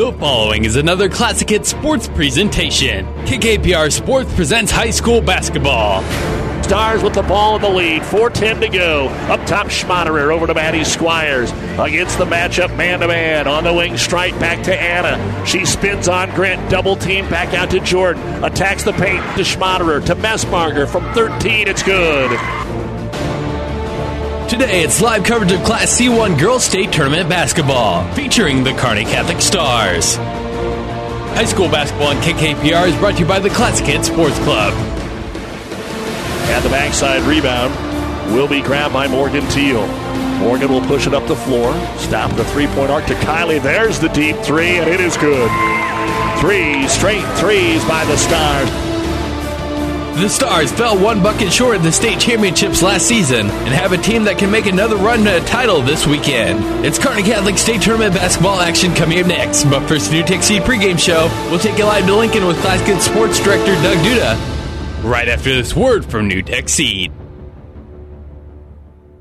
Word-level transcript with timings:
The 0.00 0.12
following 0.12 0.64
is 0.64 0.76
another 0.76 1.10
Classic 1.10 1.50
Hit 1.50 1.66
Sports 1.66 2.08
presentation. 2.08 3.04
KKPR 3.26 3.92
Sports 3.92 4.34
presents 4.34 4.72
high 4.72 4.92
school 4.92 5.20
basketball. 5.20 6.02
Stars 6.62 7.02
with 7.02 7.12
the 7.12 7.20
ball 7.20 7.56
in 7.56 7.60
the 7.60 7.68
lead. 7.68 8.00
4.10 8.00 8.60
to 8.60 8.68
go. 8.70 9.08
Up 9.28 9.46
top, 9.46 9.66
Schmaderer 9.66 10.34
over 10.34 10.46
to 10.46 10.54
Maddie 10.54 10.84
Squires. 10.84 11.50
Against 11.78 12.16
the 12.16 12.24
matchup, 12.24 12.74
man 12.78 13.00
to 13.00 13.08
man. 13.08 13.46
On 13.46 13.62
the 13.62 13.74
wing, 13.74 13.98
strike 13.98 14.32
back 14.40 14.64
to 14.64 14.74
Anna. 14.74 15.44
She 15.44 15.66
spins 15.66 16.08
on 16.08 16.34
Grant. 16.34 16.70
Double 16.70 16.96
team 16.96 17.28
back 17.28 17.52
out 17.52 17.68
to 17.72 17.80
Jordan. 17.80 18.42
Attacks 18.42 18.84
the 18.84 18.92
paint 18.92 19.22
to 19.36 19.42
Schmaderer. 19.42 20.02
To 20.06 20.16
Messbarger 20.16 20.88
from 20.88 21.12
13. 21.12 21.68
It's 21.68 21.82
good. 21.82 22.30
Today, 24.50 24.82
it's 24.82 25.00
live 25.00 25.22
coverage 25.22 25.52
of 25.52 25.62
Class 25.62 25.96
C1 25.96 26.36
Girls 26.36 26.64
State 26.64 26.90
Tournament 26.90 27.28
basketball, 27.28 28.02
featuring 28.14 28.64
the 28.64 28.72
Kearney 28.72 29.04
Catholic 29.04 29.40
Stars. 29.40 30.16
High 31.36 31.44
school 31.44 31.68
basketball 31.68 32.08
on 32.08 32.16
KKPR 32.16 32.88
is 32.88 32.96
brought 32.96 33.14
to 33.14 33.20
you 33.20 33.26
by 33.26 33.38
the 33.38 33.48
Classic 33.48 33.86
Hit 33.86 34.04
Sports 34.04 34.36
Club. 34.40 34.74
And 36.50 36.64
the 36.64 36.68
backside 36.68 37.22
rebound 37.22 37.72
will 38.34 38.48
be 38.48 38.60
grabbed 38.60 38.92
by 38.92 39.06
Morgan 39.06 39.46
Teal. 39.50 39.86
Morgan 40.38 40.68
will 40.68 40.84
push 40.84 41.06
it 41.06 41.14
up 41.14 41.28
the 41.28 41.36
floor, 41.36 41.72
stop 41.96 42.34
the 42.34 42.44
three 42.46 42.66
point 42.66 42.90
arc 42.90 43.06
to 43.06 43.14
Kylie. 43.14 43.62
There's 43.62 44.00
the 44.00 44.08
deep 44.08 44.34
three, 44.38 44.78
and 44.78 44.90
it 44.90 44.98
is 44.98 45.16
good. 45.16 45.48
Three 46.40 46.88
straight 46.88 47.24
threes 47.38 47.84
by 47.84 48.04
the 48.04 48.16
Stars. 48.16 48.89
The 50.14 50.28
Stars 50.28 50.72
fell 50.72 50.98
one 51.02 51.22
bucket 51.22 51.52
short 51.52 51.76
of 51.76 51.82
the 51.82 51.92
state 51.92 52.20
championships 52.20 52.82
last 52.82 53.06
season 53.06 53.46
and 53.46 53.74
have 53.74 53.92
a 53.92 53.98
team 53.98 54.24
that 54.24 54.38
can 54.38 54.50
make 54.50 54.66
another 54.66 54.96
run 54.96 55.24
to 55.24 55.42
a 55.42 55.46
title 55.46 55.80
this 55.82 56.06
weekend. 56.06 56.84
It's 56.84 56.98
Kearney 56.98 57.22
Catholic 57.22 57.56
State 57.58 57.82
Tournament 57.82 58.14
basketball 58.14 58.60
action 58.60 58.94
coming 58.94 59.20
up 59.20 59.26
next. 59.26 59.64
But 59.64 59.86
first, 59.88 60.10
NuTech 60.10 60.60
pregame 60.60 60.98
show. 60.98 61.28
We'll 61.50 61.60
take 61.60 61.78
you 61.78 61.84
live 61.84 62.06
to 62.06 62.14
Lincoln 62.14 62.46
with 62.46 62.62
Hit 62.62 63.00
Sports 63.00 63.42
Director 63.42 63.72
Doug 63.82 63.98
Duda 63.98 64.60
right 65.02 65.28
after 65.28 65.54
this 65.54 65.74
word 65.74 66.04
from 66.04 66.28
NuTech 66.28 66.68
Seed. 66.68 67.12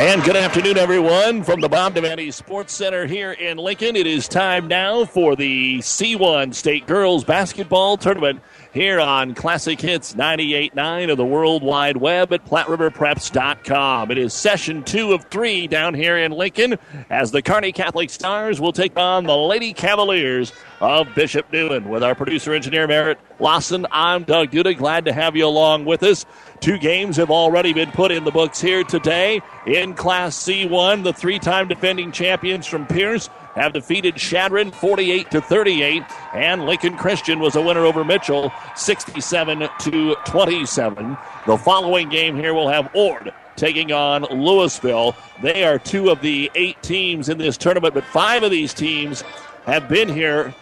And 0.00 0.24
good 0.24 0.34
afternoon, 0.34 0.78
everyone, 0.78 1.42
from 1.42 1.60
the 1.60 1.68
Bob 1.68 1.94
Devaney 1.94 2.32
Sports 2.32 2.72
Center 2.72 3.04
here 3.04 3.32
in 3.32 3.58
Lincoln. 3.58 3.96
It 3.96 4.06
is 4.06 4.28
time 4.28 4.66
now 4.66 5.04
for 5.04 5.36
the 5.36 5.80
C1 5.80 6.54
State 6.54 6.86
Girls 6.86 7.22
Basketball 7.22 7.98
Tournament 7.98 8.40
here 8.72 9.00
on 9.00 9.34
Classic 9.34 9.80
Hits 9.80 10.14
98.9 10.14 11.10
of 11.10 11.16
the 11.16 11.24
World 11.24 11.62
Wide 11.62 11.96
Web 11.96 12.32
at 12.32 12.44
PlatteRiverPreps.com. 12.46 14.10
It 14.10 14.18
is 14.18 14.32
session 14.32 14.84
two 14.84 15.12
of 15.12 15.24
three 15.24 15.66
down 15.66 15.94
here 15.94 16.16
in 16.16 16.32
Lincoln 16.32 16.78
as 17.08 17.32
the 17.32 17.42
Kearney 17.42 17.72
Catholic 17.72 18.10
Stars 18.10 18.60
will 18.60 18.72
take 18.72 18.96
on 18.96 19.24
the 19.24 19.36
Lady 19.36 19.72
Cavaliers 19.72 20.52
of 20.80 21.12
Bishop 21.14 21.52
Neumann. 21.52 21.88
With 21.88 22.02
our 22.02 22.14
producer 22.14 22.54
engineer 22.54 22.86
Merritt 22.86 23.18
Lawson, 23.38 23.86
I'm 23.90 24.24
Doug 24.24 24.50
Duda. 24.50 24.76
Glad 24.76 25.04
to 25.06 25.12
have 25.12 25.36
you 25.36 25.46
along 25.46 25.84
with 25.84 26.02
us. 26.02 26.24
Two 26.60 26.78
games 26.78 27.16
have 27.16 27.30
already 27.30 27.72
been 27.72 27.90
put 27.90 28.12
in 28.12 28.24
the 28.24 28.30
books 28.30 28.60
here 28.60 28.84
today. 28.84 29.40
In 29.66 29.94
Class 29.94 30.36
C1, 30.36 31.02
the 31.02 31.12
three 31.12 31.38
time 31.38 31.68
defending 31.68 32.12
champions 32.12 32.66
from 32.66 32.86
Pierce 32.86 33.28
have 33.54 33.72
defeated 33.72 34.16
Chadron 34.16 34.70
48 34.70 35.30
to 35.30 35.40
38, 35.40 36.02
and 36.34 36.66
Lincoln 36.66 36.96
Christian 36.96 37.40
was 37.40 37.56
a 37.56 37.62
winner 37.62 37.84
over 37.84 38.04
Mitchell 38.04 38.52
67 38.76 39.68
to 39.80 40.16
27. 40.26 41.16
The 41.46 41.58
following 41.58 42.08
game 42.08 42.36
here 42.36 42.54
will 42.54 42.68
have 42.68 42.94
Ord 42.94 43.32
taking 43.56 43.92
on 43.92 44.22
Louisville. 44.24 45.14
They 45.42 45.64
are 45.64 45.78
two 45.78 46.10
of 46.10 46.20
the 46.20 46.50
eight 46.54 46.82
teams 46.82 47.28
in 47.28 47.38
this 47.38 47.56
tournament, 47.56 47.94
but 47.94 48.04
five 48.04 48.42
of 48.42 48.50
these 48.50 48.72
teams 48.72 49.22
have 49.66 49.88
been 49.88 50.08
here 50.08 50.54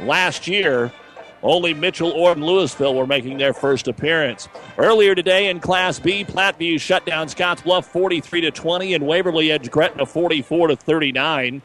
last 0.00 0.46
year 0.46 0.92
only 1.44 1.74
Mitchell, 1.74 2.10
Ord, 2.10 2.38
and 2.38 2.46
Louisville 2.46 2.94
were 2.94 3.06
making 3.06 3.36
their 3.36 3.52
first 3.52 3.86
appearance. 3.86 4.48
Earlier 4.78 5.14
today 5.14 5.50
in 5.50 5.60
Class 5.60 5.98
B, 5.98 6.24
Platteview 6.24 6.80
shut 6.80 7.04
down 7.04 7.28
Scottsbluff 7.28 7.84
43 7.84 8.40
to 8.40 8.50
20, 8.50 8.94
and 8.94 9.06
Waverly 9.06 9.52
edged 9.52 9.70
Gretna 9.70 10.06
44 10.06 10.68
to 10.68 10.76
39. 10.76 11.60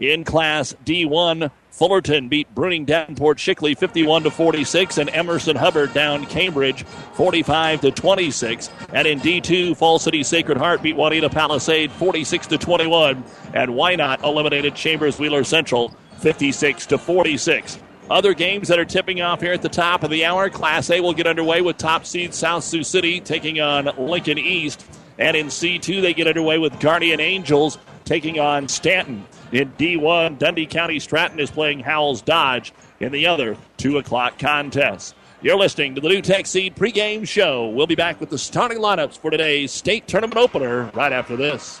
In 0.00 0.24
Class 0.24 0.74
D1, 0.86 1.50
Fullerton 1.70 2.30
beat 2.30 2.54
Bruning 2.54 2.86
Davenport 2.86 3.36
Shickley 3.36 3.76
51 3.76 4.22
to 4.22 4.30
46, 4.30 4.96
and 4.96 5.10
Emerson 5.10 5.56
Hubbard 5.56 5.92
down 5.92 6.24
Cambridge 6.24 6.84
45 6.84 7.82
to 7.82 7.90
26. 7.90 8.70
And 8.94 9.06
in 9.06 9.20
D2, 9.20 9.76
Fall 9.76 9.98
City 9.98 10.22
Sacred 10.22 10.56
Heart 10.56 10.82
beat 10.82 10.96
Wauneta-Palisade 10.96 11.92
46 11.92 12.46
to 12.46 12.56
21, 12.56 13.22
and 13.52 13.72
Wynot 13.72 14.22
eliminated 14.24 14.74
Chambers 14.74 15.18
Wheeler 15.18 15.44
Central 15.44 15.94
56 16.20 16.86
to 16.86 16.96
46. 16.96 17.78
Other 18.10 18.32
games 18.32 18.68
that 18.68 18.78
are 18.78 18.86
tipping 18.86 19.20
off 19.20 19.42
here 19.42 19.52
at 19.52 19.60
the 19.60 19.68
top 19.68 20.02
of 20.02 20.10
the 20.10 20.24
hour. 20.24 20.48
Class 20.48 20.88
A 20.88 21.00
will 21.00 21.12
get 21.12 21.26
underway 21.26 21.60
with 21.60 21.76
top 21.76 22.06
seed 22.06 22.32
South 22.32 22.64
Sioux 22.64 22.82
City 22.82 23.20
taking 23.20 23.60
on 23.60 23.90
Lincoln 23.98 24.38
East. 24.38 24.84
And 25.18 25.36
in 25.36 25.48
C2, 25.48 26.00
they 26.00 26.14
get 26.14 26.26
underway 26.26 26.56
with 26.56 26.80
Guardian 26.80 27.20
Angels 27.20 27.76
taking 28.04 28.40
on 28.40 28.66
Stanton. 28.66 29.26
In 29.52 29.72
D1, 29.72 30.38
Dundee 30.38 30.66
County 30.66 31.00
Stratton 31.00 31.40
is 31.40 31.50
playing 31.50 31.80
Howells 31.80 32.22
Dodge 32.22 32.72
in 33.00 33.10
the 33.10 33.26
other 33.26 33.56
2 33.78 33.98
o'clock 33.98 34.38
contest. 34.38 35.16
You're 35.42 35.56
listening 35.56 35.96
to 35.96 36.00
the 36.00 36.08
NuTech 36.08 36.46
Seed 36.46 36.76
pregame 36.76 37.26
show. 37.26 37.68
We'll 37.68 37.88
be 37.88 37.96
back 37.96 38.20
with 38.20 38.30
the 38.30 38.38
starting 38.38 38.78
lineups 38.78 39.18
for 39.18 39.30
today's 39.30 39.72
state 39.72 40.06
tournament 40.06 40.36
opener 40.36 40.90
right 40.94 41.12
after 41.12 41.34
this. 41.34 41.80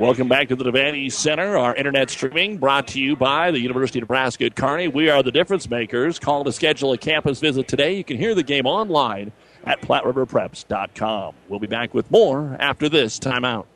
Welcome 0.00 0.28
back 0.28 0.48
to 0.48 0.56
the 0.56 0.64
Devaney 0.64 1.12
Center. 1.12 1.58
Our 1.58 1.74
internet 1.74 2.08
streaming 2.08 2.56
brought 2.56 2.88
to 2.88 2.98
you 2.98 3.16
by 3.16 3.50
the 3.50 3.60
University 3.60 3.98
of 3.98 4.04
Nebraska 4.04 4.46
at 4.46 4.56
Kearney. 4.56 4.88
We 4.88 5.10
are 5.10 5.22
the 5.22 5.30
difference 5.30 5.68
makers. 5.68 6.18
Call 6.18 6.42
to 6.44 6.52
schedule 6.52 6.94
a 6.94 6.96
campus 6.96 7.38
visit 7.38 7.68
today. 7.68 7.98
You 7.98 8.04
can 8.04 8.16
hear 8.16 8.34
the 8.34 8.42
game 8.42 8.64
online 8.64 9.30
at 9.64 9.82
PlatteRiverPreps.com. 9.82 11.34
We'll 11.50 11.60
be 11.60 11.66
back 11.66 11.92
with 11.92 12.10
more 12.10 12.56
after 12.58 12.88
this 12.88 13.18
timeout. 13.18 13.66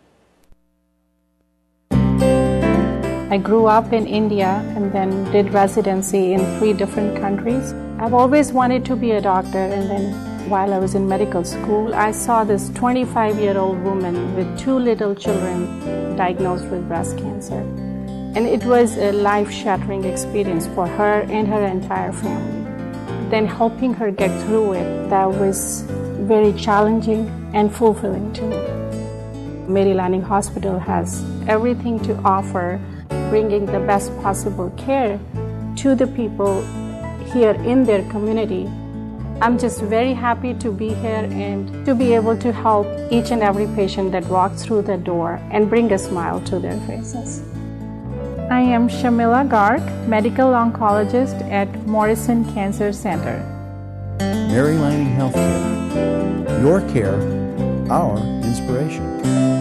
I 1.91 3.37
grew 3.37 3.67
up 3.67 3.93
in 3.93 4.07
India 4.07 4.63
and 4.77 4.91
then 4.93 5.31
did 5.31 5.53
residency 5.53 6.33
in 6.33 6.59
three 6.59 6.73
different 6.73 7.21
countries. 7.21 7.75
I've 7.99 8.15
always 8.15 8.51
wanted 8.51 8.87
to 8.87 8.97
be 8.97 9.11
a 9.11 9.21
doctor, 9.21 9.59
and 9.59 9.91
then 9.91 10.34
while 10.49 10.75
I 10.75 10.79
was 10.79 10.95
in 10.95 11.09
medical 11.09 11.43
school, 11.43 11.95
I 11.95 12.13
saw 12.13 12.45
this 12.45 12.69
25 12.71 13.39
year 13.39 13.57
old 13.57 13.83
woman 13.83 14.37
with 14.37 14.59
two 14.59 14.79
little 14.79 15.15
children 15.15 16.17
diagnosed 16.17 16.67
with 16.67 16.87
breast 16.87 17.17
cancer. 17.17 17.61
And 18.37 18.47
it 18.47 18.65
was 18.65 18.99
a 18.99 19.13
life 19.13 19.51
shattering 19.51 20.05
experience 20.05 20.67
for 20.69 20.87
her 20.87 21.23
and 21.31 21.49
her 21.49 21.65
entire 21.65 22.13
family. 22.13 23.31
Then 23.31 23.47
helping 23.47 23.95
her 23.95 24.11
get 24.11 24.31
through 24.43 24.75
it, 24.75 25.09
that 25.09 25.27
was 25.27 25.83
very 26.29 26.53
challenging 26.53 27.29
and 27.55 27.75
fulfilling 27.75 28.33
to 28.35 28.43
me. 28.43 28.57
Mary 29.67 29.95
Lanning 29.95 30.23
Hospital 30.23 30.79
has 30.79 31.25
everything 31.49 31.99
to 32.01 32.15
offer, 32.19 32.79
bringing 33.31 33.65
the 33.65 33.81
best 33.81 34.15
possible 34.21 34.71
care 34.77 35.19
to 35.77 35.95
the 35.95 36.07
people 36.09 36.61
here 37.33 37.53
in 37.65 37.85
their 37.85 38.03
community. 38.11 38.69
I'm 39.45 39.59
just 39.59 39.83
very 39.83 40.15
happy 40.15 40.55
to 40.55 40.73
be 40.73 40.95
here 40.95 41.29
and 41.31 41.85
to 41.85 41.95
be 41.95 42.15
able 42.15 42.35
to 42.39 42.51
help 42.51 42.87
each 43.13 43.31
and 43.31 43.43
every 43.43 43.67
patient 43.77 44.13
that 44.13 44.25
walks 44.25 44.65
through 44.65 44.83
the 44.83 44.97
door 44.97 45.39
and 45.51 45.69
bring 45.69 45.93
a 45.93 45.99
smile 45.99 46.41
to 46.47 46.59
their 46.59 46.81
faces. 46.87 47.43
I 48.51 48.63
am 48.63 48.89
Shamila 48.89 49.47
Garg, 49.47 49.85
medical 50.09 50.47
oncologist 50.47 51.43
at 51.51 51.69
Morrison 51.87 52.51
Cancer 52.55 52.91
Center. 52.91 53.37
Mary 54.19 54.79
Lanning 54.79 55.15
Healthcare. 55.15 56.63
Your 56.63 56.81
care, 56.95 57.21
our 57.93 58.17
inspiration. 58.43 59.54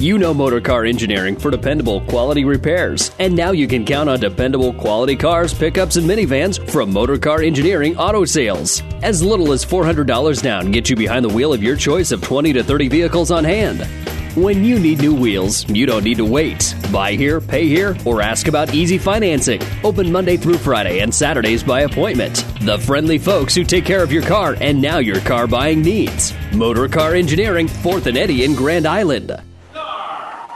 You 0.00 0.16
know 0.16 0.32
Motorcar 0.32 0.86
Engineering 0.86 1.36
for 1.36 1.50
dependable 1.50 2.00
quality 2.00 2.42
repairs. 2.42 3.10
And 3.18 3.36
now 3.36 3.50
you 3.50 3.68
can 3.68 3.84
count 3.84 4.08
on 4.08 4.18
dependable 4.18 4.72
quality 4.72 5.14
cars, 5.14 5.52
pickups, 5.52 5.96
and 5.96 6.08
minivans 6.08 6.58
from 6.70 6.90
Motorcar 6.90 7.42
Engineering 7.42 7.98
Auto 7.98 8.24
Sales. 8.24 8.82
As 9.02 9.22
little 9.22 9.52
as 9.52 9.62
$400 9.62 10.42
down 10.42 10.70
gets 10.70 10.88
you 10.88 10.96
behind 10.96 11.22
the 11.22 11.28
wheel 11.28 11.52
of 11.52 11.62
your 11.62 11.76
choice 11.76 12.12
of 12.12 12.22
20 12.22 12.54
to 12.54 12.64
30 12.64 12.88
vehicles 12.88 13.30
on 13.30 13.44
hand. 13.44 13.80
When 14.34 14.64
you 14.64 14.80
need 14.80 15.02
new 15.02 15.14
wheels, 15.14 15.68
you 15.68 15.84
don't 15.84 16.04
need 16.04 16.16
to 16.16 16.24
wait. 16.24 16.74
Buy 16.90 17.12
here, 17.12 17.38
pay 17.38 17.66
here, 17.66 17.94
or 18.06 18.22
ask 18.22 18.48
about 18.48 18.72
easy 18.72 18.96
financing. 18.96 19.60
Open 19.84 20.10
Monday 20.10 20.38
through 20.38 20.56
Friday 20.56 21.00
and 21.00 21.14
Saturdays 21.14 21.62
by 21.62 21.82
appointment. 21.82 22.46
The 22.62 22.78
friendly 22.78 23.18
folks 23.18 23.54
who 23.54 23.64
take 23.64 23.84
care 23.84 24.02
of 24.02 24.12
your 24.12 24.22
car 24.22 24.56
and 24.62 24.80
now 24.80 24.96
your 24.96 25.20
car 25.20 25.46
buying 25.46 25.82
needs. 25.82 26.32
Motor 26.54 26.88
Car 26.88 27.16
Engineering, 27.16 27.66
4th 27.66 28.06
and 28.06 28.16
Eddy 28.16 28.44
in 28.44 28.54
Grand 28.54 28.86
Island. 28.86 29.38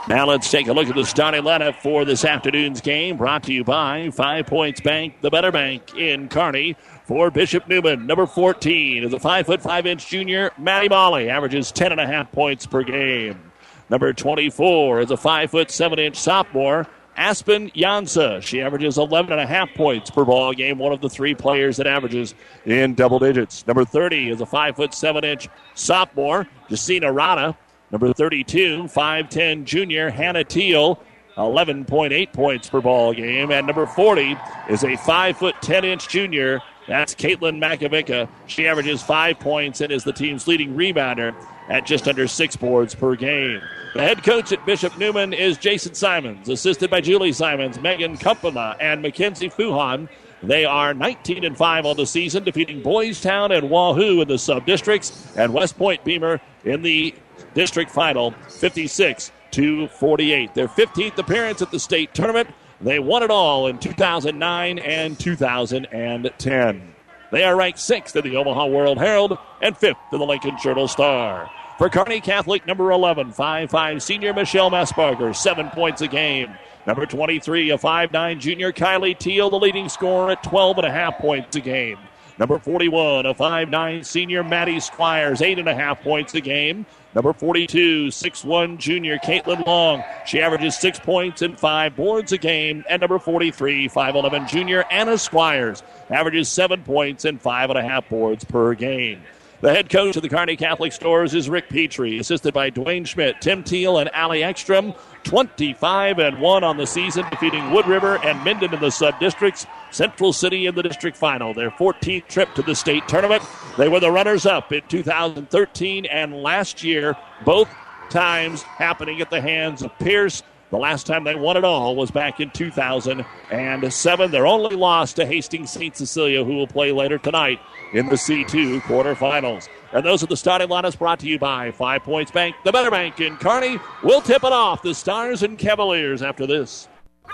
Now 0.07 0.27
let's 0.27 0.51
take 0.51 0.67
a 0.67 0.73
look 0.73 0.87
at 0.87 0.93
the 0.93 1.03
starting 1.03 1.41
lineup 1.41 1.81
for 1.81 2.05
this 2.05 2.25
afternoon's 2.25 2.79
game. 2.79 3.17
Brought 3.17 3.41
to 3.43 3.53
you 3.53 3.63
by 3.63 4.11
Five 4.11 4.45
Points 4.45 4.79
Bank, 4.79 5.15
the 5.21 5.31
Better 5.31 5.51
Bank 5.51 5.95
in 5.95 6.29
Kearney. 6.29 6.75
For 7.05 7.31
Bishop 7.31 7.67
Neumann, 7.67 8.05
number 8.05 8.27
14 8.27 9.03
is 9.03 9.13
a 9.13 9.19
five 9.19 9.47
foot 9.47 9.63
five 9.63 9.87
inch 9.87 10.07
junior, 10.07 10.51
Maddie 10.59 10.89
Molly, 10.89 11.27
averages 11.27 11.71
10 11.71 11.91
and 11.91 11.99
a 11.99 12.05
half 12.05 12.31
points 12.31 12.67
per 12.67 12.83
game. 12.83 13.51
Number 13.89 14.13
24 14.13 15.01
is 15.01 15.11
a 15.11 15.17
5 15.17 15.49
foot 15.49 15.71
7 15.71 15.97
inch 15.97 16.17
sophomore, 16.17 16.85
Aspen 17.17 17.71
Jansa. 17.71 18.43
She 18.43 18.61
averages 18.61 18.99
11 18.99 19.31
and 19.31 19.41
a 19.41 19.47
half 19.47 19.73
points 19.73 20.11
per 20.11 20.23
ball 20.23 20.53
game, 20.53 20.77
one 20.77 20.93
of 20.93 21.01
the 21.01 21.09
three 21.09 21.33
players 21.33 21.77
that 21.77 21.87
averages 21.87 22.35
in 22.63 22.93
double 22.93 23.17
digits. 23.17 23.65
Number 23.65 23.85
30 23.85 24.29
is 24.29 24.41
a 24.41 24.45
5 24.45 24.75
foot 24.75 24.93
7 24.93 25.23
inch 25.23 25.49
sophomore, 25.73 26.47
Jacina 26.69 27.11
Rana. 27.11 27.57
Number 27.91 28.13
32, 28.13 28.83
5'10 28.83 29.63
junior, 29.63 30.09
Hannah 30.09 30.43
Teal. 30.43 30.99
11.8 31.37 32.31
points 32.31 32.69
per 32.69 32.79
ball 32.79 33.13
game. 33.13 33.51
And 33.51 33.67
number 33.67 33.85
40 33.85 34.37
is 34.69 34.85
a 34.85 34.95
5 34.95 35.37
foot 35.37 35.55
10 35.61 35.83
inch 35.83 36.07
junior. 36.07 36.61
That's 36.87 37.15
Caitlin 37.15 37.59
Makovica. 37.59 38.29
She 38.47 38.67
averages 38.67 39.01
five 39.01 39.39
points 39.39 39.81
and 39.81 39.91
is 39.91 40.03
the 40.03 40.13
team's 40.13 40.47
leading 40.47 40.75
rebounder 40.75 41.35
at 41.67 41.85
just 41.85 42.07
under 42.07 42.27
six 42.27 42.55
boards 42.55 42.93
per 42.93 43.15
game. 43.15 43.61
The 43.95 44.01
head 44.01 44.23
coach 44.23 44.51
at 44.51 44.65
Bishop 44.65 44.97
Neumann 44.97 45.33
is 45.33 45.57
Jason 45.57 45.95
Simons, 45.95 46.47
assisted 46.47 46.91
by 46.91 47.01
Julie 47.01 47.31
Simons, 47.31 47.79
Megan 47.79 48.17
Kumpana, 48.17 48.75
and 48.79 49.01
Mackenzie 49.01 49.49
Fuhan. 49.49 50.07
They 50.43 50.63
are 50.63 50.93
19 50.93 51.43
and 51.43 51.57
5 51.57 51.85
on 51.87 51.97
the 51.97 52.05
season, 52.05 52.43
defeating 52.43 52.83
Boys 52.83 53.19
Town 53.19 53.51
and 53.51 53.69
Wahoo 53.69 54.21
in 54.21 54.27
the 54.27 54.37
sub 54.37 54.65
districts, 54.67 55.35
and 55.35 55.53
West 55.53 55.77
Point 55.77 56.03
Beemer 56.03 56.39
in 56.65 56.83
the 56.83 57.15
district 57.55 57.89
final, 57.89 58.31
56 58.49 59.31
to 59.51 59.87
48. 59.87 60.53
Their 60.53 60.67
15th 60.67 61.17
appearance 61.17 61.61
at 61.63 61.71
the 61.71 61.79
state 61.79 62.13
tournament. 62.13 62.49
They 62.81 62.99
won 62.99 63.23
it 63.23 63.31
all 63.31 63.67
in 63.67 63.79
2009 63.79 64.79
and 64.79 65.17
2010. 65.17 66.95
They 67.31 67.43
are 67.43 67.55
ranked 67.55 67.79
sixth 67.79 68.15
in 68.15 68.23
the 68.23 68.37
Omaha 68.37 68.67
World 68.67 68.99
Herald 68.99 69.37
and 69.61 69.75
fifth 69.75 69.97
in 70.11 70.19
the 70.19 70.25
Lincoln 70.25 70.57
Journal 70.61 70.87
Star. 70.87 71.49
For 71.77 71.89
Kearney 71.89 72.21
Catholic, 72.21 72.65
number 72.67 72.91
11, 72.91 73.33
5'5 73.33 74.01
senior 74.01 74.33
Michelle 74.33 74.71
Messbarger, 74.71 75.35
seven 75.35 75.69
points 75.69 76.01
a 76.01 76.07
game. 76.07 76.53
Number 76.85 77.05
23, 77.05 77.71
a 77.71 77.77
5'9 77.77 78.39
junior 78.39 78.71
Kylie 78.71 79.17
Teal, 79.17 79.49
the 79.49 79.59
leading 79.59 79.89
scorer 79.89 80.31
at 80.31 80.43
12 80.43 80.77
and 80.77 80.87
a 80.87 80.91
half 80.91 81.17
points 81.17 81.55
a 81.55 81.61
game. 81.61 81.97
Number 82.37 82.59
41, 82.59 83.25
a 83.25 83.33
5'9 83.33 84.05
senior 84.05 84.43
Maddie 84.43 84.79
Squires, 84.79 85.41
eight 85.41 85.57
and 85.57 85.69
a 85.69 85.75
half 85.75 86.01
points 86.01 86.35
a 86.35 86.41
game. 86.41 86.85
Number 87.15 87.31
42, 87.31 88.07
6'1 88.07 88.77
junior 88.77 89.17
Caitlin 89.19 89.65
Long. 89.65 90.03
She 90.25 90.41
averages 90.41 90.77
six 90.77 90.99
points 90.99 91.41
and 91.41 91.57
five 91.57 91.95
boards 91.95 92.33
a 92.33 92.37
game. 92.37 92.83
And 92.89 92.99
number 92.99 93.19
43, 93.19 93.87
5'11 93.87 94.49
junior 94.49 94.83
Anna 94.91 95.17
Squires 95.17 95.81
averages 96.09 96.49
seven 96.49 96.83
points 96.83 97.23
and 97.23 97.41
five 97.41 97.69
and 97.69 97.79
a 97.79 97.81
half 97.81 98.09
boards 98.09 98.43
per 98.43 98.73
game. 98.73 99.21
The 99.61 99.73
head 99.73 99.89
coach 99.89 100.17
of 100.17 100.23
the 100.23 100.29
Kearney 100.29 100.57
Catholic 100.57 100.91
Stores 100.91 101.33
is 101.33 101.49
Rick 101.49 101.69
Petrie, 101.69 102.19
assisted 102.19 102.53
by 102.53 102.69
Dwayne 102.69 103.07
Schmidt, 103.07 103.39
Tim 103.39 103.63
Teal, 103.63 103.97
and 103.97 104.09
Ali 104.09 104.43
Ekstrom. 104.43 104.93
25 105.25 106.19
and 106.19 106.39
1 106.39 106.63
on 106.63 106.77
the 106.77 106.87
season, 106.87 107.25
defeating 107.29 107.71
Wood 107.71 107.87
River 107.87 108.17
and 108.23 108.41
Minden 108.43 108.73
in 108.73 108.79
the 108.79 108.91
sub 108.91 109.19
districts. 109.19 109.67
Central 109.91 110.31
City 110.31 110.65
in 110.67 110.75
the 110.75 110.83
district 110.83 111.17
final, 111.17 111.53
their 111.53 111.71
14th 111.71 112.27
trip 112.27 112.53
to 112.55 112.61
the 112.61 112.75
state 112.75 113.07
tournament. 113.07 113.43
They 113.77 113.89
were 113.89 113.99
the 113.99 114.11
runners 114.11 114.45
up 114.45 114.71
in 114.71 114.83
2013 114.87 116.05
and 116.05 116.41
last 116.41 116.83
year, 116.83 117.17
both 117.43 117.67
times 118.09 118.61
happening 118.61 119.19
at 119.19 119.29
the 119.29 119.41
hands 119.41 119.81
of 119.81 119.97
Pierce. 119.99 120.43
The 120.71 120.77
last 120.77 121.05
time 121.07 121.23
they 121.23 121.35
won 121.35 121.57
it 121.57 121.63
all 121.63 121.95
was 121.95 122.11
back 122.11 122.39
in 122.39 122.49
2007. 122.49 124.31
Their 124.31 124.47
only 124.47 124.75
loss 124.75 125.13
to 125.13 125.25
Hastings 125.25 125.71
St. 125.71 125.95
Cecilia, 125.95 126.43
who 126.43 126.55
will 126.55 126.67
play 126.67 126.91
later 126.91 127.17
tonight 127.17 127.59
in 127.93 128.07
the 128.07 128.15
C2 128.15 128.81
quarterfinals. 128.81 129.69
And 129.93 130.05
those 130.05 130.23
are 130.23 130.27
the 130.27 130.37
starting 130.37 130.67
lineups 130.67 130.97
brought 130.97 131.19
to 131.19 131.27
you 131.27 131.39
by 131.39 131.71
Five 131.71 132.03
Points 132.03 132.31
Bank, 132.31 132.55
the 132.63 132.71
Better 132.71 132.91
Bank 132.91 133.19
in 133.19 133.37
Kearney. 133.37 133.79
We'll 134.03 134.21
tip 134.21 134.43
it 134.43 134.51
off 134.51 134.81
the 134.81 134.93
Stars 134.93 135.43
and 135.43 135.57
Cavaliers 135.57 136.21
after 136.21 136.45
this. 136.45 136.87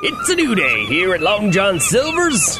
It's 0.03 0.29
a 0.29 0.35
new 0.35 0.55
day 0.55 0.85
here 0.85 1.13
at 1.13 1.21
Long 1.21 1.51
John 1.51 1.79
Silver's. 1.79 2.59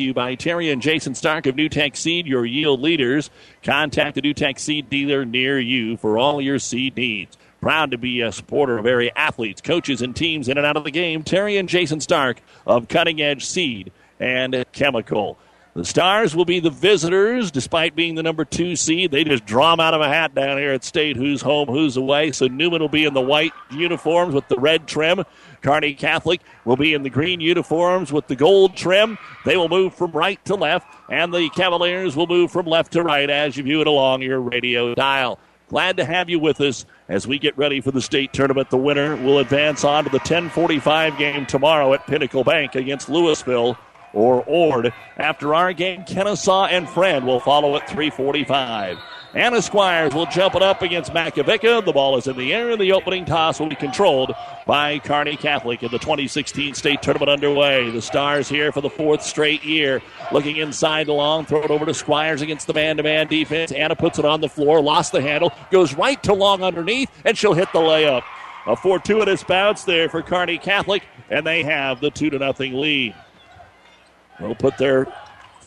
by 0.09 0.35
Terry 0.35 0.71
and 0.71 0.81
Jason 0.81 1.13
Stark 1.13 1.45
of 1.45 1.55
NuTech 1.55 1.95
Seed, 1.95 2.25
your 2.25 2.45
yield 2.45 2.81
leaders. 2.81 3.29
Contact 3.63 4.15
the 4.15 4.21
NuTech 4.21 4.57
Seed 4.57 4.89
dealer 4.89 5.23
near 5.23 5.59
you 5.59 5.95
for 5.97 6.17
all 6.17 6.41
your 6.41 6.59
seed 6.59 6.97
needs. 6.97 7.37
Proud 7.61 7.91
to 7.91 7.97
be 7.99 8.21
a 8.21 8.31
supporter 8.31 8.79
of 8.79 8.87
area 8.87 9.11
athletes, 9.15 9.61
coaches, 9.61 10.01
and 10.01 10.15
teams 10.15 10.49
in 10.49 10.57
and 10.57 10.65
out 10.65 10.77
of 10.77 10.83
the 10.83 10.91
game. 10.91 11.21
Terry 11.21 11.57
and 11.57 11.69
Jason 11.69 12.01
Stark 12.01 12.41
of 12.65 12.87
Cutting 12.87 13.21
Edge 13.21 13.45
Seed 13.45 13.91
and 14.19 14.65
Chemical. 14.71 15.37
The 15.73 15.85
Stars 15.85 16.35
will 16.35 16.43
be 16.43 16.59
the 16.59 16.69
visitors, 16.69 17.49
despite 17.49 17.95
being 17.95 18.15
the 18.15 18.23
number 18.23 18.43
two 18.43 18.75
seed. 18.75 19.11
They 19.11 19.23
just 19.23 19.45
draw 19.45 19.71
them 19.71 19.79
out 19.79 19.93
of 19.93 20.01
a 20.01 20.07
hat 20.09 20.35
down 20.35 20.57
here 20.57 20.73
at 20.73 20.83
State. 20.83 21.15
Who's 21.15 21.41
home, 21.41 21.69
who's 21.69 21.95
away. 21.95 22.33
So 22.33 22.47
Neumann 22.47 22.81
will 22.81 22.89
be 22.89 23.05
in 23.05 23.13
the 23.13 23.21
white 23.21 23.53
uniforms 23.69 24.33
with 24.33 24.45
the 24.49 24.59
red 24.59 24.85
trim. 24.85 25.23
Kearney 25.61 25.93
Catholic 25.93 26.41
will 26.65 26.75
be 26.75 26.93
in 26.93 27.03
the 27.03 27.09
green 27.09 27.39
uniforms 27.39 28.11
with 28.11 28.27
the 28.27 28.35
gold 28.35 28.75
trim. 28.75 29.17
They 29.45 29.57
will 29.57 29.69
move 29.69 29.93
from 29.93 30.11
right 30.11 30.43
to 30.45 30.55
left, 30.55 30.87
and 31.09 31.33
the 31.33 31.49
Cavaliers 31.49 32.15
will 32.15 32.27
move 32.27 32.51
from 32.51 32.65
left 32.65 32.93
to 32.93 33.03
right 33.03 33.29
as 33.29 33.57
you 33.57 33.63
view 33.63 33.81
it 33.81 33.87
along 33.87 34.21
your 34.21 34.39
radio 34.39 34.95
dial. 34.95 35.39
Glad 35.69 35.95
to 35.97 36.05
have 36.05 36.29
you 36.29 36.37
with 36.37 36.59
us 36.59 36.85
as 37.07 37.25
we 37.25 37.39
get 37.39 37.57
ready 37.57 37.79
for 37.79 37.91
the 37.91 38.01
state 38.01 38.33
tournament. 38.33 38.69
The 38.69 38.77
winner 38.77 39.15
will 39.15 39.39
advance 39.39 39.85
on 39.85 40.03
to 40.03 40.09
the 40.09 40.17
1045 40.17 41.17
game 41.17 41.45
tomorrow 41.45 41.93
at 41.93 42.05
Pinnacle 42.07 42.43
Bank 42.43 42.75
against 42.75 43.07
Louisville 43.07 43.77
or 44.13 44.43
Ord. 44.45 44.93
After 45.15 45.55
our 45.55 45.71
game, 45.71 46.03
Kenesaw 46.03 46.69
and 46.69 46.89
Friend 46.89 47.25
will 47.25 47.39
follow 47.39 47.77
at 47.77 47.87
345. 47.87 48.97
Anna 49.33 49.61
Squires 49.61 50.13
will 50.13 50.25
jump 50.25 50.55
it 50.55 50.61
up 50.61 50.81
against 50.81 51.13
Makovica. 51.13 51.85
The 51.85 51.93
ball 51.93 52.17
is 52.17 52.27
in 52.27 52.35
the 52.35 52.53
air, 52.53 52.69
and 52.69 52.81
the 52.81 52.91
opening 52.91 53.23
toss 53.23 53.61
will 53.61 53.69
be 53.69 53.75
controlled 53.75 54.33
by 54.67 54.99
Kearney 54.99 55.37
Catholic 55.37 55.81
in 55.83 55.89
the 55.89 55.99
2016 55.99 56.73
state 56.73 57.01
tournament 57.01 57.29
underway. 57.29 57.89
The 57.91 58.01
Stars 58.01 58.49
here 58.49 58.73
for 58.73 58.81
the 58.81 58.89
fourth 58.89 59.21
straight 59.21 59.63
year. 59.63 60.01
Looking 60.33 60.57
inside 60.57 61.07
the 61.07 61.13
long, 61.13 61.45
throw 61.45 61.63
it 61.63 61.71
over 61.71 61.85
to 61.85 61.93
Squires 61.93 62.41
against 62.41 62.67
the 62.67 62.73
man 62.73 62.97
to 62.97 63.03
man 63.03 63.27
defense. 63.27 63.71
Anna 63.71 63.95
puts 63.95 64.19
it 64.19 64.25
on 64.25 64.41
the 64.41 64.49
floor, 64.49 64.81
lost 64.81 65.13
the 65.13 65.21
handle, 65.21 65.53
goes 65.71 65.93
right 65.93 66.21
to 66.23 66.33
long 66.33 66.61
underneath, 66.61 67.09
and 67.23 67.37
she'll 67.37 67.53
hit 67.53 67.71
the 67.71 67.79
layup. 67.79 68.23
A 68.67 68.75
fortuitous 68.75 69.45
bounce 69.45 69.85
there 69.85 70.09
for 70.09 70.21
Kearney 70.21 70.57
Catholic, 70.57 71.03
and 71.29 71.47
they 71.47 71.63
have 71.63 72.01
the 72.01 72.11
2 72.11 72.31
to 72.31 72.37
nothing 72.37 72.73
lead. 72.73 73.15
They'll 74.41 74.55
put 74.55 74.77
their 74.77 75.07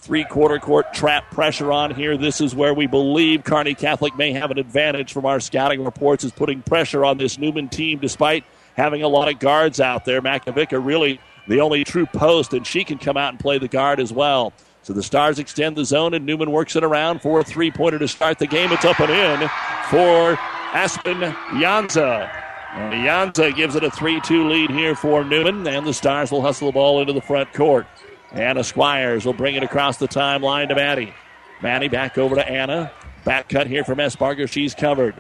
three 0.05 0.25
quarter 0.25 0.59
court 0.59 0.93
trap 0.93 1.31
pressure 1.31 1.73
on 1.73 1.95
here. 1.95 2.19
This 2.19 2.39
is 2.41 2.55
where 2.55 2.75
we 2.75 2.87
believe 2.87 3.43
Kearney 3.43 3.75
Catholic 3.75 4.15
may 4.17 4.33
have 4.33 4.51
an 4.51 4.59
advantage 4.59 5.15
from 5.15 5.25
our 5.25 5.41
scouting 5.41 5.83
reports, 5.83 6.25
is 6.25 6.33
putting 6.33 6.61
pressure 6.61 7.07
on 7.07 7.17
this 7.17 7.39
Neumann 7.39 7.71
team 7.71 7.99
despite 8.01 8.45
having 8.77 9.03
a 9.03 9.09
lot 9.09 9.33
of 9.33 9.39
guards 9.39 9.81
out 9.81 10.05
there. 10.05 10.21
Makovica 10.21 10.85
really 10.85 11.21
the 11.49 11.61
only 11.61 11.85
true 11.85 12.05
post, 12.05 12.53
and 12.53 12.67
she 12.67 12.85
can 12.85 12.99
come 12.99 13.17
out 13.17 13.31
and 13.31 13.41
play 13.41 13.57
the 13.57 13.69
guard 13.69 13.99
as 13.99 14.13
well. 14.13 14.53
So 14.83 14.93
the 14.93 15.03
Stars 15.03 15.39
extend 15.39 15.77
the 15.77 15.87
zone, 15.87 16.13
and 16.13 16.27
Neumann 16.27 16.51
works 16.51 16.77
it 16.77 16.85
around 16.85 17.23
for 17.23 17.41
a 17.41 17.45
three 17.45 17.71
pointer 17.71 17.99
to 17.99 18.09
start 18.09 18.39
the 18.39 18.47
game. 18.47 18.73
It's 18.73 18.85
up 18.85 19.01
and 19.01 19.11
in 19.11 19.49
for 19.89 20.39
Aspen 20.75 21.21
Jansa. 21.21 22.31
And 22.75 22.93
Jansa 22.93 23.55
gives 23.55 23.77
it 23.77 23.85
a 23.85 23.91
3 23.91 24.21
2 24.21 24.49
lead 24.49 24.71
here 24.71 24.95
for 24.95 25.25
Neumann, 25.25 25.67
and 25.67 25.87
the 25.87 25.95
Stars 25.95 26.31
will 26.31 26.43
hustle 26.43 26.69
the 26.69 26.73
ball 26.73 27.01
into 27.01 27.15
the 27.15 27.23
front 27.23 27.51
court. 27.55 27.87
Anna 28.35 28.65
Squires 28.65 29.25
will 29.25 29.33
bring 29.33 29.55
it 29.55 29.63
across 29.63 29.97
the 29.97 30.09
timeline 30.09 30.69
to 30.69 30.75
Maddie. 30.75 31.15
Maddie 31.63 31.89
back 31.89 32.19
over 32.19 32.35
to 32.35 32.47
Anna. 32.47 32.91
Back 33.25 33.49
cut 33.49 33.69
here 33.69 33.85
from 33.85 33.99
Messbarger. 33.99 34.51
She's 34.51 34.75
covered. 34.75 35.15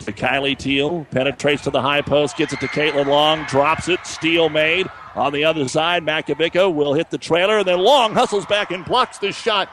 To 0.00 0.12
Kylie 0.12 0.58
Teal. 0.58 1.06
Penetrates 1.12 1.62
to 1.62 1.70
the 1.70 1.80
high 1.80 2.02
post. 2.02 2.36
Gets 2.36 2.52
it 2.52 2.60
to 2.60 2.66
Caitlin 2.66 3.06
Long. 3.06 3.44
Drops 3.44 3.88
it. 3.88 4.04
Steal 4.04 4.48
made. 4.48 4.88
On 5.14 5.32
the 5.32 5.44
other 5.44 5.68
side, 5.68 6.04
Makovica 6.04 6.72
will 6.72 6.94
hit 6.94 7.10
the 7.10 7.18
trailer. 7.18 7.58
And 7.58 7.68
then 7.68 7.78
Long 7.78 8.12
hustles 8.12 8.44
back 8.46 8.72
and 8.72 8.84
blocks 8.84 9.18
the 9.18 9.30
shot 9.30 9.70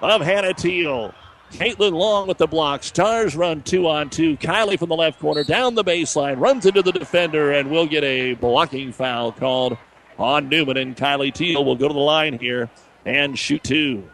of 0.00 0.22
Hannah 0.22 0.54
Teal. 0.54 1.14
Caitlin 1.52 1.92
Long 1.92 2.26
with 2.26 2.38
the 2.38 2.46
block. 2.46 2.82
Stars 2.82 3.36
run 3.36 3.62
two 3.62 3.86
on 3.86 4.08
two. 4.08 4.38
Kylie 4.38 4.78
from 4.78 4.88
the 4.88 4.96
left 4.96 5.20
corner 5.20 5.44
down 5.44 5.74
the 5.74 5.84
baseline. 5.84 6.40
Runs 6.40 6.64
into 6.64 6.82
the 6.82 6.92
defender 6.92 7.52
and 7.52 7.70
will 7.70 7.86
get 7.86 8.04
a 8.04 8.34
blocking 8.34 8.90
foul 8.90 9.32
called 9.32 9.76
on 10.18 10.48
Neumann, 10.48 10.76
and 10.76 10.96
Kylie 10.96 11.32
Teal 11.32 11.64
will 11.64 11.76
go 11.76 11.88
to 11.88 11.94
the 11.94 12.00
line 12.00 12.38
here 12.38 12.68
and 13.04 13.38
shoot 13.38 13.62
two. 13.62 14.08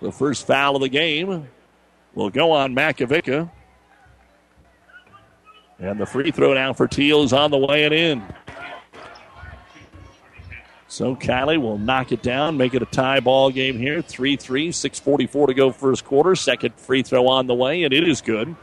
The 0.00 0.12
first 0.12 0.46
foul 0.46 0.76
of 0.76 0.82
the 0.82 0.88
game 0.88 1.48
will 2.14 2.30
go 2.30 2.52
on 2.52 2.74
Makovica. 2.74 3.50
And 5.78 6.00
the 6.00 6.06
free 6.06 6.30
throw 6.30 6.54
down 6.54 6.74
for 6.74 6.88
Teal 6.88 7.22
is 7.22 7.32
on 7.32 7.50
the 7.50 7.58
way 7.58 7.84
and 7.84 7.94
in. 7.94 8.22
So 10.88 11.14
Kylie 11.14 11.60
will 11.60 11.76
knock 11.76 12.12
it 12.12 12.22
down, 12.22 12.56
make 12.56 12.72
it 12.72 12.80
a 12.80 12.86
tie 12.86 13.20
ball 13.20 13.50
game 13.50 13.76
here. 13.76 14.00
3 14.00 14.36
3, 14.36 14.70
6.44 14.70 15.46
to 15.48 15.54
go 15.54 15.70
first 15.70 16.04
quarter. 16.04 16.34
Second 16.34 16.74
free 16.76 17.02
throw 17.02 17.26
on 17.26 17.46
the 17.46 17.54
way, 17.54 17.82
and 17.82 17.92
it 17.92 18.08
is 18.08 18.22
good. 18.22 18.56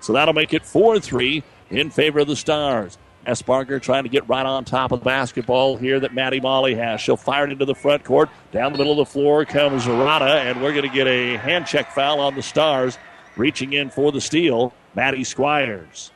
So 0.00 0.12
that'll 0.12 0.34
make 0.34 0.52
it 0.52 0.66
4 0.66 1.00
3 1.00 1.42
in 1.70 1.90
favor 1.90 2.18
of 2.18 2.26
the 2.28 2.36
Stars. 2.36 2.98
Messbarger 3.28 3.80
trying 3.80 4.04
to 4.04 4.08
get 4.08 4.26
right 4.26 4.46
on 4.46 4.64
top 4.64 4.90
of 4.90 5.00
the 5.00 5.04
basketball 5.04 5.76
here 5.76 6.00
that 6.00 6.14
Maddie 6.14 6.40
Molly 6.40 6.74
has. 6.74 7.00
She'll 7.00 7.16
fire 7.16 7.44
it 7.44 7.52
into 7.52 7.66
the 7.66 7.74
front 7.74 8.02
court. 8.02 8.30
Down 8.52 8.72
the 8.72 8.78
middle 8.78 8.92
of 8.92 9.06
the 9.06 9.12
floor 9.12 9.44
comes 9.44 9.86
Rada, 9.86 10.40
and 10.40 10.62
we're 10.62 10.72
going 10.72 10.88
to 10.88 10.94
get 10.94 11.06
a 11.06 11.36
hand 11.36 11.66
check 11.66 11.90
foul 11.92 12.20
on 12.20 12.34
the 12.34 12.42
Stars. 12.42 12.96
Reaching 13.36 13.74
in 13.74 13.90
for 13.90 14.10
the 14.10 14.20
steal, 14.20 14.72
Maddie 14.94 15.24
Squires. 15.24 16.10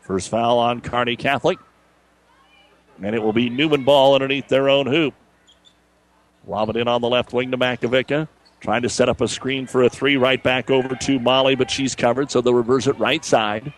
First 0.00 0.30
foul 0.30 0.58
on 0.58 0.80
Kearney 0.80 1.16
Catholic. 1.16 1.58
And 3.00 3.14
it 3.14 3.22
will 3.22 3.32
be 3.32 3.48
Neumann 3.48 3.84
ball 3.84 4.14
underneath 4.14 4.48
their 4.48 4.68
own 4.68 4.86
hoop. 4.86 5.14
Lob 6.46 6.70
it 6.70 6.76
in 6.76 6.88
on 6.88 7.00
the 7.00 7.08
left 7.08 7.32
wing 7.32 7.52
to 7.52 7.56
Makovica. 7.56 8.26
Trying 8.60 8.82
to 8.82 8.88
set 8.88 9.08
up 9.08 9.20
a 9.20 9.28
screen 9.28 9.66
for 9.66 9.82
a 9.82 9.88
three 9.88 10.16
right 10.16 10.42
back 10.42 10.70
over 10.70 10.94
to 10.94 11.18
Molly, 11.18 11.54
but 11.54 11.70
she's 11.70 11.94
covered, 11.94 12.30
so 12.30 12.40
they'll 12.40 12.52
reverse 12.52 12.86
it 12.86 12.98
right 12.98 13.24
side. 13.24 13.72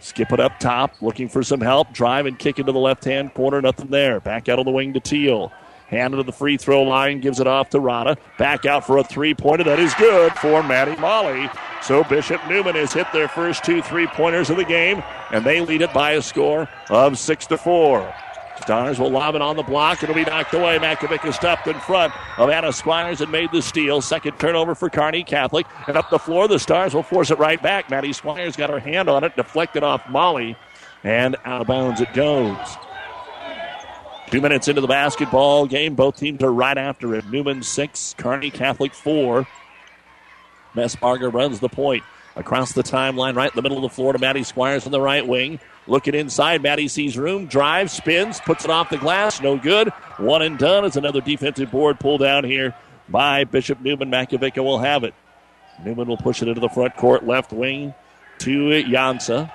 Skip 0.00 0.32
it 0.32 0.40
up 0.40 0.58
top, 0.60 1.00
looking 1.02 1.28
for 1.28 1.42
some 1.42 1.60
help. 1.60 1.92
Drive 1.92 2.26
and 2.26 2.38
kick 2.38 2.58
into 2.58 2.72
the 2.72 2.78
left 2.78 3.04
hand 3.04 3.34
corner. 3.34 3.60
Nothing 3.60 3.88
there. 3.88 4.20
Back 4.20 4.48
out 4.48 4.58
on 4.58 4.64
the 4.64 4.70
wing 4.70 4.92
to 4.94 5.00
Teal. 5.00 5.52
Hand 5.88 6.12
to 6.12 6.22
the 6.22 6.32
free 6.32 6.58
throw 6.58 6.82
line, 6.82 7.20
gives 7.20 7.40
it 7.40 7.46
off 7.46 7.70
to 7.70 7.80
Rada. 7.80 8.18
Back 8.36 8.66
out 8.66 8.86
for 8.86 8.98
a 8.98 9.04
three 9.04 9.34
pointer. 9.34 9.64
That 9.64 9.80
is 9.80 9.94
good 9.94 10.32
for 10.34 10.62
Maddie 10.62 11.00
Molly. 11.00 11.50
So 11.82 12.04
Bishop 12.04 12.40
Neumann 12.46 12.74
has 12.74 12.92
hit 12.92 13.06
their 13.12 13.28
first 13.28 13.64
two 13.64 13.80
three 13.80 14.06
pointers 14.06 14.50
of 14.50 14.58
the 14.58 14.64
game, 14.64 15.02
and 15.32 15.44
they 15.44 15.60
lead 15.62 15.80
it 15.80 15.92
by 15.94 16.12
a 16.12 16.22
score 16.22 16.68
of 16.90 17.18
six 17.18 17.46
to 17.46 17.56
four. 17.56 18.12
Stars 18.62 18.98
will 18.98 19.10
lob 19.10 19.34
it 19.34 19.42
on 19.42 19.56
the 19.56 19.62
block. 19.62 20.02
It'll 20.02 20.14
be 20.14 20.24
knocked 20.24 20.52
away. 20.52 20.78
Makovic 20.78 21.24
is 21.24 21.34
stopped 21.36 21.66
in 21.66 21.78
front 21.80 22.12
of 22.38 22.50
Anna 22.50 22.72
Squires 22.72 23.20
and 23.20 23.32
made 23.32 23.50
the 23.52 23.62
steal. 23.62 24.00
Second 24.02 24.38
turnover 24.38 24.74
for 24.74 24.90
Kearney 24.90 25.24
Catholic. 25.24 25.66
And 25.86 25.96
up 25.96 26.10
the 26.10 26.18
floor, 26.18 26.48
the 26.48 26.58
Stars 26.58 26.94
will 26.94 27.02
force 27.02 27.30
it 27.30 27.38
right 27.38 27.62
back. 27.62 27.88
Maddie 27.90 28.12
Squires 28.12 28.56
got 28.56 28.70
her 28.70 28.78
hand 28.78 29.08
on 29.08 29.24
it, 29.24 29.34
deflected 29.36 29.82
off 29.82 30.08
Molly, 30.10 30.56
and 31.02 31.36
out 31.44 31.62
of 31.62 31.66
bounds 31.66 32.00
it 32.00 32.12
goes. 32.12 32.58
Two 34.30 34.42
minutes 34.42 34.68
into 34.68 34.82
the 34.82 34.86
basketball 34.86 35.66
game. 35.66 35.94
Both 35.94 36.18
teams 36.18 36.42
are 36.42 36.52
right 36.52 36.76
after 36.76 37.14
it. 37.14 37.26
Neumann 37.30 37.62
six, 37.62 38.14
Kearney 38.18 38.50
Catholic 38.50 38.92
four. 38.92 39.46
Messbarger 40.74 41.32
runs 41.32 41.60
the 41.60 41.70
point 41.70 42.04
across 42.38 42.72
the 42.72 42.82
timeline, 42.82 43.34
right 43.34 43.50
in 43.50 43.56
the 43.56 43.62
middle 43.62 43.76
of 43.76 43.82
the 43.82 43.88
floor 43.94 44.14
to 44.14 44.18
Maddie 44.18 44.44
Squires 44.44 44.86
on 44.86 44.92
the 44.92 45.00
right 45.00 45.26
wing. 45.26 45.60
Looking 45.86 46.14
inside, 46.14 46.62
Maddie 46.62 46.88
sees 46.88 47.18
room, 47.18 47.46
drives, 47.46 47.92
spins, 47.92 48.40
puts 48.40 48.64
it 48.64 48.70
off 48.70 48.90
the 48.90 48.96
glass. 48.96 49.40
No 49.42 49.56
good. 49.58 49.88
One 50.18 50.42
and 50.42 50.58
done. 50.58 50.84
It's 50.84 50.96
another 50.96 51.20
defensive 51.20 51.70
board 51.70 51.98
pulled 51.98 52.20
down 52.20 52.44
here 52.44 52.74
by 53.08 53.44
Bishop 53.44 53.80
Neumann. 53.80 54.10
Makovica 54.10 54.62
will 54.62 54.78
have 54.78 55.04
it. 55.04 55.14
Neumann 55.84 56.08
will 56.08 56.16
push 56.16 56.40
it 56.42 56.48
into 56.48 56.60
the 56.60 56.68
front 56.68 56.96
court, 56.96 57.26
left 57.26 57.52
wing 57.52 57.94
to 58.38 58.68
Jansa. 58.84 59.50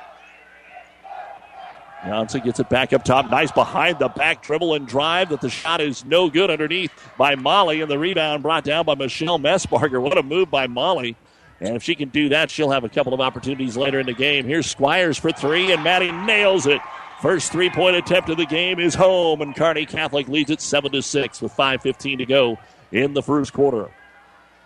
Jansa 2.02 2.44
gets 2.44 2.60
it 2.60 2.68
back 2.68 2.92
up 2.92 3.06
top. 3.06 3.30
Nice 3.30 3.52
behind 3.52 4.00
the 4.00 4.10
back 4.10 4.42
dribble 4.42 4.74
and 4.74 4.86
drive, 4.86 5.30
that 5.30 5.40
the 5.40 5.50
shot 5.50 5.80
is 5.80 6.04
no 6.04 6.30
good 6.30 6.50
underneath 6.50 6.92
by 7.18 7.36
Molly, 7.36 7.80
and 7.80 7.90
the 7.90 7.98
rebound 7.98 8.44
brought 8.44 8.66
down 8.66 8.84
by 8.84 8.96
Michelle 8.96 9.40
Messbarger. 9.40 10.02
What 10.02 10.18
a 10.18 10.24
move 10.24 10.52
by 10.52 10.68
Molly. 10.68 11.16
And 11.64 11.78
if 11.78 11.84
she 11.84 11.96
can 11.96 12.10
do 12.10 12.28
that, 12.30 12.52
she'll 12.52 12.72
have 12.72 12.84
a 12.84 12.90
couple 12.90 13.14
of 13.14 13.22
opportunities 13.22 13.78
later 13.78 13.98
in 13.98 14.06
the 14.06 14.14
game. 14.14 14.46
Here's 14.46 14.70
Squires 14.70 15.18
for 15.18 15.32
three, 15.32 15.72
and 15.72 15.82
Maddie 15.82 16.12
nails 16.12 16.68
it. 16.68 16.82
First 17.22 17.54
three 17.54 17.70
point 17.70 17.96
attempt 17.96 18.30
of 18.30 18.36
the 18.36 18.46
game 18.46 18.82
is 18.82 18.94
home, 18.94 19.42
and 19.42 19.56
Kearney 19.56 19.86
Catholic 19.86 20.28
leads 20.28 20.52
it 20.52 20.60
7 20.60 20.92
to 20.92 21.02
6 21.02 21.42
with 21.42 21.54
5.15 21.54 22.18
to 22.18 22.26
go 22.26 22.60
in 22.92 23.14
the 23.14 23.24
first 23.24 23.54
quarter. 23.54 23.90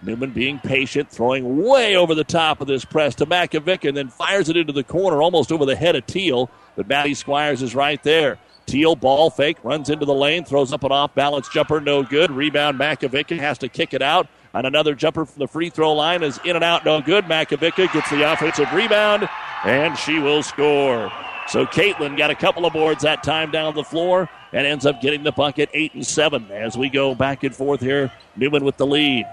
Neumann 0.01 0.32
being 0.32 0.58
patient, 0.58 1.12
throwing 1.12 1.63
way 1.63 1.96
over 1.96 2.16
the 2.16 2.24
top 2.24 2.62
of 2.62 2.68
this 2.68 2.84
press 2.84 3.13
to 3.16 3.27
Makovic, 3.27 3.88
and 3.88 3.96
then 3.96 4.10
fires 4.10 4.50
it 4.50 4.58
into 4.58 4.74
the 4.74 4.84
corner 4.84 5.22
almost 5.22 5.51
over 5.51 5.68
the 5.68 5.75
head 5.75 5.96
of 5.96 6.08
Teal. 6.08 6.50
But 6.75 6.88
Maddie 6.88 7.13
Squires 7.13 7.62
is 7.62 7.75
right 7.75 8.01
there. 8.01 8.39
Teal 8.66 8.96
ball 8.96 9.30
fake, 9.30 9.58
runs 9.63 9.92
into 9.92 10.06
the 10.06 10.16
lane, 10.16 10.46
throws 10.46 10.74
up 10.74 10.84
an 10.84 10.92
off 10.92 11.13
balance 11.13 11.48
jumper, 11.50 11.80
no 11.80 12.01
good. 12.01 12.32
Rebound, 12.32 12.80
Makovic 12.80 13.38
has 13.39 13.60
to 13.60 13.70
kick 13.70 13.94
it 13.94 14.01
out. 14.01 14.27
And 14.58 14.66
another 14.66 14.96
jumper 14.96 15.24
from 15.24 15.40
the 15.40 15.48
free 15.48 15.70
throw 15.70 15.94
line 15.94 16.24
is 16.24 16.40
in 16.44 16.56
and 16.56 16.64
out, 16.64 16.84
no 16.84 17.00
good. 17.00 17.26
Makovica 17.26 17.94
gets 17.94 18.10
the 18.10 18.32
offensive 18.32 18.72
rebound, 18.74 19.30
and 19.64 19.96
she 19.96 20.18
will 20.18 20.42
score. 20.42 21.12
So 21.48 21.68
Caitlin 21.68 22.18
got 22.18 22.32
a 22.32 22.36
couple 22.36 22.66
of 22.66 22.74
boards 22.74 23.04
that 23.04 23.22
time 23.24 23.52
down 23.52 23.76
the 23.76 23.84
floor 23.84 24.28
and 24.52 24.66
ends 24.66 24.88
up 24.88 25.00
getting 25.00 25.24
the 25.24 25.32
bucket 25.32 25.70
eight 25.74 25.94
and 25.94 26.06
seven 26.06 26.50
as 26.52 26.76
we 26.76 26.90
go 26.90 27.14
back 27.14 27.44
and 27.44 27.56
forth 27.56 27.82
here. 27.82 28.12
Neumann 28.36 28.66
with 28.66 28.78
the 28.78 28.88
lead. 28.88 29.26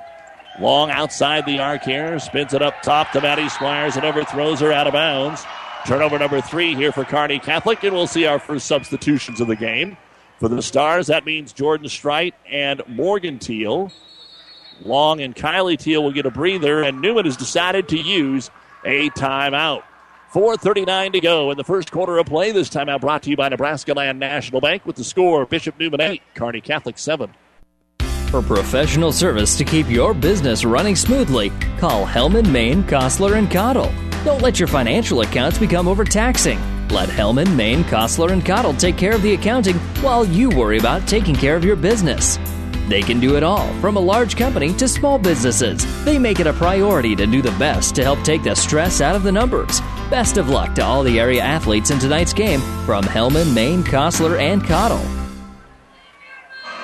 Long 0.60 0.90
outside 0.90 1.46
the 1.46 1.58
arc 1.58 1.84
here, 1.84 2.18
spins 2.18 2.52
it 2.52 2.60
up 2.60 2.82
top 2.82 3.10
to 3.12 3.20
Maddie 3.20 3.48
Squires 3.48 3.96
and 3.96 4.04
overthrows 4.04 4.60
her 4.60 4.72
out 4.72 4.86
of 4.86 4.92
bounds. 4.92 5.44
Turnover 5.86 6.18
number 6.18 6.42
three 6.42 6.74
here 6.74 6.92
for 6.92 7.04
Kearney 7.04 7.38
Catholic, 7.38 7.82
and 7.82 7.94
we'll 7.94 8.06
see 8.06 8.26
our 8.26 8.38
first 8.38 8.66
substitutions 8.66 9.40
of 9.40 9.48
the 9.48 9.56
game. 9.56 9.96
For 10.38 10.48
the 10.48 10.60
Stars, 10.62 11.06
that 11.06 11.24
means 11.24 11.52
Jordan 11.52 11.88
Strite 11.88 12.34
and 12.46 12.82
Morgan 12.86 13.38
Teal. 13.38 13.90
Long 14.84 15.20
and 15.20 15.34
Kylie 15.34 15.78
Teal 15.78 16.02
will 16.02 16.12
get 16.12 16.26
a 16.26 16.30
breather, 16.30 16.82
and 16.82 17.00
Neumann 17.00 17.24
has 17.24 17.36
decided 17.36 17.88
to 17.88 17.98
use 17.98 18.50
a 18.84 19.10
timeout. 19.10 19.82
4.39 20.32 21.12
to 21.12 21.20
go 21.20 21.50
in 21.52 21.56
the 21.56 21.64
first 21.64 21.92
quarter 21.92 22.18
of 22.18 22.26
play. 22.26 22.50
This 22.50 22.68
timeout 22.68 23.00
brought 23.00 23.22
to 23.22 23.30
you 23.30 23.36
by 23.36 23.48
Nebraska 23.48 23.94
Land 23.94 24.18
National 24.18 24.60
Bank 24.60 24.84
with 24.84 24.96
the 24.96 25.04
score 25.04 25.46
Bishop 25.46 25.78
Neumann 25.78 26.00
8, 26.00 26.22
Kearney 26.34 26.60
Catholic 26.60 26.98
7. 26.98 27.32
For 28.28 28.42
professional 28.42 29.12
service 29.12 29.56
to 29.58 29.64
keep 29.64 29.88
your 29.88 30.12
business 30.12 30.64
running 30.64 30.96
smoothly, 30.96 31.50
call 31.78 32.04
Hellman, 32.04 32.50
Maine, 32.50 32.82
Kostler, 32.82 33.36
and 33.36 33.48
Cottle. 33.48 33.94
Don't 34.24 34.42
let 34.42 34.58
your 34.58 34.66
financial 34.66 35.20
accounts 35.20 35.56
become 35.56 35.86
overtaxing. 35.86 36.58
Let 36.88 37.08
Hellman, 37.08 37.54
Maine, 37.54 37.84
Kostler, 37.84 38.32
and 38.32 38.44
Cottle 38.44 38.74
take 38.74 38.96
care 38.96 39.14
of 39.14 39.22
the 39.22 39.34
accounting 39.34 39.76
while 40.02 40.24
you 40.24 40.50
worry 40.50 40.78
about 40.78 41.06
taking 41.06 41.36
care 41.36 41.54
of 41.54 41.64
your 41.64 41.76
business. 41.76 42.38
They 42.88 43.00
can 43.00 43.18
do 43.18 43.36
it 43.36 43.42
all, 43.42 43.72
from 43.80 43.96
a 43.96 44.00
large 44.00 44.36
company 44.36 44.74
to 44.74 44.86
small 44.86 45.18
businesses. 45.18 45.86
They 46.04 46.18
make 46.18 46.38
it 46.38 46.46
a 46.46 46.52
priority 46.52 47.16
to 47.16 47.26
do 47.26 47.40
the 47.40 47.50
best 47.52 47.94
to 47.94 48.02
help 48.02 48.22
take 48.22 48.42
the 48.42 48.54
stress 48.54 49.00
out 49.00 49.16
of 49.16 49.22
the 49.22 49.32
numbers. 49.32 49.80
Best 50.10 50.36
of 50.36 50.50
luck 50.50 50.74
to 50.74 50.84
all 50.84 51.02
the 51.02 51.18
area 51.18 51.42
athletes 51.42 51.90
in 51.90 51.98
tonight's 51.98 52.34
game 52.34 52.60
from 52.84 53.04
Hellman, 53.04 53.54
Maine, 53.54 53.82
Kostler, 53.82 54.38
and 54.38 54.62
Cottle. 54.62 55.02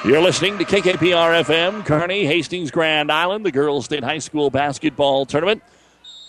You're 0.02 0.22
listening 0.22 0.56
to 0.56 0.64
KKPR 0.64 1.44
FM, 1.44 1.84
Kearney, 1.84 2.24
Hastings, 2.24 2.70
Grand 2.70 3.12
Island, 3.12 3.44
the 3.44 3.52
Girls 3.52 3.84
State 3.84 4.02
High 4.02 4.20
School 4.20 4.48
basketball 4.48 5.26
tournament. 5.26 5.62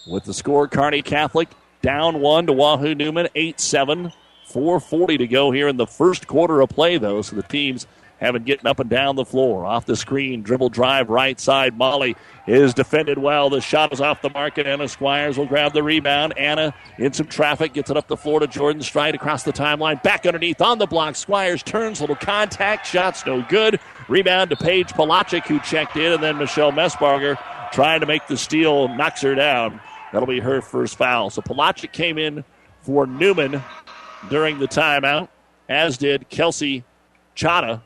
With 0.05 0.25
the 0.25 0.33
score, 0.33 0.67
Kearney 0.67 1.01
Catholic 1.01 1.47
down 1.81 2.19
one 2.19 2.47
to 2.47 2.53
Wahoo 2.53 2.93
Neumann, 2.93 3.29
8 3.35 3.59
7. 3.59 4.11
4.40 4.51 5.19
to 5.19 5.27
go 5.27 5.51
here 5.51 5.69
in 5.69 5.77
the 5.77 5.87
first 5.87 6.27
quarter 6.27 6.59
of 6.59 6.67
play, 6.67 6.97
though, 6.97 7.21
so 7.21 7.37
the 7.37 7.43
teams 7.43 7.87
having 8.21 8.43
getting 8.43 8.67
up 8.67 8.79
and 8.79 8.89
down 8.89 9.15
the 9.15 9.25
floor. 9.25 9.65
Off 9.65 9.85
the 9.85 9.95
screen, 9.95 10.43
dribble 10.43 10.69
drive 10.69 11.09
right 11.09 11.39
side. 11.39 11.75
Molly 11.75 12.15
is 12.47 12.73
defended 12.73 13.17
well. 13.17 13.49
The 13.49 13.59
shot 13.59 13.91
is 13.91 13.99
off 13.99 14.21
the 14.21 14.29
mark, 14.29 14.57
and 14.59 14.67
Anna 14.67 14.87
Squires 14.87 15.37
will 15.37 15.47
grab 15.47 15.73
the 15.73 15.83
rebound. 15.83 16.37
Anna 16.37 16.73
in 16.99 17.11
some 17.11 17.27
traffic 17.27 17.73
gets 17.73 17.89
it 17.89 17.97
up 17.97 18.07
the 18.07 18.15
floor 18.15 18.39
to 18.39 18.47
Jordan 18.47 18.83
Strite 18.83 19.15
across 19.15 19.43
the 19.43 19.51
timeline. 19.51 20.01
Back 20.03 20.25
underneath 20.25 20.61
on 20.61 20.77
the 20.77 20.85
block. 20.85 21.15
Squires 21.15 21.63
turns, 21.63 21.99
little 21.99 22.15
contact. 22.15 22.85
Shots 22.85 23.25
no 23.25 23.41
good. 23.49 23.79
Rebound 24.07 24.51
to 24.51 24.55
Paige 24.55 24.93
Pelagic, 24.93 25.45
who 25.47 25.59
checked 25.59 25.97
in, 25.97 26.13
and 26.13 26.21
then 26.21 26.37
Michelle 26.37 26.71
Messbarger 26.71 27.37
trying 27.71 28.01
to 28.01 28.05
make 28.05 28.27
the 28.27 28.37
steal, 28.37 28.87
knocks 28.89 29.21
her 29.21 29.33
down. 29.33 29.81
That'll 30.13 30.27
be 30.27 30.41
her 30.41 30.61
first 30.61 30.95
foul. 30.97 31.29
So 31.29 31.41
Pelagic 31.41 31.91
came 31.91 32.17
in 32.17 32.43
for 32.81 33.07
Neumann 33.07 33.63
during 34.29 34.59
the 34.59 34.67
timeout, 34.67 35.29
as 35.69 35.97
did 35.97 36.29
Kelsey 36.29 36.83
Chata. 37.35 37.81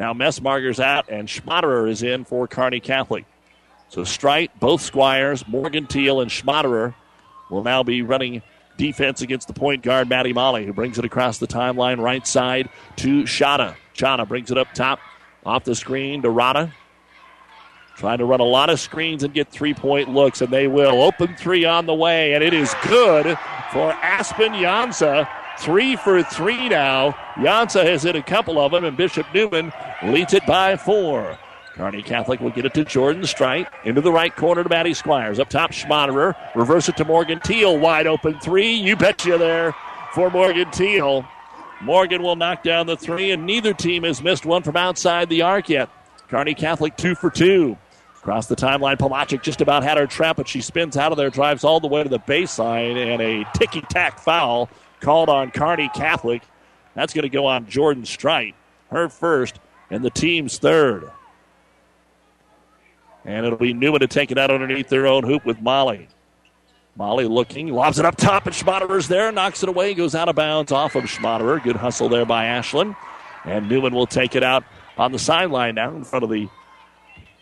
Now 0.00 0.14
Messbarger's 0.14 0.80
out, 0.80 1.10
and 1.10 1.28
Schmaderer 1.28 1.86
is 1.86 2.02
in 2.02 2.24
for 2.24 2.48
Kearney 2.48 2.80
Catholic. 2.80 3.26
So 3.90 4.02
Strite, 4.02 4.58
both 4.58 4.80
Squires, 4.80 5.46
Morgan 5.46 5.86
Teal, 5.86 6.22
and 6.22 6.30
Schmaderer 6.30 6.94
will 7.50 7.62
now 7.62 7.82
be 7.82 8.00
running 8.00 8.40
defense 8.78 9.20
against 9.20 9.46
the 9.46 9.52
point 9.52 9.82
guard, 9.82 10.08
Maddie 10.08 10.32
Molly, 10.32 10.64
who 10.64 10.72
brings 10.72 10.98
it 10.98 11.04
across 11.04 11.36
the 11.36 11.46
timeline 11.46 12.00
right 12.00 12.26
side 12.26 12.70
to 12.96 13.24
Shada. 13.24 13.76
Chana 13.94 14.26
brings 14.26 14.50
it 14.50 14.56
up 14.56 14.72
top 14.72 15.00
off 15.44 15.64
the 15.64 15.74
screen 15.74 16.22
to 16.22 16.30
Rada. 16.30 16.72
Trying 17.96 18.18
to 18.18 18.24
run 18.24 18.40
a 18.40 18.44
lot 18.44 18.70
of 18.70 18.80
screens 18.80 19.22
and 19.22 19.34
get 19.34 19.50
three 19.50 19.74
point 19.74 20.08
looks, 20.08 20.40
and 20.40 20.50
they 20.50 20.66
will. 20.66 21.02
Open 21.02 21.36
three 21.36 21.66
on 21.66 21.84
the 21.84 21.92
way, 21.92 22.32
and 22.32 22.42
it 22.42 22.54
is 22.54 22.74
good 22.88 23.36
for 23.70 23.92
Aspen 23.92 24.52
Jansa. 24.54 25.28
Three 25.60 25.94
for 25.96 26.22
three 26.22 26.70
now. 26.70 27.12
Jansa 27.34 27.84
has 27.84 28.02
hit 28.02 28.16
a 28.16 28.22
couple 28.22 28.58
of 28.58 28.72
them, 28.72 28.84
and 28.84 28.96
Bishop 28.96 29.26
Neumann 29.34 29.72
leads 30.02 30.32
it 30.32 30.46
by 30.46 30.74
four. 30.76 31.38
Kearney 31.74 32.02
Catholic 32.02 32.40
will 32.40 32.50
get 32.50 32.64
it 32.64 32.72
to 32.74 32.84
Jordan 32.84 33.26
Strite. 33.26 33.68
Into 33.84 34.00
the 34.00 34.10
right 34.10 34.34
corner 34.34 34.62
to 34.62 34.68
Maddie 34.70 34.94
Squires. 34.94 35.38
Up 35.38 35.50
top, 35.50 35.72
Schmaderer. 35.72 36.34
Reverse 36.54 36.88
it 36.88 36.96
to 36.96 37.04
Morgan 37.04 37.40
Teal. 37.40 37.78
Wide 37.78 38.06
open 38.06 38.40
three. 38.40 38.72
You 38.72 38.96
betcha 38.96 39.36
there 39.36 39.74
for 40.14 40.30
Morgan 40.30 40.70
Teal. 40.70 41.26
Morgan 41.82 42.22
will 42.22 42.36
knock 42.36 42.62
down 42.62 42.86
the 42.86 42.96
three, 42.96 43.30
and 43.30 43.44
neither 43.44 43.74
team 43.74 44.04
has 44.04 44.22
missed 44.22 44.46
one 44.46 44.62
from 44.62 44.76
outside 44.78 45.28
the 45.28 45.42
arc 45.42 45.68
yet. 45.68 45.90
Kearney 46.28 46.54
Catholic 46.54 46.96
two 46.96 47.14
for 47.14 47.28
two. 47.28 47.76
Across 48.16 48.46
the 48.46 48.56
timeline, 48.56 48.98
Pelagic 48.98 49.42
just 49.42 49.60
about 49.60 49.82
had 49.82 49.98
her 49.98 50.06
trap, 50.06 50.36
but 50.36 50.48
she 50.48 50.60
spins 50.60 50.96
out 50.96 51.12
of 51.12 51.18
there, 51.18 51.30
drives 51.30 51.64
all 51.64 51.80
the 51.80 51.86
way 51.86 52.02
to 52.02 52.08
the 52.08 52.18
baseline, 52.18 52.96
and 52.96 53.22
a 53.22 53.46
ticky 53.54 53.80
tack 53.82 54.18
foul 54.18 54.68
called 55.00 55.28
on 55.28 55.50
Kearney 55.50 55.90
Catholic. 55.94 56.42
That's 56.94 57.12
going 57.12 57.22
to 57.22 57.28
go 57.28 57.46
on 57.46 57.66
Jordan 57.68 58.04
Strite, 58.04 58.54
her 58.90 59.08
first, 59.08 59.58
and 59.90 60.04
the 60.04 60.10
team's 60.10 60.58
third. 60.58 61.10
And 63.24 63.44
it'll 63.46 63.58
be 63.58 63.74
Neumann 63.74 64.00
to 64.00 64.06
take 64.06 64.30
it 64.30 64.38
out 64.38 64.50
underneath 64.50 64.88
their 64.88 65.06
own 65.06 65.24
hoop 65.24 65.44
with 65.44 65.60
Molly. 65.60 66.08
Molly 66.96 67.26
looking, 67.26 67.68
lobs 67.68 67.98
it 67.98 68.04
up 68.04 68.16
top, 68.16 68.46
and 68.46 68.54
Schmaderer's 68.54 69.08
there, 69.08 69.30
knocks 69.30 69.62
it 69.62 69.68
away, 69.68 69.94
goes 69.94 70.14
out 70.14 70.28
of 70.28 70.36
bounds 70.36 70.72
off 70.72 70.94
of 70.94 71.04
Schmaderer. 71.04 71.62
Good 71.62 71.76
hustle 71.76 72.08
there 72.08 72.26
by 72.26 72.46
Ashland. 72.46 72.96
And 73.44 73.68
Neumann 73.68 73.94
will 73.94 74.06
take 74.06 74.34
it 74.34 74.42
out 74.42 74.64
on 74.98 75.12
the 75.12 75.18
sideline 75.18 75.76
now 75.76 75.94
in 75.94 76.04
front 76.04 76.24
of 76.24 76.30
the 76.30 76.48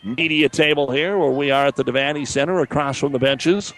media 0.04 0.48
table 0.48 0.90
here 0.90 1.18
where 1.18 1.30
we 1.30 1.50
are 1.50 1.66
at 1.66 1.76
the 1.76 1.84
Devaney 1.84 2.26
Center 2.26 2.60
across 2.60 2.98
from 2.98 3.12
the 3.12 3.18
benches. 3.18 3.72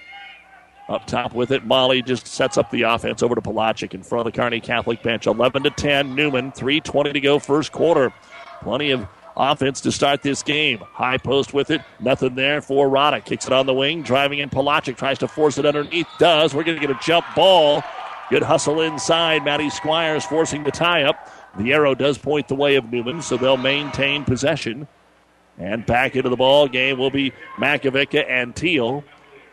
Up 0.91 1.07
top 1.07 1.35
with 1.35 1.53
it, 1.53 1.65
Molly 1.65 2.03
just 2.03 2.27
sets 2.27 2.59
up 2.59 2.73
the 2.73 2.83
offense 2.83 3.23
over 3.23 3.37
to 3.37 3.41
Pelagic 3.41 3.95
in 3.95 4.03
front 4.03 4.27
of 4.27 4.33
the 4.33 4.37
Kearney 4.37 4.59
Catholic 4.59 5.05
bench. 5.05 5.29
11 5.29 5.63
to 5.63 5.71
10, 5.71 6.17
Neumann, 6.17 6.51
3.20 6.51 7.13
to 7.13 7.21
go, 7.21 7.39
first 7.39 7.71
quarter. 7.71 8.13
Plenty 8.61 8.91
of 8.91 9.07
offense 9.37 9.81
to 9.83 9.93
start 9.93 10.23
this 10.23 10.43
game. 10.43 10.79
High 10.79 11.19
post 11.19 11.55
with 11.55 11.71
it, 11.71 11.81
nothing 12.01 12.35
there 12.35 12.61
for 12.61 12.89
Rada. 12.89 13.21
Kicks 13.21 13.47
it 13.47 13.53
on 13.53 13.67
the 13.67 13.73
wing, 13.73 14.03
driving 14.03 14.41
in. 14.41 14.51
Pelagic 14.51 14.97
tries 14.97 15.19
to 15.19 15.29
force 15.29 15.59
it 15.59 15.65
underneath, 15.65 16.09
does. 16.19 16.55
We're 16.55 16.65
going 16.65 16.81
to 16.81 16.85
get 16.85 16.95
a 16.95 16.99
jump 17.01 17.25
ball. 17.37 17.85
Good 18.29 18.43
hustle 18.43 18.81
inside. 18.81 19.45
Maddie 19.45 19.71
Squires 19.71 20.25
forcing 20.25 20.65
the 20.65 20.73
tie 20.73 21.05
up. 21.05 21.31
The 21.57 21.73
arrow 21.73 21.95
does 21.95 22.19
point 22.19 22.49
the 22.49 22.57
way 22.57 22.75
of 22.75 22.91
Neumann, 22.91 23.23
so 23.23 23.37
they'll 23.37 23.57
maintain 23.57 24.25
possession. 24.25 24.89
And 25.57 25.87
back 25.87 26.17
into 26.17 26.31
the 26.31 26.37
ball 26.37 26.67
game 26.67 26.99
will 26.99 27.11
be 27.11 27.33
Makovica 27.59 28.29
and 28.29 28.57
Teal. 28.57 29.05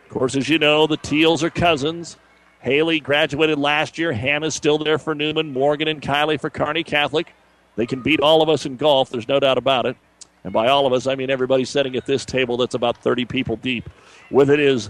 Of 0.08 0.14
course, 0.14 0.36
as 0.36 0.48
you 0.48 0.58
know, 0.58 0.86
the 0.86 0.96
Teals 0.96 1.44
are 1.44 1.50
cousins. 1.50 2.16
Haley 2.60 2.98
graduated 2.98 3.58
last 3.58 3.98
year. 3.98 4.10
Hannah's 4.10 4.54
still 4.54 4.78
there 4.78 4.96
for 4.96 5.14
Neumann. 5.14 5.52
Morgan 5.52 5.86
and 5.86 6.00
Kylie 6.00 6.40
for 6.40 6.48
Kearney 6.48 6.82
Catholic. 6.82 7.34
They 7.76 7.84
can 7.84 8.00
beat 8.00 8.18
all 8.18 8.40
of 8.40 8.48
us 8.48 8.64
in 8.64 8.78
golf. 8.78 9.10
There's 9.10 9.28
no 9.28 9.38
doubt 9.38 9.58
about 9.58 9.84
it. 9.84 9.98
And 10.44 10.52
by 10.54 10.68
all 10.68 10.86
of 10.86 10.94
us, 10.94 11.06
I 11.06 11.14
mean 11.14 11.28
everybody 11.28 11.66
sitting 11.66 11.94
at 11.94 12.06
this 12.06 12.24
table 12.24 12.56
that's 12.56 12.74
about 12.74 12.96
30 13.02 13.26
people 13.26 13.56
deep. 13.56 13.90
With 14.30 14.48
it 14.48 14.60
is 14.60 14.88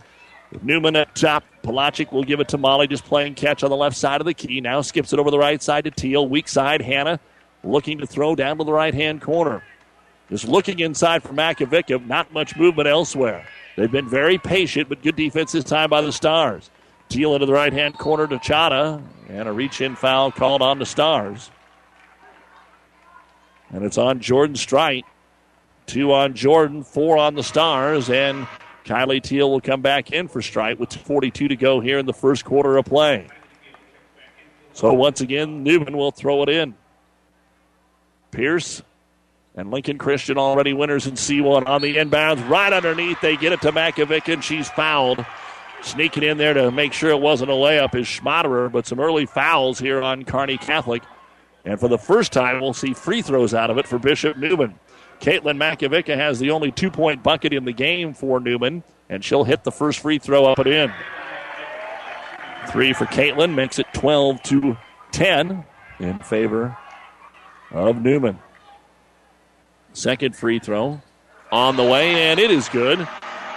Neumann 0.63 0.95
at 0.95 1.17
top. 1.17 1.43
Pelagic 1.65 2.13
will 2.13 2.23
give 2.23 2.39
it 2.39 2.47
to 2.51 2.57
Molly, 2.57 2.87
just 2.87 3.05
playing 3.05 3.35
catch 3.35 3.65
on 3.65 3.71
the 3.71 3.77
left 3.77 3.97
side 3.97 4.21
of 4.21 4.25
the 4.25 4.35
key. 4.35 4.61
Now 4.61 4.83
skips 4.83 5.13
it 5.13 5.19
over 5.19 5.33
the 5.33 5.39
right 5.41 5.61
side 5.61 5.83
to 5.83 5.91
Teal. 5.91 6.29
Weak 6.29 6.47
side, 6.47 6.81
Hannah 6.81 7.19
looking 7.65 7.99
to 7.99 8.07
throw 8.07 8.37
down 8.37 8.59
to 8.59 8.65
the 8.65 8.73
right 8.73 8.95
hand 8.95 9.21
corner. 9.21 9.65
Just 10.31 10.47
looking 10.47 10.79
inside 10.79 11.25
for 11.25 11.33
Makovic. 11.33 12.07
Not 12.07 12.33
much 12.33 12.55
movement 12.55 12.87
elsewhere. 12.87 13.49
They've 13.79 13.89
been 13.89 14.09
very 14.09 14.39
patient, 14.39 14.89
but 14.89 15.03
good 15.03 15.15
defense 15.15 15.53
this 15.53 15.63
time 15.63 15.89
by 15.89 16.01
the 16.01 16.11
Stars. 16.11 16.69
Teal 17.09 17.35
into 17.35 17.47
the 17.47 17.53
right 17.53 17.73
hand 17.73 17.97
corner 17.97 18.27
to 18.27 18.37
Chata, 18.39 19.01
and 19.29 19.49
a 19.49 19.53
reach 19.53 19.81
in 19.81 19.95
foul 19.95 20.33
called 20.33 20.63
on 20.63 20.81
the 20.81 20.85
Stars. 20.85 21.53
And 23.71 23.85
it's 23.85 23.97
on 23.97 24.19
Jordan 24.19 24.57
Strite. 24.57 25.05
Two 25.87 26.13
on 26.13 26.35
Jordan, 26.35 26.83
four 26.83 27.19
on 27.19 27.37
the 27.37 27.45
Stars, 27.45 28.11
and 28.11 28.49
Kylie 28.85 29.23
Teal 29.23 29.49
will 29.49 29.61
come 29.61 29.81
back 29.81 30.11
in 30.11 30.27
for 30.27 30.43
Strite 30.43 30.81
with 30.81 30.93
42 30.93 31.47
to 31.47 31.55
go 31.55 31.79
here 31.79 32.01
in 32.01 32.07
the 32.07 32.13
first 32.13 32.45
quarter 32.45 32.79
of 32.79 32.85
play. 32.85 33.29
So 34.73 34.93
once 34.93 35.21
again, 35.21 35.63
Neumann 35.63 35.97
will 35.97 36.11
throw 36.11 36.43
it 36.43 36.49
in. 36.49 36.75
Pierce 38.33 38.83
and 39.59 39.73
Lincoln 39.73 39.99
Christian 39.99 40.39
already 40.39 40.73
winners 40.73 41.09
in 41.09 41.15
C1 41.15 41.67
on 41.67 41.83
the 41.83 41.97
inbounds. 41.97 42.49
Right 42.49 42.73
underneath, 42.73 43.21
they 43.21 43.37
get 43.37 43.53
it 43.53 43.61
to 43.63 43.73
Makovic, 43.73 44.33
and 44.33 44.43
she's 44.43 44.69
fouled. 44.69 45.27
Sneaking 45.83 46.23
in 46.23 46.39
there 46.39 46.55
to 46.55 46.71
make 46.71 46.93
sure 46.93 47.11
it 47.11 47.21
wasn't 47.21 47.51
a 47.51 47.55
layup 47.55 47.97
is 47.97 48.07
Schmaderer, 48.07 48.71
but 48.71 48.87
some 48.87 49.01
early 49.01 49.27
fouls 49.27 49.81
here 49.81 50.01
on 50.01 50.25
Kearney 50.25 50.59
Catholic. 50.59 51.03
And 51.65 51.79
for 51.79 51.89
the 51.89 51.99
first 51.99 52.33
time, 52.33 52.61
we'll 52.61 52.73
see 52.73 52.95
free 52.95 53.21
throws 53.21 53.53
out 53.53 53.69
of 53.69 53.79
it 53.79 53.89
for 53.89 53.99
Bishop 53.99 54.37
Neumann. 54.37 54.79
Caitlin 55.21 55.57
Makovica 55.57 56.15
has 56.15 56.39
the 56.39 56.53
only 56.53 56.71
two 56.71 56.91
point 56.91 57.25
bucket 57.25 57.53
in 57.53 57.65
the 57.65 57.73
game 57.73 58.15
for 58.15 58.39
Neumann, 58.39 58.85
and 59.09 59.25
she'll 59.25 59.45
hit 59.45 59.65
the 59.65 59.73
first 59.73 59.99
free 59.99 60.19
throw 60.19 60.47
up 60.47 60.61
and 60.61 60.69
in. 60.69 60.93
Three 62.69 62.93
for 62.93 63.07
Caitlin 63.07 63.55
makes 63.55 63.81
it 63.81 63.87
12 63.93 64.41
to 64.45 64.77
10 65.11 65.65
in 65.99 66.19
favor 66.21 66.77
of 67.73 68.01
Neumann. 68.01 68.39
Second 69.99 70.37
free 70.37 70.61
throw 70.61 71.03
on 71.51 71.75
the 71.75 71.83
way, 71.83 72.31
and 72.31 72.39
it 72.39 72.53
is 72.53 72.69
good. 72.69 73.01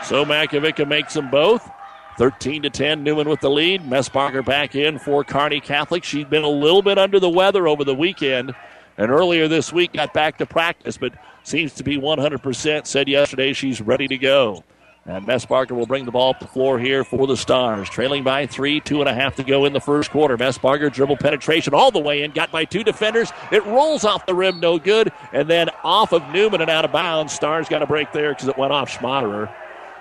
So 0.04 0.26
Makovica 0.26 0.88
makes 0.88 1.14
them 1.14 1.30
both. 1.30 1.70
13 2.18 2.64
to 2.64 2.70
10, 2.72 3.04
Neumann 3.04 3.30
with 3.30 3.42
the 3.42 3.50
lead. 3.50 3.84
Messbarger 3.84 4.44
back 4.44 4.74
in 4.74 4.98
for 4.98 5.24
Kearney 5.24 5.60
Catholic. 5.60 6.04
She'd 6.04 6.32
been 6.32 6.44
a 6.44 6.50
little 6.50 6.82
bit 6.82 6.98
under 6.98 7.20
the 7.20 7.30
weather 7.30 7.68
over 7.68 7.84
the 7.84 7.94
weekend, 7.94 8.56
and 8.98 9.12
earlier 9.12 9.48
this 9.48 9.72
week 9.72 9.94
got 9.94 10.16
back 10.16 10.40
to 10.40 10.48
practice, 10.48 10.98
but 10.98 11.14
seems 11.44 11.76
to 11.76 11.84
be 11.84 11.98
100%. 11.98 12.88
Said 12.88 13.08
yesterday 13.08 13.54
she's 13.54 13.80
ready 13.80 14.08
to 14.08 14.18
go. 14.18 14.64
And 15.06 15.26
Messbarger 15.26 15.72
will 15.72 15.88
bring 15.88 16.06
the 16.06 16.12
ball 16.12 16.30
up 16.30 16.40
the 16.40 16.48
floor 16.48 16.78
here 16.78 17.04
for 17.04 17.26
the 17.26 17.36
Stars. 17.36 17.90
Trailing 17.90 18.24
by 18.24 18.46
three, 18.46 18.80
two 18.80 19.00
and 19.00 19.10
a 19.10 19.14
half 19.14 19.36
to 19.38 19.44
go 19.44 19.66
in 19.66 19.74
the 19.74 19.80
first 19.80 20.12
quarter. 20.12 20.38
Messbarger 20.38 20.94
dribble 20.94 21.18
penetration 21.18 21.74
all 21.74 21.90
the 21.90 22.00
way 22.00 22.22
in, 22.22 22.32
got 22.32 22.52
by 22.52 22.66
two 22.66 22.84
defenders. 22.84 23.32
It 23.52 23.66
rolls 23.66 24.06
off 24.06 24.28
the 24.28 24.36
rim, 24.36 24.60
no 24.60 24.78
good. 24.78 25.12
And 25.34 25.50
then 25.50 25.70
off 25.84 26.14
of 26.14 26.22
Neumann 26.30 26.62
and 26.62 26.70
out 26.70 26.86
of 26.86 26.92
bounds. 26.92 27.34
Stars 27.34 27.68
got 27.68 27.82
a 27.82 27.88
break 27.88 28.12
there 28.12 28.34
because 28.34 28.48
it 28.48 28.58
went 28.58 28.74
off 28.74 28.92
Schmaderer. 28.92 29.52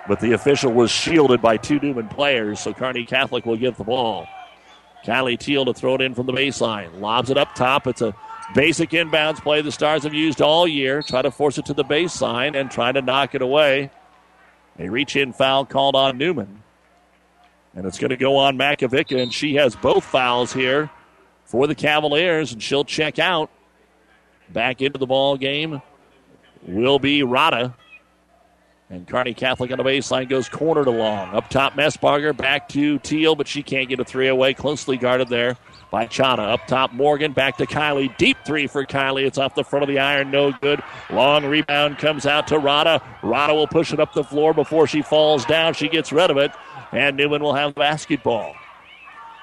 But 0.07 0.19
the 0.19 0.33
official 0.33 0.71
was 0.71 0.91
shielded 0.91 1.41
by 1.41 1.57
two 1.57 1.79
Neumann 1.79 2.07
players, 2.07 2.59
so 2.59 2.73
Kearney 2.73 3.05
Catholic 3.05 3.45
will 3.45 3.57
give 3.57 3.77
the 3.77 3.83
ball. 3.83 4.27
Kylie 5.03 5.37
Teal 5.37 5.65
to 5.65 5.73
throw 5.73 5.95
it 5.95 6.01
in 6.01 6.13
from 6.13 6.27
the 6.27 6.33
baseline. 6.33 6.99
Lobs 6.99 7.31
it 7.31 7.37
up 7.37 7.55
top. 7.55 7.87
It's 7.87 8.01
a 8.01 8.13
basic 8.53 8.91
inbounds 8.91 9.41
play 9.41 9.61
the 9.61 9.71
Stars 9.71 10.03
have 10.03 10.13
used 10.13 10.41
all 10.43 10.67
year. 10.67 11.01
Try 11.01 11.23
to 11.23 11.31
force 11.31 11.57
it 11.57 11.65
to 11.65 11.73
the 11.73 11.83
baseline 11.83 12.55
and 12.55 12.69
try 12.69 12.91
to 12.91 13.01
knock 13.01 13.33
it 13.33 13.41
away. 13.41 13.89
A 14.79 14.89
reach 14.89 15.15
in 15.15 15.33
foul 15.33 15.65
called 15.65 15.95
on 15.95 16.17
Neumann. 16.17 16.63
And 17.75 17.85
it's 17.85 17.99
going 17.99 18.09
to 18.09 18.17
go 18.17 18.37
on 18.37 18.57
Makovica, 18.57 19.21
and 19.21 19.33
she 19.33 19.55
has 19.55 19.75
both 19.75 20.03
fouls 20.03 20.51
here 20.51 20.89
for 21.45 21.67
the 21.67 21.75
Cavaliers, 21.75 22.51
and 22.51 22.61
she'll 22.61 22.83
check 22.83 23.19
out. 23.19 23.49
Back 24.49 24.81
into 24.81 24.99
the 24.99 25.07
ball 25.07 25.37
game 25.37 25.81
will 26.63 26.99
be 26.99 27.23
Rada. 27.23 27.75
And 28.89 29.07
Kearney 29.07 29.33
Catholic 29.33 29.71
on 29.71 29.77
the 29.77 29.83
baseline 29.85 30.27
goes 30.27 30.49
cornered 30.49 30.87
along. 30.87 31.33
Up 31.33 31.49
top, 31.49 31.75
Messbarger 31.75 32.35
back 32.35 32.67
to 32.69 32.99
Teal, 32.99 33.35
but 33.35 33.47
she 33.47 33.63
can't 33.63 33.87
get 33.87 34.01
a 34.01 34.03
three 34.03 34.27
away. 34.27 34.53
Closely 34.53 34.97
guarded 34.97 35.29
there 35.29 35.55
by 35.91 36.07
Chana. 36.07 36.53
Up 36.53 36.65
top, 36.65 36.93
Morgan 36.93 37.33
back 37.33 37.57
to 37.57 37.67
Kylie. 37.67 38.15
Deep 38.17 38.37
three 38.45 38.65
for 38.65 38.83
Kylie. 38.85 39.27
It's 39.27 39.37
off 39.37 39.53
the 39.53 39.63
front 39.63 39.83
of 39.83 39.89
the 39.89 39.99
iron. 39.99 40.31
No 40.31 40.51
good. 40.53 40.81
Long 41.11 41.45
rebound 41.45 41.99
comes 41.99 42.25
out 42.25 42.47
to 42.47 42.57
Rada. 42.57 43.03
Rada 43.21 43.53
will 43.53 43.67
push 43.67 43.93
it 43.93 43.99
up 43.99 44.13
the 44.13 44.23
floor 44.23 44.53
before 44.53 44.87
she 44.87 45.03
falls 45.03 45.45
down. 45.45 45.73
She 45.75 45.89
gets 45.89 46.11
rid 46.11 46.31
of 46.31 46.37
it. 46.37 46.51
And 46.91 47.15
Neumann 47.17 47.43
will 47.43 47.53
have 47.53 47.75
the 47.75 47.79
basketball. 47.79 48.55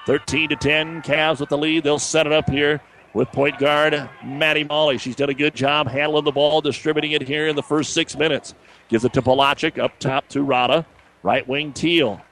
13 0.06 0.48
to 0.48 0.56
10. 0.56 1.02
Cavs 1.02 1.38
with 1.38 1.50
the 1.50 1.58
lead. 1.58 1.84
They'll 1.84 1.98
set 1.98 2.26
it 2.26 2.32
up 2.32 2.48
here 2.48 2.80
with 3.12 3.30
point 3.30 3.58
guard 3.58 4.08
Maddie 4.24 4.64
Molly. 4.64 4.98
She's 4.98 5.16
done 5.16 5.30
a 5.30 5.34
good 5.34 5.54
job 5.54 5.86
handling 5.86 6.24
the 6.24 6.32
ball, 6.32 6.60
distributing 6.60 7.12
it 7.12 7.22
here 7.22 7.46
in 7.46 7.56
the 7.56 7.62
first 7.62 7.92
six 7.92 8.16
minutes. 8.16 8.54
Gives 8.88 9.04
it 9.04 9.12
to 9.12 9.22
Pelagic 9.22 9.78
up 9.78 9.98
top 9.98 10.28
to 10.28 10.42
Rada. 10.42 10.86
Right 11.22 11.46
wing 11.46 11.72
Teal. 11.72 12.22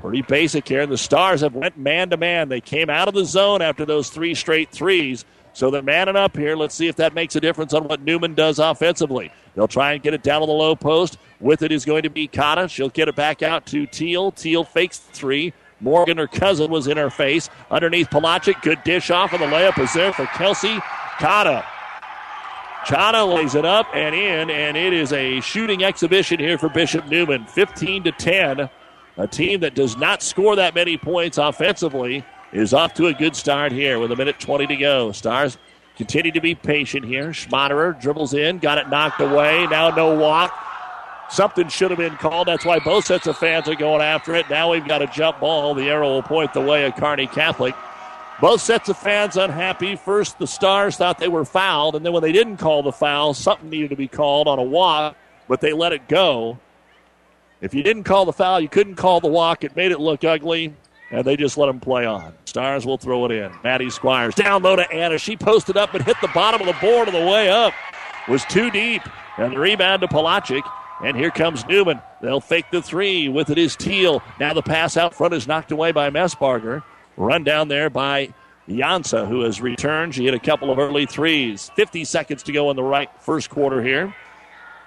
Pretty 0.00 0.22
basic 0.22 0.68
here. 0.68 0.82
And 0.82 0.92
the 0.92 0.98
Stars 0.98 1.40
have 1.40 1.54
went 1.54 1.78
man 1.78 2.10
to 2.10 2.16
man. 2.16 2.48
They 2.48 2.60
came 2.60 2.90
out 2.90 3.08
of 3.08 3.14
the 3.14 3.24
zone 3.24 3.62
after 3.62 3.84
those 3.84 4.10
three 4.10 4.34
straight 4.34 4.70
threes. 4.70 5.24
So 5.54 5.70
they're 5.70 5.82
manning 5.82 6.16
up 6.16 6.36
here. 6.36 6.56
Let's 6.56 6.74
see 6.74 6.88
if 6.88 6.96
that 6.96 7.14
makes 7.14 7.36
a 7.36 7.40
difference 7.40 7.72
on 7.72 7.84
what 7.84 8.02
Neumann 8.02 8.34
does 8.34 8.58
offensively. 8.58 9.32
They'll 9.54 9.68
try 9.68 9.92
and 9.92 10.02
get 10.02 10.12
it 10.12 10.22
down 10.22 10.42
on 10.42 10.48
the 10.48 10.54
low 10.54 10.74
post. 10.74 11.16
With 11.40 11.62
it 11.62 11.70
is 11.70 11.84
going 11.84 12.02
to 12.02 12.10
be 12.10 12.26
Kata. 12.26 12.68
She'll 12.68 12.88
get 12.88 13.08
it 13.08 13.14
back 13.14 13.42
out 13.42 13.64
to 13.66 13.86
Teal. 13.86 14.32
Teal 14.32 14.64
fakes 14.64 14.98
three. 14.98 15.52
Morgan, 15.80 16.18
her 16.18 16.26
cousin, 16.26 16.70
was 16.70 16.86
in 16.88 16.96
her 16.96 17.10
face. 17.10 17.48
Underneath 17.70 18.10
Pelagic. 18.10 18.60
Good 18.62 18.82
dish 18.84 19.10
off, 19.10 19.32
and 19.32 19.42
the 19.42 19.46
layup 19.46 19.78
is 19.78 19.92
there 19.92 20.12
for 20.12 20.26
Kelsey 20.26 20.80
Kata. 21.18 21.64
Chana 22.84 23.32
lays 23.32 23.54
it 23.54 23.64
up 23.64 23.86
and 23.94 24.14
in, 24.14 24.50
and 24.50 24.76
it 24.76 24.92
is 24.92 25.12
a 25.12 25.40
shooting 25.40 25.84
exhibition 25.84 26.38
here 26.38 26.58
for 26.58 26.68
Bishop 26.68 27.06
Neumann. 27.08 27.46
15 27.46 28.04
to 28.04 28.12
10. 28.12 28.68
A 29.16 29.28
team 29.28 29.60
that 29.60 29.74
does 29.74 29.96
not 29.96 30.22
score 30.22 30.56
that 30.56 30.74
many 30.74 30.96
points 30.96 31.38
offensively 31.38 32.24
is 32.52 32.74
off 32.74 32.94
to 32.94 33.06
a 33.06 33.14
good 33.14 33.36
start 33.36 33.70
here 33.70 33.98
with 34.00 34.10
a 34.10 34.16
minute 34.16 34.40
20 34.40 34.66
to 34.66 34.76
go. 34.76 35.12
Stars 35.12 35.56
continue 35.96 36.32
to 36.32 36.40
be 36.40 36.56
patient 36.56 37.04
here. 37.04 37.28
Schmaderer 37.28 38.00
dribbles 38.00 38.34
in, 38.34 38.58
got 38.58 38.78
it 38.78 38.88
knocked 38.88 39.20
away. 39.20 39.66
Now 39.68 39.90
no 39.90 40.16
walk. 40.16 40.52
Something 41.30 41.68
should 41.68 41.90
have 41.90 41.98
been 41.98 42.16
called. 42.16 42.48
That's 42.48 42.64
why 42.64 42.80
both 42.80 43.06
sets 43.06 43.26
of 43.28 43.38
fans 43.38 43.68
are 43.68 43.76
going 43.76 44.02
after 44.02 44.34
it. 44.34 44.50
Now 44.50 44.72
we've 44.72 44.86
got 44.86 45.00
a 45.00 45.06
jump 45.06 45.40
ball. 45.40 45.74
The 45.74 45.88
arrow 45.88 46.08
will 46.08 46.22
point 46.22 46.52
the 46.52 46.60
way 46.60 46.84
of 46.84 46.96
Kearney 46.96 47.28
Catholic. 47.28 47.74
Both 48.40 48.62
sets 48.62 48.88
of 48.88 48.98
fans 48.98 49.36
unhappy. 49.36 49.94
First, 49.94 50.38
the 50.38 50.46
Stars 50.46 50.96
thought 50.96 51.18
they 51.18 51.28
were 51.28 51.44
fouled, 51.44 51.94
and 51.94 52.04
then 52.04 52.12
when 52.12 52.22
they 52.22 52.32
didn't 52.32 52.56
call 52.56 52.82
the 52.82 52.92
foul, 52.92 53.32
something 53.32 53.70
needed 53.70 53.90
to 53.90 53.96
be 53.96 54.08
called 54.08 54.48
on 54.48 54.58
a 54.58 54.62
walk, 54.62 55.16
but 55.48 55.60
they 55.60 55.72
let 55.72 55.92
it 55.92 56.08
go. 56.08 56.58
If 57.64 57.72
you 57.72 57.82
didn't 57.82 58.04
call 58.04 58.26
the 58.26 58.32
foul, 58.34 58.60
you 58.60 58.68
couldn't 58.68 58.96
call 58.96 59.20
the 59.20 59.28
walk. 59.28 59.64
It 59.64 59.74
made 59.74 59.90
it 59.90 59.98
look 59.98 60.22
ugly, 60.22 60.74
and 61.10 61.24
they 61.24 61.34
just 61.34 61.56
let 61.56 61.64
them 61.64 61.80
play 61.80 62.04
on. 62.04 62.34
Stars 62.44 62.84
will 62.84 62.98
throw 62.98 63.24
it 63.24 63.30
in. 63.30 63.50
Maddie 63.64 63.88
Squires 63.88 64.34
down 64.34 64.62
low 64.62 64.76
to 64.76 64.92
Anna. 64.92 65.16
She 65.16 65.34
posted 65.34 65.78
up 65.78 65.94
and 65.94 66.04
hit 66.04 66.18
the 66.20 66.28
bottom 66.34 66.60
of 66.60 66.66
the 66.66 66.78
board 66.86 67.08
on 67.08 67.14
the 67.14 67.26
way 67.26 67.48
up. 67.48 67.72
Was 68.28 68.44
too 68.44 68.70
deep, 68.70 69.00
and 69.38 69.54
the 69.54 69.58
rebound 69.58 70.02
to 70.02 70.08
Pelagic. 70.08 70.62
And 71.02 71.16
here 71.16 71.30
comes 71.30 71.64
Neumann. 71.64 72.02
They'll 72.20 72.38
fake 72.38 72.66
the 72.70 72.82
three. 72.82 73.30
With 73.30 73.48
it 73.48 73.56
is 73.56 73.76
Teal. 73.76 74.22
Now 74.38 74.52
the 74.52 74.60
pass 74.60 74.98
out 74.98 75.14
front 75.14 75.32
is 75.32 75.46
knocked 75.46 75.72
away 75.72 75.90
by 75.90 76.10
Messbarger. 76.10 76.82
Run 77.16 77.44
down 77.44 77.68
there 77.68 77.88
by 77.88 78.34
Jansa, 78.68 79.26
who 79.26 79.40
has 79.40 79.62
returned. 79.62 80.14
She 80.14 80.26
hit 80.26 80.34
a 80.34 80.38
couple 80.38 80.70
of 80.70 80.78
early 80.78 81.06
threes. 81.06 81.70
50 81.76 82.04
seconds 82.04 82.42
to 82.42 82.52
go 82.52 82.68
in 82.68 82.76
the 82.76 82.82
right 82.82 83.08
first 83.22 83.48
quarter 83.48 83.82
here. 83.82 84.14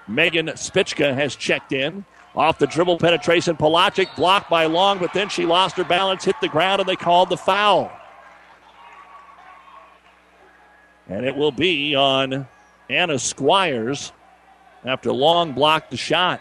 Megan 0.07 0.45
Spichka 0.49 1.15
has 1.15 1.35
checked 1.35 1.71
in. 1.71 2.05
Off 2.37 2.59
the 2.59 2.67
dribble 2.67 2.99
penetration, 2.99 3.57
Pelagic 3.57 4.15
blocked 4.15 4.47
by 4.47 4.67
Long, 4.67 4.99
but 4.99 5.11
then 5.11 5.27
she 5.27 5.47
lost 5.47 5.75
her 5.75 5.83
balance, 5.83 6.23
hit 6.23 6.35
the 6.39 6.47
ground, 6.47 6.79
and 6.79 6.87
they 6.87 6.95
called 6.95 7.29
the 7.29 7.35
foul. 7.35 7.91
And 11.09 11.25
it 11.25 11.35
will 11.35 11.51
be 11.51 11.95
on 11.95 12.47
Anna 12.91 13.17
Squires 13.17 14.11
after 14.85 15.11
Long 15.11 15.53
blocked 15.53 15.89
the 15.89 15.97
shot. 15.97 16.39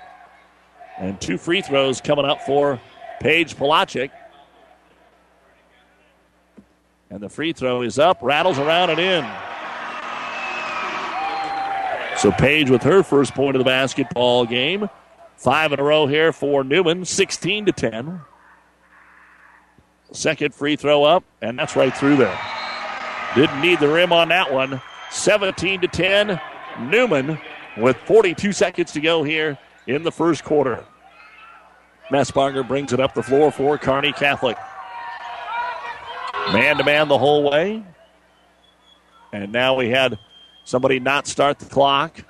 And 0.98 1.18
two 1.18 1.38
free 1.38 1.62
throws 1.62 2.02
coming 2.02 2.26
up 2.26 2.42
for 2.42 2.78
Paige 3.20 3.56
Pelagic. 3.56 4.10
And 7.08 7.22
the 7.22 7.30
free 7.30 7.54
throw 7.54 7.80
is 7.80 7.98
up, 7.98 8.18
rattles 8.20 8.58
around 8.58 8.90
and 8.90 8.98
in. 8.98 9.24
So 12.18 12.32
Paige 12.32 12.68
with 12.68 12.82
her 12.82 13.02
first 13.02 13.32
point 13.32 13.56
of 13.56 13.60
the 13.60 13.64
basketball 13.64 14.44
game. 14.44 14.90
Five 15.36 15.72
in 15.72 15.80
a 15.80 15.82
row 15.84 16.06
here 16.06 16.32
for 16.32 16.64
Neumann, 16.64 17.04
16 17.04 17.66
to 17.66 17.72
10. 17.72 18.20
Second 20.12 20.54
free 20.54 20.76
throw 20.76 21.04
up, 21.04 21.24
and 21.42 21.58
that's 21.58 21.76
right 21.76 21.94
through 21.94 22.16
there. 22.16 22.38
Didn't 23.34 23.60
need 23.60 23.80
the 23.80 23.88
rim 23.88 24.12
on 24.12 24.28
that 24.28 24.52
one. 24.52 24.80
17 25.10 25.82
to 25.82 25.88
10. 25.88 26.40
Neumann 26.80 27.38
with 27.76 27.96
42 27.98 28.52
seconds 28.52 28.92
to 28.92 29.00
go 29.00 29.22
here 29.22 29.58
in 29.86 30.02
the 30.02 30.12
first 30.12 30.42
quarter. 30.42 30.84
Messbarger 32.10 32.66
brings 32.66 32.92
it 32.92 33.00
up 33.00 33.14
the 33.14 33.22
floor 33.22 33.50
for 33.50 33.76
Kearney 33.78 34.12
Catholic. 34.12 34.56
Man 36.52 36.76
to 36.76 36.84
man 36.84 37.08
the 37.08 37.18
whole 37.18 37.50
way. 37.50 37.84
And 39.32 39.52
now 39.52 39.74
we 39.74 39.90
had 39.90 40.18
somebody 40.64 41.00
not 41.00 41.26
start 41.26 41.58
the 41.58 41.66
clock. 41.66 42.24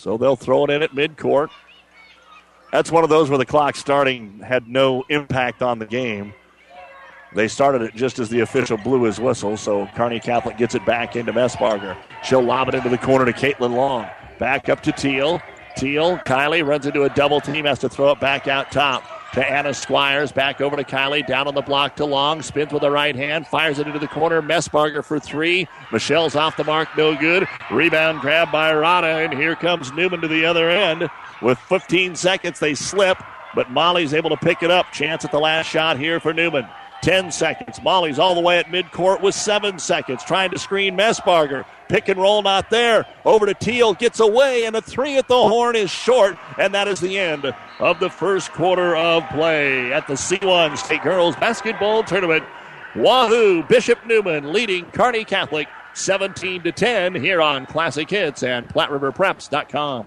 So 0.00 0.16
they'll 0.16 0.34
throw 0.34 0.64
it 0.64 0.70
in 0.70 0.82
at 0.82 0.92
midcourt. 0.92 1.50
That's 2.72 2.90
one 2.90 3.04
of 3.04 3.10
those 3.10 3.28
where 3.28 3.36
the 3.36 3.44
clock 3.44 3.76
starting 3.76 4.38
had 4.38 4.66
no 4.66 5.04
impact 5.10 5.60
on 5.62 5.78
the 5.78 5.84
game. 5.84 6.32
They 7.34 7.48
started 7.48 7.82
it 7.82 7.94
just 7.94 8.18
as 8.18 8.30
the 8.30 8.40
official 8.40 8.78
blew 8.78 9.02
his 9.02 9.20
whistle, 9.20 9.58
so 9.58 9.86
Kearney 9.94 10.18
Catholic 10.18 10.56
gets 10.56 10.74
it 10.74 10.86
back 10.86 11.16
into 11.16 11.34
Messbarger. 11.34 11.98
She'll 12.24 12.42
lob 12.42 12.68
it 12.68 12.74
into 12.76 12.88
the 12.88 12.96
corner 12.96 13.26
to 13.26 13.32
Caitlin 13.32 13.74
Long. 13.74 14.06
Back 14.38 14.70
up 14.70 14.82
to 14.84 14.92
Teal. 14.92 15.42
Teal, 15.76 16.16
Kylie 16.18 16.66
runs 16.66 16.86
into 16.86 17.02
a 17.02 17.10
double 17.10 17.42
team, 17.42 17.66
has 17.66 17.78
to 17.80 17.90
throw 17.90 18.12
it 18.12 18.20
back 18.20 18.48
out 18.48 18.72
top 18.72 19.19
to 19.34 19.48
Anna 19.48 19.72
Squires. 19.74 20.32
Back 20.32 20.60
over 20.60 20.76
to 20.76 20.84
Kylie. 20.84 21.26
Down 21.26 21.46
on 21.46 21.54
the 21.54 21.62
block 21.62 21.96
to 21.96 22.04
Long. 22.04 22.42
Spins 22.42 22.72
with 22.72 22.82
the 22.82 22.90
right 22.90 23.14
hand. 23.14 23.46
Fires 23.46 23.78
it 23.78 23.86
into 23.86 23.98
the 23.98 24.08
corner. 24.08 24.42
Messbarger 24.42 25.04
for 25.04 25.18
three. 25.18 25.68
Michelle's 25.92 26.36
off 26.36 26.56
the 26.56 26.64
mark. 26.64 26.88
No 26.96 27.16
good. 27.16 27.46
Rebound 27.70 28.20
grab 28.20 28.50
by 28.50 28.74
Rada. 28.74 29.06
And 29.06 29.32
here 29.32 29.56
comes 29.56 29.92
Neumann 29.92 30.20
to 30.20 30.28
the 30.28 30.44
other 30.44 30.68
end. 30.68 31.08
With 31.42 31.58
15 31.58 32.16
seconds, 32.16 32.58
they 32.58 32.74
slip. 32.74 33.18
But 33.54 33.70
Molly's 33.70 34.14
able 34.14 34.30
to 34.30 34.36
pick 34.36 34.62
it 34.62 34.70
up. 34.70 34.92
Chance 34.92 35.24
at 35.24 35.32
the 35.32 35.40
last 35.40 35.66
shot 35.66 35.98
here 35.98 36.20
for 36.20 36.32
Neumann. 36.32 36.68
10 37.02 37.30
seconds. 37.32 37.82
Molly's 37.82 38.18
all 38.18 38.34
the 38.34 38.40
way 38.40 38.58
at 38.58 38.66
midcourt 38.66 39.20
with 39.20 39.34
7 39.34 39.78
seconds. 39.78 40.24
Trying 40.24 40.50
to 40.50 40.58
screen 40.58 40.96
Messbarger. 40.96 41.64
Pick 41.88 42.08
and 42.08 42.20
roll 42.20 42.42
not 42.42 42.70
there. 42.70 43.06
Over 43.24 43.46
to 43.46 43.54
Teal. 43.54 43.94
Gets 43.94 44.20
away, 44.20 44.64
and 44.64 44.76
a 44.76 44.80
three 44.80 45.16
at 45.16 45.26
the 45.26 45.36
horn 45.36 45.74
is 45.74 45.90
short. 45.90 46.38
And 46.58 46.74
that 46.74 46.86
is 46.86 47.00
the 47.00 47.18
end 47.18 47.52
of 47.80 47.98
the 47.98 48.10
first 48.10 48.52
quarter 48.52 48.94
of 48.94 49.28
play 49.30 49.92
at 49.92 50.06
the 50.06 50.14
C1 50.14 50.78
State 50.78 51.02
Girls 51.02 51.34
Basketball 51.36 52.04
Tournament. 52.04 52.44
Wahoo! 52.94 53.62
Bishop 53.64 53.98
Neumann 54.06 54.52
leading 54.52 54.84
Kearney 54.86 55.24
Catholic 55.24 55.68
17 55.94 56.62
to 56.62 56.72
10 56.72 57.14
here 57.14 57.42
on 57.42 57.66
Classic 57.66 58.08
Hits 58.08 58.42
and 58.42 58.68
PlatteRiverPreps.com. 58.68 60.06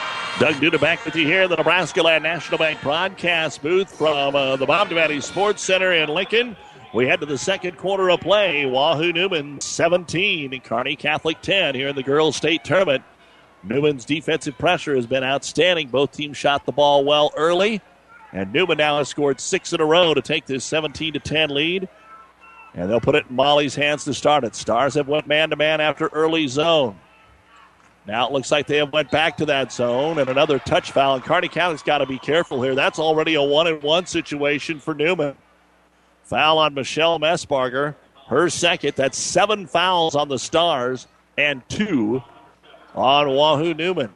Doug 0.39 0.55
Duda 0.55 0.79
back 0.79 1.05
with 1.05 1.15
you 1.15 1.25
here 1.25 1.43
in 1.43 1.49
the 1.49 1.55
Nebraska 1.55 2.01
Land 2.01 2.23
National 2.23 2.57
Bank 2.57 2.81
broadcast 2.81 3.61
booth 3.61 3.95
from 3.95 4.35
uh, 4.35 4.55
the 4.55 4.65
Bob 4.65 4.89
Devaney 4.89 5.21
Sports 5.21 5.61
Center 5.61 5.91
in 5.93 6.09
Lincoln. 6.09 6.55
We 6.93 7.07
head 7.07 7.19
to 7.19 7.27
the 7.27 7.37
second 7.37 7.77
quarter 7.77 8.09
of 8.09 8.21
play. 8.21 8.65
Wahoo 8.65 9.13
Neumann 9.13 9.61
17 9.61 10.51
and 10.51 10.63
Kearney 10.63 10.95
Catholic 10.95 11.41
10 11.41 11.75
here 11.75 11.89
in 11.89 11.95
the 11.95 12.01
girls' 12.01 12.35
state 12.37 12.63
tournament. 12.63 13.03
Neumann's 13.63 14.03
defensive 14.03 14.57
pressure 14.57 14.95
has 14.95 15.05
been 15.05 15.23
outstanding. 15.23 15.89
Both 15.89 16.13
teams 16.13 16.37
shot 16.37 16.65
the 16.65 16.71
ball 16.71 17.05
well 17.05 17.31
early, 17.37 17.79
and 18.33 18.51
Neumann 18.51 18.79
now 18.79 18.97
has 18.97 19.09
scored 19.09 19.39
six 19.39 19.73
in 19.73 19.81
a 19.81 19.85
row 19.85 20.15
to 20.15 20.21
take 20.21 20.47
this 20.47 20.65
17 20.65 21.13
to 21.13 21.19
10 21.19 21.51
lead. 21.51 21.87
And 22.73 22.89
they'll 22.89 23.01
put 23.01 23.15
it 23.15 23.27
in 23.29 23.35
Molly's 23.35 23.75
hands 23.75 24.05
to 24.05 24.13
start 24.13 24.43
it. 24.43 24.55
Stars 24.55 24.95
have 24.95 25.07
went 25.07 25.27
man 25.27 25.51
to 25.51 25.55
man 25.55 25.81
after 25.81 26.07
early 26.07 26.47
zone. 26.47 26.97
Now 28.07 28.27
it 28.27 28.33
looks 28.33 28.51
like 28.51 28.67
they 28.67 28.77
have 28.77 28.91
went 28.91 29.11
back 29.11 29.37
to 29.37 29.45
that 29.45 29.71
zone 29.71 30.17
and 30.17 30.29
another 30.29 30.57
touch 30.59 30.91
foul. 30.91 31.15
And 31.15 31.23
Kearney 31.23 31.49
Catholic's 31.49 31.83
got 31.83 31.99
to 31.99 32.05
be 32.05 32.17
careful 32.17 32.61
here. 32.61 32.73
That's 32.73 32.99
already 32.99 33.35
a 33.35 33.43
one 33.43 33.67
and 33.67 33.81
one 33.83 34.05
situation 34.07 34.79
for 34.79 34.93
Neumann. 34.93 35.35
Foul 36.23 36.57
on 36.57 36.73
Michelle 36.73 37.19
Messbarger. 37.19 37.95
Her 38.27 38.49
second. 38.49 38.93
That's 38.95 39.17
seven 39.17 39.67
fouls 39.67 40.15
on 40.15 40.29
the 40.29 40.39
Stars 40.39 41.07
and 41.37 41.67
two 41.69 42.23
on 42.95 43.29
Wahoo 43.29 43.73
Neumann. 43.73 44.13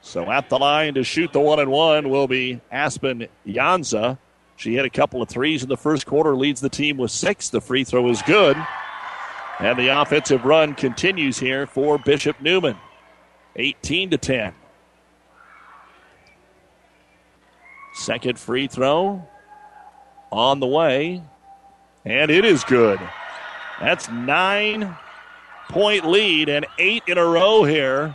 So 0.00 0.30
at 0.30 0.48
the 0.48 0.58
line 0.58 0.94
to 0.94 1.04
shoot 1.04 1.32
the 1.32 1.40
one 1.40 1.60
and 1.60 1.70
one 1.70 2.08
will 2.08 2.26
be 2.26 2.60
Aspen 2.72 3.28
Jansa. 3.46 4.18
She 4.60 4.74
hit 4.74 4.84
a 4.84 4.90
couple 4.90 5.22
of 5.22 5.28
threes 5.30 5.62
in 5.62 5.70
the 5.70 5.76
first 5.78 6.04
quarter, 6.04 6.36
leads 6.36 6.60
the 6.60 6.68
team 6.68 6.98
with 6.98 7.10
six. 7.10 7.48
The 7.48 7.62
free 7.62 7.82
throw 7.82 8.06
is 8.10 8.20
good. 8.20 8.58
And 9.58 9.78
the 9.78 9.88
offensive 9.88 10.44
run 10.44 10.74
continues 10.74 11.38
here 11.38 11.66
for 11.66 11.96
Bishop 11.96 12.42
Neumann. 12.42 12.76
18 13.56 14.10
to 14.10 14.18
10. 14.18 14.52
Second 17.94 18.38
free 18.38 18.66
throw 18.66 19.26
on 20.30 20.60
the 20.60 20.66
way. 20.66 21.22
And 22.04 22.30
it 22.30 22.44
is 22.44 22.62
good. 22.62 23.00
That's 23.80 24.10
nine 24.10 24.94
point 25.70 26.06
lead 26.06 26.50
and 26.50 26.66
eight 26.78 27.04
in 27.06 27.16
a 27.16 27.24
row 27.24 27.64
here 27.64 28.14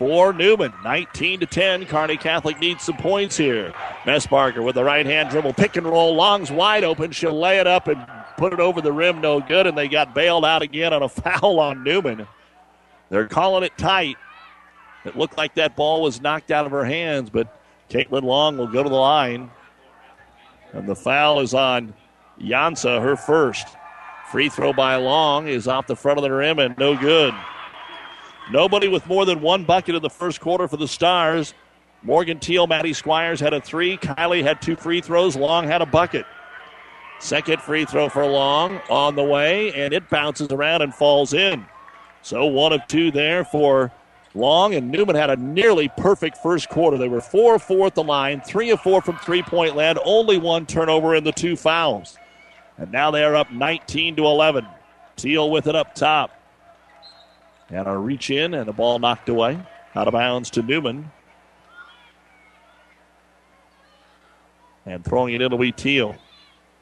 for 0.00 0.32
Neumann. 0.32 0.72
19 0.82 1.40
to 1.40 1.46
10. 1.46 1.84
Kearney 1.84 2.16
Catholic 2.16 2.58
needs 2.58 2.84
some 2.84 2.96
points 2.96 3.36
here. 3.36 3.74
Messbarger 4.04 4.64
with 4.64 4.74
the 4.74 4.82
right 4.82 5.04
hand 5.04 5.28
dribble, 5.28 5.52
pick 5.52 5.76
and 5.76 5.86
roll. 5.86 6.14
Long's 6.14 6.50
wide 6.50 6.84
open. 6.84 7.10
She'll 7.12 7.38
lay 7.38 7.58
it 7.58 7.66
up 7.66 7.86
and 7.86 8.06
put 8.38 8.54
it 8.54 8.60
over 8.60 8.80
the 8.80 8.94
rim. 8.94 9.20
No 9.20 9.40
good. 9.40 9.66
And 9.66 9.76
they 9.76 9.88
got 9.88 10.14
bailed 10.14 10.46
out 10.46 10.62
again 10.62 10.94
on 10.94 11.02
a 11.02 11.08
foul 11.10 11.60
on 11.60 11.84
Neumann. 11.84 12.26
They're 13.10 13.26
calling 13.26 13.62
it 13.62 13.76
tight. 13.76 14.16
It 15.04 15.18
looked 15.18 15.36
like 15.36 15.54
that 15.56 15.76
ball 15.76 16.00
was 16.00 16.22
knocked 16.22 16.50
out 16.50 16.64
of 16.64 16.72
her 16.72 16.84
hands, 16.86 17.28
but 17.28 17.60
Caitlin 17.90 18.22
Long 18.22 18.56
will 18.56 18.68
go 18.68 18.82
to 18.82 18.88
the 18.88 18.94
line. 18.94 19.50
And 20.72 20.88
the 20.88 20.96
foul 20.96 21.40
is 21.40 21.52
on 21.52 21.92
Jansa, 22.40 23.02
her 23.02 23.16
first. 23.16 23.68
Free 24.30 24.48
throw 24.48 24.72
by 24.72 24.96
Long 24.96 25.46
is 25.46 25.68
off 25.68 25.86
the 25.86 25.96
front 25.96 26.18
of 26.18 26.22
the 26.22 26.32
rim 26.32 26.58
and 26.58 26.78
no 26.78 26.96
good. 26.96 27.34
Nobody 28.50 28.88
with 28.88 29.06
more 29.06 29.24
than 29.24 29.40
one 29.40 29.64
bucket 29.64 29.94
in 29.94 30.02
the 30.02 30.10
first 30.10 30.40
quarter 30.40 30.66
for 30.66 30.76
the 30.76 30.88
Stars. 30.88 31.54
Morgan 32.02 32.40
Teal, 32.40 32.66
Maddie 32.66 32.92
Squires 32.92 33.38
had 33.38 33.54
a 33.54 33.60
three. 33.60 33.96
Kylie 33.96 34.42
had 34.42 34.60
two 34.60 34.74
free 34.74 35.00
throws. 35.00 35.36
Long 35.36 35.66
had 35.66 35.82
a 35.82 35.86
bucket. 35.86 36.26
Second 37.20 37.60
free 37.60 37.84
throw 37.84 38.08
for 38.08 38.26
Long 38.26 38.80
on 38.88 39.14
the 39.14 39.22
way, 39.22 39.72
and 39.74 39.92
it 39.92 40.08
bounces 40.08 40.48
around 40.50 40.82
and 40.82 40.92
falls 40.92 41.32
in. 41.32 41.64
So 42.22 42.46
one 42.46 42.72
of 42.72 42.84
two 42.88 43.10
there 43.10 43.44
for 43.44 43.92
Long, 44.34 44.74
and 44.74 44.90
Neumann 44.90 45.16
had 45.16 45.30
a 45.30 45.36
nearly 45.36 45.88
perfect 45.96 46.38
first 46.38 46.70
quarter. 46.70 46.96
They 46.96 47.08
were 47.08 47.20
4 47.20 47.56
of 47.56 47.62
4 47.62 47.88
at 47.88 47.94
the 47.94 48.02
line, 48.02 48.40
3 48.40 48.70
of 48.70 48.80
4 48.80 49.02
from 49.02 49.16
three 49.18 49.42
point 49.42 49.76
land, 49.76 49.98
only 50.04 50.38
one 50.38 50.66
turnover 50.66 51.14
in 51.14 51.22
the 51.22 51.32
two 51.32 51.56
fouls. 51.56 52.16
And 52.78 52.90
now 52.90 53.10
they 53.10 53.22
are 53.22 53.36
up 53.36 53.52
19 53.52 54.16
to 54.16 54.24
11. 54.24 54.66
Teal 55.16 55.50
with 55.50 55.66
it 55.66 55.76
up 55.76 55.94
top. 55.94 56.39
And 57.70 57.86
a 57.86 57.96
reach 57.96 58.30
in 58.30 58.54
and 58.54 58.66
the 58.66 58.72
ball 58.72 58.98
knocked 58.98 59.28
away. 59.28 59.58
Out 59.94 60.06
of 60.06 60.12
bounds 60.12 60.50
to 60.50 60.62
Neumann. 60.62 61.10
And 64.86 65.04
throwing 65.04 65.34
it 65.34 65.42
in 65.42 65.50
will 65.50 65.58
be 65.58 65.72
Teal. 65.72 66.16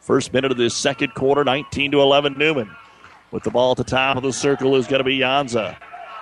First 0.00 0.32
minute 0.32 0.50
of 0.50 0.58
this 0.58 0.74
second 0.74 1.14
quarter, 1.14 1.44
19 1.44 1.92
to 1.92 2.00
11 2.00 2.38
Neumann. 2.38 2.70
With 3.30 3.42
the 3.42 3.50
ball 3.50 3.72
at 3.72 3.76
the 3.76 3.84
top 3.84 4.16
of 4.16 4.22
the 4.22 4.32
circle 4.32 4.76
is 4.76 4.86
going 4.86 5.00
to 5.00 5.04
be 5.04 5.18
Jansa. 5.18 5.76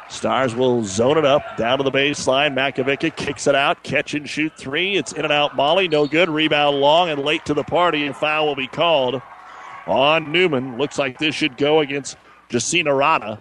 Stars 0.08 0.54
will 0.54 0.84
zone 0.84 1.18
it 1.18 1.24
up 1.24 1.56
down 1.56 1.78
to 1.78 1.84
the 1.84 1.90
baseline. 1.90 2.54
Makovica 2.54 3.14
kicks 3.14 3.46
it 3.46 3.54
out. 3.54 3.82
Catch 3.82 4.14
and 4.14 4.28
shoot 4.28 4.52
three. 4.56 4.96
It's 4.96 5.12
in 5.12 5.24
and 5.24 5.32
out. 5.32 5.56
Molly, 5.56 5.88
no 5.88 6.06
good. 6.06 6.28
Rebound 6.28 6.80
long 6.80 7.08
and 7.08 7.22
late 7.22 7.44
to 7.46 7.54
the 7.54 7.64
party, 7.64 8.06
and 8.06 8.14
foul 8.14 8.46
will 8.46 8.56
be 8.56 8.68
called 8.68 9.20
on 9.86 10.30
Neumann. 10.30 10.78
Looks 10.78 10.98
like 10.98 11.18
this 11.18 11.34
should 11.34 11.56
go 11.56 11.80
against 11.80 12.16
Jacina 12.50 12.96
Rada. 12.96 13.40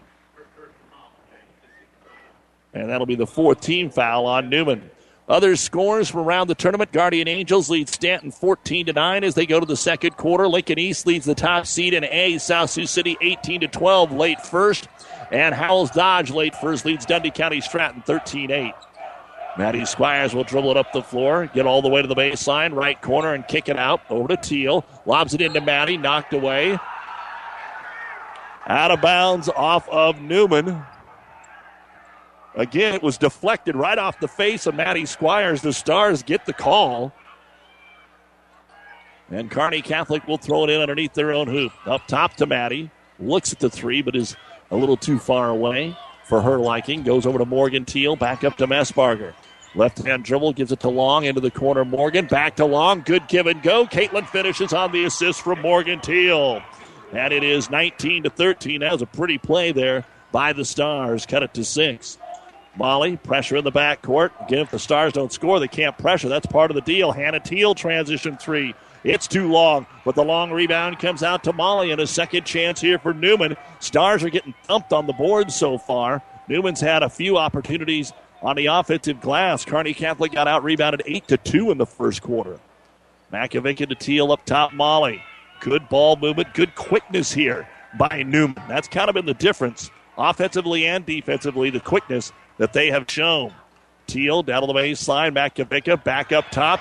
And 2.76 2.90
that'll 2.90 3.08
be 3.08 3.16
the 3.16 3.26
fourth 3.26 3.62
team 3.62 3.90
foul 3.90 4.26
on 4.26 4.50
Neumann. 4.50 4.92
Other 5.28 5.56
scores 5.56 6.08
from 6.10 6.20
around 6.20 6.48
the 6.48 6.56
tournament: 6.56 6.92
Guardian 6.92 7.28
Angels 7.28 7.70
lead 7.70 7.90
Stanton 7.90 8.30
14 8.30 8.88
to 8.88 8.94
9 8.94 9.24
as 9.24 9.34
they 9.34 9.48
go 9.48 9.60
to 9.60 9.66
the 9.66 9.78
second 9.78 10.18
quarter. 10.18 10.48
Lincoln 10.48 10.78
East 10.78 11.08
leads 11.08 11.26
the 11.26 11.34
top 11.34 11.66
seed 11.66 11.96
in 11.96 12.04
A. 12.04 12.38
South 12.38 12.70
Sioux 12.70 12.86
City 12.86 13.18
18 13.22 13.62
to 13.62 13.68
12 13.68 14.12
late 14.12 14.40
first, 14.42 14.88
and 15.32 15.56
Howells 15.56 15.90
Dodge 15.92 16.30
late 16.30 16.54
first 16.54 16.86
leads 16.86 17.08
Dundee 17.08 17.32
County 17.32 17.60
Stratton 17.60 18.04
13-8. 18.06 18.74
Maddie 19.58 19.86
Squires 19.86 20.36
will 20.36 20.44
dribble 20.44 20.72
it 20.72 20.78
up 20.78 20.92
the 20.92 21.02
floor, 21.02 21.50
get 21.54 21.66
all 21.66 21.82
the 21.82 21.88
way 21.88 22.02
to 22.02 22.08
the 22.08 22.16
baseline, 22.16 22.76
right 22.76 23.02
corner, 23.02 23.34
and 23.34 23.48
kick 23.48 23.70
it 23.70 23.80
out 23.80 24.02
over 24.10 24.28
to 24.28 24.38
Teal. 24.38 24.86
Lobs 25.06 25.34
it 25.34 25.42
into 25.42 25.62
Maddie, 25.62 25.98
knocked 25.98 26.34
away. 26.34 26.78
Out 28.68 28.92
of 28.92 29.02
bounds 29.02 29.48
off 29.50 29.88
of 29.90 30.20
Neumann. 30.22 30.86
Again, 32.56 32.96
it 32.96 33.04
was 33.04 33.18
deflected 33.18 33.76
right 33.76 33.98
off 33.98 34.20
the 34.20 34.28
face 34.28 34.66
of 34.66 34.76
Maddie 34.76 35.06
Squires. 35.06 35.62
The 35.62 35.74
Stars 35.74 36.24
get 36.24 36.46
the 36.46 36.54
call. 36.54 37.14
And 39.30 39.52
Kearney 39.52 39.82
Catholic 39.82 40.26
will 40.28 40.38
throw 40.38 40.64
it 40.64 40.70
in 40.70 40.80
underneath 40.82 41.14
their 41.14 41.32
own 41.32 41.48
hoop. 41.48 41.74
Up 41.86 42.08
top 42.08 42.36
to 42.36 42.46
Maddie. 42.46 42.92
Looks 43.20 43.52
at 43.52 43.60
the 43.60 43.70
three, 43.70 44.02
but 44.02 44.16
is 44.16 44.36
a 44.72 44.76
little 44.76 44.98
too 44.98 45.20
far 45.20 45.50
away 45.50 45.98
for 46.26 46.42
her 46.42 46.58
liking. 46.58 47.04
Goes 47.04 47.26
over 47.26 47.40
to 47.40 47.46
Morgan 47.46 47.86
Teal. 47.86 48.16
Back 48.16 48.44
up 48.44 48.58
to 48.58 48.68
Messbarger. 48.68 49.34
Left 49.74 49.98
hand 49.98 50.24
dribble 50.24 50.54
gives 50.54 50.72
it 50.72 50.80
to 50.82 50.90
Long 50.90 51.26
into 51.26 51.42
the 51.42 51.52
corner. 51.52 51.84
Morgan 51.84 52.28
back 52.28 52.56
to 52.58 52.66
Long. 52.66 53.02
Good 53.02 53.28
give 53.28 53.48
and 53.48 53.62
go. 53.62 53.86
Caitlin 53.86 54.28
finishes 54.28 54.72
on 54.72 54.94
the 54.94 55.04
assist 55.04 55.42
from 55.42 55.62
Morgan 55.62 56.00
Teal. 56.00 56.62
And 57.12 57.34
it 57.34 57.44
is 57.44 57.70
19 57.70 58.24
to 58.24 58.30
13. 58.30 58.80
That 58.80 58.94
was 58.94 59.02
a 59.02 59.06
pretty 59.06 59.38
play 59.38 59.74
there 59.74 60.06
by 60.32 60.54
the 60.54 60.64
Stars. 60.64 61.26
Cut 61.26 61.44
it 61.44 61.54
to 61.56 61.66
six. 61.66 62.18
Molly, 62.78 63.18
pressure 63.18 63.56
in 63.58 63.64
the 63.64 63.72
backcourt. 63.72 64.32
Again, 64.46 64.60
if 64.60 64.72
the 64.72 64.80
Stars 64.80 65.14
don't 65.14 65.32
score, 65.32 65.60
they 65.60 65.68
can't 65.68 65.98
pressure. 65.98 66.30
That's 66.30 66.46
part 66.46 66.72
of 66.72 66.76
the 66.76 66.82
deal. 66.82 67.12
Hannah 67.12 67.40
Teal 67.40 67.74
transition 67.76 68.38
three. 68.38 68.76
It's 69.04 69.28
too 69.28 69.52
long, 69.52 69.86
but 70.04 70.16
the 70.16 70.24
long 70.24 70.52
rebound 70.52 70.98
comes 71.00 71.22
out 71.22 71.44
to 71.44 71.54
Molly 71.54 71.92
and 71.92 72.02
a 72.02 72.08
second 72.08 72.46
chance 72.46 72.82
here 72.82 72.98
for 72.98 73.14
Neumann. 73.14 73.56
Stars 73.80 74.24
are 74.24 74.30
getting 74.30 74.56
thumped 74.64 74.94
on 74.94 75.06
the 75.06 75.14
board 75.14 75.52
so 75.52 75.78
far. 75.78 76.24
Neumann's 76.48 76.82
had 76.82 77.04
a 77.04 77.10
few 77.10 77.38
opportunities 77.38 78.14
on 78.42 78.56
the 78.56 78.66
offensive 78.66 79.22
glass. 79.22 79.64
Kearney 79.64 79.94
Catholic 79.94 80.32
got 80.32 80.48
out 80.48 80.64
rebounded 80.64 81.04
8 81.06 81.28
to 81.28 81.38
2 81.38 81.72
in 81.72 81.78
the 81.78 81.86
first 81.86 82.22
quarter. 82.22 82.60
Makovic 83.32 83.88
to 83.88 83.96
Teal 83.96 84.32
up 84.32 84.46
top, 84.46 84.74
Molly. 84.74 85.22
Good 85.60 85.88
ball 85.88 86.16
movement, 86.16 86.54
good 86.54 86.76
quickness 86.76 87.32
here 87.32 87.68
by 87.98 88.24
Neumann. 88.24 88.64
That's 88.68 88.88
kind 88.88 89.10
of 89.10 89.14
been 89.14 89.26
the 89.26 89.34
difference 89.34 89.90
offensively 90.18 90.86
and 90.86 91.06
defensively. 91.06 91.70
The 91.70 91.80
quickness 91.80 92.32
that 92.58 92.74
they 92.74 92.90
have 92.92 93.06
shown. 93.10 93.54
Teal 94.08 94.44
down 94.44 94.62
to 94.62 94.68
the 94.68 94.74
baseline. 94.74 95.34
Makovica 95.34 96.04
back 96.04 96.32
up 96.32 96.50
top. 96.52 96.80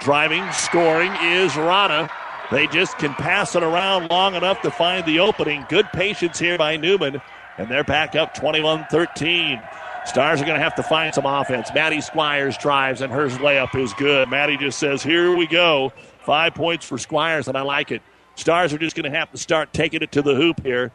Driving, 0.00 0.44
scoring 0.52 1.12
is 1.22 1.56
Rana. 1.56 2.10
They 2.50 2.66
just 2.68 2.98
can 2.98 3.14
pass 3.14 3.56
it 3.56 3.62
around 3.62 4.10
long 4.10 4.34
enough 4.34 4.62
to 4.62 4.70
find 4.70 5.04
the 5.04 5.20
opening. 5.20 5.64
Good 5.68 5.86
patience 5.92 6.38
here 6.38 6.58
by 6.58 6.76
Neumann. 6.76 7.20
And 7.58 7.68
they're 7.68 7.84
back 7.84 8.14
up 8.14 8.34
21 8.34 8.86
13. 8.90 9.60
Stars 10.04 10.40
are 10.40 10.44
going 10.44 10.56
to 10.56 10.62
have 10.62 10.76
to 10.76 10.82
find 10.84 11.12
some 11.12 11.26
offense. 11.26 11.68
Maddie 11.74 12.00
Squires 12.00 12.56
drives, 12.58 13.00
and 13.00 13.12
her 13.12 13.26
layup 13.26 13.74
is 13.74 13.92
good. 13.94 14.28
Maddie 14.28 14.56
just 14.56 14.78
says, 14.78 15.02
Here 15.02 15.34
we 15.34 15.46
go. 15.48 15.92
Five 16.20 16.54
points 16.54 16.86
for 16.86 16.96
Squires, 16.98 17.48
and 17.48 17.56
I 17.56 17.62
like 17.62 17.90
it. 17.90 18.02
Stars 18.36 18.72
are 18.72 18.78
just 18.78 18.94
going 18.94 19.10
to 19.10 19.18
have 19.18 19.30
to 19.32 19.38
start 19.38 19.72
taking 19.72 20.02
it 20.02 20.12
to 20.12 20.22
the 20.22 20.34
hoop 20.34 20.62
here. 20.62 20.92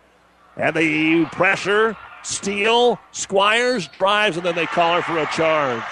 And 0.56 0.76
the 0.76 1.26
pressure, 1.26 1.98
steal, 2.24 3.00
Squires 3.12 3.88
drives, 3.88 4.38
and 4.38 4.46
then 4.46 4.56
they 4.56 4.66
call 4.66 4.96
her 4.96 5.02
for 5.02 5.18
a 5.18 5.26
charge. 5.28 5.84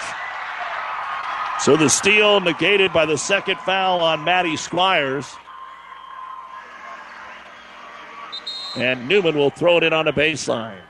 So 1.60 1.76
the 1.76 1.90
steal 1.90 2.40
negated 2.40 2.92
by 2.92 3.04
the 3.04 3.18
second 3.18 3.58
foul 3.58 4.00
on 4.00 4.24
Maddie 4.24 4.56
Squires. 4.56 5.26
And 8.76 9.08
Neumann 9.08 9.36
will 9.36 9.50
throw 9.50 9.76
it 9.76 9.82
in 9.82 9.92
on 9.92 10.06
the 10.06 10.12
baseline. 10.12 10.80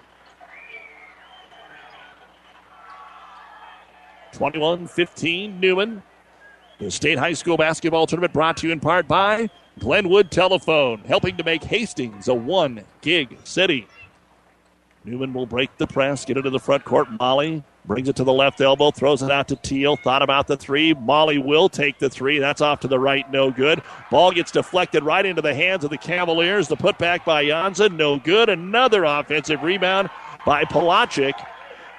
21 4.33 4.87
15, 4.87 5.59
Neumann. 5.59 6.03
The 6.79 6.90
state 6.90 7.18
high 7.18 7.35
school 7.35 7.57
basketball 7.57 8.07
tournament 8.07 8.33
brought 8.33 8.57
to 8.59 8.66
you 8.66 8.72
in 8.72 8.81
part 8.81 9.07
by 9.07 9.50
Glenwood 9.81 10.31
Telephone, 10.31 11.00
helping 11.00 11.37
to 11.37 11.44
make 11.44 11.64
Hastings 11.64 12.29
a 12.29 12.35
one 12.35 12.85
gig 13.03 13.37
city. 13.44 13.87
Neumann 15.05 15.33
will 15.33 15.47
break 15.47 15.75
the 15.79 15.87
press, 15.87 16.25
get 16.25 16.37
into 16.37 16.51
the 16.51 16.59
front 16.59 16.85
court. 16.85 17.09
Molly 17.19 17.65
brings 17.87 18.09
it 18.09 18.17
to 18.17 18.25
the 18.25 18.33
left 18.33 18.61
elbow, 18.61 18.91
throws 18.91 19.23
it 19.23 19.31
out 19.31 19.49
to 19.49 19.57
Teal. 19.57 19.97
Thought 19.97 20.23
about 20.23 20.47
the 20.47 20.57
three. 20.57 20.93
Molly 20.93 21.39
will 21.39 21.71
take 21.71 21.99
the 21.99 22.11
three. 22.11 22.39
That's 22.39 22.61
off 22.61 22.81
to 22.81 22.89
the 22.89 22.99
right, 22.99 23.31
no 23.31 23.51
good. 23.51 23.83
Ball 24.11 24.33
gets 24.33 24.51
deflected 24.51 25.03
right 25.03 25.25
into 25.25 25.41
the 25.41 25.55
hands 25.55 25.85
of 25.85 25.91
the 25.91 25.97
Cavaliers. 25.97 26.69
The 26.69 26.77
putback 26.77 27.25
by 27.25 27.45
Jansa, 27.45 27.95
no 27.95 28.19
good. 28.19 28.51
Another 28.51 29.05
offensive 29.05 29.63
rebound 29.63 30.11
by 30.45 30.65
Pelagic. 30.65 31.35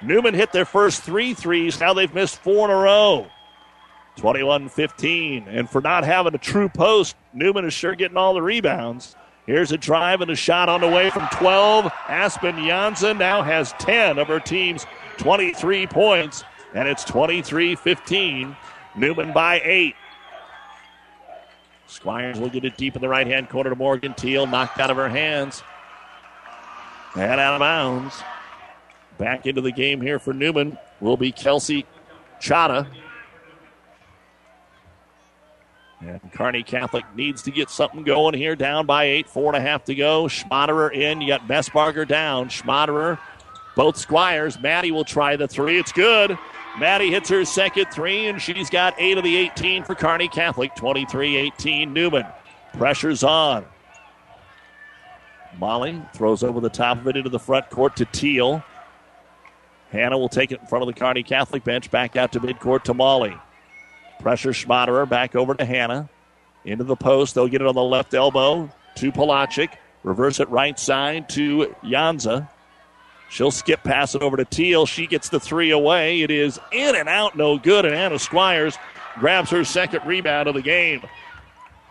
Neumann 0.03 0.35
hit 0.35 0.51
their 0.51 0.65
first 0.65 1.01
three 1.01 1.33
threes. 1.33 1.79
Now 1.79 1.93
they've 1.93 2.13
missed 2.13 2.37
four 2.41 2.65
in 2.65 2.71
a 2.71 2.77
row. 2.77 3.27
21 4.17 4.69
15. 4.69 5.47
And 5.47 5.69
for 5.69 5.81
not 5.81 6.03
having 6.03 6.35
a 6.35 6.39
true 6.39 6.69
post, 6.69 7.15
Neumann 7.33 7.65
is 7.65 7.73
sure 7.73 7.95
getting 7.95 8.17
all 8.17 8.33
the 8.33 8.41
rebounds. 8.41 9.15
Here's 9.51 9.73
a 9.73 9.77
drive 9.77 10.21
and 10.21 10.31
a 10.31 10.35
shot 10.35 10.69
on 10.69 10.79
the 10.79 10.87
way 10.87 11.09
from 11.09 11.27
12. 11.33 11.91
Aspen 12.07 12.55
Jansa 12.55 13.17
now 13.17 13.41
has 13.41 13.73
10 13.79 14.17
of 14.17 14.29
her 14.29 14.39
team's 14.39 14.85
23 15.17 15.87
points, 15.87 16.45
and 16.73 16.87
it's 16.87 17.03
23 17.03 17.75
15. 17.75 18.55
Neumann 18.95 19.33
by 19.33 19.59
8. 19.61 19.93
Squires 21.85 22.39
will 22.39 22.47
get 22.47 22.63
it 22.63 22.77
deep 22.77 22.95
in 22.95 23.01
the 23.01 23.09
right 23.09 23.27
hand 23.27 23.49
corner 23.49 23.69
to 23.69 23.75
Morgan 23.75 24.13
Teal, 24.13 24.47
knocked 24.47 24.79
out 24.79 24.89
of 24.89 24.95
her 24.95 25.09
hands. 25.09 25.63
And 27.15 27.41
out 27.41 27.55
of 27.55 27.59
bounds. 27.59 28.23
Back 29.17 29.47
into 29.47 29.59
the 29.59 29.73
game 29.73 29.99
here 29.99 30.17
for 30.17 30.31
Neumann 30.31 30.77
will 31.01 31.17
be 31.17 31.33
Kelsey 31.33 31.85
Chata. 32.39 32.87
And 36.01 36.19
Kearney 36.33 36.63
Catholic 36.63 37.05
needs 37.15 37.43
to 37.43 37.51
get 37.51 37.69
something 37.69 38.03
going 38.03 38.33
here, 38.33 38.55
down 38.55 38.85
by 38.87 39.05
eight, 39.05 39.29
four 39.29 39.53
and 39.53 39.55
a 39.55 39.61
half 39.61 39.85
to 39.85 39.95
go. 39.95 40.23
Schmaderer 40.25 40.93
in. 40.93 41.21
You 41.21 41.27
got 41.27 41.47
Messbarger 41.47 42.07
down. 42.07 42.49
Schmaderer, 42.49 43.19
both 43.75 43.97
Squires. 43.97 44.59
Maddie 44.59 44.91
will 44.91 45.05
try 45.05 45.35
the 45.35 45.47
three. 45.47 45.77
It's 45.77 45.91
good. 45.91 46.37
Maddie 46.79 47.11
hits 47.11 47.29
her 47.29 47.45
second 47.45 47.87
three, 47.91 48.27
and 48.27 48.41
she's 48.41 48.69
got 48.69 48.95
eight 48.97 49.17
of 49.17 49.23
the 49.23 49.35
18 49.35 49.83
for 49.83 49.93
Kearney 49.93 50.27
Catholic. 50.27 50.73
23 50.75 51.37
18 51.37 51.93
Neumann. 51.93 52.25
Pressure's 52.73 53.23
on. 53.23 53.65
Molly 55.59 56.01
throws 56.15 56.43
over 56.43 56.61
the 56.61 56.69
top 56.69 56.97
of 56.97 57.07
it 57.07 57.17
into 57.17 57.29
the 57.29 57.39
front 57.39 57.69
court 57.69 57.95
to 57.97 58.05
Teal. 58.05 58.63
Hannah 59.91 60.17
will 60.17 60.29
take 60.29 60.51
it 60.51 60.61
in 60.61 60.67
front 60.67 60.81
of 60.81 60.87
the 60.87 60.97
Kearney 60.97 61.21
Catholic 61.21 61.63
bench, 61.65 61.91
back 61.91 62.15
out 62.15 62.31
to 62.31 62.39
midcourt 62.39 62.83
to 62.83 62.93
Molly. 62.93 63.37
Pressure 64.21 64.51
Schmaderer 64.51 65.09
back 65.09 65.35
over 65.35 65.53
to 65.55 65.65
Hannah. 65.65 66.09
Into 66.63 66.83
the 66.83 66.95
post. 66.95 67.33
They'll 67.33 67.47
get 67.47 67.61
it 67.61 67.67
on 67.67 67.75
the 67.75 67.83
left 67.83 68.13
elbow 68.13 68.69
to 68.95 69.11
Pelagic. 69.11 69.71
Reverse 70.03 70.39
it 70.39 70.49
right 70.49 70.77
side 70.77 71.27
to 71.29 71.75
Jansa. 71.83 72.47
She'll 73.29 73.51
skip 73.51 73.83
pass 73.83 74.13
it 74.13 74.21
over 74.21 74.37
to 74.37 74.45
Teal. 74.45 74.85
She 74.85 75.07
gets 75.07 75.29
the 75.29 75.39
three 75.39 75.71
away. 75.71 76.21
It 76.21 76.29
is 76.29 76.59
in 76.71 76.95
and 76.95 77.09
out, 77.09 77.35
no 77.35 77.57
good. 77.57 77.85
And 77.85 77.95
Anna 77.95 78.19
Squires 78.19 78.77
grabs 79.15 79.49
her 79.49 79.63
second 79.63 80.05
rebound 80.05 80.47
of 80.47 80.53
the 80.53 80.61
game. 80.61 81.01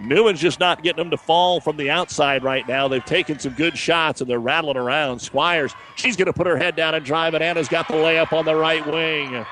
Neumann's 0.00 0.40
just 0.40 0.60
not 0.60 0.82
getting 0.82 0.98
them 0.98 1.10
to 1.10 1.16
fall 1.16 1.60
from 1.60 1.76
the 1.76 1.90
outside 1.90 2.42
right 2.42 2.66
now. 2.66 2.88
They've 2.88 3.04
taken 3.04 3.38
some 3.38 3.52
good 3.52 3.76
shots 3.76 4.20
and 4.20 4.30
they're 4.30 4.38
rattling 4.38 4.76
around. 4.76 5.18
Squires, 5.18 5.74
she's 5.96 6.16
going 6.16 6.26
to 6.26 6.32
put 6.32 6.46
her 6.46 6.56
head 6.56 6.76
down 6.76 6.94
and 6.94 7.04
drive, 7.04 7.34
and 7.34 7.42
Anna's 7.42 7.68
got 7.68 7.88
the 7.88 7.94
layup 7.94 8.32
on 8.32 8.44
the 8.44 8.54
right 8.54 8.86
wing. 8.86 9.44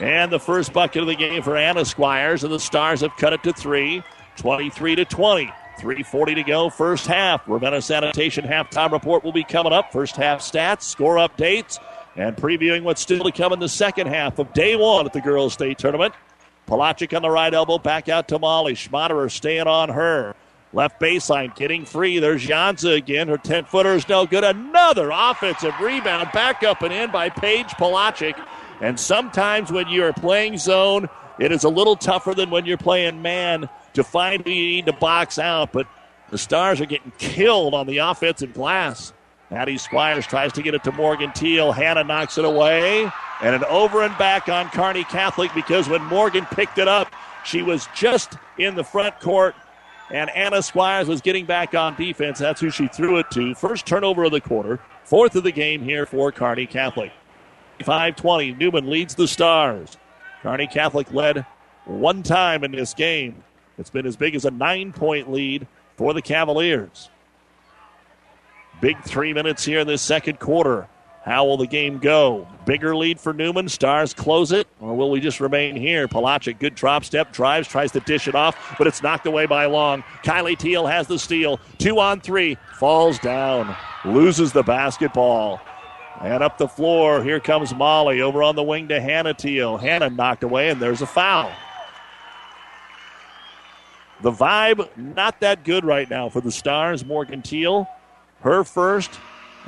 And 0.00 0.30
the 0.30 0.38
first 0.38 0.72
bucket 0.72 1.02
of 1.02 1.08
the 1.08 1.16
game 1.16 1.42
for 1.42 1.56
Anna 1.56 1.84
Squires, 1.84 2.44
and 2.44 2.52
the 2.52 2.60
Stars 2.60 3.00
have 3.00 3.16
cut 3.16 3.32
it 3.32 3.42
to 3.42 3.52
three, 3.52 4.02
23 4.36 4.96
to 4.96 5.04
20. 5.04 5.52
3.40 5.78 6.34
to 6.34 6.42
go, 6.42 6.70
first 6.70 7.06
half. 7.06 7.46
Ravenna 7.46 7.80
Sanitation 7.80 8.44
halftime 8.44 8.90
report 8.90 9.22
will 9.22 9.32
be 9.32 9.44
coming 9.44 9.72
up. 9.72 9.92
First 9.92 10.16
half 10.16 10.40
stats, 10.40 10.82
score 10.82 11.16
updates, 11.16 11.78
and 12.16 12.36
previewing 12.36 12.82
what's 12.82 13.00
still 13.00 13.22
to 13.22 13.30
come 13.30 13.52
in 13.52 13.60
the 13.60 13.68
second 13.68 14.08
half 14.08 14.40
of 14.40 14.52
day 14.52 14.74
one 14.74 15.06
at 15.06 15.12
the 15.12 15.20
Girls 15.20 15.52
State 15.52 15.78
Tournament. 15.78 16.14
Pelagic 16.66 17.14
on 17.14 17.22
the 17.22 17.30
right 17.30 17.54
elbow, 17.54 17.78
back 17.78 18.08
out 18.08 18.28
to 18.28 18.38
Molly. 18.38 18.74
Schmaderer 18.74 19.30
staying 19.30 19.68
on 19.68 19.88
her. 19.88 20.34
Left 20.72 21.00
baseline, 21.00 21.54
getting 21.56 21.86
free. 21.86 22.18
There's 22.18 22.46
Jansa 22.46 22.94
again. 22.94 23.28
Her 23.28 23.38
10 23.38 23.64
footer 23.64 23.94
is 23.94 24.06
no 24.08 24.26
good. 24.26 24.44
Another 24.44 25.10
offensive 25.12 25.72
rebound, 25.80 26.28
back 26.32 26.62
up 26.62 26.82
and 26.82 26.92
in 26.92 27.10
by 27.10 27.30
Paige 27.30 27.68
Pelagic. 27.78 28.36
And 28.80 28.98
sometimes 28.98 29.72
when 29.72 29.88
you're 29.88 30.12
playing 30.12 30.58
zone, 30.58 31.08
it 31.38 31.52
is 31.52 31.64
a 31.64 31.68
little 31.68 31.96
tougher 31.96 32.34
than 32.34 32.50
when 32.50 32.66
you're 32.66 32.76
playing 32.76 33.22
man 33.22 33.68
to 33.94 34.04
find 34.04 34.44
who 34.44 34.50
you 34.50 34.68
need 34.76 34.86
to 34.86 34.92
box 34.92 35.38
out. 35.38 35.72
But 35.72 35.86
the 36.30 36.38
Stars 36.38 36.80
are 36.80 36.86
getting 36.86 37.12
killed 37.18 37.74
on 37.74 37.86
the 37.86 37.98
offensive 37.98 38.54
glass. 38.54 39.12
Maddie 39.50 39.78
Squires 39.78 40.26
tries 40.26 40.52
to 40.52 40.62
get 40.62 40.74
it 40.74 40.84
to 40.84 40.92
Morgan 40.92 41.32
Teal. 41.32 41.72
Hannah 41.72 42.04
knocks 42.04 42.38
it 42.38 42.44
away. 42.44 43.10
And 43.40 43.54
an 43.54 43.64
over 43.64 44.02
and 44.02 44.16
back 44.18 44.48
on 44.48 44.68
Kearney 44.70 45.04
Catholic 45.04 45.52
because 45.54 45.88
when 45.88 46.04
Morgan 46.04 46.44
picked 46.46 46.78
it 46.78 46.88
up, 46.88 47.12
she 47.44 47.62
was 47.62 47.88
just 47.94 48.34
in 48.58 48.74
the 48.74 48.84
front 48.84 49.18
court. 49.20 49.54
And 50.10 50.28
Anna 50.30 50.62
Squires 50.62 51.06
was 51.06 51.20
getting 51.20 51.46
back 51.46 51.74
on 51.74 51.94
defense. 51.94 52.38
That's 52.38 52.60
who 52.60 52.70
she 52.70 52.88
threw 52.88 53.18
it 53.18 53.30
to. 53.32 53.54
First 53.54 53.86
turnover 53.86 54.24
of 54.24 54.32
the 54.32 54.40
quarter. 54.40 54.80
Fourth 55.04 55.36
of 55.36 55.44
the 55.44 55.52
game 55.52 55.82
here 55.82 56.04
for 56.04 56.32
Kearney 56.32 56.66
Catholic. 56.66 57.12
520. 57.84 58.52
Neumann 58.52 58.90
leads 58.90 59.14
the 59.14 59.28
Stars. 59.28 59.96
Kearney 60.42 60.66
Catholic 60.66 61.12
led 61.12 61.44
one 61.84 62.22
time 62.22 62.64
in 62.64 62.72
this 62.72 62.94
game. 62.94 63.42
It's 63.78 63.90
been 63.90 64.06
as 64.06 64.16
big 64.16 64.34
as 64.34 64.44
a 64.44 64.50
nine 64.50 64.92
point 64.92 65.30
lead 65.30 65.66
for 65.96 66.14
the 66.14 66.22
Cavaliers. 66.22 67.10
Big 68.80 69.00
three 69.02 69.32
minutes 69.32 69.64
here 69.64 69.80
in 69.80 69.86
this 69.86 70.02
second 70.02 70.38
quarter. 70.38 70.88
How 71.24 71.44
will 71.44 71.56
the 71.56 71.66
game 71.66 71.98
go? 71.98 72.48
Bigger 72.64 72.96
lead 72.96 73.20
for 73.20 73.34
Neumann. 73.34 73.68
Stars 73.68 74.14
close 74.14 74.50
it, 74.50 74.66
or 74.80 74.96
will 74.96 75.10
we 75.10 75.20
just 75.20 75.40
remain 75.40 75.76
here? 75.76 76.08
Pelagic, 76.08 76.58
good 76.58 76.74
drop 76.74 77.04
step, 77.04 77.32
drives, 77.32 77.68
tries 77.68 77.92
to 77.92 78.00
dish 78.00 78.28
it 78.28 78.34
off, 78.34 78.76
but 78.78 78.86
it's 78.86 79.02
knocked 79.02 79.26
away 79.26 79.44
by 79.44 79.66
Long. 79.66 80.02
Kylie 80.24 80.56
Teal 80.56 80.86
has 80.86 81.06
the 81.06 81.18
steal. 81.18 81.60
Two 81.76 81.98
on 81.98 82.20
three, 82.20 82.56
falls 82.78 83.18
down, 83.18 83.76
loses 84.04 84.52
the 84.52 84.62
basketball. 84.62 85.60
And 86.20 86.42
up 86.42 86.58
the 86.58 86.68
floor, 86.68 87.22
here 87.22 87.38
comes 87.38 87.72
Molly 87.72 88.20
over 88.20 88.42
on 88.42 88.56
the 88.56 88.62
wing 88.62 88.88
to 88.88 89.00
Hannah 89.00 89.34
Teal. 89.34 89.76
Hannah 89.76 90.10
knocked 90.10 90.42
away, 90.42 90.68
and 90.70 90.80
there's 90.80 91.00
a 91.00 91.06
foul. 91.06 91.52
The 94.20 94.32
vibe, 94.32 94.88
not 94.96 95.40
that 95.40 95.62
good 95.62 95.84
right 95.84 96.10
now 96.10 96.28
for 96.28 96.40
the 96.40 96.50
Stars. 96.50 97.04
Morgan 97.04 97.40
Teal, 97.40 97.88
her 98.40 98.64
first, 98.64 99.12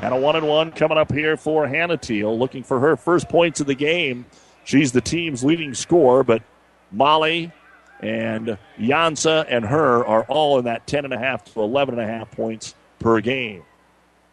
and 0.00 0.12
a 0.12 0.16
one 0.16 0.34
and 0.34 0.48
one 0.48 0.72
coming 0.72 0.98
up 0.98 1.12
here 1.12 1.36
for 1.36 1.68
Hannah 1.68 1.96
Teal, 1.96 2.36
looking 2.36 2.64
for 2.64 2.80
her 2.80 2.96
first 2.96 3.28
points 3.28 3.60
of 3.60 3.68
the 3.68 3.74
game. 3.76 4.26
She's 4.64 4.90
the 4.90 5.00
team's 5.00 5.44
leading 5.44 5.72
scorer, 5.72 6.24
but 6.24 6.42
Molly 6.90 7.52
and 8.00 8.58
Jansa 8.76 9.46
and 9.48 9.64
her 9.64 10.04
are 10.04 10.24
all 10.24 10.58
in 10.58 10.64
that 10.64 10.84
10.5 10.88 11.44
to 11.44 11.50
11.5 11.52 12.30
points 12.32 12.74
per 12.98 13.20
game. 13.20 13.62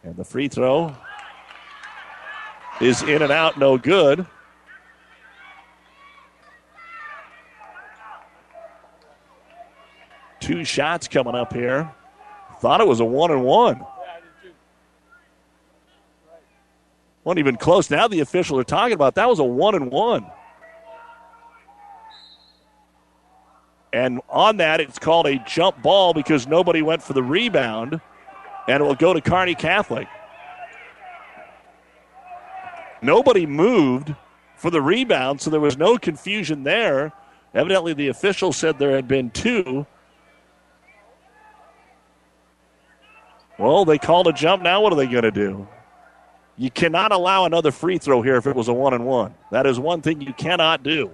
And 0.02 0.16
the 0.16 0.24
free 0.24 0.48
throw 0.48 0.96
is 2.80 3.02
in 3.02 3.22
and 3.22 3.32
out, 3.32 3.58
no 3.58 3.76
good. 3.78 4.26
Two 10.40 10.64
shots 10.64 11.08
coming 11.08 11.34
up 11.34 11.52
here. 11.52 11.92
Thought 12.60 12.80
it 12.80 12.86
was 12.86 13.00
a 13.00 13.04
one 13.04 13.30
and 13.30 13.44
one. 13.44 13.84
wasn't 17.28 17.40
even 17.40 17.56
close. 17.56 17.90
Now 17.90 18.08
the 18.08 18.20
officials 18.20 18.58
are 18.58 18.64
talking 18.64 18.94
about 18.94 19.16
that 19.16 19.28
was 19.28 19.38
a 19.38 19.44
one 19.44 19.74
and 19.74 19.90
one. 19.90 20.26
And 23.92 24.22
on 24.30 24.56
that, 24.58 24.80
it's 24.80 24.98
called 24.98 25.26
a 25.26 25.38
jump 25.46 25.82
ball 25.82 26.14
because 26.14 26.46
nobody 26.46 26.80
went 26.80 27.02
for 27.02 27.12
the 27.12 27.22
rebound, 27.22 28.00
and 28.66 28.82
it 28.82 28.84
will 28.84 28.94
go 28.94 29.12
to 29.12 29.20
Kearney 29.20 29.54
Catholic. 29.54 30.08
Nobody 33.02 33.46
moved 33.46 34.14
for 34.56 34.70
the 34.70 34.82
rebound, 34.82 35.40
so 35.40 35.50
there 35.50 35.60
was 35.60 35.76
no 35.76 35.98
confusion 35.98 36.64
there. 36.64 37.12
Evidently, 37.54 37.92
the 37.94 38.08
official 38.08 38.52
said 38.52 38.78
there 38.78 38.96
had 38.96 39.08
been 39.08 39.30
two. 39.30 39.86
Well, 43.58 43.84
they 43.84 43.98
called 43.98 44.28
a 44.28 44.32
jump. 44.32 44.62
Now, 44.62 44.80
what 44.80 44.92
are 44.92 44.96
they 44.96 45.06
going 45.06 45.22
to 45.22 45.30
do? 45.30 45.66
You 46.56 46.70
cannot 46.70 47.12
allow 47.12 47.44
another 47.44 47.70
free 47.70 47.98
throw 47.98 48.20
here 48.22 48.36
if 48.36 48.46
it 48.46 48.56
was 48.56 48.68
a 48.68 48.72
one 48.72 48.94
and 48.94 49.06
one. 49.06 49.34
That 49.50 49.66
is 49.66 49.78
one 49.78 50.02
thing 50.02 50.20
you 50.20 50.32
cannot 50.32 50.82
do. 50.82 51.10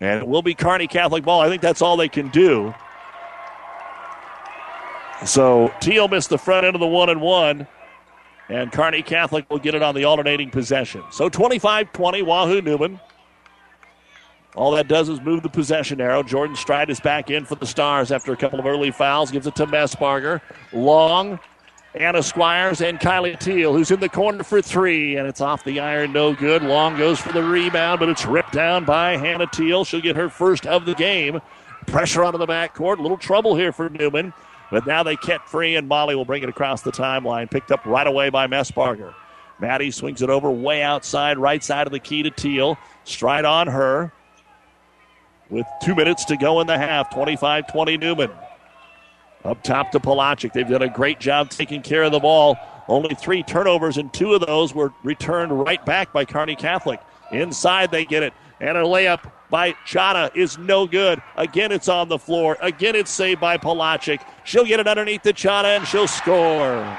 And 0.00 0.20
it 0.20 0.26
will 0.26 0.42
be 0.42 0.54
Kearney 0.54 0.88
Catholic 0.88 1.24
ball. 1.24 1.40
I 1.40 1.48
think 1.48 1.62
that's 1.62 1.80
all 1.80 1.96
they 1.96 2.08
can 2.08 2.28
do. 2.28 2.74
So 5.24 5.72
Teal 5.80 6.08
missed 6.08 6.28
the 6.28 6.38
front 6.38 6.66
end 6.66 6.74
of 6.74 6.80
the 6.80 6.86
one 6.86 7.08
and 7.08 7.20
one. 7.20 7.66
And 8.48 8.70
Kearney 8.72 9.02
Catholic 9.02 9.48
will 9.50 9.58
get 9.58 9.74
it 9.74 9.82
on 9.82 9.94
the 9.94 10.04
alternating 10.04 10.50
possession. 10.50 11.02
So 11.10 11.28
25 11.28 11.92
20, 11.92 12.22
Wahoo 12.22 12.60
Neumann. 12.60 13.00
All 14.54 14.72
that 14.72 14.86
does 14.86 15.08
is 15.08 15.20
move 15.20 15.42
the 15.42 15.48
possession 15.48 16.00
arrow. 16.00 16.22
Jordan 16.22 16.56
Strite 16.56 16.90
is 16.90 17.00
back 17.00 17.30
in 17.30 17.46
for 17.46 17.54
the 17.54 17.66
Stars 17.66 18.12
after 18.12 18.32
a 18.32 18.36
couple 18.36 18.60
of 18.60 18.66
early 18.66 18.90
fouls. 18.90 19.30
Gives 19.30 19.46
it 19.46 19.54
to 19.56 19.66
Messbarger. 19.66 20.40
Long. 20.72 21.38
Anna 21.94 22.22
Squires 22.22 22.80
and 22.80 22.98
Kylie 22.98 23.38
Teal, 23.38 23.74
who's 23.74 23.90
in 23.90 24.00
the 24.00 24.08
corner 24.08 24.42
for 24.42 24.62
three, 24.62 25.16
and 25.16 25.28
it's 25.28 25.42
off 25.42 25.62
the 25.62 25.78
iron, 25.78 26.10
no 26.10 26.34
good. 26.34 26.62
Long 26.62 26.96
goes 26.96 27.20
for 27.20 27.32
the 27.34 27.42
rebound, 27.42 28.00
but 28.00 28.08
it's 28.08 28.24
ripped 28.24 28.52
down 28.52 28.86
by 28.86 29.18
Hannah 29.18 29.46
Teal. 29.46 29.84
She'll 29.84 30.00
get 30.00 30.16
her 30.16 30.30
first 30.30 30.66
of 30.66 30.86
the 30.86 30.94
game. 30.94 31.42
Pressure 31.86 32.24
onto 32.24 32.38
the 32.38 32.46
backcourt. 32.46 32.98
A 32.98 33.02
little 33.02 33.18
trouble 33.18 33.56
here 33.56 33.72
for 33.72 33.90
Neumann. 33.90 34.32
But 34.72 34.86
now 34.86 35.02
they 35.02 35.16
kept 35.16 35.50
free, 35.50 35.76
and 35.76 35.86
Molly 35.86 36.16
will 36.16 36.24
bring 36.24 36.42
it 36.42 36.48
across 36.48 36.80
the 36.80 36.90
timeline. 36.90 37.50
Picked 37.50 37.70
up 37.70 37.84
right 37.84 38.06
away 38.06 38.30
by 38.30 38.46
Messbarger. 38.46 39.14
Maddie 39.60 39.90
swings 39.90 40.22
it 40.22 40.30
over 40.30 40.50
way 40.50 40.82
outside, 40.82 41.36
right 41.36 41.62
side 41.62 41.86
of 41.86 41.92
the 41.92 42.00
key 42.00 42.22
to 42.22 42.30
Teal. 42.30 42.78
Strite 43.04 43.44
on 43.44 43.66
her. 43.66 44.10
With 45.50 45.66
two 45.82 45.94
minutes 45.94 46.24
to 46.24 46.38
go 46.38 46.62
in 46.62 46.66
the 46.66 46.78
half, 46.78 47.14
25 47.14 47.70
20 47.70 47.98
Neumann. 47.98 48.30
Up 49.44 49.62
top 49.62 49.92
to 49.92 50.00
Pelagic. 50.00 50.54
They've 50.54 50.66
done 50.66 50.80
a 50.80 50.88
great 50.88 51.20
job 51.20 51.50
taking 51.50 51.82
care 51.82 52.04
of 52.04 52.12
the 52.12 52.20
ball. 52.20 52.56
Only 52.88 53.14
three 53.14 53.42
turnovers, 53.42 53.98
and 53.98 54.10
two 54.14 54.32
of 54.32 54.40
those 54.40 54.74
were 54.74 54.94
returned 55.02 55.52
right 55.52 55.84
back 55.84 56.14
by 56.14 56.24
Kearney 56.24 56.56
Catholic. 56.56 57.00
Inside, 57.30 57.90
they 57.90 58.06
get 58.06 58.22
it. 58.22 58.32
And 58.58 58.78
a 58.78 58.84
layup 58.84 59.30
by 59.52 59.72
Chata 59.86 60.34
is 60.34 60.56
no 60.56 60.86
good. 60.86 61.22
Again, 61.36 61.72
it's 61.72 61.86
on 61.88 62.08
the 62.08 62.18
floor. 62.18 62.56
Again, 62.62 62.96
it's 62.96 63.10
saved 63.10 63.38
by 63.38 63.58
Pelagic. 63.58 64.22
She'll 64.44 64.64
get 64.64 64.80
it 64.80 64.88
underneath 64.88 65.22
the 65.22 65.34
Chata 65.34 65.76
and 65.76 65.86
she'll 65.86 66.08
score. 66.08 66.98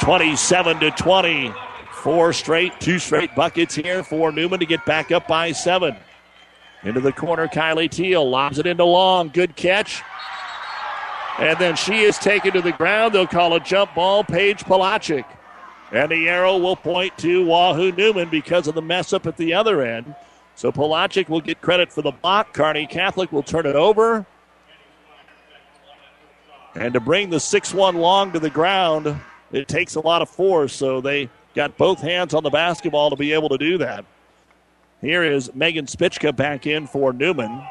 27 0.00 0.80
to 0.80 0.90
20. 0.90 1.54
Four 1.92 2.32
straight, 2.32 2.80
two 2.80 2.98
straight 2.98 3.32
buckets 3.36 3.76
here 3.76 4.02
for 4.02 4.32
Neumann 4.32 4.58
to 4.58 4.66
get 4.66 4.84
back 4.84 5.12
up 5.12 5.28
by 5.28 5.52
seven. 5.52 5.94
Into 6.82 6.98
the 6.98 7.12
corner, 7.12 7.46
Kylie 7.46 7.88
Teal 7.88 8.28
lobs 8.28 8.58
it 8.58 8.66
into 8.66 8.84
Long. 8.84 9.28
Good 9.28 9.54
catch. 9.54 10.02
And 11.38 11.56
then 11.60 11.76
she 11.76 12.00
is 12.00 12.18
taken 12.18 12.52
to 12.54 12.60
the 12.60 12.72
ground. 12.72 13.14
They'll 13.14 13.28
call 13.28 13.54
a 13.54 13.60
jump 13.60 13.94
ball, 13.94 14.24
Paige 14.24 14.64
Pelagic. 14.64 15.24
And 15.92 16.10
the 16.10 16.28
arrow 16.28 16.58
will 16.58 16.74
point 16.74 17.16
to 17.18 17.46
Wahoo 17.46 17.92
Neumann 17.92 18.28
because 18.30 18.66
of 18.66 18.74
the 18.74 18.82
mess 18.82 19.12
up 19.12 19.28
at 19.28 19.36
the 19.36 19.54
other 19.54 19.82
end. 19.82 20.16
So 20.62 20.70
Pelagic 20.70 21.28
will 21.28 21.40
get 21.40 21.60
credit 21.60 21.92
for 21.92 22.02
the 22.02 22.12
block. 22.12 22.54
Kearney 22.54 22.86
Catholic 22.86 23.32
will 23.32 23.42
turn 23.42 23.66
it 23.66 23.74
over. 23.74 24.24
And 26.76 26.94
to 26.94 27.00
bring 27.00 27.30
the 27.30 27.40
6 27.40 27.74
1 27.74 27.96
long 27.96 28.30
to 28.30 28.38
the 28.38 28.48
ground, 28.48 29.12
it 29.50 29.66
takes 29.66 29.96
a 29.96 30.00
lot 30.00 30.22
of 30.22 30.30
force. 30.30 30.72
So 30.72 31.00
they 31.00 31.28
got 31.56 31.76
both 31.76 32.00
hands 32.00 32.32
on 32.32 32.44
the 32.44 32.50
basketball 32.50 33.10
to 33.10 33.16
be 33.16 33.32
able 33.32 33.48
to 33.48 33.58
do 33.58 33.76
that. 33.78 34.04
Here 35.00 35.24
is 35.24 35.52
Megan 35.52 35.86
Spichka 35.86 36.36
back 36.36 36.64
in 36.64 36.86
for 36.86 37.12
Neumann. 37.12 37.66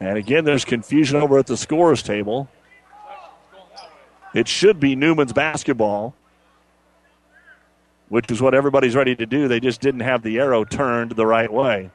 And 0.00 0.16
again, 0.16 0.46
there's 0.46 0.64
confusion 0.64 1.20
over 1.20 1.36
at 1.36 1.46
the 1.46 1.58
scores 1.58 2.02
table. 2.02 2.48
It 4.32 4.48
should 4.48 4.80
be 4.80 4.96
Neumann's 4.96 5.34
basketball, 5.34 6.14
which 8.10 8.30
is 8.30 8.42
what 8.42 8.54
everybody's 8.54 8.94
ready 8.94 9.16
to 9.16 9.24
do. 9.24 9.48
They 9.48 9.60
just 9.60 9.80
didn't 9.80 10.00
have 10.00 10.22
the 10.22 10.38
arrow 10.38 10.64
turned 10.64 11.12
the 11.12 11.26
right 11.26 11.50
way. 11.50 11.90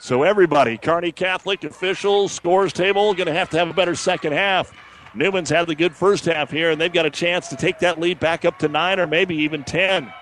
So 0.00 0.22
everybody, 0.22 0.78
Kearney 0.78 1.10
Catholic 1.10 1.64
officials, 1.64 2.30
scores 2.30 2.72
table, 2.72 3.12
going 3.12 3.26
to 3.26 3.34
have 3.34 3.50
to 3.50 3.58
have 3.58 3.68
a 3.68 3.74
better 3.74 3.96
second 3.96 4.32
half. 4.32 4.72
Neumann's 5.14 5.50
had 5.50 5.66
the 5.66 5.74
good 5.74 5.96
first 5.96 6.26
half 6.26 6.50
here, 6.50 6.70
and 6.70 6.80
they've 6.80 6.92
got 6.92 7.06
a 7.06 7.10
chance 7.10 7.48
to 7.48 7.56
take 7.56 7.80
that 7.80 7.98
lead 7.98 8.20
back 8.20 8.44
up 8.44 8.58
to 8.60 8.68
nine 8.68 9.00
or 9.00 9.06
maybe 9.06 9.34
even 9.34 9.64
ten. 9.64 10.12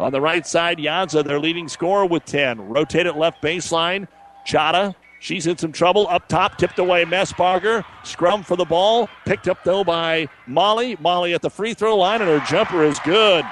On 0.00 0.10
the 0.10 0.20
right 0.20 0.46
side, 0.46 0.78
Jansa, 0.78 1.22
their 1.24 1.38
leading 1.38 1.68
scorer 1.68 2.06
with 2.06 2.24
10. 2.24 2.70
Rotate 2.70 3.06
it 3.06 3.16
left 3.16 3.42
baseline. 3.42 4.08
Chata, 4.46 4.94
she's 5.20 5.46
in 5.46 5.56
some 5.56 5.70
trouble. 5.70 6.08
Up 6.08 6.26
top, 6.26 6.58
tipped 6.58 6.80
away 6.80 7.04
Messbarger. 7.04 7.84
Scrum 8.02 8.42
for 8.42 8.56
the 8.56 8.64
ball. 8.64 9.08
Picked 9.24 9.46
up, 9.46 9.62
though, 9.62 9.84
by 9.84 10.28
Molly. 10.48 10.96
Molly 10.98 11.32
at 11.32 11.42
the 11.42 11.50
free 11.50 11.74
throw 11.74 11.96
line, 11.96 12.20
and 12.20 12.28
her 12.28 12.44
jumper 12.48 12.82
is 12.82 12.98
good. 13.00 13.44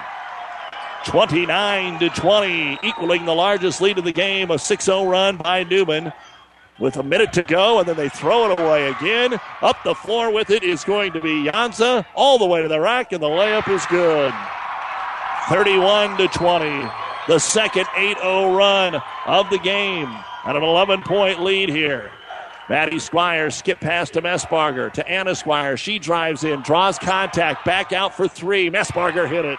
29 1.07 2.01
to 2.01 2.09
20, 2.11 2.81
equaling 2.83 3.25
the 3.25 3.35
largest 3.35 3.81
lead 3.81 3.99
of 3.99 4.05
the 4.05 4.13
game. 4.13 4.51
A 4.51 4.59
6 4.59 4.85
0 4.85 5.07
run 5.07 5.37
by 5.37 5.63
Neumann 5.63 6.13
with 6.79 6.97
a 6.97 7.03
minute 7.03 7.33
to 7.35 7.43
go, 7.43 7.79
and 7.79 7.89
then 7.89 7.97
they 7.97 8.09
throw 8.09 8.51
it 8.51 8.61
away 8.61 8.89
again. 8.89 9.39
Up 9.63 9.77
the 9.85 9.95
floor 9.95 10.33
with 10.33 10.51
it 10.51 10.63
is 10.63 10.85
going 10.85 11.13
to 11.13 11.21
be 11.21 11.45
Jansa, 11.45 12.05
all 12.15 12.39
the 12.39 12.47
way 12.47 12.63
to 12.63 12.69
the 12.69 12.81
rack, 12.81 13.13
and 13.13 13.23
the 13.23 13.29
layup 13.29 13.69
is 13.69 13.85
good. 13.87 14.33
31 15.49 16.17
to 16.19 16.29
20, 16.29 16.89
the 17.27 17.39
second 17.39 17.87
8 17.97 18.19
0 18.19 18.55
run 18.55 19.01
of 19.27 19.49
the 19.51 19.59
game, 19.59 20.15
and 20.49 20.57
an 20.57 20.63
11 20.63 21.03
point 21.03 21.43
lead 21.43 21.69
here. 21.69 22.11
Maddie 22.71 22.99
Squires 22.99 23.55
skip 23.55 23.81
past 23.81 24.15
to 24.15 24.23
Messbarger 24.23 24.91
to 24.95 25.07
Anna 25.07 25.35
Squires. 25.35 25.79
She 25.79 25.99
drives 25.99 26.43
in, 26.43 26.63
draws 26.63 26.99
contact, 26.99 27.67
back 27.67 27.93
out 27.93 28.17
for 28.17 28.27
three. 28.27 28.71
Messbarger 28.71 29.29
hit 29.29 29.45
it. 29.45 29.59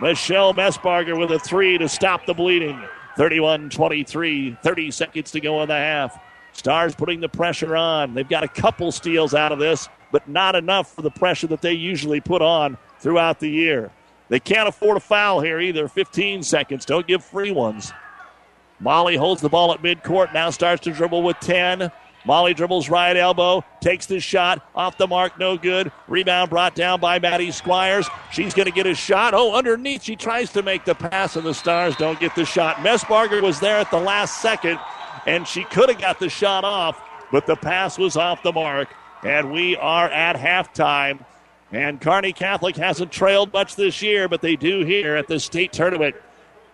Michelle 0.00 0.54
Messbarger 0.54 1.18
with 1.18 1.30
a 1.30 1.38
three 1.38 1.76
to 1.76 1.88
stop 1.90 2.24
the 2.24 2.32
bleeding. 2.32 2.82
31 3.18 3.68
23, 3.68 4.56
30 4.62 4.90
seconds 4.90 5.30
to 5.30 5.40
go 5.40 5.62
in 5.62 5.68
the 5.68 5.74
half. 5.74 6.18
Stars 6.52 6.94
putting 6.94 7.20
the 7.20 7.28
pressure 7.28 7.76
on. 7.76 8.14
They've 8.14 8.28
got 8.28 8.44
a 8.44 8.48
couple 8.48 8.92
steals 8.92 9.34
out 9.34 9.52
of 9.52 9.58
this, 9.58 9.90
but 10.10 10.26
not 10.26 10.54
enough 10.54 10.94
for 10.94 11.02
the 11.02 11.10
pressure 11.10 11.48
that 11.48 11.60
they 11.60 11.72
usually 11.72 12.20
put 12.20 12.40
on 12.40 12.78
throughout 12.98 13.40
the 13.40 13.50
year. 13.50 13.90
They 14.30 14.40
can't 14.40 14.68
afford 14.68 14.96
a 14.96 15.00
foul 15.00 15.40
here 15.42 15.60
either. 15.60 15.86
15 15.86 16.42
seconds. 16.42 16.86
Don't 16.86 17.06
give 17.06 17.22
free 17.22 17.50
ones. 17.50 17.92
Molly 18.80 19.16
holds 19.16 19.40
the 19.40 19.48
ball 19.48 19.72
at 19.72 19.82
midcourt. 19.82 20.32
Now 20.34 20.50
starts 20.50 20.82
to 20.84 20.92
dribble 20.92 21.22
with 21.22 21.38
10. 21.40 21.90
Molly 22.26 22.54
dribbles 22.54 22.88
right 22.88 23.16
elbow, 23.16 23.62
takes 23.80 24.06
the 24.06 24.18
shot 24.18 24.66
off 24.74 24.96
the 24.96 25.06
mark, 25.06 25.38
no 25.38 25.58
good. 25.58 25.92
Rebound 26.08 26.48
brought 26.48 26.74
down 26.74 26.98
by 26.98 27.18
Maddie 27.18 27.50
Squires. 27.50 28.08
She's 28.32 28.54
going 28.54 28.66
to 28.66 28.72
get 28.72 28.86
a 28.86 28.94
shot. 28.94 29.34
Oh, 29.34 29.54
underneath, 29.54 30.02
she 30.02 30.16
tries 30.16 30.50
to 30.52 30.62
make 30.62 30.86
the 30.86 30.94
pass, 30.94 31.36
and 31.36 31.44
the 31.44 31.52
Stars 31.52 31.96
don't 31.96 32.18
get 32.18 32.34
the 32.34 32.46
shot. 32.46 32.76
Messbarger 32.76 33.42
was 33.42 33.60
there 33.60 33.76
at 33.76 33.90
the 33.90 34.00
last 34.00 34.40
second, 34.40 34.78
and 35.26 35.46
she 35.46 35.64
could 35.64 35.90
have 35.90 36.00
got 36.00 36.18
the 36.18 36.30
shot 36.30 36.64
off, 36.64 36.98
but 37.30 37.46
the 37.46 37.56
pass 37.56 37.98
was 37.98 38.16
off 38.16 38.42
the 38.42 38.52
mark. 38.52 38.88
And 39.22 39.52
we 39.52 39.76
are 39.76 40.08
at 40.08 40.36
halftime. 40.36 41.24
And 41.72 42.00
Kearney 42.00 42.32
Catholic 42.32 42.76
hasn't 42.76 43.10
trailed 43.10 43.52
much 43.52 43.76
this 43.76 44.00
year, 44.00 44.28
but 44.28 44.40
they 44.40 44.56
do 44.56 44.84
here 44.84 45.16
at 45.16 45.28
the 45.28 45.40
state 45.40 45.72
tournament. 45.72 46.14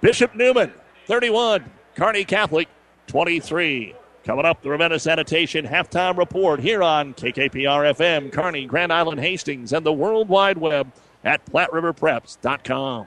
Bishop 0.01 0.35
Neumann, 0.35 0.73
31. 1.07 1.65
Kearney 2.01 2.25
Catholic, 2.25 2.67
23. 3.09 3.95
Coming 4.25 4.47
up, 4.47 4.63
the 4.63 4.71
Ravenna 4.71 4.99
Sanitation 4.99 5.67
halftime 5.67 6.17
report 6.17 6.59
here 6.59 6.83
on 6.83 7.13
KKPR 7.13 7.95
FM, 7.95 8.33
Kearney, 8.33 8.65
Grand 8.65 8.91
Island, 8.91 9.21
Hastings, 9.21 9.75
and 9.75 9.85
the 9.85 9.93
World 9.93 10.31
Wide 10.31 10.57
Web 10.57 10.91
at 11.25 11.45
PlatteRiverPreps.com. 11.45 13.07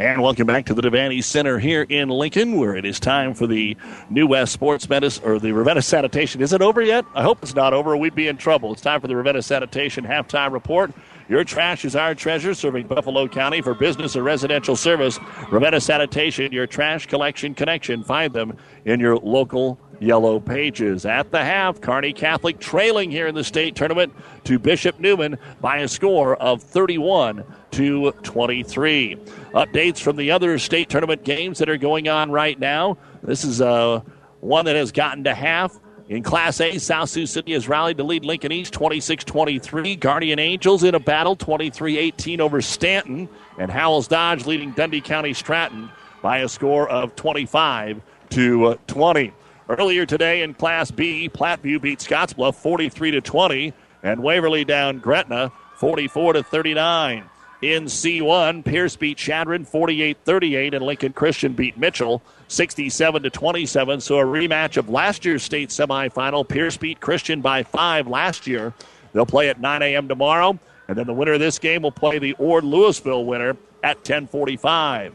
And 0.00 0.22
welcome 0.22 0.46
back 0.46 0.66
to 0.66 0.74
the 0.74 0.82
Devaney 0.82 1.24
Center 1.24 1.58
here 1.58 1.82
in 1.82 2.08
Lincoln, 2.08 2.56
where 2.56 2.76
it 2.76 2.84
is 2.84 3.00
time 3.00 3.34
for 3.34 3.48
the 3.48 3.76
New 4.08 4.28
West 4.28 4.52
Sports 4.52 4.88
Medicine 4.88 5.24
or 5.24 5.40
the 5.40 5.50
Ravenna 5.50 5.82
Sanitation. 5.82 6.40
Is 6.40 6.52
it 6.52 6.62
over 6.62 6.80
yet? 6.80 7.04
I 7.16 7.22
hope 7.24 7.42
it's 7.42 7.56
not 7.56 7.74
over. 7.74 7.96
We'd 7.96 8.14
be 8.14 8.28
in 8.28 8.36
trouble. 8.36 8.72
It's 8.72 8.80
time 8.80 9.00
for 9.00 9.08
the 9.08 9.16
Ravenna 9.16 9.42
Sanitation 9.42 10.04
halftime 10.04 10.52
report. 10.52 10.92
Your 11.28 11.42
trash 11.42 11.84
is 11.84 11.96
our 11.96 12.14
treasure, 12.14 12.54
serving 12.54 12.86
Buffalo 12.86 13.26
County 13.26 13.60
for 13.60 13.74
business 13.74 14.14
or 14.14 14.22
residential 14.22 14.76
service. 14.76 15.18
Ravenna 15.50 15.80
Sanitation, 15.80 16.52
your 16.52 16.68
trash 16.68 17.06
collection 17.06 17.52
connection. 17.52 18.04
Find 18.04 18.32
them 18.32 18.56
in 18.84 19.00
your 19.00 19.16
local 19.16 19.80
yellow 20.00 20.40
pages. 20.40 21.04
At 21.06 21.30
the 21.30 21.44
half, 21.44 21.80
Kearney 21.80 22.12
Catholic 22.12 22.58
trailing 22.58 23.10
here 23.10 23.26
in 23.26 23.34
the 23.34 23.44
state 23.44 23.74
tournament 23.74 24.12
to 24.44 24.58
Bishop 24.58 24.98
Neumann 24.98 25.38
by 25.60 25.78
a 25.78 25.88
score 25.88 26.36
of 26.36 26.62
31 26.62 27.44
to 27.72 28.12
23. 28.22 29.16
Updates 29.54 29.98
from 29.98 30.16
the 30.16 30.30
other 30.30 30.58
state 30.58 30.88
tournament 30.88 31.24
games 31.24 31.58
that 31.58 31.68
are 31.68 31.76
going 31.76 32.08
on 32.08 32.30
right 32.30 32.58
now. 32.58 32.96
This 33.22 33.44
is 33.44 33.60
uh, 33.60 34.00
one 34.40 34.64
that 34.66 34.76
has 34.76 34.92
gotten 34.92 35.24
to 35.24 35.34
half. 35.34 35.78
In 36.08 36.22
Class 36.22 36.58
A, 36.62 36.78
South 36.78 37.10
Sioux 37.10 37.26
City 37.26 37.52
has 37.52 37.68
rallied 37.68 37.98
to 37.98 38.02
lead 38.02 38.24
Lincoln 38.24 38.50
East 38.50 38.72
26 38.72 39.24
23. 39.24 39.96
Guardian 39.96 40.38
Angels 40.38 40.82
in 40.82 40.94
a 40.94 41.00
battle 41.00 41.36
23 41.36 41.98
18 41.98 42.40
over 42.40 42.62
Stanton. 42.62 43.28
And 43.58 43.70
Howells 43.70 44.08
Dodge 44.08 44.46
leading 44.46 44.72
Dundy 44.72 45.02
County 45.02 45.34
Stratton 45.34 45.90
by 46.22 46.38
a 46.38 46.48
score 46.48 46.88
of 46.88 47.14
25 47.14 48.00
to 48.30 48.78
20. 48.86 49.32
Earlier 49.68 50.06
today 50.06 50.40
in 50.40 50.54
Class 50.54 50.90
B, 50.90 51.28
Platteview 51.28 51.82
beat 51.82 51.98
Scottsbluff 51.98 52.54
43 52.54 53.10
to 53.10 53.20
20, 53.20 53.74
and 54.02 54.22
Waverly 54.22 54.64
down 54.64 54.98
Gretna 54.98 55.52
44 55.76 56.32
to 56.34 56.42
39. 56.42 57.24
In 57.60 57.84
C1, 57.84 58.64
Pierce 58.64 58.96
beat 58.96 59.18
Chadron 59.18 59.66
48-38, 59.66 60.74
and 60.74 60.84
Lincoln 60.86 61.12
Christian 61.12 61.52
beat 61.52 61.76
Mitchell 61.76 62.22
67 62.46 63.24
to 63.24 63.30
27. 63.30 64.00
So 64.00 64.18
a 64.18 64.24
rematch 64.24 64.78
of 64.78 64.88
last 64.88 65.26
year's 65.26 65.42
state 65.42 65.68
semifinal. 65.68 66.48
Pierce 66.48 66.78
beat 66.78 67.00
Christian 67.00 67.42
by 67.42 67.62
five 67.62 68.06
last 68.06 68.46
year. 68.46 68.72
They'll 69.12 69.26
play 69.26 69.50
at 69.50 69.60
9 69.60 69.82
a.m. 69.82 70.08
tomorrow, 70.08 70.58
and 70.86 70.96
then 70.96 71.06
the 71.06 71.12
winner 71.12 71.32
of 71.32 71.40
this 71.40 71.58
game 71.58 71.82
will 71.82 71.92
play 71.92 72.18
the 72.18 72.32
Ord 72.34 72.64
Louisville 72.64 73.26
winner 73.26 73.56
at 73.84 74.02
10:45. 74.02 75.12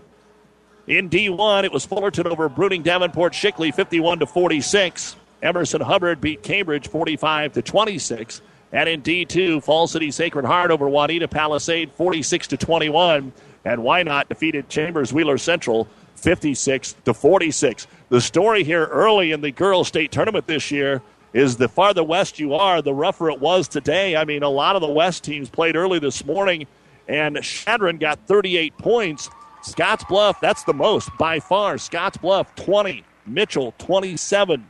In 0.88 1.10
D1, 1.10 1.64
it 1.64 1.72
was 1.72 1.86
Fullerton 1.86 2.28
over 2.28 2.50
Bruning 2.50 2.84
Davenport 2.84 3.34
Shickley 3.34 3.74
51 3.74 4.20
to 4.20 4.26
46. 4.26 5.16
Emerson 5.42 5.80
Hubbard 5.80 6.20
beat 6.20 6.44
Cambridge 6.44 6.90
45 6.90 7.54
to 7.54 7.62
26. 7.62 8.42
And 8.74 8.90
in 8.90 9.02
D2, 9.02 9.64
Fall 9.64 9.88
City 9.88 10.12
Sacred 10.12 10.44
Heart 10.44 10.72
over 10.72 10.88
Wauneta-Palisade 10.88 11.92
46 11.94 12.48
to 12.48 12.58
21. 12.58 13.32
And 13.64 13.82
Wynot 13.82 14.28
defeated 14.28 14.68
Chambers 14.68 15.14
Wheeler 15.14 15.38
Central 15.38 15.88
56 16.16 16.96
to 17.06 17.14
46. 17.14 17.88
The 18.10 18.20
story 18.20 18.66
here 18.66 18.86
early 18.86 19.32
in 19.32 19.40
the 19.40 19.52
girls' 19.52 19.88
state 19.88 20.12
tournament 20.12 20.48
this 20.48 20.70
year 20.70 21.02
is 21.32 21.56
the 21.56 21.70
farther 21.70 22.04
west 22.04 22.40
you 22.40 22.56
are, 22.56 22.82
the 22.82 22.94
rougher 22.94 23.30
it 23.30 23.40
was 23.40 23.70
today. 23.70 24.18
I 24.18 24.26
mean, 24.26 24.44
a 24.44 24.50
lot 24.50 24.76
of 24.76 24.82
the 24.82 24.90
West 24.90 25.24
teams 25.24 25.50
played 25.50 25.76
early 25.76 26.00
this 26.00 26.24
morning, 26.26 26.68
and 27.08 27.42
Chadron 27.42 27.98
got 27.98 28.20
38 28.28 28.78
points. 28.78 29.30
Scotts 29.64 30.04
Bluff, 30.04 30.40
that's 30.42 30.64
the 30.64 30.74
most 30.74 31.10
by 31.18 31.40
far. 31.40 31.78
Scotts 31.78 32.18
Bluff 32.18 32.54
20, 32.56 33.04
Mitchell 33.26 33.74
27, 33.78 34.70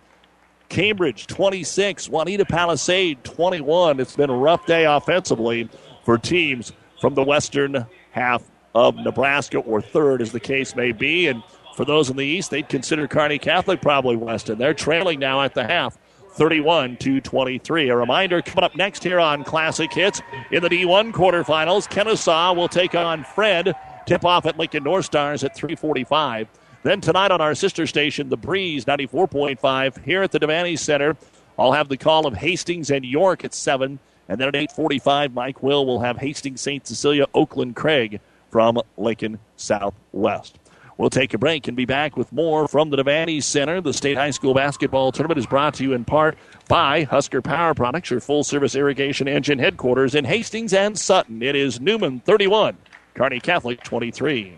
Cambridge 0.70 1.28
26, 1.28 2.10
Wauneta-Palisade 2.10 3.24
21. 3.24 4.00
It's 4.00 4.16
been 4.16 4.30
a 4.30 4.36
rough 4.36 4.66
day 4.66 4.86
offensively 4.86 5.68
for 6.06 6.18
teams 6.18 6.74
from 7.02 7.16
the 7.16 7.24
western 7.24 7.86
half 8.12 8.44
of 8.76 8.96
Nebraska, 8.96 9.58
or 9.60 9.82
third, 9.82 10.22
as 10.22 10.32
the 10.32 10.40
case 10.40 10.76
may 10.76 10.92
be. 10.92 11.28
And 11.28 11.44
for 11.76 11.86
those 11.86 12.10
in 12.10 12.18
the 12.18 12.26
east, 12.26 12.52
they'd 12.52 12.70
consider 12.70 13.08
Kearney 13.08 13.40
Catholic 13.40 13.82
probably 13.82 14.16
Weston. 14.16 14.58
They're 14.58 14.74
trailing 14.74 15.20
now 15.20 15.42
at 15.42 15.54
the 15.54 15.64
half. 15.64 15.98
31 16.34 16.98
to 16.98 17.22
23. 17.22 17.90
A 17.90 17.96
reminder 17.96 18.42
coming 18.42 18.64
up 18.64 18.76
next 18.76 19.04
here 19.04 19.20
on 19.20 19.44
Classic 19.44 19.92
Hits 19.94 20.20
in 20.52 20.64
the 20.64 20.70
D1 20.70 21.12
quarterfinals. 21.12 21.88
Kenesaw 21.88 22.56
will 22.56 22.68
take 22.68 22.96
on 22.96 23.24
Fred. 23.24 23.76
Tip 24.06 24.26
off 24.26 24.46
at 24.46 24.58
Lincoln 24.58 24.84
North 24.84 25.06
Stars 25.06 25.44
at 25.44 25.56
345. 25.56 26.48
Then 26.84 27.00
tonight 27.00 27.32
on 27.32 27.40
our 27.40 27.56
sister 27.56 27.88
station, 27.88 28.30
The 28.30 28.38
Breeze 28.38 28.84
94.5 28.86 30.04
here 30.04 30.22
at 30.22 30.32
the 30.32 30.40
Devaney 30.40 30.78
Center. 30.78 31.16
I'll 31.58 31.72
have 31.72 31.88
the 31.88 31.98
call 31.98 32.28
of 32.28 32.34
Hastings 32.34 32.92
and 32.92 33.06
York 33.06 33.46
at 33.46 33.54
7. 33.54 34.00
And 34.28 34.40
then 34.40 34.48
at 34.48 34.56
845, 34.56 35.34
Mike 35.34 35.64
Will 35.64 35.86
will 35.86 36.02
have 36.02 36.18
Hastings 36.18 36.62
St. 36.62 36.86
Cecilia, 36.86 37.26
Oakland 37.34 37.76
Craig 37.76 38.20
from 38.52 38.80
Lincoln 38.98 39.40
Southwest. 39.56 40.60
We'll 40.98 41.10
take 41.10 41.34
a 41.34 41.38
break 41.38 41.68
and 41.68 41.76
be 41.76 41.86
back 41.86 42.16
with 42.16 42.32
more 42.32 42.68
from 42.68 42.90
the 42.90 42.98
Devaney 42.98 43.42
Center. 43.42 43.82
The 43.82 43.94
State 43.94 44.16
High 44.16 44.30
School 44.30 44.54
Basketball 44.54 45.12
Tournament 45.12 45.40
is 45.40 45.48
brought 45.48 45.74
to 45.76 45.84
you 45.84 45.94
in 45.94 46.06
part 46.06 46.38
by 46.68 47.04
Husker 47.04 47.42
Power 47.42 47.74
Products, 47.74 48.12
your 48.12 48.20
full 48.20 48.44
service 48.44 48.76
irrigation 48.76 49.28
engine 49.28 49.60
headquarters 49.60 50.14
in 50.14 50.26
Hastings 50.26 50.74
and 50.74 50.98
Sutton. 50.98 51.42
It 51.42 51.56
is 51.56 51.82
Neumann 51.82 52.20
31, 52.20 52.78
Kearney 53.16 53.40
Catholic 53.40 53.84
23. 53.84 54.58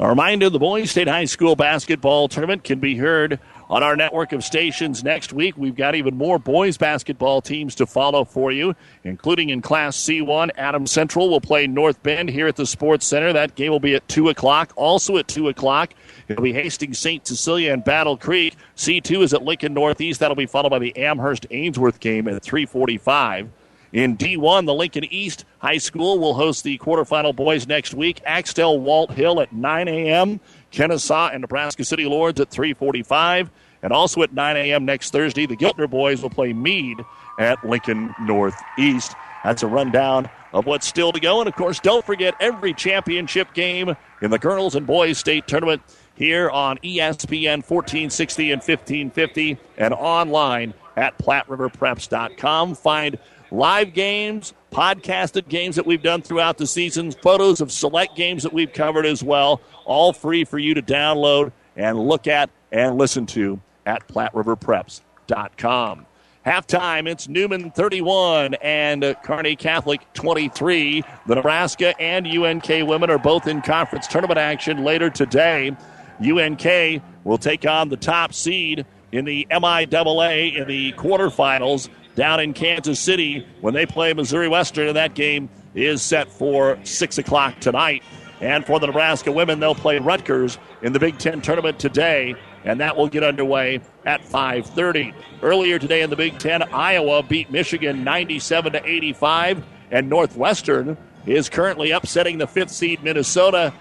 A 0.00 0.08
reminder 0.08 0.48
the 0.48 0.58
Boys 0.58 0.90
State 0.90 1.08
High 1.08 1.26
School 1.26 1.56
basketball 1.56 2.26
tournament 2.26 2.64
can 2.64 2.80
be 2.80 2.96
heard 2.96 3.38
on 3.68 3.82
our 3.82 3.96
network 3.96 4.32
of 4.32 4.42
stations 4.42 5.04
next 5.04 5.34
week. 5.34 5.58
We've 5.58 5.76
got 5.76 5.94
even 5.94 6.16
more 6.16 6.38
boys 6.38 6.78
basketball 6.78 7.42
teams 7.42 7.74
to 7.74 7.84
follow 7.84 8.24
for 8.24 8.50
you, 8.50 8.74
including 9.04 9.50
in 9.50 9.60
Class 9.60 9.98
C1. 9.98 10.52
Adams 10.56 10.90
Central 10.90 11.28
will 11.28 11.42
play 11.42 11.66
North 11.66 12.02
Bend 12.02 12.30
here 12.30 12.46
at 12.46 12.56
the 12.56 12.64
Sports 12.64 13.04
Center. 13.04 13.34
That 13.34 13.56
game 13.56 13.72
will 13.72 13.78
be 13.78 13.94
at 13.94 14.08
2 14.08 14.30
o'clock. 14.30 14.72
Also 14.74 15.18
at 15.18 15.28
2 15.28 15.48
o'clock, 15.48 15.92
it'll 16.28 16.42
be 16.42 16.54
Hastings 16.54 16.98
St. 16.98 17.26
Cecilia 17.26 17.70
and 17.74 17.84
Battle 17.84 18.16
Creek. 18.16 18.56
C2 18.78 19.22
is 19.22 19.34
at 19.34 19.42
Lincoln 19.42 19.74
Northeast. 19.74 20.20
That'll 20.20 20.34
be 20.34 20.46
followed 20.46 20.70
by 20.70 20.78
the 20.78 20.96
Amherst 20.96 21.46
Ainsworth 21.50 22.00
game 22.00 22.26
at 22.26 22.42
345. 22.42 23.50
In 23.92 24.16
D1, 24.16 24.66
the 24.66 24.74
Lincoln 24.74 25.04
East 25.04 25.44
High 25.58 25.78
School 25.78 26.18
will 26.18 26.34
host 26.34 26.62
the 26.62 26.78
quarterfinal 26.78 27.34
boys 27.34 27.66
next 27.66 27.92
week. 27.92 28.20
Axtell 28.24 28.78
Walt 28.78 29.10
Hill 29.10 29.40
at 29.40 29.52
9 29.52 29.88
a.m. 29.88 30.40
Kenesaw 30.72 31.32
and 31.32 31.40
Nebraska 31.40 31.84
City 31.84 32.06
Lourdes 32.06 32.40
at 32.40 32.50
345. 32.50 33.50
And 33.82 33.92
also 33.92 34.22
at 34.22 34.32
9 34.32 34.56
a.m. 34.56 34.84
next 34.84 35.10
Thursday, 35.10 35.46
the 35.46 35.56
Giltner 35.56 35.90
boys 35.90 36.22
will 36.22 36.30
play 36.30 36.52
Mead 36.52 36.98
at 37.38 37.64
Lincoln 37.64 38.14
Northeast. 38.20 39.14
That's 39.42 39.62
a 39.62 39.66
rundown 39.66 40.28
of 40.52 40.66
what's 40.66 40.86
still 40.86 41.12
to 41.12 41.20
go. 41.20 41.40
And 41.40 41.48
of 41.48 41.54
course, 41.54 41.80
don't 41.80 42.04
forget 42.04 42.34
every 42.40 42.74
championship 42.74 43.54
game 43.54 43.96
in 44.20 44.30
the 44.30 44.38
girls 44.38 44.74
and 44.74 44.86
boys 44.86 45.18
state 45.18 45.46
tournament 45.48 45.82
here 46.14 46.50
on 46.50 46.76
ESPN 46.78 47.64
1460 47.66 48.52
and 48.52 48.60
1550 48.60 49.58
and 49.78 49.94
online 49.94 50.74
at 50.96 51.16
PlatteRiverPreps.com. 51.18 52.74
Find 52.74 53.18
live 53.50 53.92
games, 53.94 54.54
podcasted 54.72 55.48
games 55.48 55.76
that 55.76 55.86
we've 55.86 56.02
done 56.02 56.22
throughout 56.22 56.58
the 56.58 56.66
seasons, 56.66 57.14
photos 57.16 57.60
of 57.60 57.72
select 57.72 58.16
games 58.16 58.42
that 58.42 58.52
we've 58.52 58.72
covered 58.72 59.06
as 59.06 59.22
well, 59.22 59.60
all 59.84 60.12
free 60.12 60.44
for 60.44 60.58
you 60.58 60.74
to 60.74 60.82
download 60.82 61.52
and 61.76 61.98
look 61.98 62.26
at 62.26 62.50
and 62.72 62.98
listen 62.98 63.26
to 63.26 63.60
at 63.86 64.06
PlatteRiverPreps.com. 64.08 66.06
Halftime, 66.46 67.06
it's 67.06 67.28
Neumann 67.28 67.70
31 67.70 68.54
and 68.62 69.14
Kearney 69.22 69.56
Catholic 69.56 70.00
23. 70.14 71.04
The 71.26 71.34
Nebraska 71.34 72.00
and 72.00 72.26
UNK 72.26 72.66
women 72.88 73.10
are 73.10 73.18
both 73.18 73.46
in 73.46 73.60
conference 73.60 74.06
tournament 74.06 74.38
action 74.38 74.82
later 74.82 75.10
today. 75.10 75.76
UNK 76.22 77.02
will 77.24 77.36
take 77.36 77.66
on 77.66 77.90
the 77.90 77.96
top 77.96 78.32
seed 78.32 78.86
in 79.12 79.26
the 79.26 79.46
MIAA 79.50 80.56
in 80.56 80.66
the 80.66 80.92
quarterfinals 80.92 81.90
down 82.20 82.38
in 82.38 82.52
Kansas 82.52 83.00
City 83.00 83.46
when 83.62 83.72
they 83.72 83.86
play 83.86 84.12
Missouri 84.12 84.46
Western, 84.46 84.88
and 84.88 84.96
that 84.96 85.14
game 85.14 85.48
is 85.74 86.02
set 86.02 86.30
for 86.30 86.78
6 86.84 87.16
o'clock 87.16 87.58
tonight. 87.60 88.02
And 88.42 88.66
for 88.66 88.78
the 88.78 88.86
Nebraska 88.86 89.32
women, 89.32 89.58
they'll 89.58 89.74
play 89.74 89.98
Rutgers 89.98 90.58
in 90.82 90.92
the 90.92 90.98
Big 90.98 91.16
Ten 91.16 91.40
tournament 91.40 91.78
today, 91.78 92.34
and 92.66 92.78
that 92.80 92.94
will 92.94 93.08
get 93.08 93.22
underway 93.22 93.80
at 94.04 94.22
5:30. 94.22 95.14
Earlier 95.42 95.78
today 95.78 96.02
in 96.02 96.10
the 96.10 96.16
Big 96.16 96.38
Ten, 96.38 96.62
Iowa 96.62 97.22
beat 97.22 97.50
Michigan 97.50 98.04
97 98.04 98.72
to 98.72 98.86
85, 98.86 99.64
and 99.90 100.10
Northwestern 100.10 100.98
is 101.24 101.48
currently 101.48 101.90
upsetting 101.90 102.36
the 102.36 102.46
fifth 102.46 102.70
seed 102.70 103.02
Minnesota 103.02 103.72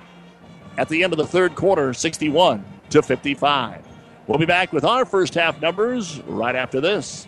at 0.78 0.88
the 0.88 1.04
end 1.04 1.12
of 1.12 1.18
the 1.20 1.28
third 1.28 1.56
quarter, 1.56 1.94
61 1.94 2.64
to 2.90 3.02
55. 3.02 3.84
We'll 4.28 4.40
be 4.40 4.46
back 4.46 4.72
with 4.72 4.86
our 4.86 5.04
first 5.04 5.34
half 5.34 5.62
numbers 5.62 6.22
right 6.22 6.56
after 6.56 6.80
this. 6.80 7.28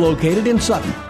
located 0.00 0.46
in 0.46 0.58
Sutton. 0.58 1.09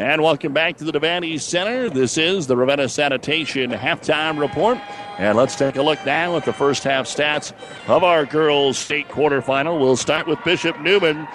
And 0.00 0.22
welcome 0.22 0.54
back 0.54 0.78
to 0.78 0.84
the 0.84 0.92
Devaney 0.92 1.38
Center. 1.38 1.90
This 1.90 2.16
is 2.16 2.46
the 2.46 2.56
Ravenna 2.56 2.88
Sanitation 2.88 3.70
halftime 3.70 4.40
report. 4.40 4.78
And 5.18 5.36
let's 5.36 5.54
take 5.56 5.76
a 5.76 5.82
look 5.82 5.98
now 6.06 6.38
at 6.38 6.46
the 6.46 6.54
first 6.54 6.84
half 6.84 7.04
stats 7.04 7.52
of 7.86 8.02
our 8.02 8.24
girls' 8.24 8.78
state 8.78 9.08
quarterfinal. 9.08 9.78
We'll 9.78 9.98
start 9.98 10.26
with 10.26 10.42
Bishop 10.42 10.80
Neumann. 10.80 11.28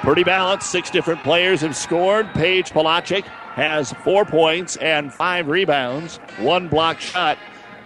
Pretty 0.00 0.24
balanced. 0.24 0.70
Six 0.70 0.88
different 0.88 1.22
players 1.24 1.60
have 1.60 1.76
scored. 1.76 2.26
Paige 2.32 2.70
Palachik 2.70 3.26
has 3.26 3.92
four 3.92 4.24
points 4.24 4.76
and 4.76 5.12
five 5.12 5.48
rebounds, 5.48 6.16
one 6.38 6.68
block 6.68 7.00
shot. 7.00 7.36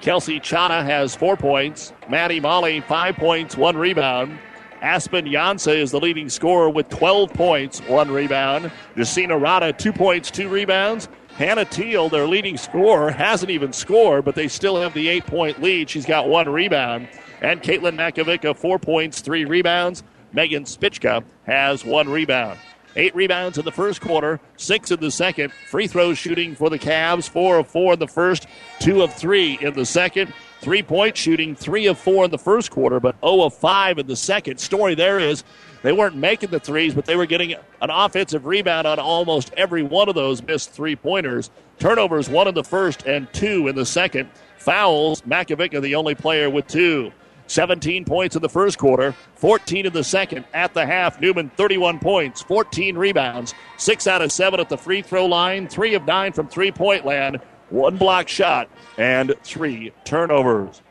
Kelsey 0.00 0.38
Chana 0.38 0.84
has 0.84 1.12
four 1.12 1.36
points. 1.36 1.92
Maddie 2.08 2.38
Molly, 2.38 2.82
five 2.82 3.16
points, 3.16 3.56
one 3.56 3.76
rebound. 3.76 4.38
Aspen 4.82 5.26
Jansa 5.26 5.76
is 5.76 5.90
the 5.90 6.00
leading 6.00 6.28
scorer 6.28 6.70
with 6.70 6.88
12 6.88 7.32
points, 7.34 7.80
one 7.80 8.10
rebound. 8.10 8.72
Jacina 8.96 9.40
Rada, 9.40 9.72
two 9.72 9.92
points, 9.92 10.30
two 10.30 10.48
rebounds. 10.48 11.08
Hannah 11.34 11.64
Teal, 11.66 12.08
their 12.08 12.26
leading 12.26 12.56
scorer, 12.56 13.10
hasn't 13.10 13.50
even 13.50 13.72
scored, 13.72 14.24
but 14.24 14.34
they 14.34 14.48
still 14.48 14.80
have 14.80 14.94
the 14.94 15.08
eight 15.08 15.26
point 15.26 15.62
lead. 15.62 15.88
She's 15.90 16.06
got 16.06 16.28
one 16.28 16.48
rebound. 16.48 17.08
And 17.40 17.62
Caitlin 17.62 17.96
Makovica, 17.96 18.56
four 18.56 18.78
points, 18.78 19.20
three 19.20 19.44
rebounds. 19.44 20.02
Megan 20.32 20.64
Spichka 20.64 21.24
has 21.44 21.84
one 21.84 22.08
rebound. 22.08 22.58
Eight 22.96 23.14
rebounds 23.14 23.56
in 23.56 23.64
the 23.64 23.72
first 23.72 24.00
quarter, 24.00 24.40
six 24.56 24.90
in 24.90 25.00
the 25.00 25.10
second. 25.10 25.52
Free 25.68 25.86
throw 25.86 26.12
shooting 26.14 26.54
for 26.54 26.70
the 26.70 26.78
Cavs, 26.78 27.28
four 27.28 27.58
of 27.58 27.68
four 27.68 27.92
in 27.92 27.98
the 27.98 28.08
first, 28.08 28.46
two 28.80 29.02
of 29.02 29.14
three 29.14 29.58
in 29.60 29.74
the 29.74 29.86
second. 29.86 30.32
Three 30.60 30.82
point 30.82 31.16
shooting, 31.16 31.56
three 31.56 31.86
of 31.86 31.98
four 31.98 32.26
in 32.26 32.30
the 32.30 32.38
first 32.38 32.70
quarter, 32.70 33.00
but 33.00 33.16
0 33.24 33.44
of 33.44 33.54
5 33.54 33.98
in 33.98 34.06
the 34.06 34.16
second. 34.16 34.58
Story 34.58 34.94
there 34.94 35.18
is 35.18 35.42
they 35.82 35.92
weren't 35.92 36.16
making 36.16 36.50
the 36.50 36.60
threes, 36.60 36.94
but 36.94 37.06
they 37.06 37.16
were 37.16 37.24
getting 37.24 37.54
an 37.54 37.90
offensive 37.90 38.44
rebound 38.44 38.86
on 38.86 38.98
almost 38.98 39.54
every 39.56 39.82
one 39.82 40.10
of 40.10 40.14
those 40.14 40.42
missed 40.42 40.72
three 40.72 40.94
pointers. 40.94 41.50
Turnovers, 41.78 42.28
one 42.28 42.46
in 42.46 42.54
the 42.54 42.64
first 42.64 43.06
and 43.06 43.32
two 43.32 43.68
in 43.68 43.74
the 43.74 43.86
second. 43.86 44.28
Fouls, 44.58 45.22
Makovica, 45.22 45.80
the 45.80 45.94
only 45.94 46.14
player 46.14 46.50
with 46.50 46.66
two. 46.66 47.10
17 47.46 48.04
points 48.04 48.36
in 48.36 48.42
the 48.42 48.48
first 48.48 48.78
quarter, 48.78 49.12
14 49.36 49.86
in 49.86 49.92
the 49.92 50.04
second. 50.04 50.44
At 50.52 50.74
the 50.74 50.86
half, 50.86 51.20
Neumann 51.20 51.50
31 51.56 51.98
points, 51.98 52.42
14 52.42 52.96
rebounds, 52.96 53.54
6 53.78 54.06
out 54.06 54.22
of 54.22 54.30
7 54.30 54.60
at 54.60 54.68
the 54.68 54.76
free 54.76 55.02
throw 55.02 55.26
line, 55.26 55.66
3 55.66 55.94
of 55.94 56.06
9 56.06 56.32
from 56.32 56.46
three 56.46 56.70
point 56.70 57.04
land, 57.06 57.40
one 57.70 57.96
block 57.96 58.28
shot, 58.28 58.68
and 59.00 59.34
three 59.42 59.92
turnovers. 60.04 60.82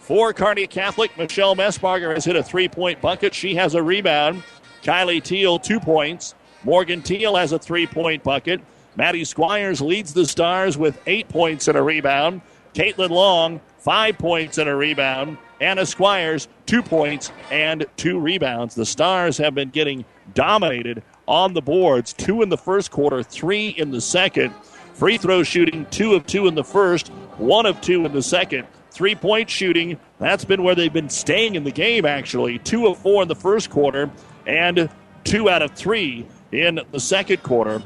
For 0.00 0.32
Kearney 0.32 0.66
Catholic, 0.66 1.16
Michelle 1.16 1.54
Messbarger 1.54 2.12
has 2.12 2.24
hit 2.24 2.36
a 2.36 2.42
three 2.42 2.68
point 2.68 3.00
bucket. 3.00 3.32
She 3.32 3.54
has 3.54 3.74
a 3.74 3.82
rebound. 3.82 4.42
Kylie 4.82 5.22
Teal, 5.22 5.58
two 5.58 5.80
points. 5.80 6.34
Morgan 6.64 7.00
Teal 7.00 7.36
has 7.36 7.52
a 7.52 7.58
three 7.58 7.86
point 7.86 8.22
bucket. 8.24 8.60
Maddie 8.96 9.24
Squires 9.24 9.80
leads 9.80 10.12
the 10.12 10.26
Stars 10.26 10.76
with 10.76 11.00
eight 11.06 11.28
points 11.28 11.68
and 11.68 11.78
a 11.78 11.82
rebound. 11.82 12.42
Caitlin 12.74 13.10
Long, 13.10 13.60
five 13.78 14.18
points 14.18 14.58
and 14.58 14.68
a 14.68 14.74
rebound. 14.74 15.38
Anna 15.60 15.86
Squires, 15.86 16.48
two 16.66 16.82
points 16.82 17.30
and 17.50 17.86
two 17.96 18.18
rebounds. 18.18 18.74
The 18.74 18.84
Stars 18.84 19.38
have 19.38 19.54
been 19.54 19.70
getting 19.70 20.04
dominated 20.34 21.02
on 21.26 21.54
the 21.54 21.62
boards. 21.62 22.12
Two 22.12 22.42
in 22.42 22.48
the 22.48 22.58
first 22.58 22.90
quarter, 22.90 23.22
three 23.22 23.68
in 23.68 23.92
the 23.92 24.00
second. 24.00 24.52
Free 24.94 25.18
throw 25.18 25.42
shooting, 25.42 25.86
two 25.90 26.14
of 26.14 26.24
two 26.26 26.46
in 26.46 26.54
the 26.54 26.64
first, 26.64 27.08
one 27.36 27.66
of 27.66 27.80
two 27.80 28.06
in 28.06 28.12
the 28.12 28.22
second. 28.22 28.66
Three 28.90 29.16
point 29.16 29.50
shooting, 29.50 29.98
that's 30.20 30.44
been 30.44 30.62
where 30.62 30.76
they've 30.76 30.92
been 30.92 31.10
staying 31.10 31.56
in 31.56 31.64
the 31.64 31.72
game, 31.72 32.06
actually. 32.06 32.60
Two 32.60 32.86
of 32.86 32.98
four 32.98 33.22
in 33.22 33.28
the 33.28 33.34
first 33.34 33.70
quarter, 33.70 34.08
and 34.46 34.88
two 35.24 35.50
out 35.50 35.62
of 35.62 35.72
three 35.72 36.26
in 36.52 36.80
the 36.92 37.00
second 37.00 37.42
quarter. 37.42 37.82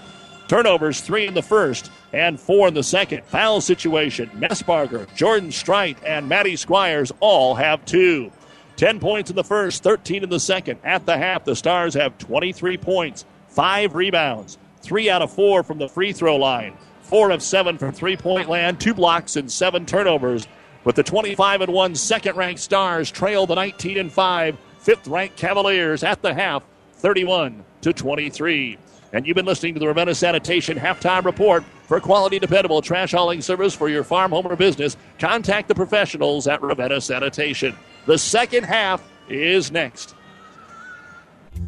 Turnovers, 0.49 1.01
three 1.01 1.27
in 1.27 1.35
the 1.35 1.43
first 1.43 1.91
and 2.13 2.39
four 2.39 2.69
in 2.69 2.75
the 2.75 2.83
second. 2.83 3.25
Foul 3.25 3.61
situation, 3.61 4.29
Messbarger, 4.35 5.13
Jordan 5.15 5.51
Strite, 5.51 5.99
and 6.05 6.29
Maddie 6.29 6.57
Squires 6.57 7.13
all 7.21 7.55
have 7.55 7.85
two. 7.85 8.31
10 8.77 9.01
points 9.01 9.29
in 9.29 9.37
the 9.37 9.45
first, 9.45 9.83
13 9.83 10.23
in 10.23 10.29
the 10.31 10.39
second. 10.39 10.79
At 10.85 11.05
the 11.05 11.19
half, 11.19 11.45
the 11.45 11.57
Stars 11.57 11.95
have 11.95 12.17
23 12.19 12.77
points, 12.77 13.25
five 13.49 13.95
rebounds, 13.95 14.57
three 14.81 15.11
out 15.11 15.21
of 15.21 15.33
four 15.33 15.63
from 15.63 15.79
the 15.79 15.89
free 15.89 16.13
throw 16.13 16.37
line, 16.37 16.77
four 17.09 17.31
of 17.31 17.43
seven 17.43 17.79
from 17.79 17.93
three 17.93 18.17
point 18.17 18.49
land, 18.49 18.81
two 18.81 18.95
blocks, 18.95 19.37
and 19.37 19.51
seven 19.51 19.87
turnovers. 19.87 20.47
With 20.85 20.97
the 20.97 21.03
25 21.03 21.63
and 21.63 21.73
1 21.73 21.95
second 21.97 22.37
ranked 22.37 22.61
Stars 22.61 23.11
trail 23.11 23.47
the 23.47 23.55
19 23.55 23.99
and 23.99 24.13
5 24.13 24.57
fifth 24.79 25.07
ranked 25.09 25.37
Cavaliers 25.37 26.03
at 26.03 26.23
the 26.23 26.33
half, 26.33 26.65
31 26.95 27.65
to 27.83 27.93
23. 27.93 28.79
And 29.13 29.27
you've 29.27 29.35
been 29.35 29.47
listening 29.47 29.75
to 29.75 29.81
the 29.81 29.87
Ravenna 29.87 30.15
Sanitation 30.15 30.79
halftime 30.79 31.25
report. 31.25 31.65
For 31.87 32.01
quality, 32.01 32.39
dependable 32.39 32.83
trash 32.83 33.13
hauling 33.13 33.41
service 33.41 33.75
for 33.75 33.89
your 33.89 34.05
farm, 34.05 34.33
home, 34.33 34.47
or 34.47 34.57
business, 34.57 34.97
contact 35.19 35.69
the 35.69 35.75
professionals 35.75 36.47
at 36.47 36.63
Ravenna 36.63 37.01
Sanitation. 37.01 37.77
The 38.07 38.19
second 38.19 38.65
half 38.65 39.03
is 39.29 39.73
next. 39.73 40.15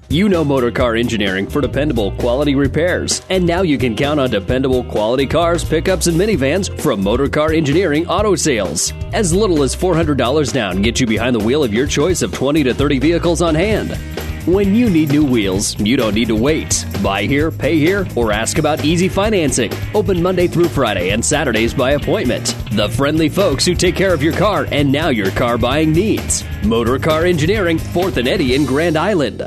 You 0.09 0.28
know 0.28 0.45
Motorcar 0.45 0.97
Engineering 0.97 1.49
for 1.49 1.61
dependable 1.61 2.11
quality 2.12 2.57
repairs. 2.57 3.22
And 3.30 3.47
now 3.47 3.62
you 3.62 3.78
can 3.78 3.95
count 3.95 4.18
on 4.18 4.28
dependable 4.28 4.82
quality 4.82 5.24
cars, 5.24 5.64
pickups, 5.64 6.09
and 6.09 6.16
minivans 6.16 6.80
from 6.80 7.03
Motorcar 7.03 7.53
Engineering 7.53 8.09
Auto 8.09 8.34
Sales. 8.34 8.93
As 9.12 9.32
little 9.32 9.62
as 9.62 9.76
$400 9.76 10.53
down 10.53 10.82
gets 10.82 11.01
you 11.01 11.07
behind 11.07 11.36
the 11.36 11.45
wheel 11.45 11.62
of 11.62 11.72
your 11.72 11.86
choice 11.86 12.22
of 12.22 12.34
20 12.34 12.64
to 12.64 12.74
30 12.74 12.99
vehicles 12.99 13.41
on 13.41 13.55
hand. 13.55 13.97
When 14.47 14.74
you 14.74 14.91
need 14.91 15.11
new 15.11 15.24
wheels, 15.24 15.78
you 15.78 15.97
don't 15.97 16.14
need 16.14 16.28
to 16.28 16.34
wait. 16.34 16.84
Buy 17.03 17.24
here, 17.24 17.51
pay 17.51 17.76
here, 17.78 18.09
or 18.16 18.32
ask 18.32 18.59
about 18.59 18.84
easy 18.84 19.09
financing. 19.09 19.70
Open 19.95 20.20
Monday 20.20 20.49
through 20.49 20.70
Friday 20.70 21.11
and 21.11 21.24
Saturdays 21.24 21.74
by 21.74 21.93
appointment. 21.93 22.57
The 22.72 22.88
friendly 22.88 23.28
folks 23.28 23.66
who 23.66 23.74
take 23.74 23.97
care 23.97 24.14
of 24.14 24.22
your 24.22 24.32
car 24.32 24.66
and 24.72 24.91
now 24.91 25.11
your 25.11 25.30
car 25.30 25.59
buying 25.59 25.93
needs. 25.93 26.43
Motor 26.64 26.99
Car 26.99 27.26
Engineering, 27.26 27.78
4th 27.78 28.16
and 28.16 28.26
Eddy 28.26 28.55
in 28.55 28.64
Grand 28.64 28.97
Island. 28.97 29.47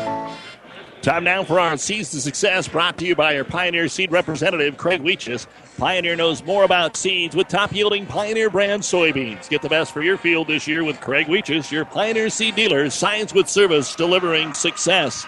Time 1.01 1.23
now 1.23 1.43
for 1.43 1.59
our 1.59 1.77
Seeds 1.77 2.11
to 2.11 2.21
Success, 2.21 2.67
brought 2.67 2.99
to 2.99 3.07
you 3.07 3.15
by 3.15 3.33
your 3.33 3.43
Pioneer 3.43 3.87
Seed 3.87 4.11
representative, 4.11 4.77
Craig 4.77 5.01
Weeches. 5.01 5.47
Pioneer 5.79 6.15
knows 6.15 6.43
more 6.43 6.63
about 6.63 6.95
seeds 6.95 7.35
with 7.35 7.47
top 7.47 7.73
yielding 7.73 8.05
Pioneer 8.05 8.51
brand 8.51 8.83
soybeans. 8.83 9.49
Get 9.49 9.63
the 9.63 9.69
best 9.69 9.91
for 9.91 10.03
your 10.03 10.15
field 10.15 10.45
this 10.45 10.67
year 10.67 10.83
with 10.83 11.01
Craig 11.01 11.25
Weeches, 11.25 11.71
your 11.71 11.85
Pioneer 11.85 12.29
Seed 12.29 12.55
dealer, 12.55 12.87
science 12.91 13.33
with 13.33 13.49
service, 13.49 13.95
delivering 13.95 14.53
success. 14.53 15.25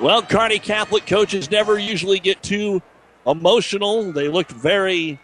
Well, 0.00 0.22
Kearney 0.22 0.58
Catholic 0.58 1.06
coaches 1.06 1.52
never 1.52 1.78
usually 1.78 2.18
get 2.18 2.42
too 2.42 2.82
emotional. 3.28 4.10
They 4.10 4.26
looked 4.26 4.50
very 4.50 5.20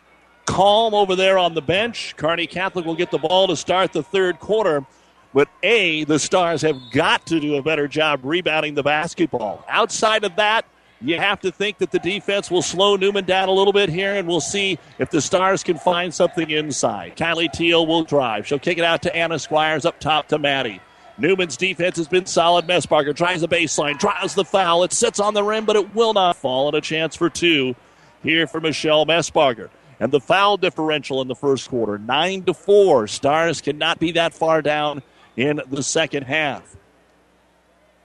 calm 0.47 0.95
over 0.95 1.17
there 1.17 1.39
on 1.39 1.55
the 1.55 1.63
bench. 1.63 2.15
Kearney 2.17 2.47
Catholic 2.47 2.85
will 2.85 2.95
get 2.95 3.11
the 3.11 3.19
ball 3.19 3.49
to 3.49 3.57
start 3.57 3.93
the 3.93 4.05
third 4.05 4.39
quarter. 4.39 4.87
But 5.33 5.49
A, 5.63 6.05
the 6.05 6.19
Stars 6.19 6.63
have 6.63 6.81
got 6.91 7.27
to 7.27 7.39
do 7.39 7.55
a 7.57 7.63
better 7.63 7.87
job 7.87 8.21
rebounding 8.25 8.75
the 8.75 8.83
basketball. 8.83 9.65
Outside 9.69 10.25
of 10.25 10.37
that, 10.37 10.65
you 11.01 11.17
have 11.17 11.41
to 11.41 11.51
think 11.51 11.79
that 11.79 11.93
the 11.93 11.99
defense 11.99 12.51
will 12.51 12.63
slow 12.63 12.97
Neumann 12.97 13.25
down 13.25 13.49
a 13.49 13.53
little 13.53 13.73
bit 13.73 13.89
here, 13.89 14.15
and 14.17 14.29
we'll 14.29 14.41
see 14.41 14.79
if 14.99 15.11
the 15.11 15.21
Stars 15.21 15.63
can 15.63 15.79
find 15.79 16.13
something 16.13 16.51
inside. 16.51 17.17
Kylie 17.17 17.51
Teal 17.51 17.87
will 17.87 18.03
drive. 18.03 18.47
She'll 18.47 18.59
kick 18.59 18.77
it 18.77 18.85
out 18.85 19.03
to 19.03 19.17
Anna 19.17 19.39
Squires 19.39 19.87
up 19.87 19.99
top 20.01 20.29
to 20.29 20.39
Maddie. 20.39 20.81
Newman's 21.17 21.57
defense 21.57 21.97
has 21.97 22.09
been 22.09 22.27
solid. 22.27 22.67
Messbarger 22.67 23.15
tries 23.15 23.41
the 23.41 23.49
baseline, 23.49 23.99
draws 23.99 24.35
the 24.35 24.45
foul. 24.45 24.85
It 24.85 24.93
sits 24.93 25.21
on 25.21 25.35
the 25.35 25.43
rim, 25.43 25.65
but 25.65 25.77
it 25.77 25.95
will 25.95 26.13
not 26.13 26.37
fall. 26.37 26.69
And 26.69 26.77
a 26.77 26.81
chance 26.81 27.15
for 27.15 27.31
two 27.31 27.77
here 28.23 28.47
for 28.47 28.61
Michelle 28.61 29.07
Messbarger. 29.07 29.69
And 30.01 30.11
the 30.13 30.21
foul 30.21 30.57
differential 30.57 31.21
in 31.21 31.29
the 31.29 31.35
first 31.35 31.69
quarter, 31.69 31.99
nine 31.99 32.43
to 32.45 32.55
four. 32.55 33.07
Stars 33.07 33.61
cannot 33.61 33.99
be 33.99 34.13
that 34.13 34.33
far 34.33 34.63
down 34.63 35.03
in 35.37 35.61
the 35.69 35.83
second 35.83 36.25
half. 36.25 36.77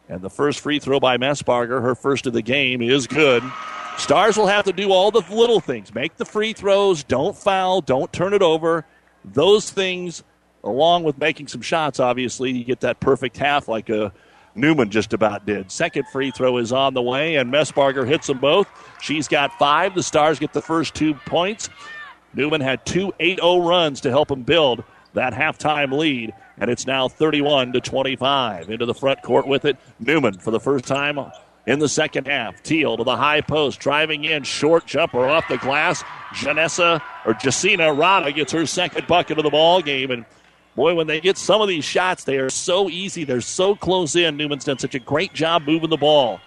And 0.08 0.22
the 0.22 0.30
first 0.30 0.60
free 0.60 0.80
throw 0.80 1.00
by 1.00 1.18
Messbarger, 1.18 1.82
her 1.82 1.96
first 1.96 2.28
of 2.28 2.34
the 2.34 2.42
game, 2.42 2.82
is 2.82 3.08
good. 3.08 3.44
Stars 3.98 4.38
will 4.38 4.48
have 4.48 4.66
to 4.66 4.74
do 4.74 4.92
all 4.92 5.10
the 5.10 5.24
little 5.32 5.60
things 5.60 5.94
make 5.94 6.18
the 6.18 6.26
free 6.26 6.54
throws, 6.54 7.04
don't 7.04 7.36
foul, 7.36 7.82
don't 7.82 8.12
turn 8.12 8.34
it 8.34 8.42
over. 8.42 8.86
Those 9.24 9.72
things, 9.72 10.24
along 10.64 11.04
with 11.04 11.18
making 11.18 11.48
some 11.48 11.62
shots, 11.62 12.00
obviously, 12.00 12.52
you 12.52 12.64
get 12.64 12.82
that 12.82 13.00
perfect 13.00 13.38
half 13.38 13.68
like 13.68 13.90
a 13.90 14.14
Neumann 14.54 14.90
just 14.90 15.14
about 15.14 15.46
did. 15.46 15.72
Second 15.72 16.08
free 16.12 16.32
throw 16.32 16.58
is 16.58 16.72
on 16.72 16.94
the 16.94 17.02
way, 17.02 17.36
and 17.36 17.52
Messbarger 17.52 18.08
hits 18.08 18.28
them 18.28 18.38
both. 18.38 18.68
She's 19.02 19.28
got 19.28 19.58
five. 19.58 19.96
The 19.96 20.04
Stars 20.04 20.40
get 20.40 20.54
the 20.54 20.62
first 20.62 20.94
two 20.94 21.14
points. 21.14 21.70
Neumann 22.34 22.62
had 22.62 22.86
two 22.86 23.14
8 23.20 23.40
0 23.40 23.60
runs 23.68 24.02
to 24.02 24.10
help 24.10 24.28
them 24.28 24.44
build 24.44 24.84
that 25.14 25.34
halftime 25.34 25.98
lead 25.98 26.34
and 26.58 26.70
it's 26.70 26.86
now 26.86 27.08
31 27.08 27.74
to 27.74 27.82
25. 27.82 28.70
Into 28.70 28.86
the 28.86 28.93
front 28.93 29.22
court 29.22 29.47
with 29.47 29.66
it, 29.66 29.78
Neumann 29.99 30.38
for 30.39 30.51
the 30.51 30.60
first 30.60 30.86
time 30.86 31.20
in 31.66 31.80
the 31.80 31.89
second 31.89 32.28
half. 32.28 32.62
Teal 32.64 32.97
to 32.97 33.03
the 33.03 33.16
high 33.16 33.41
post, 33.41 33.80
driving 33.80 34.24
in, 34.24 34.43
short 34.43 34.86
jumper 34.86 35.26
off 35.26 35.47
the 35.47 35.58
glass. 35.58 36.03
Janessa 36.34 37.01
or 37.26 37.34
Jacina 37.34 37.97
Rada 37.97 38.32
gets 38.32 38.51
her 38.51 38.66
second 38.66 39.08
bucket 39.08 39.38
of 39.38 39.43
the 39.43 39.49
ball 39.49 39.82
game, 39.82 40.12
and 40.12 40.26
boy, 40.76 40.95
when 40.95 41.08
they 41.08 41.20
get 41.20 41.38
some 41.38 41.62
of 41.62 41.68
these 41.68 41.86
shots, 41.86 42.24
they 42.24 42.38
are 42.38 42.49
so 42.49 42.89
easy. 42.89 43.24
They're 43.24 43.41
so 43.41 43.76
close 43.76 44.16
in. 44.16 44.38
Neumann's 44.38 44.66
done 44.66 44.78
such 44.78 44.95
a 44.95 44.99
great 44.99 45.34
job 45.34 45.64
moving 45.66 45.89
the 45.89 45.97
ball. 45.97 46.39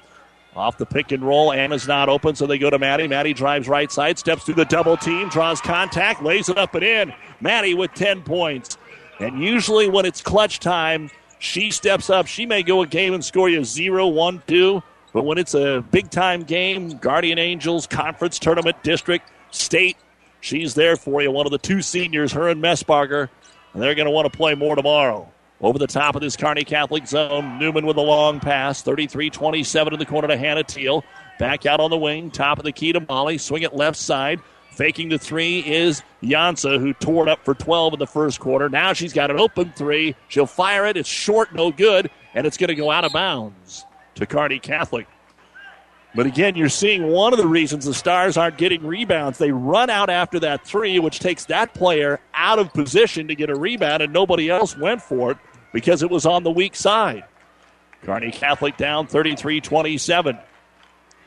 Off 0.57 0.77
the 0.79 0.87
pick 0.87 1.13
and 1.13 1.23
roll, 1.23 1.53
Anna's 1.53 1.87
not 1.87 2.09
open, 2.09 2.35
so 2.35 2.47
they 2.47 2.59
go 2.59 2.69
to 2.69 2.79
Maddie. 2.79 3.07
Maddie 3.07 3.35
drives 3.35 3.69
right 3.69 3.93
side, 3.93 4.19
steps 4.19 4.45
through 4.45 4.55
the 4.55 4.65
double 4.65 4.97
team, 4.97 5.29
draws 5.29 5.61
contact, 5.61 6.23
lays 6.23 6.49
it 6.49 6.59
up 6.59 6.75
and 6.75 6.83
in. 6.83 7.13
Maddie 7.41 7.75
with 7.75 7.93
10 7.95 8.23
points. 8.23 8.77
And 9.19 9.43
usually 9.43 9.89
when 9.89 10.05
it's 10.05 10.21
clutch 10.21 10.61
time, 10.61 11.11
she 11.39 11.71
steps 11.71 12.11
up. 12.11 12.27
She 12.27 12.47
may 12.47 12.63
go 12.63 12.83
a 12.83 12.87
game 12.87 13.15
and 13.15 13.25
score 13.25 13.49
you 13.49 13.65
0 13.65 14.09
1 14.09 14.43
2. 14.47 14.83
But 15.13 15.25
when 15.25 15.39
it's 15.39 15.55
a 15.55 15.85
big 15.91 16.11
time 16.11 16.43
game, 16.43 16.91
Guardian 16.99 17.39
Angels, 17.39 17.87
conference 17.87 18.39
tournament, 18.39 18.83
district, 18.83 19.31
state, 19.51 19.97
she's 20.41 20.75
there 20.75 20.97
for 20.97 21.23
you. 21.23 21.31
One 21.31 21.47
of 21.47 21.53
the 21.53 21.59
two 21.59 21.83
seniors, 21.83 22.33
her 22.33 22.49
and 22.49 22.63
Messbarger. 22.63 23.29
And 23.73 23.83
they're 23.83 23.95
going 23.95 24.07
to 24.07 24.13
want 24.13 24.31
to 24.31 24.37
play 24.37 24.55
more 24.55 24.77
tomorrow. 24.77 25.31
Over 25.61 25.79
the 25.79 25.89
top 25.89 26.15
of 26.15 26.21
this 26.21 26.37
Kearney 26.37 26.63
Catholic 26.63 27.07
zone, 27.07 27.59
Neumann 27.59 27.85
with 27.85 27.97
a 27.97 28.03
long 28.03 28.39
pass, 28.39 28.81
33 28.83 29.31
27 29.31 29.93
in 29.93 29.99
the 29.99 30.07
corner 30.07 30.29
to 30.29 30.37
Hannah 30.37 30.63
Teal. 30.63 31.05
Back 31.39 31.67
out 31.67 31.81
on 31.81 31.91
the 31.91 31.99
wing, 31.99 32.31
top 32.31 32.59
of 32.59 32.65
the 32.65 32.73
key 32.73 32.93
to 32.93 33.01
Molly. 33.01 33.39
Swing 33.39 33.63
it 33.63 33.75
left 33.75 33.97
side. 33.97 34.41
Faking 34.79 35.09
the 35.09 35.19
three 35.19 35.59
is 35.59 36.05
Jansa, 36.23 36.79
who 36.79 36.93
tore 36.93 37.27
it 37.27 37.29
up 37.29 37.45
for 37.45 37.53
12 37.53 37.95
in 37.95 37.99
the 37.99 38.07
first 38.07 38.39
quarter. 38.39 38.69
Now 38.69 38.93
she's 38.93 39.13
got 39.13 39.29
an 39.29 39.41
open 39.41 39.73
three. 39.75 40.15
She'll 40.29 40.47
fire 40.47 40.87
it. 40.87 40.97
It's 40.97 41.09
short, 41.09 41.53
no 41.53 41.73
good, 41.73 42.09
and 42.33 42.47
it's 42.47 42.57
going 42.57 42.69
to 42.69 42.77
go 42.77 42.89
out 42.89 43.05
of 43.05 43.13
bounds 43.13 43.85
to 44.15 44.25
Kearney 44.25 44.61
Catholic. 44.61 45.09
But 46.15 46.27
again, 46.27 46.55
you're 46.55 46.69
seeing 46.69 47.09
one 47.09 47.33
of 47.33 47.41
the 47.41 47.47
reasons 47.49 47.87
the 47.87 47.93
Stars 47.93 48.37
aren't 48.37 48.57
getting 48.57 48.87
rebounds. 48.87 49.39
They 49.39 49.51
run 49.51 49.91
out 49.91 50.11
after 50.11 50.39
that 50.39 50.65
three, 50.65 51.01
which 51.01 51.19
takes 51.19 51.47
that 51.47 51.75
player 51.75 52.21
out 52.33 52.61
of 52.61 52.73
position 52.73 53.27
to 53.27 53.35
get 53.35 53.51
a 53.51 53.57
rebound, 53.57 54.01
and 54.01 54.13
nobody 54.13 54.49
else 54.49 54.77
went 54.79 55.03
for 55.03 55.33
it 55.33 55.39
because 55.73 56.05
it 56.05 56.11
was 56.11 56.25
on 56.25 56.45
the 56.45 56.53
weak 56.53 56.77
side. 56.77 57.25
Kearney 58.05 58.31
Catholic 58.31 58.77
down 58.77 59.09
33 59.09 59.61
27. 59.61 60.39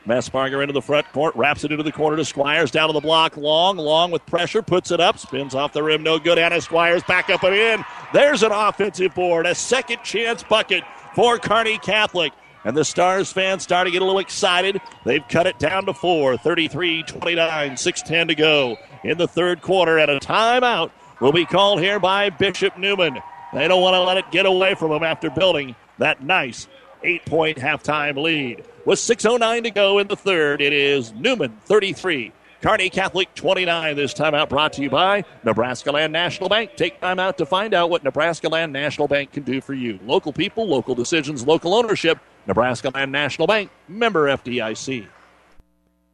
Messbarger 0.06 0.60
into 0.62 0.72
the 0.72 0.82
front 0.82 1.10
court, 1.12 1.34
wraps 1.36 1.64
it 1.64 1.70
into 1.70 1.84
the 1.84 1.92
corner 1.92 2.16
to 2.16 2.24
Squires, 2.24 2.70
down 2.70 2.88
to 2.88 2.92
the 2.92 3.00
block, 3.00 3.36
long, 3.36 3.76
long 3.76 4.10
with 4.10 4.24
pressure, 4.26 4.62
puts 4.62 4.90
it 4.90 5.00
up, 5.00 5.18
spins 5.18 5.54
off 5.54 5.72
the 5.72 5.82
rim, 5.82 6.02
no 6.02 6.18
good. 6.18 6.38
Anna 6.38 6.60
Squires 6.60 7.02
back 7.04 7.30
up 7.30 7.42
and 7.44 7.54
in. 7.54 7.84
There's 8.12 8.42
an 8.42 8.52
offensive 8.52 9.14
board, 9.14 9.46
a 9.46 9.54
second 9.54 10.02
chance 10.02 10.42
bucket 10.42 10.82
for 11.14 11.38
Kearney 11.38 11.78
Catholic. 11.78 12.32
And 12.64 12.76
the 12.76 12.84
Stars 12.84 13.32
fans 13.32 13.64
start 13.64 13.86
to 13.86 13.90
get 13.90 14.02
a 14.02 14.04
little 14.04 14.20
excited. 14.20 14.80
They've 15.04 15.26
cut 15.28 15.48
it 15.48 15.58
down 15.58 15.86
to 15.86 15.94
four, 15.94 16.36
33 16.36 17.02
29, 17.02 17.76
6 17.76 18.02
to 18.02 18.34
go 18.36 18.76
in 19.02 19.18
the 19.18 19.26
third 19.26 19.62
quarter. 19.62 19.98
And 19.98 20.10
a 20.10 20.20
timeout 20.20 20.92
will 21.20 21.32
be 21.32 21.44
called 21.44 21.80
here 21.80 21.98
by 21.98 22.30
Bishop 22.30 22.78
Neumann. 22.78 23.18
They 23.52 23.66
don't 23.66 23.82
want 23.82 23.94
to 23.94 24.00
let 24.00 24.16
it 24.16 24.30
get 24.30 24.46
away 24.46 24.74
from 24.74 24.90
them 24.90 25.02
after 25.02 25.28
building 25.28 25.74
that 25.98 26.22
nice 26.22 26.68
eight 27.04 27.24
point 27.26 27.58
halftime 27.58 28.16
lead. 28.16 28.64
With 28.84 28.98
6.09 28.98 29.62
to 29.62 29.70
go 29.70 30.00
in 30.00 30.08
the 30.08 30.16
third, 30.16 30.60
it 30.60 30.72
is 30.72 31.12
Neumann 31.12 31.56
33, 31.66 32.32
Kearney 32.62 32.90
Catholic 32.90 33.32
29. 33.36 33.94
This 33.94 34.12
time 34.12 34.34
out 34.34 34.48
brought 34.48 34.72
to 34.72 34.82
you 34.82 34.90
by 34.90 35.22
Nebraska 35.44 35.92
Land 35.92 36.12
National 36.12 36.48
Bank. 36.48 36.72
Take 36.74 37.00
time 37.00 37.20
out 37.20 37.38
to 37.38 37.46
find 37.46 37.74
out 37.74 37.90
what 37.90 38.02
Nebraska 38.02 38.48
Land 38.48 38.72
National 38.72 39.06
Bank 39.06 39.30
can 39.30 39.44
do 39.44 39.60
for 39.60 39.72
you. 39.72 40.00
Local 40.04 40.32
people, 40.32 40.66
local 40.66 40.96
decisions, 40.96 41.46
local 41.46 41.74
ownership. 41.74 42.18
Nebraska 42.48 42.90
Land 42.92 43.12
National 43.12 43.46
Bank, 43.46 43.70
member 43.86 44.26
FDIC. 44.26 45.06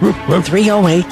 308 0.00 1.02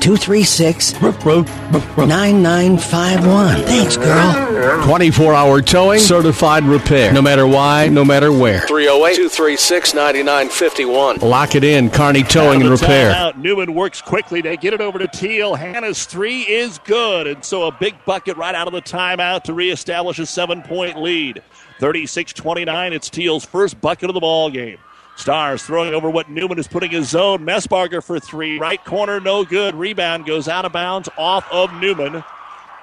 236 0.00 1.02
9951. 1.02 3.56
Thanks, 3.64 3.96
girl. 3.98 4.82
24 4.84 5.34
hour 5.34 5.60
towing, 5.60 6.00
certified 6.00 6.64
repair. 6.64 7.12
No 7.12 7.20
matter 7.20 7.46
why, 7.46 7.88
no 7.88 8.02
matter 8.04 8.32
where. 8.32 8.60
308 8.60 9.16
236 9.16 9.92
9951. 9.94 11.18
Lock 11.18 11.54
it 11.54 11.62
in, 11.62 11.90
Kearney 11.90 12.22
Towing 12.22 12.62
and 12.62 12.70
Out 12.70 12.72
of 12.72 12.80
the 12.80 12.86
Repair. 12.86 13.12
timeout, 13.12 13.36
Neumann 13.36 13.74
works 13.74 14.00
quickly 14.00 14.40
to 14.42 14.56
get 14.56 14.72
it 14.72 14.80
over 14.80 14.98
to 14.98 15.06
Teal. 15.08 15.54
Hannah's 15.54 16.06
three 16.06 16.40
is 16.42 16.78
good, 16.84 17.26
and 17.26 17.44
so 17.44 17.66
a 17.66 17.72
big 17.72 17.94
bucket 18.06 18.38
right 18.38 18.54
out 18.54 18.66
of 18.66 18.72
the 18.72 18.80
timeout 18.80 19.42
to 19.44 19.52
reestablish 19.52 20.18
a 20.18 20.24
seven 20.24 20.62
point 20.62 20.98
lead. 21.00 21.42
36 21.80 22.32
29. 22.32 22.92
It's 22.94 23.10
Teal's 23.10 23.44
first 23.44 23.78
bucket 23.80 24.08
of 24.08 24.14
the 24.14 24.20
ball 24.20 24.48
game. 24.50 24.78
Stars 25.20 25.62
throwing 25.62 25.92
over 25.92 26.08
what 26.08 26.30
Neumann 26.30 26.58
is 26.58 26.66
putting 26.66 26.90
his 26.92 27.10
zone. 27.10 27.44
Messbarger 27.44 28.02
for 28.02 28.18
three. 28.18 28.58
Right 28.58 28.82
corner, 28.86 29.20
no 29.20 29.44
good. 29.44 29.74
Rebound 29.74 30.24
goes 30.24 30.48
out 30.48 30.64
of 30.64 30.72
bounds 30.72 31.10
off 31.18 31.46
of 31.52 31.70
Neumann. 31.74 32.24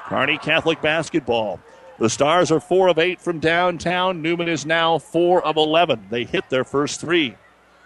Kearney 0.05 0.37
Catholic 0.37 0.79
basketball. 0.79 1.59
The 1.97 2.11
Stars 2.11 2.51
are 2.51 2.59
four 2.59 2.89
of 2.89 2.99
eight 2.99 3.19
from 3.19 3.39
downtown. 3.39 4.21
Neumann 4.21 4.49
is 4.49 4.67
now 4.67 4.99
four 4.99 5.43
of 5.43 5.57
11. 5.57 6.09
They 6.11 6.25
hit 6.25 6.47
their 6.51 6.63
first 6.63 7.01
three. 7.01 7.35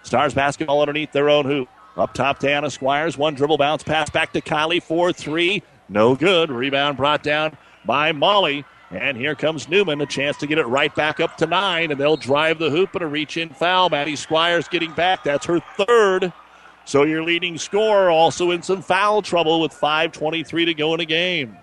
Stars 0.03 0.33
basketball 0.33 0.81
underneath 0.81 1.13
their 1.13 1.29
own 1.29 1.45
hoop. 1.45 1.69
Up 1.95 2.13
top 2.13 2.39
to 2.39 2.51
Anna 2.51 2.69
Squires. 2.69 3.17
One 3.17 3.35
dribble 3.35 3.57
bounce 3.57 3.83
pass 3.83 4.09
back 4.09 4.33
to 4.33 4.41
Kylie. 4.41 4.83
4 4.83 5.13
3. 5.13 5.63
No 5.87 6.13
good. 6.13 6.51
Rebound 6.51 6.97
brought 6.97 7.23
down 7.23 7.55
by 7.85 8.11
Molly. 8.11 8.65
And 8.91 9.15
here 9.15 9.35
comes 9.35 9.69
Neumann, 9.69 10.01
a 10.01 10.05
chance 10.05 10.35
to 10.37 10.47
get 10.47 10.57
it 10.57 10.67
right 10.67 10.93
back 10.93 11.21
up 11.21 11.37
to 11.37 11.45
nine, 11.45 11.91
and 11.91 11.99
they'll 11.99 12.17
drive 12.17 12.59
the 12.59 12.69
hoop 12.69 12.93
and 12.93 13.03
a 13.03 13.07
reach 13.07 13.37
in 13.37 13.49
foul. 13.49 13.89
Maddie 13.89 14.17
Squires 14.17 14.67
getting 14.67 14.91
back. 14.91 15.23
That's 15.23 15.45
her 15.45 15.61
third. 15.77 16.33
So 16.83 17.03
your 17.03 17.23
leading 17.23 17.57
scorer 17.57 18.09
also 18.09 18.51
in 18.51 18.61
some 18.61 18.81
foul 18.81 19.21
trouble 19.21 19.61
with 19.61 19.71
5.23 19.71 20.65
to 20.65 20.73
go 20.73 20.93
in 20.93 20.99
a 20.99 21.05
game. 21.05 21.57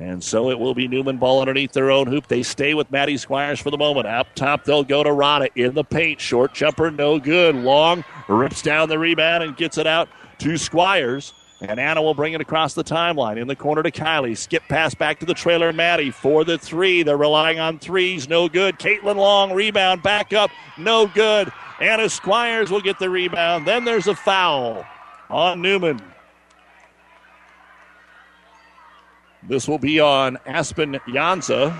And 0.00 0.22
so 0.22 0.50
it 0.50 0.58
will 0.58 0.74
be 0.74 0.86
Neumann 0.86 1.16
ball 1.16 1.40
underneath 1.40 1.72
their 1.72 1.90
own 1.90 2.06
hoop. 2.06 2.28
They 2.28 2.44
stay 2.44 2.74
with 2.74 2.90
Maddie 2.90 3.16
Squires 3.16 3.58
for 3.58 3.70
the 3.70 3.78
moment. 3.78 4.06
Up 4.06 4.32
top, 4.34 4.64
they'll 4.64 4.84
go 4.84 5.02
to 5.02 5.12
Rada 5.12 5.48
in 5.56 5.74
the 5.74 5.82
paint. 5.82 6.20
Short 6.20 6.54
jumper, 6.54 6.90
no 6.90 7.18
good. 7.18 7.56
Long 7.56 8.04
rips 8.28 8.62
down 8.62 8.88
the 8.88 8.98
rebound 8.98 9.42
and 9.42 9.56
gets 9.56 9.76
it 9.76 9.88
out 9.88 10.08
to 10.38 10.56
Squires. 10.56 11.32
And 11.60 11.80
Anna 11.80 12.00
will 12.00 12.14
bring 12.14 12.34
it 12.34 12.40
across 12.40 12.74
the 12.74 12.84
timeline 12.84 13.36
in 13.36 13.48
the 13.48 13.56
corner 13.56 13.82
to 13.82 13.90
Kylie. 13.90 14.36
Skip 14.36 14.62
pass 14.68 14.94
back 14.94 15.18
to 15.18 15.26
the 15.26 15.34
trailer, 15.34 15.72
Maddie 15.72 16.12
for 16.12 16.44
the 16.44 16.56
three. 16.56 17.02
They're 17.02 17.16
relying 17.16 17.58
on 17.58 17.80
threes, 17.80 18.28
no 18.28 18.48
good. 18.48 18.78
Caitlin 18.78 19.16
Long 19.16 19.52
rebound 19.52 20.02
back 20.02 20.32
up, 20.32 20.50
no 20.76 21.08
good. 21.08 21.52
Anna 21.80 22.08
Squires 22.08 22.70
will 22.70 22.80
get 22.80 23.00
the 23.00 23.10
rebound. 23.10 23.66
Then 23.66 23.84
there's 23.84 24.06
a 24.06 24.14
foul 24.14 24.84
on 25.30 25.60
Neumann. 25.60 26.00
This 29.42 29.66
will 29.66 29.78
be 29.78 29.98
on 29.98 30.38
Aspen 30.46 30.94
Jansa. 31.08 31.72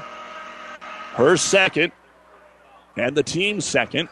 Her 1.12 1.36
second, 1.36 1.92
and 2.96 3.16
the 3.16 3.22
team's 3.22 3.64
second. 3.64 4.08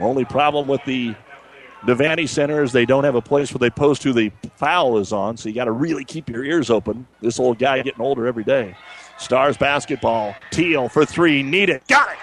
Only 0.00 0.24
problem 0.24 0.68
with 0.68 0.84
the 0.84 1.14
Devaney 1.82 2.28
Center 2.28 2.62
is 2.62 2.72
they 2.72 2.86
don't 2.86 3.04
have 3.04 3.14
a 3.14 3.22
place 3.22 3.52
where 3.52 3.60
they 3.60 3.70
post 3.70 4.02
who 4.02 4.12
the 4.12 4.32
foul 4.56 4.98
is 4.98 5.12
on, 5.12 5.36
so 5.36 5.48
you 5.48 5.54
got 5.54 5.66
to 5.66 5.72
really 5.72 6.04
keep 6.04 6.28
your 6.28 6.44
ears 6.44 6.70
open. 6.70 7.06
This 7.20 7.38
old 7.38 7.58
guy 7.58 7.80
getting 7.82 8.00
older 8.00 8.26
every 8.26 8.44
day. 8.44 8.76
Stars 9.18 9.56
basketball. 9.56 10.34
Teal 10.50 10.88
for 10.88 11.04
three. 11.04 11.42
Need 11.42 11.70
it. 11.70 11.86
Got 11.86 12.10
it. 12.10 12.18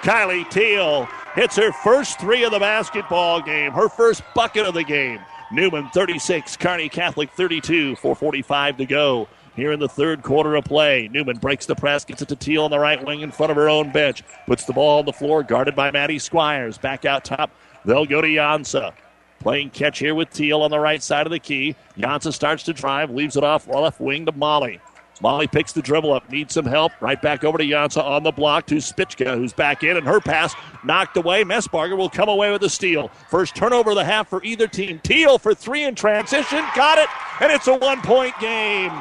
Kylie 0.00 0.48
Teal 0.48 1.06
hits 1.34 1.56
her 1.56 1.72
first 1.72 2.18
three 2.18 2.42
of 2.42 2.52
the 2.52 2.58
basketball 2.58 3.42
game, 3.42 3.72
her 3.72 3.88
first 3.88 4.22
bucket 4.34 4.64
of 4.64 4.72
the 4.72 4.82
game. 4.82 5.20
Neumann 5.52 5.90
36, 5.90 6.56
Kearney 6.56 6.88
Catholic 6.88 7.30
32, 7.32 7.96
445 7.96 8.78
to 8.78 8.86
go. 8.86 9.28
Here 9.56 9.72
in 9.72 9.80
the 9.80 9.88
third 9.88 10.22
quarter 10.22 10.54
of 10.54 10.64
play, 10.64 11.08
Neumann 11.12 11.36
breaks 11.36 11.66
the 11.66 11.74
press, 11.74 12.04
gets 12.04 12.22
it 12.22 12.28
to 12.28 12.36
Teal 12.36 12.64
on 12.64 12.70
the 12.70 12.78
right 12.78 13.04
wing 13.04 13.20
in 13.20 13.30
front 13.30 13.50
of 13.50 13.56
her 13.56 13.68
own 13.68 13.90
bench, 13.92 14.22
puts 14.46 14.64
the 14.64 14.72
ball 14.72 15.00
on 15.00 15.04
the 15.04 15.12
floor, 15.12 15.42
guarded 15.42 15.74
by 15.74 15.90
Maddie 15.90 16.20
Squires. 16.20 16.78
Back 16.78 17.04
out 17.04 17.24
top, 17.24 17.50
they'll 17.84 18.06
go 18.06 18.20
to 18.20 18.28
Jansa. 18.28 18.92
Playing 19.40 19.70
catch 19.70 19.98
here 19.98 20.14
with 20.14 20.30
Teal 20.30 20.62
on 20.62 20.70
the 20.70 20.78
right 20.78 21.02
side 21.02 21.26
of 21.26 21.32
the 21.32 21.38
key. 21.38 21.74
Jansa 21.96 22.32
starts 22.32 22.62
to 22.64 22.74
drive, 22.74 23.10
leaves 23.10 23.36
it 23.36 23.44
off 23.44 23.66
left 23.66 24.00
wing 24.00 24.26
to 24.26 24.32
Molly. 24.32 24.80
Molly 25.22 25.46
picks 25.46 25.72
the 25.72 25.82
dribble 25.82 26.12
up, 26.12 26.30
needs 26.30 26.54
some 26.54 26.64
help. 26.64 26.92
Right 27.00 27.20
back 27.20 27.44
over 27.44 27.58
to 27.58 27.64
Jansa 27.64 28.02
on 28.02 28.22
the 28.22 28.32
block 28.32 28.66
to 28.66 28.76
Spichka, 28.76 29.36
who's 29.36 29.52
back 29.52 29.82
in, 29.82 29.96
and 29.96 30.06
her 30.06 30.20
pass 30.20 30.54
knocked 30.82 31.16
away. 31.16 31.44
Messbarger 31.44 31.96
will 31.96 32.08
come 32.08 32.28
away 32.28 32.50
with 32.50 32.62
a 32.62 32.70
steal. 32.70 33.08
First 33.28 33.54
turnover 33.54 33.90
of 33.90 33.96
the 33.96 34.04
half 34.04 34.28
for 34.28 34.42
either 34.42 34.66
team. 34.66 34.98
Teal 35.02 35.38
for 35.38 35.54
three 35.54 35.84
in 35.84 35.94
transition, 35.94 36.64
got 36.74 36.98
it, 36.98 37.08
and 37.40 37.52
it's 37.52 37.66
a 37.66 37.76
one 37.76 38.00
point 38.00 38.34
game. 38.40 38.92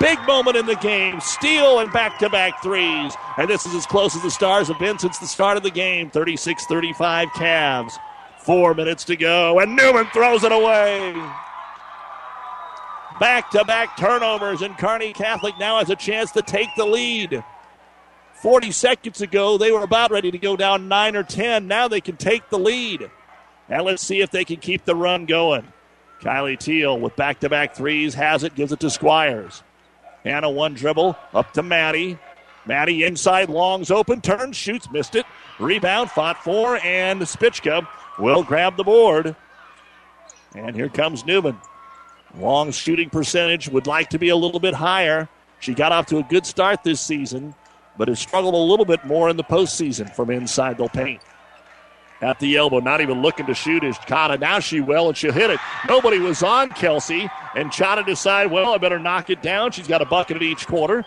Big 0.00 0.18
moment 0.26 0.56
in 0.56 0.66
the 0.66 0.76
game. 0.76 1.20
Steal 1.20 1.78
and 1.78 1.92
back 1.92 2.18
to 2.18 2.28
back 2.28 2.62
threes. 2.62 3.14
And 3.38 3.48
this 3.48 3.66
is 3.66 3.74
as 3.74 3.86
close 3.86 4.16
as 4.16 4.22
the 4.22 4.30
Stars 4.30 4.68
have 4.68 4.78
been 4.78 4.98
since 4.98 5.18
the 5.18 5.26
start 5.26 5.56
of 5.56 5.62
the 5.62 5.70
game 5.70 6.10
36 6.10 6.66
35 6.66 7.28
Cavs. 7.28 7.92
Four 8.46 8.74
minutes 8.74 9.02
to 9.06 9.16
go, 9.16 9.58
and 9.58 9.74
Neumann 9.74 10.06
throws 10.12 10.44
it 10.44 10.52
away. 10.52 11.12
Back 13.18 13.50
to 13.50 13.64
back 13.64 13.96
turnovers, 13.96 14.62
and 14.62 14.78
Kearney 14.78 15.12
Catholic 15.12 15.58
now 15.58 15.80
has 15.80 15.90
a 15.90 15.96
chance 15.96 16.30
to 16.30 16.42
take 16.42 16.68
the 16.76 16.84
lead. 16.84 17.42
40 18.34 18.70
seconds 18.70 19.20
ago, 19.20 19.58
they 19.58 19.72
were 19.72 19.82
about 19.82 20.12
ready 20.12 20.30
to 20.30 20.38
go 20.38 20.56
down 20.56 20.86
9 20.86 21.16
or 21.16 21.24
10. 21.24 21.66
Now 21.66 21.88
they 21.88 22.00
can 22.00 22.16
take 22.16 22.48
the 22.48 22.58
lead. 22.58 23.10
And 23.68 23.82
let's 23.84 24.04
see 24.04 24.20
if 24.20 24.30
they 24.30 24.44
can 24.44 24.58
keep 24.58 24.84
the 24.84 24.94
run 24.94 25.26
going. 25.26 25.66
Kylie 26.20 26.56
Teal 26.56 27.00
with 27.00 27.16
back 27.16 27.40
to 27.40 27.48
back 27.48 27.74
threes 27.74 28.14
has 28.14 28.44
it, 28.44 28.54
gives 28.54 28.70
it 28.70 28.78
to 28.78 28.90
Squires. 28.90 29.64
Hannah 30.22 30.50
one 30.50 30.74
dribble 30.74 31.16
up 31.34 31.52
to 31.54 31.64
Maddie. 31.64 32.16
Maddie 32.64 33.02
inside, 33.02 33.48
longs 33.48 33.90
open, 33.90 34.20
turns, 34.20 34.56
shoots, 34.56 34.88
missed 34.92 35.16
it. 35.16 35.26
Rebound, 35.58 36.12
fought 36.12 36.44
for, 36.44 36.78
and 36.84 37.20
Spichka 37.22 37.88
will 38.18 38.42
grab 38.42 38.76
the 38.76 38.84
board. 38.84 39.36
And 40.54 40.74
here 40.74 40.88
comes 40.88 41.24
Neumann. 41.24 41.58
Long 42.38 42.70
shooting 42.70 43.10
percentage 43.10 43.68
would 43.68 43.86
like 43.86 44.10
to 44.10 44.18
be 44.18 44.28
a 44.28 44.36
little 44.36 44.60
bit 44.60 44.74
higher. 44.74 45.28
She 45.60 45.74
got 45.74 45.92
off 45.92 46.06
to 46.06 46.18
a 46.18 46.22
good 46.22 46.44
start 46.44 46.82
this 46.82 47.00
season, 47.00 47.54
but 47.96 48.08
has 48.08 48.20
struggled 48.20 48.54
a 48.54 48.58
little 48.58 48.84
bit 48.84 49.04
more 49.04 49.28
in 49.30 49.36
the 49.36 49.44
postseason 49.44 50.14
from 50.14 50.30
inside 50.30 50.78
the 50.78 50.88
paint. 50.88 51.22
At 52.22 52.40
the 52.40 52.56
elbow, 52.56 52.80
not 52.80 53.02
even 53.02 53.20
looking 53.20 53.46
to 53.46 53.54
shoot 53.54 53.84
is 53.84 53.96
Chana. 53.98 54.40
Now 54.40 54.58
she 54.58 54.80
will, 54.80 55.08
and 55.08 55.16
she'll 55.16 55.32
hit 55.32 55.50
it. 55.50 55.60
Nobody 55.86 56.18
was 56.18 56.42
on 56.42 56.70
Kelsey, 56.70 57.28
and 57.54 57.70
Chana 57.70 58.06
decide, 58.06 58.50
well, 58.50 58.72
I 58.72 58.78
better 58.78 58.98
knock 58.98 59.28
it 59.28 59.42
down. 59.42 59.70
She's 59.72 59.86
got 59.86 60.00
a 60.00 60.06
bucket 60.06 60.36
at 60.36 60.42
each 60.42 60.66
quarter. 60.66 61.04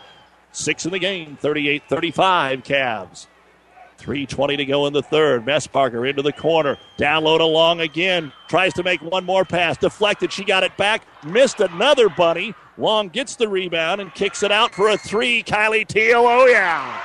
Six 0.52 0.86
in 0.86 0.92
the 0.92 1.00
game, 1.00 1.36
38 1.40 1.84
35 1.88 2.64
Cavs. 2.64 3.28
3.20 4.00 4.58
to 4.58 4.66
go 4.66 4.88
in 4.88 4.94
the 4.94 5.04
third. 5.04 5.46
Messbarger 5.46 6.10
into 6.10 6.22
the 6.22 6.32
corner. 6.32 6.78
Download 6.98 7.40
along 7.40 7.82
again. 7.82 8.32
Tries 8.48 8.74
to 8.74 8.84
make 8.84 9.02
one 9.02 9.26
more 9.26 9.46
pass. 9.46 9.78
Deflected. 9.78 10.32
She 10.32 10.44
got 10.44 10.64
it 10.64 10.76
back. 10.78 11.04
Missed 11.26 11.60
another 11.60 12.10
bunny. 12.10 12.54
Long 12.78 13.10
gets 13.10 13.36
the 13.36 13.48
rebound 13.48 14.02
and 14.02 14.14
kicks 14.14 14.42
it 14.44 14.52
out 14.52 14.74
for 14.74 14.90
a 14.90 14.98
three. 14.98 15.44
Kylie 15.44 15.88
Teal. 15.88 16.24
Oh, 16.26 16.46
yeah. 16.46 17.02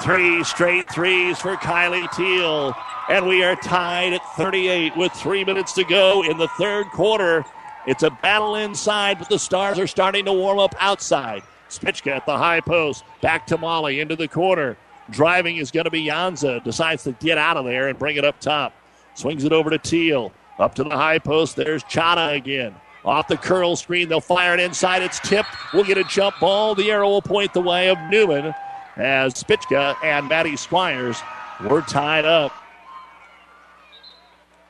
Three 0.00 0.42
straight 0.44 0.90
threes 0.90 1.38
for 1.38 1.56
Kylie 1.56 2.10
Teal. 2.16 2.74
And 3.08 3.26
we 3.28 3.44
are 3.44 3.56
tied 3.56 4.14
at 4.14 4.22
38 4.36 4.96
with 4.96 5.12
three 5.12 5.44
minutes 5.44 5.72
to 5.74 5.84
go 5.84 6.22
in 6.24 6.38
the 6.38 6.48
third 6.48 6.86
quarter. 6.86 7.44
It's 7.86 8.02
a 8.02 8.10
battle 8.10 8.56
inside, 8.56 9.18
but 9.18 9.28
the 9.28 9.38
Stars 9.38 9.78
are 9.78 9.86
starting 9.86 10.24
to 10.24 10.32
warm 10.32 10.58
up 10.58 10.74
outside. 10.78 11.42
Spichka 11.68 12.12
at 12.12 12.26
the 12.26 12.38
high 12.38 12.60
post. 12.60 13.04
Back 13.20 13.46
to 13.48 13.58
Molly 13.58 14.00
into 14.00 14.14
the 14.14 14.28
corner. 14.28 14.76
Driving 15.10 15.56
is 15.56 15.70
going 15.70 15.84
to 15.84 15.90
be 15.90 16.06
Jansa. 16.06 16.62
Decides 16.64 17.04
to 17.04 17.12
get 17.12 17.38
out 17.38 17.56
of 17.56 17.64
there 17.64 17.88
and 17.88 17.98
bring 17.98 18.16
it 18.16 18.24
up 18.24 18.40
top. 18.40 18.74
Swings 19.14 19.44
it 19.44 19.52
over 19.52 19.70
to 19.70 19.78
Teal. 19.78 20.32
Up 20.58 20.74
to 20.76 20.84
the 20.84 20.90
high 20.90 21.18
post. 21.18 21.56
There's 21.56 21.82
Chana 21.84 22.36
again. 22.36 22.74
Off 23.04 23.28
the 23.28 23.36
curl 23.36 23.76
screen. 23.76 24.08
They'll 24.08 24.20
fire 24.20 24.54
it 24.54 24.60
inside. 24.60 25.02
It's 25.02 25.18
tipped. 25.20 25.50
We'll 25.74 25.84
get 25.84 25.98
a 25.98 26.04
jump 26.04 26.38
ball. 26.40 26.74
The 26.74 26.90
arrow 26.90 27.08
will 27.08 27.22
point 27.22 27.52
the 27.52 27.60
way 27.60 27.88
of 27.88 27.98
Neumann 28.10 28.54
as 28.96 29.34
Spichka 29.34 29.96
and 30.02 30.28
Maddie 30.28 30.56
Squires 30.56 31.18
were 31.60 31.82
tied 31.82 32.24
up. 32.24 32.52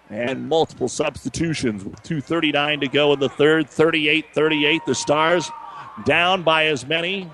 And 0.08 0.48
multiple 0.48 0.88
substitutions 0.88 1.84
with 1.84 2.02
2.39 2.02 2.80
to 2.80 2.88
go 2.88 3.12
in 3.12 3.20
the 3.20 3.30
third. 3.30 3.68
38 3.68 4.26
38. 4.34 4.82
The 4.86 4.94
Stars 4.94 5.50
down 6.04 6.42
by 6.42 6.66
as 6.66 6.86
many 6.86 7.30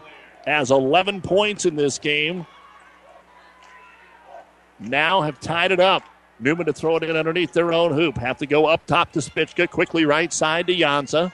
as 0.47 0.71
11 0.71 1.21
points 1.21 1.67
in 1.67 1.77
this 1.77 1.99
game. 1.99 2.47
Now 4.81 5.23
have 5.23 5.41
tied 5.41 5.73
it 5.73 5.81
up. 5.81 6.05
Neumann 6.41 6.67
to 6.67 6.73
throw 6.73 6.97
it 6.97 7.03
in 7.03 7.17
underneath 7.17 7.53
their 7.53 7.73
own 7.73 7.93
hoop. 7.93 8.17
Have 8.19 8.39
to 8.39 8.47
go 8.47 8.67
up 8.67 8.87
top 8.87 9.13
to 9.13 9.19
Spichka. 9.19 9.69
Quickly 9.69 10.05
right 10.05 10.33
side 10.33 10.69
to 10.69 10.75
Jansa. 10.75 11.33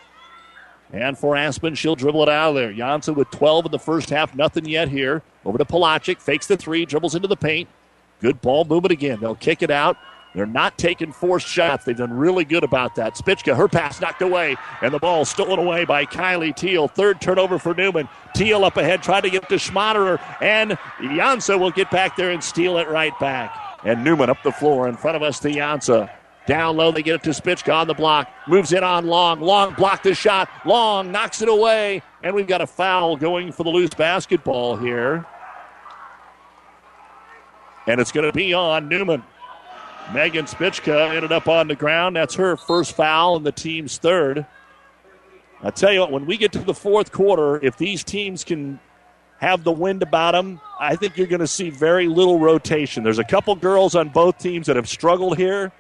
And 0.93 1.19
for 1.19 1.37
Aspen, 1.37 1.75
she'll 1.75 1.97
dribble 1.97 2.23
it 2.23 2.29
out 2.29 2.51
of 2.51 2.55
there. 2.55 2.73
Jansa 2.73 3.15
with 3.15 3.31
12 3.31 3.67
in 3.67 3.73
the 3.73 3.79
first 3.79 4.11
half. 4.11 4.35
Nothing 4.35 4.65
yet 4.67 4.89
here. 4.89 5.23
Over 5.45 5.59
to 5.59 5.65
Pelagic. 5.65 6.21
Fakes 6.21 6.47
the 6.47 6.57
three. 6.57 6.87
Dribbles 6.87 7.15
into 7.15 7.29
the 7.29 7.37
paint. 7.37 7.69
Good 8.21 8.41
ball 8.41 8.65
movement 8.65 8.93
again. 8.93 9.19
They'll 9.21 9.35
kick 9.35 9.63
it 9.63 9.71
out. 9.71 9.97
They're 10.35 10.47
not 10.47 10.76
taking 10.76 11.12
forced 11.12 11.47
shots. 11.47 11.85
They've 11.85 11.97
done 11.97 12.12
really 12.12 12.45
good 12.45 12.64
about 12.64 12.97
that. 12.97 13.14
Spichka, 13.14 13.57
her 13.57 13.68
pass 13.68 14.01
knocked 14.01 14.20
away, 14.20 14.57
and 14.82 14.93
the 14.93 14.99
ball 14.99 15.24
stolen 15.24 15.61
away 15.61 15.85
by 15.85 16.07
Kylie 16.07 16.55
Teal. 16.55 16.89
Third 16.89 17.20
turnover 17.20 17.59
for 17.59 17.72
Neumann. 17.72 18.09
Teal 18.35 18.64
up 18.64 18.76
ahead, 18.76 19.03
trying 19.03 19.22
to 19.22 19.30
get 19.30 19.49
to 19.49 19.55
Schmaderer, 19.57 20.20
and 20.43 20.72
Jansa 20.99 21.59
will 21.59 21.70
get 21.70 21.91
back 21.91 22.16
there 22.16 22.30
and 22.30 22.43
steal 22.43 22.78
it 22.78 22.89
right 22.89 23.16
back. 23.20 23.57
And 23.85 24.03
Neumann 24.03 24.28
up 24.28 24.43
the 24.43 24.51
floor 24.51 24.89
in 24.89 24.97
front 24.97 25.16
of 25.16 25.22
us 25.22 25.39
to 25.41 25.51
Jansa. 25.51 26.11
Down 26.47 26.76
low, 26.76 26.91
they 26.91 27.03
get 27.03 27.14
it 27.14 27.22
to 27.22 27.30
Spichka 27.30 27.74
on 27.74 27.87
the 27.87 27.95
block. 27.95 28.28
Moves 28.47 28.72
it 28.72 28.82
on 28.82 29.07
Long. 29.07 29.41
Long 29.41 29.72
blocked 29.74 30.05
the 30.05 30.14
shot. 30.14 30.49
Long 30.66 31.11
knocks 31.11 31.41
it 31.41 31.49
away. 31.49 32.03
And 32.22 32.35
we've 32.35 32.47
got 32.47 32.61
a 32.61 32.66
foul 32.66 33.16
going 33.16 33.53
for 33.53 33.62
the 33.62 33.70
loose 33.70 33.95
basketball 33.95 34.76
here. 34.76 35.24
And 37.87 38.01
it's 38.01 38.12
going 38.12 38.26
to 38.26 38.32
be 38.32 38.53
on 38.53 38.89
Neumann. 38.89 39.22
Megan 40.13 40.45
Spichka 40.45 41.15
ended 41.15 41.33
up 41.33 41.49
on 41.49 41.69
the 41.69 41.75
ground. 41.75 42.17
That's 42.17 42.35
her 42.35 42.57
first 42.57 42.95
foul 42.95 43.37
and 43.37 43.47
the 43.47 43.53
team's 43.53 43.99
third. 43.99 44.47
I 45.63 45.71
tell 45.71 45.93
you 45.93 46.01
what, 46.01 46.13
when 46.13 46.27
we 46.27 46.37
get 46.37 46.53
to 46.53 46.59
the 46.59 46.75
fourth 46.75 47.11
quarter, 47.11 47.65
if 47.65 47.79
these 47.79 48.05
teams 48.05 48.45
can 48.45 48.79
have 49.39 49.65
the 49.65 49.73
wind 49.73 50.03
about 50.03 50.33
them, 50.33 50.61
I 50.79 50.95
think 50.97 51.17
you're 51.17 51.27
going 51.27 51.41
to 51.41 51.47
see 51.47 51.71
very 51.71 52.07
little 52.07 52.39
rotation. 52.39 53.03
There's 53.03 53.19
a 53.19 53.25
couple 53.25 53.55
girls 53.55 53.95
on 53.95 54.11
both 54.11 54.39
teams 54.39 54.67
that 54.67 54.77
have 54.77 54.89
struggled 54.89 55.39
here, 55.39 55.73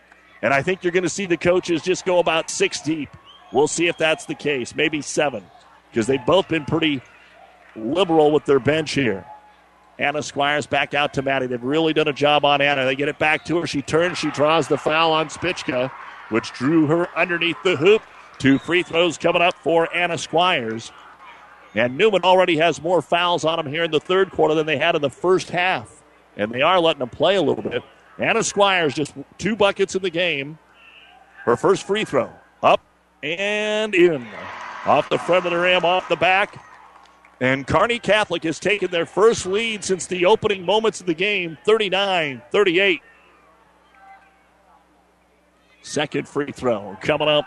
and 0.42 0.54
I 0.54 0.62
think 0.62 0.82
you're 0.82 0.92
going 0.92 1.04
to 1.04 1.08
see 1.10 1.26
the 1.26 1.36
coaches 1.36 1.82
just 1.82 2.04
go 2.04 2.18
about 2.18 2.48
six 2.48 2.80
deep. 2.80 3.10
We'll 3.52 3.68
see 3.68 3.88
if 3.88 3.98
that's 3.98 4.24
the 4.24 4.34
case, 4.34 4.74
maybe 4.74 5.02
seven, 5.02 5.44
because 5.90 6.06
they've 6.06 6.24
both 6.24 6.48
been 6.48 6.64
pretty 6.64 7.02
liberal 7.76 8.32
with 8.32 8.46
their 8.46 8.58
bench 8.58 8.92
here. 8.92 9.24
Anna 9.98 10.22
Squires 10.22 10.66
back 10.66 10.94
out 10.94 11.14
to 11.14 11.22
Maddie. 11.22 11.46
They've 11.46 11.62
really 11.62 11.92
done 11.92 12.08
a 12.08 12.12
job 12.12 12.44
on 12.44 12.60
Anna. 12.60 12.84
They 12.84 12.96
get 12.96 13.08
it 13.08 13.18
back 13.18 13.44
to 13.46 13.58
her. 13.60 13.66
She 13.66 13.82
turns. 13.82 14.18
She 14.18 14.30
draws 14.30 14.66
the 14.66 14.76
foul 14.76 15.12
on 15.12 15.28
Spichka, 15.28 15.90
which 16.30 16.52
drew 16.52 16.86
her 16.86 17.08
underneath 17.16 17.56
the 17.62 17.76
hoop. 17.76 18.02
Two 18.38 18.58
free 18.58 18.82
throws 18.82 19.16
coming 19.16 19.42
up 19.42 19.54
for 19.54 19.94
Anna 19.94 20.18
Squires. 20.18 20.90
And 21.74 21.96
Neumann 21.96 22.22
already 22.22 22.56
has 22.58 22.82
more 22.82 23.02
fouls 23.02 23.44
on 23.44 23.58
him 23.58 23.66
here 23.66 23.84
in 23.84 23.90
the 23.90 24.00
third 24.00 24.30
quarter 24.30 24.54
than 24.54 24.66
they 24.66 24.78
had 24.78 24.94
in 24.94 25.02
the 25.02 25.10
first 25.10 25.50
half. 25.50 26.02
And 26.36 26.50
they 26.50 26.62
are 26.62 26.80
letting 26.80 27.00
them 27.00 27.08
play 27.08 27.36
a 27.36 27.42
little 27.42 27.62
bit. 27.62 27.82
Anna 28.18 28.42
Squires 28.42 28.94
just 28.94 29.14
two 29.38 29.56
buckets 29.56 29.94
in 29.94 30.02
the 30.02 30.10
game. 30.10 30.58
Her 31.44 31.56
first 31.56 31.86
free 31.86 32.04
throw. 32.04 32.30
Up 32.62 32.80
and 33.22 33.94
in. 33.94 34.26
Off 34.86 35.08
the 35.08 35.18
front 35.18 35.46
of 35.46 35.52
the 35.52 35.58
rim, 35.58 35.84
off 35.84 36.08
the 36.08 36.16
back. 36.16 36.60
And 37.40 37.66
Kearney 37.66 37.98
Catholic 37.98 38.44
has 38.44 38.58
taken 38.58 38.90
their 38.90 39.06
first 39.06 39.46
lead 39.46 39.84
since 39.84 40.06
the 40.06 40.26
opening 40.26 40.64
moments 40.64 41.00
of 41.00 41.06
the 41.06 41.14
game 41.14 41.58
39 41.64 42.42
38. 42.50 43.00
Second 45.82 46.28
free 46.28 46.52
throw 46.52 46.96
coming 47.02 47.28
up. 47.28 47.46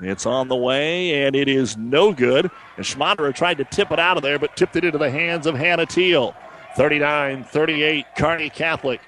It's 0.00 0.24
on 0.24 0.48
the 0.48 0.56
way, 0.56 1.24
and 1.24 1.36
it 1.36 1.46
is 1.48 1.76
no 1.76 2.12
good. 2.12 2.50
And 2.76 2.86
Schmaderer 2.86 3.34
tried 3.34 3.58
to 3.58 3.64
tip 3.64 3.90
it 3.90 3.98
out 3.98 4.16
of 4.16 4.22
there, 4.22 4.38
but 4.38 4.56
tipped 4.56 4.76
it 4.76 4.84
into 4.84 4.96
the 4.96 5.10
hands 5.10 5.46
of 5.46 5.54
Hannah 5.54 5.84
Teal. 5.84 6.34
39 6.76 7.44
38, 7.44 8.06
Kearney 8.16 8.48
Catholic 8.48 9.00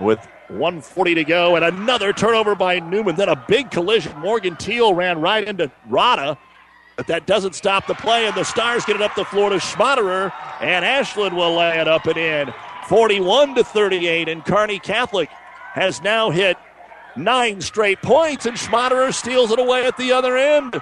with 0.00 0.18
140 0.48 1.14
to 1.14 1.24
go, 1.24 1.56
and 1.56 1.64
another 1.64 2.12
turnover 2.12 2.54
by 2.54 2.80
Neumann. 2.80 3.16
Then 3.16 3.28
a 3.28 3.44
big 3.48 3.70
collision. 3.70 4.18
Morgan 4.18 4.56
Teal 4.56 4.94
ran 4.94 5.20
right 5.20 5.46
into 5.46 5.70
Rada 5.88 6.38
but 6.96 7.06
that 7.08 7.26
doesn't 7.26 7.54
stop 7.54 7.86
the 7.86 7.94
play, 7.94 8.26
and 8.26 8.34
the 8.34 8.44
Stars 8.44 8.84
get 8.84 8.96
it 8.96 9.02
up 9.02 9.14
the 9.14 9.24
floor 9.24 9.50
to 9.50 9.56
Schmaderer, 9.56 10.32
and 10.60 10.84
Ashland 10.84 11.36
will 11.36 11.54
lay 11.54 11.78
it 11.78 11.86
up 11.86 12.06
and 12.06 12.16
in. 12.16 12.54
41 12.88 13.54
to 13.56 13.64
38, 13.64 14.28
and 14.28 14.44
Kearney 14.44 14.78
Catholic 14.78 15.28
has 15.74 16.00
now 16.00 16.30
hit 16.30 16.56
nine 17.16 17.60
straight 17.60 18.00
points, 18.00 18.46
and 18.46 18.56
Schmaderer 18.56 19.12
steals 19.12 19.50
it 19.50 19.58
away 19.58 19.86
at 19.86 19.96
the 19.96 20.12
other 20.12 20.36
end. 20.36 20.80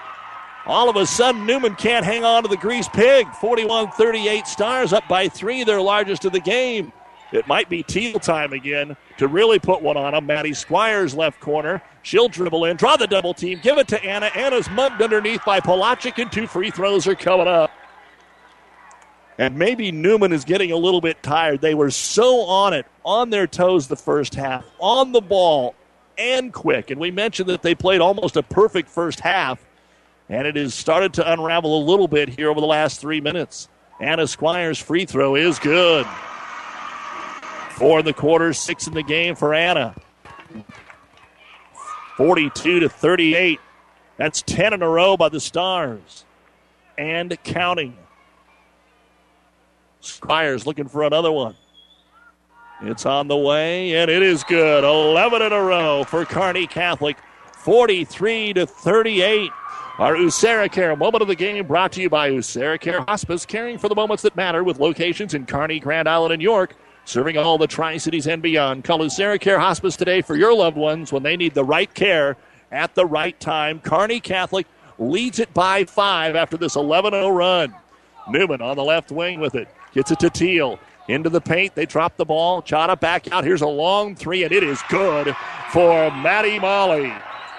All 0.66 0.88
of 0.88 0.96
a 0.96 1.04
sudden, 1.04 1.44
Neumann 1.44 1.74
can't 1.74 2.04
hang 2.04 2.24
on 2.24 2.42
to 2.42 2.48
the 2.48 2.56
grease 2.56 2.88
pig. 2.88 3.26
41 3.34 3.90
38 3.90 4.46
Stars 4.46 4.92
up 4.92 5.06
by 5.08 5.28
three, 5.28 5.64
their 5.64 5.80
largest 5.80 6.24
of 6.24 6.32
the 6.32 6.40
game. 6.40 6.92
It 7.34 7.48
might 7.48 7.68
be 7.68 7.82
Teal 7.82 8.20
time 8.20 8.52
again 8.52 8.96
to 9.18 9.26
really 9.26 9.58
put 9.58 9.82
one 9.82 9.96
on 9.96 10.12
them. 10.12 10.26
Maddie 10.26 10.54
Squires 10.54 11.14
left 11.14 11.40
corner. 11.40 11.82
She'll 12.02 12.28
dribble 12.28 12.66
in, 12.66 12.76
draw 12.76 12.96
the 12.96 13.08
double 13.08 13.34
team, 13.34 13.58
give 13.60 13.76
it 13.78 13.88
to 13.88 14.02
Anna. 14.04 14.26
Anna's 14.26 14.70
mugged 14.70 15.02
underneath 15.02 15.44
by 15.44 15.58
Pelagic, 15.58 16.18
and 16.18 16.30
two 16.30 16.46
free 16.46 16.70
throws 16.70 17.08
are 17.08 17.16
coming 17.16 17.48
up. 17.48 17.72
And 19.36 19.58
maybe 19.58 19.90
Neumann 19.90 20.32
is 20.32 20.44
getting 20.44 20.70
a 20.70 20.76
little 20.76 21.00
bit 21.00 21.20
tired. 21.24 21.60
They 21.60 21.74
were 21.74 21.90
so 21.90 22.42
on 22.42 22.72
it, 22.72 22.86
on 23.04 23.30
their 23.30 23.48
toes 23.48 23.88
the 23.88 23.96
first 23.96 24.36
half, 24.36 24.64
on 24.78 25.10
the 25.10 25.20
ball, 25.20 25.74
and 26.16 26.52
quick. 26.52 26.90
And 26.90 27.00
we 27.00 27.10
mentioned 27.10 27.48
that 27.48 27.62
they 27.62 27.74
played 27.74 28.00
almost 28.00 28.36
a 28.36 28.44
perfect 28.44 28.88
first 28.88 29.18
half. 29.18 29.64
And 30.28 30.46
it 30.46 30.54
has 30.54 30.72
started 30.72 31.14
to 31.14 31.32
unravel 31.32 31.76
a 31.76 31.84
little 31.84 32.06
bit 32.06 32.28
here 32.28 32.48
over 32.48 32.60
the 32.60 32.66
last 32.66 33.00
three 33.00 33.20
minutes. 33.20 33.68
Anna 34.00 34.28
Squires' 34.28 34.78
free 34.78 35.04
throw 35.04 35.34
is 35.34 35.58
good. 35.58 36.06
Four 37.74 37.98
in 37.98 38.04
the 38.04 38.12
quarter, 38.12 38.52
six 38.52 38.86
in 38.86 38.94
the 38.94 39.02
game 39.02 39.34
for 39.34 39.52
Anna. 39.52 39.96
42 42.16 42.78
to 42.78 42.88
38. 42.88 43.58
That's 44.16 44.42
10 44.42 44.74
in 44.74 44.82
a 44.82 44.88
row 44.88 45.16
by 45.16 45.28
the 45.28 45.40
Stars. 45.40 46.24
And 46.96 47.36
counting. 47.42 47.96
Squires 49.98 50.68
looking 50.68 50.86
for 50.86 51.02
another 51.02 51.32
one. 51.32 51.56
It's 52.82 53.04
on 53.06 53.26
the 53.26 53.36
way, 53.36 53.96
and 53.96 54.08
it 54.08 54.22
is 54.22 54.44
good. 54.44 54.84
11 54.84 55.42
in 55.42 55.52
a 55.52 55.60
row 55.60 56.04
for 56.04 56.24
Kearney 56.24 56.68
Catholic. 56.68 57.16
43 57.56 58.52
to 58.52 58.66
38. 58.66 59.50
Our 59.98 60.14
Usera 60.14 60.70
Care 60.70 60.94
moment 60.94 61.22
of 61.22 61.28
the 61.28 61.34
game 61.34 61.66
brought 61.66 61.90
to 61.92 62.02
you 62.02 62.08
by 62.08 62.30
Usera 62.30 62.80
Care 62.80 63.00
Hospice, 63.00 63.44
caring 63.44 63.78
for 63.78 63.88
the 63.88 63.94
moments 63.96 64.22
that 64.22 64.36
matter 64.36 64.62
with 64.62 64.78
locations 64.78 65.34
in 65.34 65.46
Kearney, 65.46 65.80
Grand 65.80 66.08
Island, 66.08 66.32
and 66.32 66.42
York 66.42 66.76
serving 67.04 67.36
all 67.36 67.58
the 67.58 67.66
Tri 67.66 67.96
Cities 67.96 68.26
and 68.26 68.42
beyond. 68.42 68.84
Call 68.84 68.98
Lucera 68.98 69.38
Care 69.38 69.58
Hospice 69.58 69.96
today 69.96 70.22
for 70.22 70.36
your 70.36 70.54
loved 70.54 70.76
ones 70.76 71.12
when 71.12 71.22
they 71.22 71.36
need 71.36 71.54
the 71.54 71.64
right 71.64 71.92
care 71.92 72.36
at 72.72 72.94
the 72.94 73.06
right 73.06 73.38
time. 73.40 73.80
Kearney 73.80 74.20
Catholic 74.20 74.66
leads 74.98 75.38
it 75.38 75.52
by 75.54 75.84
five 75.84 76.36
after 76.36 76.56
this 76.56 76.76
11 76.76 77.12
0 77.12 77.28
run. 77.28 77.74
Neumann 78.28 78.62
on 78.62 78.76
the 78.76 78.84
left 78.84 79.10
wing 79.10 79.40
with 79.40 79.54
it. 79.54 79.68
Gets 79.92 80.10
it 80.10 80.20
to 80.20 80.30
Teal. 80.30 80.78
Into 81.06 81.28
the 81.28 81.40
paint. 81.40 81.74
They 81.74 81.84
drop 81.84 82.16
the 82.16 82.24
ball. 82.24 82.62
Chana 82.62 82.98
back 82.98 83.30
out. 83.30 83.44
Here's 83.44 83.60
a 83.60 83.66
long 83.66 84.14
three, 84.14 84.42
and 84.42 84.52
it 84.52 84.62
is 84.62 84.80
good 84.88 85.36
for 85.70 86.10
Maddie 86.10 86.58
Molly. 86.58 87.12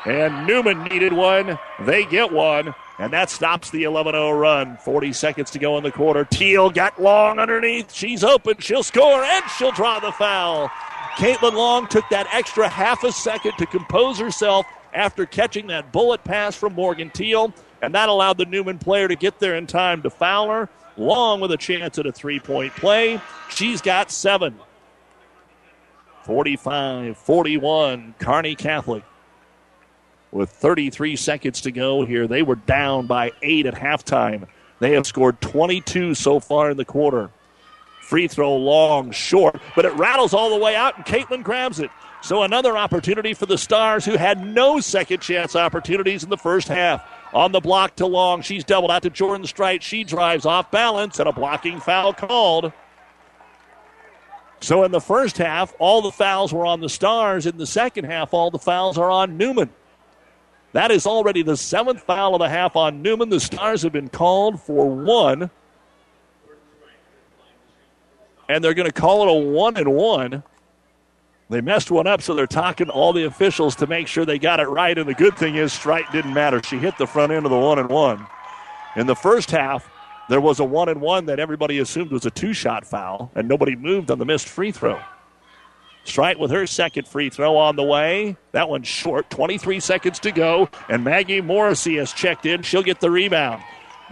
And 0.05 0.47
Neumann 0.47 0.83
needed 0.85 1.13
one. 1.13 1.59
They 1.81 2.05
get 2.05 2.31
one. 2.31 2.73
And 2.97 3.11
that 3.11 3.29
stops 3.29 3.71
the 3.71 3.83
11 3.83 4.13
0 4.13 4.31
run. 4.31 4.77
40 4.77 5.13
seconds 5.13 5.51
to 5.51 5.59
go 5.59 5.77
in 5.77 5.83
the 5.83 5.91
quarter. 5.91 6.23
Teal 6.25 6.69
got 6.69 7.01
Long 7.01 7.39
underneath. 7.39 7.93
She's 7.93 8.23
open. 8.23 8.57
She'll 8.59 8.83
score 8.83 9.23
and 9.23 9.43
she'll 9.57 9.71
draw 9.71 9.99
the 9.99 10.13
foul. 10.13 10.69
Caitlin 11.17 11.53
Long 11.53 11.87
took 11.87 12.05
that 12.09 12.27
extra 12.33 12.67
half 12.67 13.03
a 13.03 13.11
second 13.11 13.53
to 13.57 13.65
compose 13.65 14.19
herself 14.19 14.65
after 14.93 15.25
catching 15.25 15.67
that 15.67 15.91
bullet 15.91 16.23
pass 16.23 16.55
from 16.55 16.73
Morgan 16.73 17.09
Teal. 17.09 17.53
And 17.81 17.93
that 17.95 18.09
allowed 18.09 18.37
the 18.37 18.45
Neumann 18.45 18.79
player 18.79 19.07
to 19.07 19.15
get 19.15 19.39
there 19.39 19.55
in 19.55 19.67
time 19.67 20.01
to 20.03 20.09
foul 20.09 20.49
her. 20.49 20.69
Long 20.97 21.41
with 21.41 21.51
a 21.51 21.57
chance 21.57 21.99
at 21.99 22.05
a 22.05 22.11
three 22.11 22.39
point 22.39 22.73
play. 22.75 23.19
She's 23.49 23.81
got 23.81 24.09
seven. 24.09 24.57
45 26.23 27.17
41, 27.17 28.15
Kearney 28.19 28.55
Catholic. 28.55 29.03
With 30.31 30.49
33 30.49 31.15
seconds 31.15 31.61
to 31.61 31.71
go 31.71 32.05
here, 32.05 32.27
they 32.27 32.41
were 32.41 32.55
down 32.55 33.07
by 33.07 33.31
eight 33.41 33.65
at 33.65 33.75
halftime. 33.75 34.47
They 34.79 34.93
have 34.93 35.07
scored 35.07 35.39
22 35.41 36.15
so 36.15 36.39
far 36.39 36.71
in 36.71 36.77
the 36.77 36.85
quarter. 36.85 37.29
Free 38.01 38.27
throw 38.27 38.55
long, 38.55 39.11
short, 39.11 39.59
but 39.75 39.85
it 39.85 39.93
rattles 39.93 40.33
all 40.33 40.49
the 40.49 40.63
way 40.63 40.75
out, 40.75 40.97
and 40.97 41.05
Caitlin 41.05 41.41
grabs 41.43 41.79
it. 41.79 41.89
So 42.21 42.43
another 42.43 42.77
opportunity 42.77 43.33
for 43.33 43.45
the 43.45 43.57
Stars, 43.57 44.03
who 44.03 44.17
had 44.17 44.45
no 44.45 44.79
second 44.79 45.21
chance 45.21 45.55
opportunities 45.55 46.23
in 46.23 46.29
the 46.29 46.37
first 46.37 46.67
half. 46.67 47.07
On 47.33 47.51
the 47.51 47.59
block 47.59 47.95
to 47.97 48.05
Long, 48.05 48.41
she's 48.41 48.63
doubled 48.63 48.91
out 48.91 49.03
to 49.03 49.09
Jordan 49.09 49.45
Strite. 49.45 49.83
She 49.83 50.03
drives 50.03 50.45
off 50.45 50.71
balance, 50.71 51.19
and 51.19 51.29
a 51.29 51.33
blocking 51.33 51.79
foul 51.79 52.13
called. 52.13 52.73
So 54.59 54.83
in 54.83 54.91
the 54.91 55.01
first 55.01 55.37
half, 55.37 55.73
all 55.79 56.01
the 56.01 56.11
fouls 56.11 56.51
were 56.53 56.65
on 56.65 56.81
the 56.81 56.89
Stars. 56.89 57.45
In 57.45 57.57
the 57.57 57.67
second 57.67 58.05
half, 58.05 58.33
all 58.33 58.49
the 58.49 58.59
fouls 58.59 58.97
are 58.97 59.11
on 59.11 59.37
Neumann. 59.37 59.69
That 60.75 60.91
is 60.91 61.07
already 61.07 61.41
the 61.41 61.55
seventh 61.55 62.01
foul 62.01 62.35
of 62.35 62.39
the 62.39 62.49
half 62.49 62.75
on 62.75 63.01
Neumann. 63.01 63.29
The 63.29 63.39
Stars 63.39 63.83
have 63.83 63.93
been 63.93 64.09
called 64.09 64.61
for 64.61 64.89
one. 64.89 65.49
And 68.49 68.61
they're 68.61 68.73
going 68.73 68.85
to 68.85 68.91
call 68.91 69.23
it 69.23 69.31
a 69.31 69.51
one 69.51 69.77
and 69.77 69.93
one. 69.93 70.43
They 71.49 71.61
messed 71.61 71.91
one 71.91 72.07
up, 72.07 72.21
so 72.21 72.35
they're 72.35 72.45
talking 72.45 72.87
to 72.87 72.91
all 72.91 73.13
the 73.13 73.23
officials 73.23 73.77
to 73.77 73.87
make 73.87 74.09
sure 74.09 74.25
they 74.25 74.37
got 74.37 74.59
it 74.59 74.67
right. 74.67 74.97
And 74.97 75.07
the 75.07 75.13
good 75.13 75.37
thing 75.37 75.55
is, 75.55 75.71
Strite 75.71 76.11
didn't 76.11 76.33
matter. 76.33 76.61
She 76.61 76.77
hit 76.77 76.97
the 76.97 77.07
front 77.07 77.31
end 77.31 77.45
of 77.45 77.51
the 77.51 77.57
one 77.57 77.79
and 77.79 77.87
one. 77.87 78.27
In 78.97 79.07
the 79.07 79.15
first 79.15 79.51
half, 79.51 79.89
there 80.27 80.41
was 80.41 80.59
a 80.59 80.65
one 80.65 80.89
and 80.89 80.99
one 80.99 81.25
that 81.27 81.39
everybody 81.39 81.79
assumed 81.79 82.11
was 82.11 82.25
a 82.25 82.31
two 82.31 82.51
shot 82.51 82.85
foul, 82.85 83.31
and 83.33 83.47
nobody 83.47 83.77
moved 83.77 84.11
on 84.11 84.19
the 84.19 84.25
missed 84.25 84.49
free 84.49 84.73
throw. 84.73 84.99
Strite 86.05 86.39
with 86.39 86.51
her 86.51 86.67
second 86.67 87.07
free 87.07 87.29
throw 87.29 87.57
on 87.57 87.75
the 87.75 87.83
way. 87.83 88.37
That 88.51 88.69
one's 88.69 88.87
short. 88.87 89.29
23 89.31 89.79
seconds 89.79 90.19
to 90.19 90.31
go, 90.31 90.69
and 90.87 91.03
Maggie 91.03 91.41
Morrissey 91.41 91.97
has 91.97 92.13
checked 92.13 92.45
in. 92.45 92.61
She'll 92.61 92.83
get 92.83 93.01
the 93.01 93.11
rebound. 93.11 93.61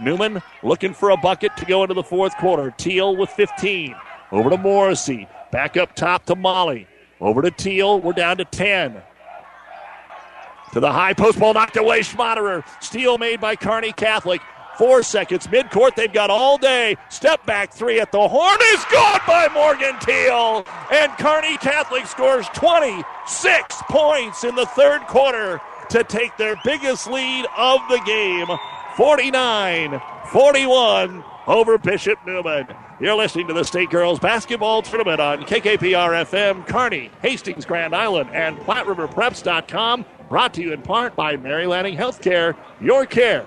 Neumann 0.00 0.42
looking 0.64 0.92
for 0.92 1.10
a 1.10 1.16
bucket 1.16 1.56
to 1.56 1.64
go 1.64 1.82
into 1.82 1.94
the 1.94 2.02
fourth 2.02 2.36
quarter. 2.36 2.72
Teal 2.76 3.16
with 3.16 3.30
15. 3.30 3.94
Over 4.32 4.50
to 4.50 4.58
Morrissey. 4.58 5.28
Back 5.52 5.76
up 5.76 5.94
top 5.94 6.26
to 6.26 6.34
Molly. 6.34 6.88
Over 7.20 7.42
to 7.42 7.50
Teal. 7.52 8.00
We're 8.00 8.12
down 8.12 8.38
to 8.38 8.44
10. 8.44 9.00
To 10.72 10.80
the 10.80 10.90
high 10.90 11.14
post 11.14 11.38
ball 11.38 11.54
knocked 11.54 11.76
away. 11.76 12.00
Schmaderer. 12.00 12.64
Steal 12.82 13.18
made 13.18 13.40
by 13.40 13.54
Kearney 13.54 13.92
Catholic. 13.92 14.40
Four 14.78 15.02
seconds 15.02 15.46
midcourt. 15.46 15.94
They've 15.94 16.12
got 16.12 16.30
all 16.30 16.58
day. 16.58 16.96
Step 17.08 17.44
back 17.46 17.72
three 17.72 18.00
at 18.00 18.10
the 18.10 18.28
horn 18.28 18.58
is 18.72 18.84
gone 18.86 19.20
by 19.26 19.48
Morgan 19.54 19.98
Teal. 20.00 20.66
And 20.92 21.12
Kearney 21.18 21.56
Catholic 21.58 22.06
scores 22.06 22.46
26 22.54 23.82
points 23.88 24.44
in 24.44 24.54
the 24.54 24.66
third 24.66 25.02
quarter 25.02 25.60
to 25.90 26.04
take 26.04 26.36
their 26.36 26.56
biggest 26.64 27.06
lead 27.06 27.46
of 27.56 27.80
the 27.88 28.00
game 28.04 28.48
49 28.96 30.00
41 30.32 31.24
over 31.46 31.78
Bishop 31.78 32.18
Neumann. 32.26 32.66
You're 33.00 33.14
listening 33.14 33.46
to 33.48 33.54
the 33.54 33.64
State 33.64 33.90
Girls 33.90 34.18
Basketball 34.18 34.82
Tournament 34.82 35.20
on 35.20 35.42
KKPR 35.42 36.24
FM, 36.24 36.66
Kearney, 36.66 37.10
Hastings, 37.22 37.64
Grand 37.64 37.94
Island, 37.94 38.30
and 38.32 38.56
PlatteRiverPreps.com. 38.58 40.04
Brought 40.28 40.54
to 40.54 40.62
you 40.62 40.72
in 40.72 40.82
part 40.82 41.14
by 41.14 41.36
Mary 41.36 41.66
Lanning 41.66 41.96
Healthcare. 41.96 42.56
Your 42.80 43.04
care 43.04 43.46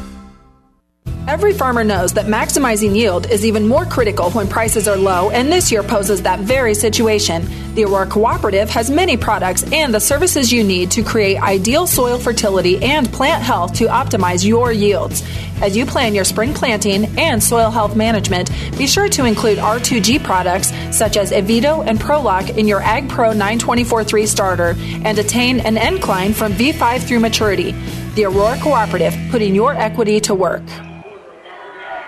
Every 1.31 1.53
farmer 1.53 1.85
knows 1.85 2.11
that 2.15 2.25
maximizing 2.25 2.93
yield 2.93 3.31
is 3.31 3.45
even 3.45 3.65
more 3.65 3.85
critical 3.85 4.31
when 4.31 4.49
prices 4.49 4.85
are 4.85 4.97
low, 4.97 5.29
and 5.29 5.49
this 5.49 5.71
year 5.71 5.81
poses 5.81 6.23
that 6.23 6.41
very 6.41 6.73
situation. 6.73 7.47
The 7.73 7.85
Aurora 7.85 8.07
Cooperative 8.07 8.69
has 8.69 8.91
many 8.91 9.15
products 9.15 9.63
and 9.71 9.93
the 9.93 10.01
services 10.01 10.51
you 10.51 10.61
need 10.61 10.91
to 10.91 11.01
create 11.01 11.41
ideal 11.41 11.87
soil 11.87 12.19
fertility 12.19 12.83
and 12.83 13.09
plant 13.13 13.41
health 13.41 13.75
to 13.75 13.85
optimize 13.85 14.45
your 14.45 14.73
yields. 14.73 15.23
As 15.61 15.77
you 15.77 15.85
plan 15.85 16.13
your 16.13 16.25
spring 16.25 16.53
planting 16.53 17.05
and 17.17 17.41
soil 17.41 17.71
health 17.71 17.95
management, 17.95 18.51
be 18.77 18.85
sure 18.85 19.07
to 19.07 19.23
include 19.23 19.57
R2G 19.57 20.21
products 20.21 20.73
such 20.93 21.15
as 21.15 21.31
Evito 21.31 21.87
and 21.87 21.97
Prolock 21.97 22.57
in 22.57 22.67
your 22.67 22.81
Ag 22.81 23.07
Pro 23.07 23.31
924-3 23.31 24.27
starter 24.27 24.75
and 25.05 25.17
attain 25.17 25.61
an 25.61 25.77
incline 25.77 26.33
from 26.33 26.51
V5 26.51 27.07
through 27.07 27.21
maturity. 27.21 27.71
The 28.15 28.25
Aurora 28.25 28.59
Cooperative, 28.59 29.15
putting 29.29 29.55
your 29.55 29.73
equity 29.73 30.19
to 30.19 30.35
work. 30.35 30.63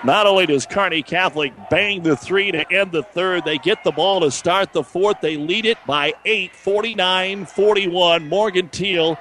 Not 0.04 0.28
only 0.28 0.46
does 0.46 0.66
Kearney 0.66 1.02
Catholic 1.02 1.54
bang 1.70 2.04
the 2.04 2.18
three 2.18 2.52
to 2.52 2.70
end 2.70 2.92
the 2.92 3.04
third, 3.04 3.46
they 3.46 3.58
get 3.58 3.86
the 3.86 3.92
ball 3.92 4.20
to 4.20 4.32
start 4.32 4.74
the 4.74 4.84
fourth. 4.84 5.22
They 5.22 5.38
lead 5.38 5.66
it 5.66 5.78
by 5.88 6.14
8, 6.26 6.54
49 6.54 7.46
41. 7.46 8.28
Morgan 8.28 8.68
Teal, 8.68 9.18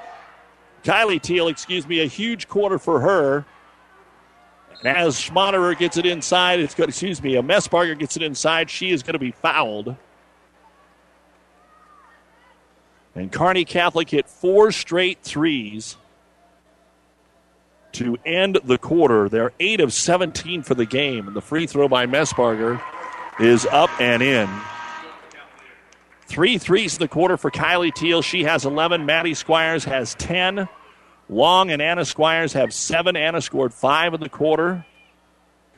Kylie 0.83 1.23
Teal, 1.23 1.47
excuse 1.47 1.87
me, 1.87 2.01
a 2.01 2.07
huge 2.07 2.49
quarter 2.49 2.81
for 2.81 3.01
her. 3.01 3.45
And 4.81 4.97
as 4.97 5.17
Schmaderer 5.17 5.79
gets 5.79 5.97
it 5.97 6.05
inside, 6.05 6.59
it's 6.59 6.75
good, 6.75 6.89
excuse 6.89 7.23
me, 7.23 7.37
a 7.37 7.43
Messbarger 7.43 7.97
gets 7.97 8.17
it 8.17 8.23
inside, 8.23 8.69
she 8.69 8.91
is 8.91 9.05
going 9.05 9.13
to 9.13 9.21
be 9.21 9.31
fouled. 9.31 9.95
And 13.15 13.31
Kearney 13.31 13.65
Catholic 13.65 14.11
hit 14.11 14.29
four 14.29 14.73
straight 14.73 15.23
threes 15.23 15.97
to 17.93 18.19
end 18.25 18.59
the 18.65 18.79
quarter. 18.79 19.29
They're 19.29 19.53
8 19.61 19.81
of 19.81 19.93
17 19.93 20.63
for 20.63 20.75
the 20.75 20.87
game. 20.87 21.27
And 21.27 21.37
the 21.37 21.41
free 21.41 21.67
throw 21.67 21.89
by 21.89 22.07
Messbarger 22.07 22.83
is 23.41 23.67
up 23.67 23.91
and 24.01 24.23
in. 24.23 24.49
Three 26.27 26.59
threes 26.59 26.95
in 26.95 27.01
the 27.01 27.09
quarter 27.09 27.37
for 27.37 27.51
Kylie 27.51 27.95
Teal. 27.95 28.23
She 28.23 28.45
has 28.45 28.65
11. 28.65 29.05
Maddie 29.05 29.35
Squires 29.35 29.85
has 29.85 30.15
10. 30.15 30.69
Long 31.29 31.71
and 31.71 31.83
Anna 31.83 32.05
Squires 32.05 32.53
have 32.55 32.73
7. 32.73 33.17
Anna 33.17 33.41
scored 33.41 33.75
5 33.75 34.15
in 34.15 34.21
the 34.21 34.29
quarter. 34.29 34.85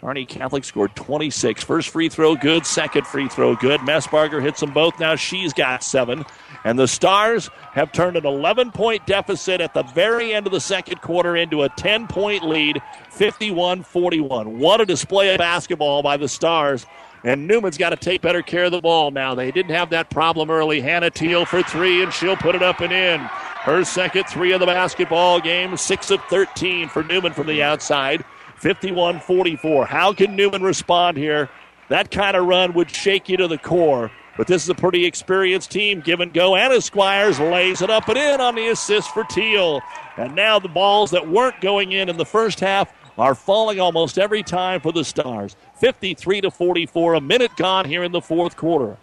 Kearney 0.01 0.27
Catholic 0.27 0.65
scored 0.65 0.95
26. 0.95 1.65
First 1.65 1.89
free 1.89 2.09
throw 2.09 2.37
good. 2.37 2.67
Second 2.67 3.07
free 3.07 3.29
throw 3.29 3.57
good. 3.57 3.81
Messbarger 3.81 4.43
hits 4.43 4.61
them 4.61 4.73
both. 4.73 5.01
Now 5.01 5.17
she's 5.17 5.53
got 5.53 5.83
7. 5.83 6.25
And 6.65 6.79
the 6.79 6.89
Stars 6.89 7.51
have 7.73 7.93
turned 7.93 8.17
an 8.17 8.25
11 8.25 8.73
point 8.73 9.07
deficit 9.07 9.61
at 9.61 9.75
the 9.75 9.83
very 9.83 10.33
end 10.33 10.47
of 10.47 10.53
the 10.53 10.61
second 10.61 11.03
quarter 11.03 11.37
into 11.37 11.62
a 11.62 11.69
10 11.69 12.07
point 12.07 12.43
lead, 12.43 12.81
51 13.11 13.83
41. 13.83 14.59
What 14.59 14.81
a 14.81 14.87
display 14.87 15.33
of 15.35 15.39
basketball 15.39 16.03
by 16.03 16.17
the 16.17 16.29
Stars. 16.29 16.87
And 17.23 17.47
Neumann's 17.47 17.79
got 17.79 17.91
to 17.91 17.97
take 17.97 18.21
better 18.21 18.43
care 18.43 18.65
of 18.65 18.73
the 18.73 18.81
ball 18.81 19.11
now. 19.11 19.35
They 19.35 19.51
didn't 19.51 19.75
have 19.75 19.91
that 19.91 20.11
problem 20.11 20.51
early. 20.51 20.81
Hannah 20.81 21.11
Teal 21.11 21.47
for 21.47 21.62
three, 21.62 22.03
and 22.03 22.12
she'll 22.12 22.37
put 22.37 22.55
it 22.55 22.62
up 22.62 22.81
and 22.81 22.93
in. 22.93 23.21
Her 23.21 23.83
second 23.83 24.25
three 24.25 24.53
of 24.53 24.61
the 24.61 24.67
basketball 24.67 25.41
game, 25.41 25.79
6 25.79 26.11
of 26.11 26.23
13 26.25 26.91
for 26.91 27.03
Neumann 27.03 27.33
from 27.33 27.47
the 27.47 27.62
outside, 27.62 28.23
51 28.57 29.21
44. 29.21 29.87
How 29.87 30.12
can 30.12 30.37
Neumann 30.37 30.62
respond 30.62 31.17
here? 31.17 31.49
That 31.89 32.11
kind 32.11 32.37
of 32.37 32.47
run 32.47 32.75
would 32.75 32.91
shake 32.91 33.31
you 33.31 33.39
to 33.39 33.49
the 33.49 33.57
core. 33.57 34.11
But 34.37 34.49
this 34.49 34.62
is 34.62 34.68
a 34.68 34.74
pretty 34.74 35.05
experienced 35.05 35.70
team. 35.70 36.01
Give 36.01 36.20
and 36.20 36.32
go. 36.32 36.57
Anna 36.57 36.80
Squires 36.80 37.39
lays 37.39 37.82
it 37.82 37.91
up 37.91 38.09
and 38.09 38.18
in 38.18 38.41
on 38.41 38.55
the 38.55 38.68
assist 38.68 39.11
for 39.11 39.24
Teal. 39.24 39.80
And 40.16 40.35
now 40.35 40.59
the 40.59 40.68
balls 40.68 41.12
that 41.12 41.28
weren't 41.28 41.61
going 41.61 41.93
in 41.93 42.09
in 42.09 42.16
the 42.16 42.24
first 42.24 42.61
half 42.61 42.93
are 43.16 43.35
falling 43.35 43.78
almost 43.78 44.18
every 44.18 44.43
time 44.43 44.80
for 44.80 44.93
the 44.93 45.05
Stars. 45.05 45.55
53 45.76 46.41
to 46.42 46.50
44, 46.50 47.14
a 47.14 47.21
minute 47.21 47.54
gone 47.57 47.84
here 47.84 48.03
in 48.03 48.13
the 48.13 48.21
fourth 48.21 48.57
quarter. 48.57 48.96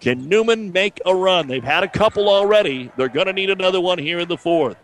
Can 0.00 0.28
Neumann 0.28 0.72
make 0.72 1.00
a 1.06 1.14
run? 1.14 1.46
They've 1.46 1.62
had 1.62 1.84
a 1.84 1.88
couple 1.88 2.28
already. 2.28 2.90
They're 2.96 3.08
going 3.08 3.28
to 3.28 3.32
need 3.32 3.50
another 3.50 3.80
one 3.80 3.98
here 3.98 4.18
in 4.18 4.26
the 4.26 4.36
fourth. 4.36 4.76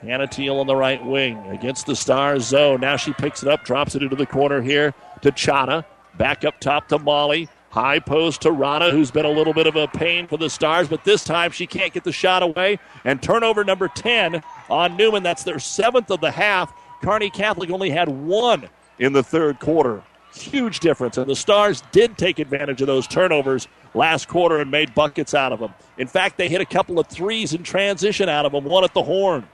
Hannah 0.00 0.26
Teal 0.26 0.58
on 0.58 0.66
the 0.66 0.74
right 0.74 1.04
wing 1.04 1.38
against 1.48 1.84
the 1.86 1.94
Stars 1.94 2.44
zone. 2.44 2.80
Now 2.80 2.96
she 2.96 3.12
picks 3.12 3.42
it 3.42 3.48
up, 3.48 3.64
drops 3.64 3.94
it 3.94 4.02
into 4.02 4.16
the 4.16 4.26
corner 4.26 4.62
here 4.62 4.94
to 5.20 5.30
Chana. 5.30 5.84
Back 6.16 6.44
up 6.44 6.60
top 6.60 6.88
to 6.88 6.98
Molly. 6.98 7.48
High 7.70 8.00
post 8.00 8.42
to 8.42 8.52
Rana, 8.52 8.90
who's 8.90 9.10
been 9.10 9.24
a 9.24 9.30
little 9.30 9.54
bit 9.54 9.66
of 9.66 9.76
a 9.76 9.88
pain 9.88 10.26
for 10.26 10.36
the 10.36 10.50
Stars, 10.50 10.88
but 10.88 11.04
this 11.04 11.24
time 11.24 11.52
she 11.52 11.66
can't 11.66 11.94
get 11.94 12.04
the 12.04 12.12
shot 12.12 12.42
away. 12.42 12.78
And 13.02 13.22
turnover 13.22 13.64
number 13.64 13.88
10 13.88 14.42
on 14.68 14.96
Neumann. 14.98 15.22
That's 15.22 15.42
their 15.42 15.58
seventh 15.58 16.10
of 16.10 16.20
the 16.20 16.30
half. 16.30 16.70
Kearney 17.02 17.30
Catholic 17.30 17.70
only 17.70 17.88
had 17.88 18.08
one 18.10 18.68
in 18.98 19.14
the 19.14 19.22
third 19.22 19.58
quarter. 19.58 20.02
Huge 20.34 20.80
difference. 20.80 21.16
And 21.16 21.28
the 21.28 21.36
Stars 21.36 21.82
did 21.92 22.18
take 22.18 22.38
advantage 22.38 22.82
of 22.82 22.86
those 22.86 23.06
turnovers 23.06 23.68
last 23.94 24.28
quarter 24.28 24.58
and 24.58 24.70
made 24.70 24.94
buckets 24.94 25.32
out 25.32 25.52
of 25.52 25.60
them. 25.60 25.72
In 25.96 26.08
fact, 26.08 26.36
they 26.36 26.48
hit 26.48 26.60
a 26.60 26.66
couple 26.66 26.98
of 26.98 27.06
threes 27.06 27.54
in 27.54 27.62
transition 27.62 28.28
out 28.28 28.44
of 28.44 28.52
them, 28.52 28.64
one 28.64 28.84
at 28.84 28.92
the 28.92 29.02
horn. 29.02 29.48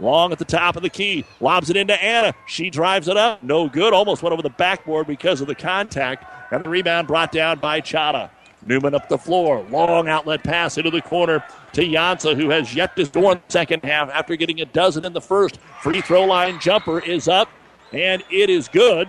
Long 0.00 0.32
at 0.32 0.38
the 0.38 0.44
top 0.44 0.76
of 0.76 0.82
the 0.82 0.90
key. 0.90 1.24
Lobs 1.40 1.70
it 1.70 1.76
into 1.76 2.00
Anna. 2.02 2.34
She 2.46 2.70
drives 2.70 3.08
it 3.08 3.16
up. 3.16 3.42
No 3.42 3.68
good. 3.68 3.92
Almost 3.92 4.22
went 4.22 4.32
over 4.32 4.42
the 4.42 4.50
backboard 4.50 5.06
because 5.06 5.40
of 5.40 5.46
the 5.46 5.54
contact. 5.54 6.52
And 6.52 6.64
the 6.64 6.68
rebound 6.68 7.06
brought 7.06 7.32
down 7.32 7.58
by 7.58 7.80
Chata. 7.80 8.30
Neumann 8.66 8.94
up 8.94 9.08
the 9.08 9.18
floor. 9.18 9.64
Long 9.70 10.08
outlet 10.08 10.42
pass 10.42 10.78
into 10.78 10.90
the 10.90 11.02
corner 11.02 11.44
to 11.74 11.82
Jansa, 11.82 12.34
who 12.34 12.50
has 12.50 12.74
yet 12.74 12.96
to 12.96 13.06
score 13.06 13.32
in 13.32 13.38
the 13.38 13.52
second 13.52 13.84
half 13.84 14.10
after 14.10 14.36
getting 14.36 14.60
a 14.60 14.64
dozen 14.64 15.04
in 15.04 15.12
the 15.12 15.20
first. 15.20 15.58
Free 15.82 16.00
throw 16.00 16.24
line 16.24 16.58
jumper 16.60 17.00
is 17.00 17.28
up, 17.28 17.48
and 17.92 18.22
it 18.30 18.50
is 18.50 18.68
good. 18.68 19.08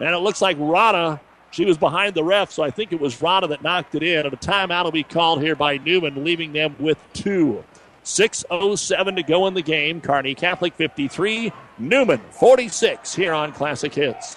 And 0.00 0.14
it 0.14 0.18
looks 0.18 0.42
like 0.42 0.56
Rada, 0.58 1.20
she 1.50 1.64
was 1.64 1.78
behind 1.78 2.14
the 2.14 2.24
ref, 2.24 2.50
so 2.50 2.62
I 2.62 2.70
think 2.70 2.92
it 2.92 3.00
was 3.00 3.20
Rada 3.20 3.46
that 3.48 3.62
knocked 3.62 3.94
it 3.94 4.02
in. 4.02 4.24
And 4.24 4.34
a 4.34 4.36
timeout 4.36 4.84
will 4.84 4.90
be 4.90 5.04
called 5.04 5.42
here 5.42 5.54
by 5.54 5.78
Neumann, 5.78 6.24
leaving 6.24 6.52
them 6.52 6.74
with 6.78 6.98
two. 7.12 7.62
6.07 8.04 9.16
to 9.16 9.22
go 9.22 9.46
in 9.46 9.54
the 9.54 9.62
game. 9.62 10.00
Kearney 10.00 10.34
Catholic 10.34 10.74
53, 10.74 11.52
Neumann 11.78 12.20
46 12.30 13.14
here 13.14 13.32
on 13.32 13.52
Classic 13.52 13.92
Hits. 13.94 14.36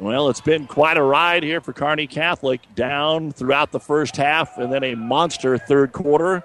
Well, 0.00 0.28
it's 0.28 0.40
been 0.40 0.68
quite 0.68 0.96
a 0.96 1.02
ride 1.02 1.42
here 1.42 1.60
for 1.60 1.72
Kearney 1.72 2.06
Catholic, 2.06 2.60
down 2.76 3.32
throughout 3.32 3.72
the 3.72 3.80
first 3.80 4.16
half 4.16 4.56
and 4.56 4.72
then 4.72 4.84
a 4.84 4.94
monster 4.94 5.58
third 5.58 5.92
quarter. 5.92 6.44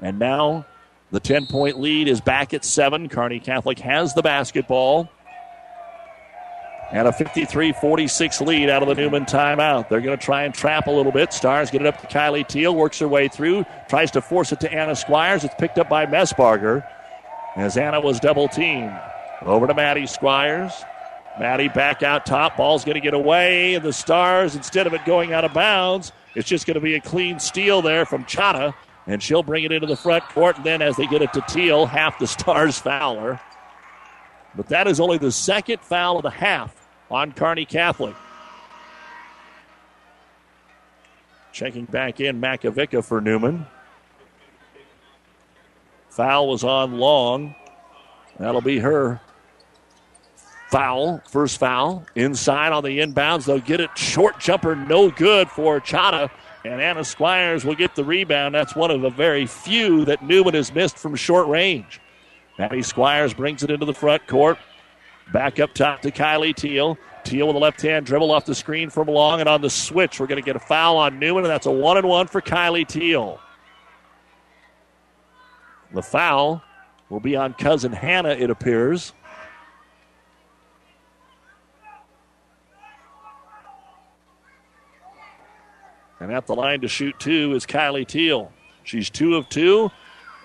And 0.00 0.18
now 0.18 0.66
the 1.12 1.20
10 1.20 1.46
point 1.46 1.78
lead 1.78 2.08
is 2.08 2.20
back 2.20 2.52
at 2.54 2.64
seven. 2.64 3.08
Kearney 3.08 3.38
Catholic 3.38 3.78
has 3.78 4.14
the 4.14 4.22
basketball. 4.22 5.08
And 6.90 7.06
a 7.06 7.12
53 7.12 7.72
46 7.72 8.40
lead 8.40 8.68
out 8.68 8.82
of 8.82 8.88
the 8.88 8.96
Neumann 8.96 9.26
timeout. 9.26 9.88
They're 9.88 10.00
going 10.00 10.18
to 10.18 10.24
try 10.24 10.42
and 10.42 10.52
trap 10.52 10.88
a 10.88 10.90
little 10.90 11.12
bit. 11.12 11.32
Stars 11.32 11.70
get 11.70 11.82
it 11.82 11.86
up 11.86 12.00
to 12.00 12.06
Kylie 12.08 12.48
Teal, 12.48 12.74
works 12.74 12.98
her 12.98 13.06
way 13.06 13.28
through, 13.28 13.64
tries 13.88 14.10
to 14.12 14.20
force 14.20 14.50
it 14.50 14.58
to 14.60 14.72
Anna 14.72 14.96
Squires. 14.96 15.44
It's 15.44 15.54
picked 15.56 15.78
up 15.78 15.88
by 15.88 16.06
Messbarger 16.06 16.84
as 17.54 17.76
Anna 17.76 18.00
was 18.00 18.18
double 18.18 18.48
teamed. 18.48 18.98
Over 19.42 19.68
to 19.68 19.74
Maddie 19.74 20.06
Squires. 20.08 20.72
Maddie 21.38 21.68
back 21.68 22.02
out 22.02 22.26
top. 22.26 22.56
Ball's 22.56 22.84
going 22.84 22.96
to 22.96 23.00
get 23.00 23.14
away, 23.14 23.74
and 23.74 23.84
the 23.84 23.92
Stars, 23.92 24.56
instead 24.56 24.86
of 24.86 24.94
it 24.94 25.04
going 25.04 25.32
out 25.32 25.44
of 25.44 25.52
bounds, 25.52 26.12
it's 26.34 26.48
just 26.48 26.66
going 26.66 26.74
to 26.74 26.80
be 26.80 26.94
a 26.94 27.00
clean 27.00 27.38
steal 27.38 27.80
there 27.80 28.04
from 28.04 28.24
Chata, 28.24 28.74
and 29.06 29.22
she'll 29.22 29.42
bring 29.42 29.64
it 29.64 29.72
into 29.72 29.86
the 29.86 29.96
front 29.96 30.24
court. 30.24 30.56
And 30.56 30.66
then 30.66 30.82
as 30.82 30.96
they 30.96 31.06
get 31.06 31.22
it 31.22 31.32
to 31.34 31.40
Teal, 31.42 31.86
half 31.86 32.18
the 32.18 32.26
Stars 32.26 32.78
foul 32.78 33.18
her. 33.20 33.40
But 34.54 34.68
that 34.68 34.88
is 34.88 34.98
only 35.00 35.18
the 35.18 35.32
second 35.32 35.80
foul 35.80 36.16
of 36.16 36.22
the 36.24 36.30
half 36.30 36.88
on 37.10 37.32
Kearney 37.32 37.64
Catholic. 37.64 38.14
Checking 41.52 41.84
back 41.84 42.20
in 42.20 42.40
Makovica 42.40 43.04
for 43.04 43.20
Neumann. 43.20 43.66
Foul 46.10 46.48
was 46.48 46.64
on 46.64 46.98
Long. 46.98 47.54
That'll 48.38 48.60
be 48.60 48.78
her 48.78 49.20
foul, 50.70 51.22
first 51.28 51.58
foul, 51.58 52.04
inside 52.14 52.72
on 52.72 52.84
the 52.84 52.98
inbounds. 52.98 53.46
They'll 53.46 53.58
get 53.58 53.80
it. 53.80 53.96
Short 53.96 54.38
jumper, 54.38 54.76
no 54.76 55.10
good 55.10 55.48
for 55.48 55.80
Chata. 55.80 56.30
And 56.64 56.80
Anna 56.80 57.04
Squires 57.04 57.64
will 57.64 57.74
get 57.74 57.94
the 57.94 58.04
rebound. 58.04 58.54
That's 58.54 58.74
one 58.74 58.90
of 58.90 59.00
the 59.00 59.10
very 59.10 59.46
few 59.46 60.04
that 60.04 60.22
Neumann 60.22 60.54
has 60.54 60.74
missed 60.74 60.98
from 60.98 61.14
short 61.14 61.46
range. 61.48 62.00
Maddie 62.58 62.82
Squires 62.82 63.32
brings 63.32 63.62
it 63.62 63.70
into 63.70 63.86
the 63.86 63.94
front 63.94 64.26
court. 64.26 64.58
Back 65.32 65.60
up 65.60 65.72
top 65.74 66.02
to 66.02 66.10
Kylie 66.10 66.54
Teal. 66.54 66.98
Teal 67.24 67.46
with 67.46 67.56
a 67.56 67.58
left 67.58 67.80
hand 67.80 68.06
dribble 68.06 68.30
off 68.30 68.44
the 68.44 68.54
screen 68.54 68.90
from 68.90 69.08
Long, 69.08 69.40
and 69.40 69.48
on 69.48 69.60
the 69.60 69.70
switch, 69.70 70.18
we're 70.18 70.26
going 70.26 70.40
to 70.40 70.44
get 70.44 70.56
a 70.56 70.60
foul 70.60 70.96
on 70.96 71.18
Neumann, 71.18 71.44
and 71.44 71.50
that's 71.50 71.66
a 71.66 71.70
one 71.70 71.96
and 71.96 72.08
one 72.08 72.26
for 72.26 72.40
Kylie 72.40 72.86
Teal. 72.86 73.38
The 75.92 76.02
foul 76.02 76.62
will 77.08 77.20
be 77.20 77.36
on 77.36 77.54
cousin 77.54 77.92
Hannah, 77.92 78.30
it 78.30 78.50
appears. 78.50 79.12
And 86.20 86.32
at 86.32 86.46
the 86.46 86.54
line 86.54 86.80
to 86.80 86.88
shoot 86.88 87.18
two 87.18 87.54
is 87.54 87.66
Kylie 87.66 88.06
Teal. 88.06 88.52
She's 88.84 89.10
two 89.10 89.36
of 89.36 89.48
two. 89.48 89.90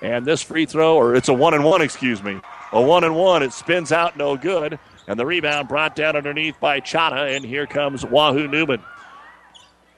And 0.01 0.25
this 0.25 0.41
free 0.41 0.65
throw, 0.65 0.97
or 0.97 1.15
it's 1.15 1.29
a 1.29 1.33
one 1.33 1.53
and 1.53 1.63
one, 1.63 1.81
excuse 1.81 2.21
me. 2.21 2.39
A 2.73 2.81
one 2.81 3.03
and 3.03 3.15
one. 3.15 3.41
It 3.41 3.53
spins 3.53 3.91
out 3.91 4.17
no 4.17 4.35
good. 4.35 4.77
And 5.07 5.19
the 5.19 5.25
rebound 5.25 5.69
brought 5.69 5.95
down 5.95 6.15
underneath 6.15 6.59
by 6.59 6.81
Chata. 6.81 7.35
And 7.35 7.45
here 7.45 7.65
comes 7.65 8.05
Wahoo 8.05 8.47
Neumann. 8.47 8.81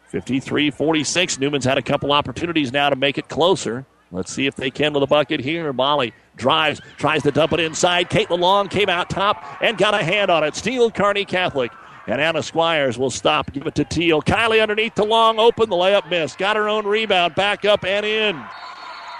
53 0.10 0.72
46. 0.72 1.39
Neumann's 1.39 1.65
had 1.65 1.77
a 1.77 1.81
couple 1.81 2.11
opportunities 2.11 2.72
now 2.72 2.89
to 2.89 2.95
make 2.95 3.18
it 3.18 3.27
closer. 3.27 3.85
Let's 4.11 4.31
see 4.31 4.45
if 4.45 4.56
they 4.56 4.69
can 4.69 4.93
with 4.93 5.03
a 5.03 5.07
bucket 5.07 5.39
here. 5.39 5.73
Molly 5.73 6.14
drives, 6.35 6.80
tries 6.97 7.23
to 7.23 7.31
dump 7.31 7.53
it 7.53 7.60
inside. 7.60 8.10
Caitlin 8.10 8.39
Long 8.39 8.68
came 8.68 8.88
out 8.88 9.10
top 9.10 9.43
and 9.61 9.77
got 9.77 9.93
a 9.93 10.03
hand 10.03 10.30
on 10.30 10.43
it. 10.43 10.56
Steal 10.56 10.91
Kearney 10.91 11.26
Catholic. 11.26 11.72
And 12.07 12.22
Anna 12.22 12.44
Squires 12.44 12.98
will 12.98 13.10
stop, 13.10 13.52
give 13.52 13.65
it 13.65 13.76
to 13.76 13.84
Teal. 13.84 14.22
Kylie 14.22 14.61
underneath 14.61 14.94
to 14.95 15.03
Long, 15.03 15.40
open, 15.40 15.69
the 15.69 15.76
layup 15.76 16.10
missed. 16.10 16.38
Got 16.38 16.56
her 16.56 16.69
own 16.69 16.86
rebound, 16.86 17.34
back 17.34 17.65
up 17.65 17.84
and 17.84 18.06
in. 18.06 18.44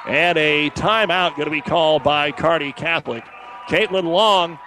And 0.08 0.38
a 0.38 0.70
timeout 0.72 1.36
going 1.36 1.46
to 1.46 1.52
be 1.52 1.62
called 1.62 2.04
by 2.04 2.32
Kearney 2.32 2.74
Catholic. 2.74 3.24
Caitlin 3.68 4.04
Long, 4.04 4.60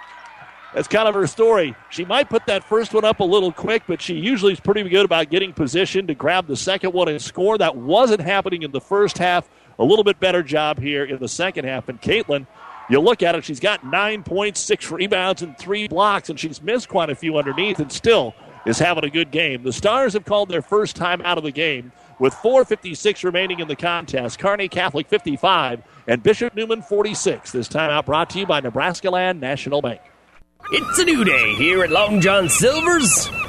that's 0.73 0.89
kind 0.89 1.07
of 1.07 1.15
her 1.15 1.25
story. 1.27 1.75
She 1.89 2.03
might 2.03 2.29
put 2.29 2.45
that 2.47 2.63
first 2.63 2.93
one 2.93 3.05
up 3.05 3.21
a 3.21 3.23
little 3.23 3.53
quick, 3.53 3.83
but 3.87 4.01
she 4.01 4.15
usually 4.15 4.51
is 4.51 4.59
pretty 4.59 4.87
good 4.89 5.05
about 5.05 5.29
getting 5.29 5.53
positioned 5.53 6.09
to 6.09 6.13
grab 6.13 6.45
the 6.45 6.57
second 6.57 6.91
one 6.91 7.07
and 7.07 7.21
score. 7.21 7.57
That 7.57 7.77
wasn't 7.77 8.21
happening 8.21 8.63
in 8.63 8.71
the 8.71 8.81
first 8.81 9.17
half. 9.17 9.49
A 9.79 9.83
little 9.83 10.03
bit 10.03 10.19
better 10.19 10.43
job 10.43 10.77
here 10.77 11.05
in 11.05 11.19
the 11.19 11.29
second 11.29 11.63
half. 11.63 11.87
And 11.87 12.01
Caitlin 12.01 12.47
you 12.89 12.99
look 12.99 13.23
at 13.23 13.35
it, 13.35 13.45
she's 13.45 13.59
got 13.59 13.85
nine 13.85 14.23
points, 14.23 14.59
six 14.59 14.89
rebounds, 14.91 15.41
and 15.41 15.57
three 15.57 15.87
blocks, 15.87 16.29
and 16.29 16.39
she's 16.39 16.61
missed 16.61 16.89
quite 16.89 17.09
a 17.09 17.15
few 17.15 17.37
underneath 17.37 17.79
and 17.79 17.91
still 17.91 18.33
is 18.65 18.79
having 18.79 19.03
a 19.03 19.09
good 19.09 19.31
game. 19.31 19.63
The 19.63 19.73
Stars 19.73 20.13
have 20.13 20.25
called 20.25 20.49
their 20.49 20.61
first 20.61 20.95
time 20.95 21.21
out 21.21 21.37
of 21.37 21.43
the 21.43 21.51
game 21.51 21.91
with 22.19 22.33
4.56 22.33 23.23
remaining 23.23 23.59
in 23.59 23.67
the 23.67 23.75
contest. 23.75 24.39
Kearney 24.39 24.67
Catholic 24.67 25.07
55 25.07 25.81
and 26.07 26.21
Bishop 26.21 26.55
Neumann 26.55 26.81
46. 26.81 27.51
This 27.51 27.67
time 27.67 27.89
out 27.89 28.05
brought 28.05 28.29
to 28.31 28.39
you 28.39 28.45
by 28.45 28.59
Nebraska 28.59 29.09
Land 29.09 29.39
National 29.39 29.81
Bank. 29.81 30.01
It's 30.71 30.99
a 30.99 31.05
new 31.05 31.23
day 31.23 31.55
here 31.55 31.83
at 31.83 31.89
Long 31.89 32.21
John 32.21 32.49
Silver's. 32.49 33.29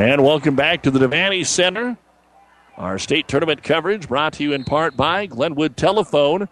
And 0.00 0.24
welcome 0.24 0.56
back 0.56 0.84
to 0.84 0.90
the 0.90 0.98
Devaney 0.98 1.44
Center. 1.44 1.94
Our 2.78 2.98
state 2.98 3.28
tournament 3.28 3.62
coverage 3.62 4.08
brought 4.08 4.32
to 4.32 4.42
you 4.42 4.54
in 4.54 4.64
part 4.64 4.96
by 4.96 5.26
Glenwood 5.26 5.76
Telephone. 5.76 6.48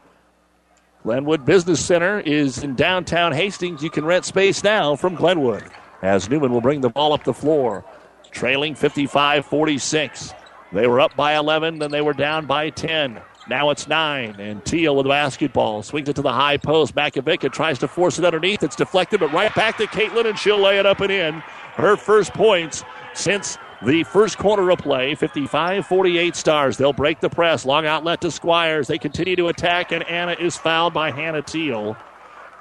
Glenwood 1.03 1.47
Business 1.47 1.83
Center 1.83 2.21
is 2.21 2.63
in 2.63 2.75
downtown 2.75 3.33
Hastings. 3.33 3.83
You 3.83 3.89
can 3.89 4.05
rent 4.05 4.27
space 4.27 4.63
now 4.63 4.97
from 4.97 5.15
Glenwood. 5.15 5.65
As 6.03 6.29
Neumann 6.29 6.53
will 6.53 6.61
bring 6.61 6.83
the 6.83 6.91
ball 6.91 7.15
up 7.15 7.25
the 7.25 7.33
floor, 7.33 7.87
trailing 8.31 8.75
55 8.75 9.47
46. 9.47 10.35
They 10.75 10.87
were 10.87 11.01
up 11.01 11.17
by 11.17 11.35
11, 11.35 11.79
then 11.79 11.91
they 11.91 12.03
were 12.03 12.13
down 12.13 12.45
by 12.45 12.69
10. 12.69 13.19
Now 13.49 13.71
it's 13.71 13.89
nine, 13.89 14.39
and 14.39 14.63
Teal 14.63 14.95
with 14.95 15.05
the 15.05 15.11
basketball 15.11 15.83
swings 15.83 16.11
it 16.11 16.17
to 16.17 16.23
the 16.23 16.35
high 16.35 16.59
post. 16.59 16.95
Makovica 16.95 17.51
tries 17.51 17.79
to 17.79 17.89
force 17.89 18.19
it 18.19 18.27
underneath. 18.27 18.63
It's 18.63 18.77
deflected, 18.77 19.21
but 19.21 19.33
right 19.33 19.55
back 19.55 19.79
to 19.79 19.87
Caitlin, 19.87 20.27
and 20.27 20.39
she'll 20.39 20.61
lay 20.61 20.79
it 20.79 20.85
up 20.85 21.01
and 21.01 21.11
in. 21.11 21.43
Her 21.77 21.97
first 21.97 22.35
points 22.35 22.85
since 23.19 23.59
the 23.83 24.05
first 24.05 24.39
quarter 24.39 24.71
of 24.71 24.79
play. 24.79 25.15
55 25.15 25.87
48 25.87 26.37
stars. 26.37 26.77
They'll 26.77 26.93
break 26.93 27.21
the 27.21 27.29
press. 27.29 27.65
Long 27.65 27.87
outlet 27.87 28.21
to 28.23 28.31
Squires. 28.31 28.87
They 28.87 28.99
continue 28.99 29.37
to 29.37 29.49
attack, 29.49 29.93
and 29.93 30.05
Anna 30.05 30.37
is 30.39 30.57
fouled 30.57 30.95
by 30.95 31.11
Hannah 31.11 31.43
Teal. 31.43 31.97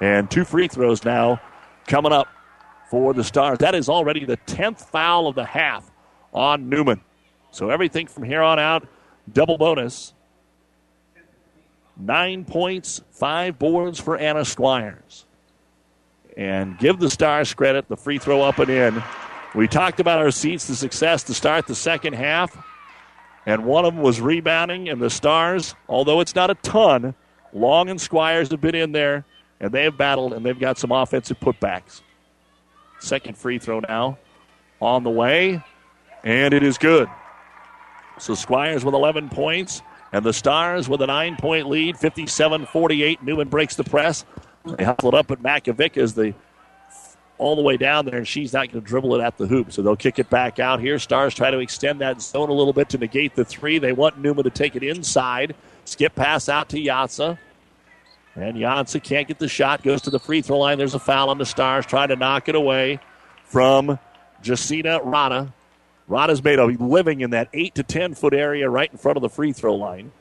And 0.00 0.30
two 0.30 0.44
free 0.44 0.68
throws 0.68 1.04
now 1.04 1.40
coming 1.86 2.12
up 2.12 2.28
for 2.90 3.14
the 3.14 3.24
Stars. 3.24 3.58
That 3.58 3.74
is 3.74 3.88
already 3.88 4.24
the 4.24 4.36
10th 4.36 4.80
foul 4.80 5.26
of 5.26 5.34
the 5.34 5.44
half 5.44 5.90
on 6.32 6.68
Neumann. 6.68 7.00
So 7.50 7.70
everything 7.70 8.06
from 8.06 8.24
here 8.24 8.42
on 8.42 8.58
out, 8.58 8.86
double 9.32 9.58
bonus. 9.58 10.14
Nine 11.96 12.44
points, 12.44 13.00
five 13.10 13.58
boards 13.58 13.98
for 13.98 14.16
Anna 14.16 14.44
Squires. 14.44 15.24
And 16.36 16.78
give 16.78 17.00
the 17.00 17.10
Stars 17.10 17.52
credit, 17.54 17.88
the 17.88 17.96
free 17.96 18.18
throw 18.18 18.42
up 18.42 18.60
and 18.60 18.70
in. 18.70 19.02
We 19.54 19.66
talked 19.66 19.98
about 19.98 20.18
our 20.18 20.30
seats 20.30 20.66
to 20.66 20.74
success 20.74 21.22
to 21.24 21.34
start 21.34 21.66
the 21.66 21.74
second 21.74 22.14
half, 22.14 22.56
and 23.46 23.64
one 23.64 23.86
of 23.86 23.94
them 23.94 24.02
was 24.02 24.20
rebounding, 24.20 24.88
and 24.88 25.00
the 25.00 25.08
Stars, 25.08 25.74
although 25.88 26.20
it's 26.20 26.34
not 26.34 26.50
a 26.50 26.54
ton, 26.56 27.14
Long 27.54 27.88
and 27.88 27.98
Squires 27.98 28.50
have 28.50 28.60
been 28.60 28.74
in 28.74 28.92
there, 28.92 29.24
and 29.58 29.72
they 29.72 29.84
have 29.84 29.96
battled, 29.96 30.34
and 30.34 30.44
they've 30.44 30.58
got 30.58 30.78
some 30.78 30.92
offensive 30.92 31.40
putbacks. 31.40 32.02
Second 33.00 33.38
free 33.38 33.58
throw 33.58 33.80
now 33.80 34.18
on 34.82 35.02
the 35.02 35.10
way, 35.10 35.62
and 36.24 36.52
it 36.52 36.62
is 36.62 36.76
good. 36.76 37.08
So 38.18 38.34
Squires 38.34 38.84
with 38.84 38.94
11 38.94 39.30
points, 39.30 39.82
and 40.12 40.24
the 40.24 40.32
Stars 40.32 40.88
with 40.88 41.00
a 41.00 41.06
nine 41.06 41.36
point 41.36 41.68
lead, 41.68 41.96
57 41.96 42.66
48. 42.66 43.22
Neumann 43.22 43.48
breaks 43.48 43.76
the 43.76 43.84
press. 43.84 44.26
They 44.76 44.84
hustle 44.84 45.08
it 45.08 45.14
up 45.14 45.30
at 45.30 45.40
Makovic 45.40 45.96
as 45.96 46.14
the 46.14 46.34
all 47.38 47.56
the 47.56 47.62
way 47.62 47.76
down 47.76 48.04
there, 48.04 48.18
and 48.18 48.28
she's 48.28 48.52
not 48.52 48.70
going 48.70 48.82
to 48.82 48.86
dribble 48.86 49.14
it 49.14 49.22
at 49.22 49.38
the 49.38 49.46
hoop. 49.46 49.72
So 49.72 49.82
they'll 49.82 49.96
kick 49.96 50.18
it 50.18 50.28
back 50.28 50.58
out 50.58 50.80
here. 50.80 50.98
Stars 50.98 51.34
try 51.34 51.50
to 51.50 51.58
extend 51.58 52.00
that 52.00 52.20
zone 52.20 52.48
a 52.48 52.52
little 52.52 52.72
bit 52.72 52.88
to 52.90 52.98
negate 52.98 53.34
the 53.34 53.44
three. 53.44 53.78
They 53.78 53.92
want 53.92 54.18
Neumann 54.18 54.44
to 54.44 54.50
take 54.50 54.76
it 54.76 54.82
inside. 54.82 55.54
Skip 55.84 56.14
pass 56.14 56.48
out 56.48 56.68
to 56.70 56.76
Yatsa. 56.76 57.38
And 58.34 58.56
Yatsa 58.56 59.02
can't 59.02 59.26
get 59.26 59.38
the 59.38 59.48
shot, 59.48 59.82
goes 59.82 60.02
to 60.02 60.10
the 60.10 60.18
free 60.18 60.42
throw 60.42 60.58
line. 60.58 60.78
There's 60.78 60.94
a 60.94 61.00
foul 61.00 61.30
on 61.30 61.38
the 61.38 61.46
Stars, 61.46 61.86
trying 61.86 62.08
to 62.08 62.16
knock 62.16 62.48
it 62.48 62.54
away 62.54 63.00
from 63.44 63.98
Jacina 64.42 65.00
Rana. 65.02 65.52
Rana's 66.06 66.42
made 66.42 66.58
a 66.58 66.64
living 66.64 67.20
in 67.20 67.30
that 67.30 67.48
8 67.52 67.74
to 67.74 67.82
10 67.82 68.14
foot 68.14 68.34
area 68.34 68.68
right 68.68 68.90
in 68.90 68.96
front 68.96 69.16
of 69.16 69.22
the 69.22 69.28
free 69.28 69.52
throw 69.52 69.74
line. 69.74 70.12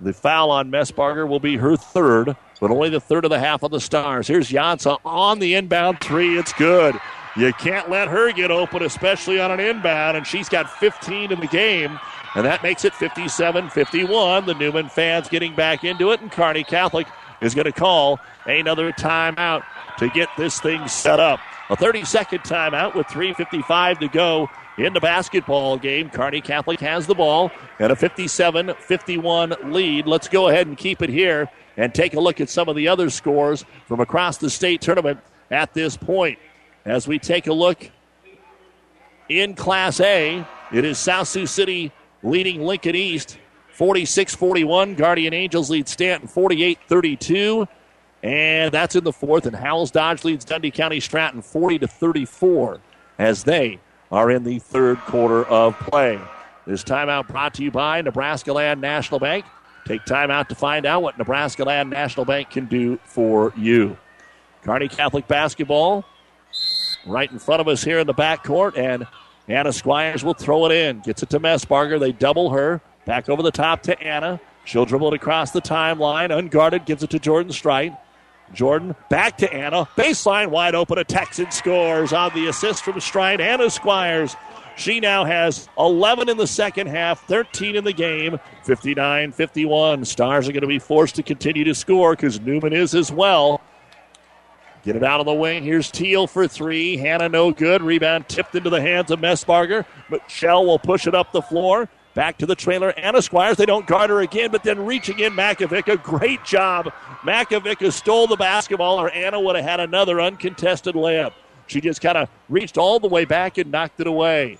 The 0.00 0.12
foul 0.12 0.50
on 0.50 0.70
Messbarger 0.70 1.26
will 1.26 1.40
be 1.40 1.56
her 1.56 1.76
third, 1.76 2.36
but 2.60 2.70
only 2.70 2.90
the 2.90 3.00
third 3.00 3.24
of 3.24 3.30
the 3.30 3.38
half 3.38 3.62
of 3.62 3.70
the 3.70 3.80
Stars. 3.80 4.28
Here's 4.28 4.50
Jansa 4.50 4.98
on 5.04 5.38
the 5.38 5.54
inbound 5.54 6.00
three. 6.00 6.38
It's 6.38 6.52
good. 6.52 6.96
You 7.36 7.52
can't 7.54 7.90
let 7.90 8.08
her 8.08 8.32
get 8.32 8.50
open, 8.50 8.82
especially 8.82 9.40
on 9.40 9.50
an 9.50 9.60
inbound, 9.60 10.16
and 10.16 10.26
she's 10.26 10.48
got 10.48 10.70
15 10.70 11.32
in 11.32 11.40
the 11.40 11.46
game, 11.46 11.98
and 12.34 12.46
that 12.46 12.62
makes 12.62 12.84
it 12.84 12.94
57 12.94 13.68
51. 13.70 14.46
The 14.46 14.54
Neumann 14.54 14.88
fans 14.88 15.28
getting 15.28 15.54
back 15.54 15.84
into 15.84 16.12
it, 16.12 16.20
and 16.20 16.32
Kearney 16.32 16.64
Catholic 16.64 17.06
is 17.40 17.54
going 17.54 17.66
to 17.66 17.72
call 17.72 18.18
another 18.46 18.92
timeout 18.92 19.64
to 19.98 20.08
get 20.10 20.28
this 20.38 20.60
thing 20.60 20.88
set 20.88 21.20
up. 21.20 21.40
A 21.68 21.76
30 21.76 22.04
second 22.04 22.40
timeout 22.40 22.94
with 22.94 23.06
3.55 23.08 23.98
to 24.00 24.08
go 24.08 24.48
in 24.78 24.92
the 24.92 25.00
basketball 25.00 25.76
game. 25.76 26.10
Kearney 26.10 26.40
Catholic 26.40 26.80
has 26.80 27.06
the 27.06 27.14
ball 27.14 27.50
and 27.78 27.92
a 27.92 27.96
57 27.96 28.74
51 28.74 29.54
lead. 29.64 30.06
Let's 30.06 30.28
go 30.28 30.48
ahead 30.48 30.66
and 30.66 30.76
keep 30.76 31.02
it 31.02 31.10
here 31.10 31.48
and 31.76 31.94
take 31.94 32.14
a 32.14 32.20
look 32.20 32.40
at 32.40 32.48
some 32.48 32.68
of 32.68 32.76
the 32.76 32.88
other 32.88 33.10
scores 33.10 33.64
from 33.86 34.00
across 34.00 34.38
the 34.38 34.50
state 34.50 34.80
tournament 34.80 35.20
at 35.50 35.74
this 35.74 35.96
point. 35.96 36.38
As 36.84 37.08
we 37.08 37.18
take 37.18 37.46
a 37.46 37.52
look 37.52 37.90
in 39.28 39.54
Class 39.54 40.00
A, 40.00 40.46
it 40.72 40.84
is 40.84 40.98
South 40.98 41.28
Sioux 41.28 41.46
City 41.46 41.92
leading 42.22 42.62
Lincoln 42.62 42.94
East 42.94 43.38
46 43.72 44.34
41. 44.34 44.94
Guardian 44.94 45.34
Angels 45.34 45.70
lead 45.70 45.88
Stanton 45.88 46.28
48 46.28 46.78
32. 46.86 47.68
And 48.22 48.72
that's 48.72 48.96
in 48.96 49.04
the 49.04 49.12
fourth. 49.12 49.46
And 49.46 49.54
Howells 49.54 49.90
Dodge 49.90 50.24
leads 50.24 50.44
Dundy 50.44 50.70
County 50.70 51.00
Stratton 51.00 51.42
40 51.42 51.80
to 51.80 51.86
34 51.86 52.80
as 53.18 53.44
they 53.44 53.78
are 54.10 54.30
in 54.30 54.44
the 54.44 54.58
third 54.58 54.98
quarter 54.98 55.44
of 55.44 55.78
play. 55.80 56.20
This 56.66 56.82
timeout 56.82 57.28
brought 57.28 57.54
to 57.54 57.62
you 57.62 57.70
by 57.70 58.02
Nebraska 58.02 58.52
Land 58.52 58.80
National 58.80 59.20
Bank. 59.20 59.44
Take 59.86 60.04
time 60.04 60.30
out 60.30 60.48
to 60.48 60.54
find 60.54 60.84
out 60.84 61.02
what 61.02 61.16
Nebraska 61.16 61.64
Land 61.64 61.90
National 61.90 62.24
Bank 62.24 62.50
can 62.50 62.66
do 62.66 62.98
for 63.04 63.52
you. 63.56 63.96
Kearney 64.62 64.88
Catholic 64.88 65.28
basketball 65.28 66.04
right 67.06 67.30
in 67.30 67.38
front 67.38 67.60
of 67.60 67.68
us 67.68 67.84
here 67.84 68.00
in 68.00 68.06
the 68.06 68.14
backcourt, 68.14 68.76
and 68.76 69.06
Anna 69.48 69.72
Squires 69.72 70.24
will 70.24 70.34
throw 70.34 70.66
it 70.66 70.72
in. 70.72 71.00
Gets 71.00 71.22
it 71.22 71.30
to 71.30 71.40
Messbarger. 71.40 72.00
They 72.00 72.12
double 72.12 72.50
her. 72.50 72.80
Back 73.04 73.28
over 73.28 73.42
the 73.42 73.52
top 73.52 73.82
to 73.84 74.00
Anna. 74.00 74.40
She'll 74.64 74.84
dribble 74.84 75.12
it 75.12 75.14
across 75.14 75.52
the 75.52 75.60
timeline. 75.60 76.36
Unguarded, 76.36 76.84
gives 76.84 77.04
it 77.04 77.10
to 77.10 77.20
Jordan 77.20 77.52
Strite. 77.52 77.96
Jordan 78.52 78.94
back 79.08 79.38
to 79.38 79.52
Anna. 79.52 79.88
Baseline 79.96 80.48
wide 80.48 80.74
open. 80.74 80.98
A 80.98 81.04
Texan 81.04 81.50
scores 81.50 82.12
on 82.12 82.32
the 82.34 82.46
assist 82.46 82.84
from 82.84 83.00
Strite. 83.00 83.40
Anna 83.40 83.70
Squires. 83.70 84.36
She 84.76 85.00
now 85.00 85.24
has 85.24 85.68
11 85.78 86.28
in 86.28 86.36
the 86.36 86.46
second 86.46 86.88
half, 86.88 87.26
13 87.26 87.76
in 87.76 87.84
the 87.84 87.94
game, 87.94 88.38
59 88.64 89.32
51. 89.32 90.04
Stars 90.04 90.48
are 90.48 90.52
going 90.52 90.60
to 90.60 90.66
be 90.66 90.78
forced 90.78 91.14
to 91.16 91.22
continue 91.22 91.64
to 91.64 91.74
score 91.74 92.12
because 92.12 92.40
Neumann 92.40 92.74
is 92.74 92.94
as 92.94 93.10
well. 93.10 93.62
Get 94.84 94.94
it 94.94 95.02
out 95.02 95.18
of 95.18 95.26
the 95.26 95.34
wing. 95.34 95.64
Here's 95.64 95.90
Teal 95.90 96.28
for 96.28 96.46
three. 96.46 96.96
Hannah 96.96 97.28
no 97.28 97.50
good. 97.50 97.82
Rebound 97.82 98.28
tipped 98.28 98.54
into 98.54 98.70
the 98.70 98.80
hands 98.80 99.10
of 99.10 99.18
Messbarger. 99.18 99.84
Shell 100.28 100.64
will 100.64 100.78
push 100.78 101.08
it 101.08 101.14
up 101.14 101.32
the 101.32 101.42
floor. 101.42 101.88
Back 102.16 102.38
to 102.38 102.46
the 102.46 102.54
trailer. 102.54 102.94
Anna 102.98 103.20
Squires. 103.20 103.58
They 103.58 103.66
don't 103.66 103.86
guard 103.86 104.08
her 104.08 104.22
again, 104.22 104.50
but 104.50 104.64
then 104.64 104.86
reaching 104.86 105.18
in 105.18 105.34
Makovic. 105.34 105.86
A 105.92 105.98
great 105.98 106.42
job. 106.44 106.90
Makovic 107.20 107.92
stole 107.92 108.26
the 108.26 108.36
basketball, 108.36 108.98
or 108.98 109.10
Anna 109.10 109.38
would 109.38 109.54
have 109.54 109.66
had 109.66 109.80
another 109.80 110.18
uncontested 110.22 110.94
layup. 110.94 111.34
She 111.66 111.82
just 111.82 112.00
kind 112.00 112.16
of 112.16 112.30
reached 112.48 112.78
all 112.78 112.98
the 112.98 113.06
way 113.06 113.26
back 113.26 113.58
and 113.58 113.70
knocked 113.70 114.00
it 114.00 114.06
away. 114.06 114.56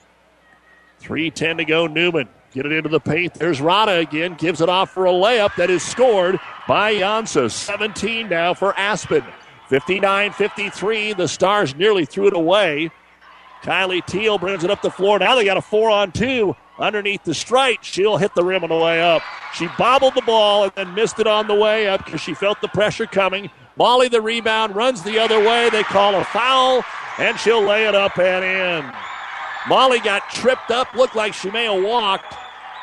3.10 1.01 1.57
to 1.57 1.65
go. 1.65 1.87
Neumann. 1.87 2.29
Get 2.53 2.67
it 2.67 2.73
into 2.73 2.91
the 2.91 3.01
paint. 3.01 3.33
There's 3.33 3.63
Rana 3.63 3.93
again. 3.93 4.35
Gives 4.35 4.61
it 4.61 4.69
off 4.69 4.91
for 4.91 5.07
a 5.07 5.13
layup 5.13 5.57
that 5.57 5.71
is 5.71 5.83
scored 5.83 6.39
by 6.69 6.97
Jansa. 6.97 7.51
17 7.51 8.29
now 8.29 8.53
for 8.53 8.79
Aspen. 8.79 9.25
59 9.71 10.33
53. 10.33 11.15
The 11.15 11.27
Stars 11.27 11.75
nearly 11.75 12.05
threw 12.05 12.27
it 12.27 12.35
away. 12.35 12.91
Kylie 13.67 14.07
Teal 14.07 14.39
brings 14.39 14.63
it 14.63 14.71
up 14.71 14.81
the 14.81 14.93
floor. 14.93 15.19
Now 15.19 15.35
they 15.35 15.45
got 15.45 15.57
a 15.57 15.61
four 15.61 15.91
on 15.91 16.13
two 16.13 16.55
underneath 16.79 17.25
the 17.25 17.35
Strite. 17.35 17.85
She'll 17.85 18.17
hit 18.17 18.33
the 18.37 18.45
rim 18.45 18.63
on 18.63 18.69
the 18.69 18.77
way 18.77 19.03
up. 19.03 19.23
She 19.55 19.67
bobbled 19.77 20.15
the 20.15 20.23
ball 20.23 20.63
and 20.63 20.73
then 20.77 20.95
missed 20.95 21.19
it 21.19 21.27
on 21.27 21.49
the 21.49 21.55
way 21.55 21.89
up 21.89 22.05
because 22.05 22.21
she 22.21 22.33
felt 22.33 22.61
the 22.61 22.69
pressure 22.69 23.07
coming. 23.07 23.51
Molly, 23.77 24.07
the 24.07 24.21
rebound, 24.21 24.77
runs 24.77 25.03
the 25.03 25.19
other 25.19 25.41
way. 25.41 25.69
They 25.71 25.83
call 25.83 26.15
a 26.15 26.25
foul, 26.27 26.85
and 27.19 27.37
she'll 27.41 27.61
lay 27.61 27.87
it 27.87 27.95
up 27.97 28.17
and 28.19 28.45
in. 28.45 28.93
Molly 29.69 29.99
got 29.99 30.31
tripped 30.31 30.71
up, 30.71 30.95
looked 30.95 31.17
like 31.17 31.35
she 31.35 31.51
may 31.51 31.65
have 31.65 31.83
walked, 31.83 32.37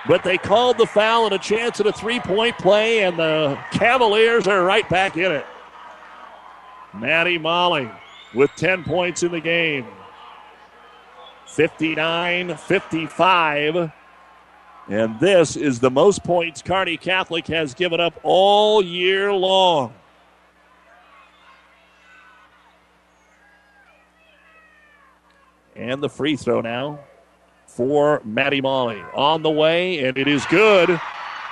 but 0.05 0.25
they 0.25 0.37
called 0.37 0.77
the 0.77 0.85
foul 0.85 1.25
and 1.25 1.33
a 1.33 1.39
chance 1.39 1.79
at 1.79 1.87
a 1.87 1.93
three 1.93 2.19
point 2.19 2.57
play, 2.57 3.03
and 3.03 3.17
the 3.17 3.57
Cavaliers 3.71 4.47
are 4.47 4.65
right 4.65 4.87
back 4.89 5.15
in 5.15 5.31
it. 5.31 5.45
Maddie 6.93 7.37
Molly 7.37 7.89
with 8.33 8.51
10 8.57 8.83
points 8.83 9.23
in 9.23 9.31
the 9.31 9.39
game. 9.39 9.87
59 11.53 12.57
55. 12.57 13.91
And 14.89 15.19
this 15.19 15.55
is 15.55 15.79
the 15.79 15.91
most 15.91 16.23
points 16.23 16.61
Kearney 16.61 16.97
Catholic 16.97 17.47
has 17.47 17.73
given 17.73 17.99
up 17.99 18.19
all 18.23 18.81
year 18.81 19.31
long. 19.31 19.93
And 25.75 26.03
the 26.03 26.09
free 26.09 26.35
throw 26.35 26.61
now 26.61 26.99
for 27.67 28.21
Maddie 28.25 28.61
Molly. 28.61 29.01
On 29.13 29.41
the 29.41 29.49
way, 29.49 30.05
and 30.05 30.17
it 30.17 30.27
is 30.27 30.45
good. 30.47 30.99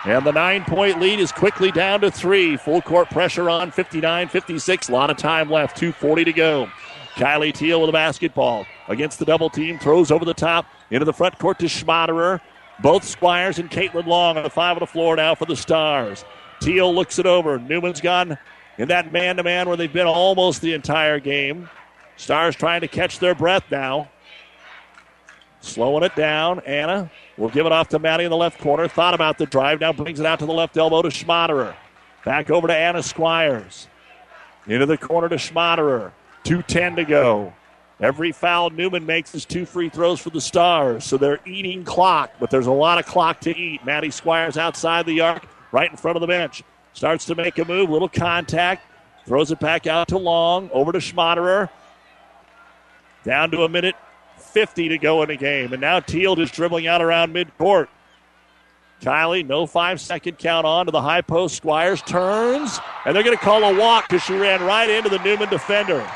And 0.04 0.26
the 0.26 0.32
nine 0.32 0.66
point 0.66 1.00
lead 1.00 1.20
is 1.20 1.32
quickly 1.32 1.72
down 1.72 2.02
to 2.02 2.12
three. 2.12 2.58
Full 2.58 2.82
court 2.82 3.10
pressure 3.10 3.50
on 3.50 3.72
59 3.72 4.30
56. 4.30 4.90
A 4.90 4.92
lot 4.92 5.10
of 5.12 5.18
time 5.18 5.50
left. 5.50 5.80
2.40 5.80 6.26
to 6.26 6.34
go. 6.34 6.70
Kylie 7.16 7.54
Teal 7.54 7.82
with 7.82 7.90
the 7.90 7.94
basketball 7.94 8.66
against 8.88 9.20
the 9.20 9.26
double 9.26 9.50
team. 9.50 9.78
Throws 9.80 10.12
over 10.12 10.26
the 10.26 10.34
top 10.34 10.66
into 10.90 11.06
the 11.06 11.14
front 11.14 11.38
court 11.38 11.60
to 11.60 11.66
Schmaderer. 11.66 12.40
Both 12.82 13.04
Squires 13.04 13.60
and 13.60 13.70
Caitlin 13.70 14.06
Long 14.06 14.38
on 14.38 14.44
the 14.44 14.50
five 14.50 14.76
of 14.76 14.80
the 14.80 14.88
floor 14.88 15.16
now 15.16 15.36
for 15.36 15.46
the 15.46 15.56
Stars. 15.56 16.26
Teal 16.62 16.94
looks 16.94 17.20
it 17.20 17.26
over. 17.26 17.60
Neumann's 17.60 18.02
gone 18.02 18.38
in 18.78 18.88
that 18.88 19.12
man 19.12 19.38
to 19.38 19.44
man 19.44 19.68
where 19.68 19.78
they've 19.78 19.92
been 19.92 20.08
almost 20.08 20.62
the 20.62 20.74
entire 20.74 21.20
game. 21.20 21.70
Stars 22.18 22.56
trying 22.56 22.82
to 22.82 22.88
catch 22.88 23.20
their 23.20 23.36
breath 23.36 23.66
now. 23.72 24.10
Slowing 25.60 26.04
it 26.04 26.16
down. 26.16 26.60
Anna 26.62 27.12
will 27.38 27.50
give 27.50 27.66
it 27.66 27.72
off 27.72 27.90
to 27.90 28.00
Maddie 28.00 28.24
in 28.24 28.32
the 28.32 28.38
left 28.38 28.60
corner. 28.60 28.88
Thought 28.88 29.14
about 29.14 29.38
the 29.38 29.46
drive. 29.46 29.80
Now 29.80 29.94
brings 29.94 30.20
it 30.20 30.26
out 30.26 30.40
to 30.40 30.46
the 30.46 30.54
left 30.54 30.76
elbow 30.78 31.02
to 31.04 31.10
Schmaderer. 31.10 31.76
Back 32.26 32.50
over 32.50 32.68
to 32.68 32.76
Anna 32.76 33.04
Squires. 33.04 33.88
Into 34.68 34.86
the 34.86 34.98
corner 34.98 35.30
to 35.30 35.36
Schmaderer. 35.36 36.12
2.10 36.44 36.96
to 36.98 37.06
go. 37.06 37.54
Every 38.00 38.32
foul 38.32 38.72
Neumann 38.72 39.06
makes 39.06 39.36
is 39.36 39.46
two 39.46 39.66
free 39.66 39.90
throws 39.90 40.20
for 40.20 40.32
the 40.32 40.42
Stars, 40.42 41.06
so 41.06 41.18
they're 41.18 41.40
eating 41.46 41.84
clock, 41.84 42.32
but 42.40 42.50
there's 42.50 42.66
a 42.66 42.72
lot 42.72 42.98
of 42.98 43.06
clock 43.06 43.40
to 43.42 43.56
eat. 43.56 43.86
Maddie 43.86 44.10
Squires 44.10 44.58
outside 44.58 45.06
the 45.06 45.22
arc, 45.22 45.48
right 45.72 45.90
in 45.90 45.98
front 45.98 46.18
of 46.18 46.22
the 46.22 46.28
bench. 46.28 46.64
Starts 46.94 47.26
to 47.26 47.36
make 47.36 47.60
a 47.60 47.66
move, 47.66 47.92
little 47.92 48.10
contact, 48.10 48.84
throws 49.28 49.52
it 49.52 49.60
back 49.60 49.86
out 49.86 50.08
to 50.08 50.18
Long, 50.18 50.72
over 50.74 50.92
to 50.92 50.98
Schmaderer. 50.98 51.70
Down 53.24 53.52
to 53.52 53.64
a 53.64 53.70
minute 53.70 53.96
50 54.38 54.90
to 54.90 54.98
go 54.98 55.22
in 55.22 55.30
the 55.30 55.38
game, 55.38 55.72
and 55.72 55.80
now 55.82 56.00
Teal 56.00 56.36
just 56.36 56.54
dribbling 56.54 56.88
out 56.88 57.04
around 57.04 57.34
midcourt. 57.36 57.88
Kylie, 59.02 59.46
no 59.46 59.66
five 59.66 60.02
second 60.02 60.38
count 60.38 60.66
on 60.66 60.86
to 60.88 60.92
the 60.92 61.02
high 61.02 61.22
post. 61.22 61.56
Squires 61.56 62.02
turns, 62.02 62.80
and 63.06 63.16
they're 63.16 63.24
going 63.24 63.38
to 63.38 63.44
call 63.44 63.64
a 63.64 63.78
walk 63.78 64.08
because 64.08 64.24
she 64.24 64.34
ran 64.34 64.64
right 64.64 64.90
into 64.90 65.10
the 65.10 65.20
Neumann 65.20 65.50
defender. 65.50 66.08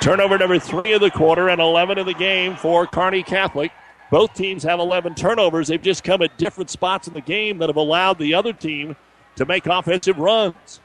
Turnover 0.00 0.38
number 0.38 0.58
three 0.60 0.92
of 0.92 1.00
the 1.00 1.10
quarter 1.10 1.48
and 1.48 1.60
11 1.60 1.98
of 1.98 2.06
the 2.06 2.14
game 2.14 2.54
for 2.54 2.86
Kearney 2.86 3.24
Catholic. 3.24 3.72
Both 4.10 4.32
teams 4.34 4.62
have 4.62 4.78
11 4.78 5.16
turnovers. 5.16 5.68
They've 5.68 5.82
just 5.82 6.04
come 6.04 6.22
at 6.22 6.38
different 6.38 6.70
spots 6.70 7.08
in 7.08 7.14
the 7.14 7.20
game 7.20 7.58
that 7.58 7.68
have 7.68 7.76
allowed 7.76 8.18
the 8.18 8.32
other 8.32 8.52
team 8.52 8.96
to 9.36 9.44
make 9.44 9.66
offensive 9.66 10.18
runs. 10.18 10.80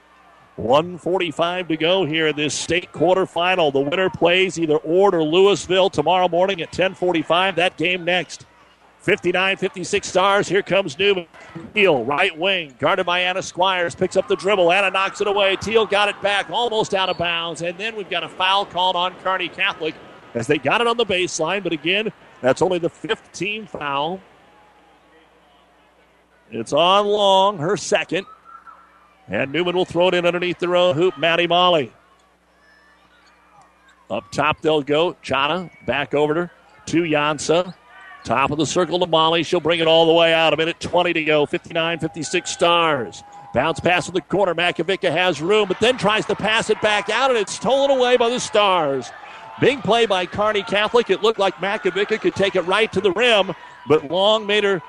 145 0.55 1.67
to 1.67 1.77
go 1.77 2.05
here 2.05 2.27
in 2.27 2.35
this 2.35 2.53
state 2.53 2.91
quarterfinal. 2.91 3.71
The 3.71 3.79
winner 3.79 4.09
plays 4.09 4.59
either 4.59 4.77
Ord 4.77 5.15
or 5.15 5.23
Louisville 5.23 5.89
tomorrow 5.89 6.27
morning 6.27 6.61
at 6.61 6.67
1045. 6.67 7.55
That 7.55 7.77
game 7.77 8.03
next. 8.03 8.45
59 9.03 9.57
56 9.57 10.07
stars. 10.07 10.47
Here 10.47 10.61
comes 10.61 10.97
Neumann. 10.97 11.27
Teal, 11.73 12.05
right 12.05 12.35
wing, 12.37 12.73
guarded 12.79 13.05
by 13.05 13.19
Anna 13.19 13.43
Squires, 13.43 13.93
picks 13.93 14.15
up 14.15 14.29
the 14.29 14.35
dribble. 14.35 14.71
Anna 14.71 14.89
knocks 14.89 15.19
it 15.19 15.27
away. 15.27 15.57
Teal 15.57 15.85
got 15.85 16.07
it 16.07 16.19
back, 16.21 16.49
almost 16.49 16.93
out 16.93 17.09
of 17.09 17.17
bounds. 17.17 17.61
And 17.61 17.77
then 17.77 17.97
we've 17.97 18.09
got 18.09 18.23
a 18.23 18.29
foul 18.29 18.65
called 18.65 18.95
on 18.95 19.13
Kearney 19.15 19.49
Catholic 19.49 19.93
as 20.33 20.47
they 20.47 20.57
got 20.57 20.79
it 20.79 20.87
on 20.87 20.95
the 20.95 21.05
baseline. 21.05 21.61
But 21.61 21.73
again, 21.73 22.13
that's 22.41 22.61
only 22.61 22.79
the 22.79 22.89
fifth 22.89 23.29
team 23.33 23.67
foul. 23.67 24.21
It's 26.49 26.71
on 26.71 27.05
Long, 27.05 27.57
her 27.57 27.75
second. 27.75 28.25
And 29.27 29.51
Neumann 29.51 29.75
will 29.75 29.85
throw 29.85 30.07
it 30.07 30.13
in 30.13 30.25
underneath 30.25 30.59
their 30.59 30.77
own 30.77 30.95
hoop. 30.95 31.17
Maddie 31.17 31.47
Molly. 31.47 31.91
Up 34.09 34.31
top 34.31 34.61
they'll 34.61 34.81
go. 34.81 35.13
Chana 35.23 35.69
back 35.85 36.13
over 36.13 36.51
to 36.85 37.01
Jansa. 37.01 37.73
Top 38.23 38.51
of 38.51 38.57
the 38.57 38.65
circle 38.65 38.99
to 38.99 39.07
Molly. 39.07 39.43
She'll 39.43 39.59
bring 39.59 39.79
it 39.79 39.87
all 39.87 40.05
the 40.05 40.13
way 40.13 40.33
out. 40.33 40.53
A 40.53 40.57
minute 40.57 40.79
20 40.79 41.13
to 41.13 41.23
go. 41.23 41.45
59 41.45 41.99
56 41.99 42.49
stars. 42.49 43.23
Bounce 43.53 43.79
pass 43.79 44.07
in 44.07 44.15
the 44.15 44.21
corner. 44.21 44.55
Makovica 44.55 45.11
has 45.11 45.39
room, 45.39 45.67
but 45.67 45.79
then 45.79 45.95
tries 45.97 46.25
to 46.25 46.35
pass 46.35 46.71
it 46.71 46.81
back 46.81 47.09
out, 47.09 47.29
and 47.29 47.37
it's 47.37 47.53
stolen 47.53 47.91
away 47.91 48.17
by 48.17 48.29
the 48.29 48.39
Stars. 48.39 49.11
Big 49.61 49.83
play 49.83 50.07
by 50.07 50.25
Kearney 50.25 50.63
Catholic. 50.63 51.11
It 51.11 51.21
looked 51.21 51.37
like 51.37 51.55
Makovica 51.55 52.19
could 52.19 52.33
take 52.33 52.55
it 52.55 52.61
right 52.61 52.91
to 52.91 52.99
the 52.99 53.11
rim, 53.11 53.53
but 53.87 54.09
Long 54.09 54.47
made 54.47 54.63
her 54.63 54.81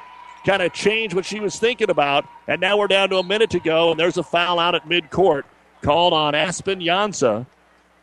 kind 0.47 0.63
of 0.63 0.73
change 0.73 1.15
what 1.15 1.27
she 1.27 1.41
was 1.41 1.59
thinking 1.59 1.91
about. 1.91 2.25
And 2.49 2.61
now 2.61 2.79
we're 2.79 2.89
down 2.89 3.11
to 3.11 3.19
a 3.19 3.23
minute 3.23 3.51
to 3.51 3.61
go, 3.61 3.91
and 3.91 4.01
there's 4.01 4.17
a 4.17 4.23
foul 4.23 4.59
out 4.59 4.75
at 4.75 4.89
midcourt 4.89 5.43
called 5.83 6.15
on 6.15 6.35
Aspen 6.35 6.81
Jansa. 6.81 7.47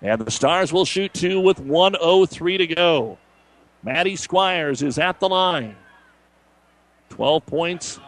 And 0.03 0.21
the 0.21 0.31
Stars 0.31 0.71
will 0.71 0.85
shoot 0.85 1.11
two 1.11 1.39
with 1.39 1.59
103 1.59 2.57
to 2.57 2.67
go. 2.67 3.17
Maddie 3.83 4.15
Squires 4.15 4.81
is 4.81 4.97
at 4.97 5.19
the 5.19 5.29
line. 5.29 5.75
12 7.09 7.45
points 7.45 7.99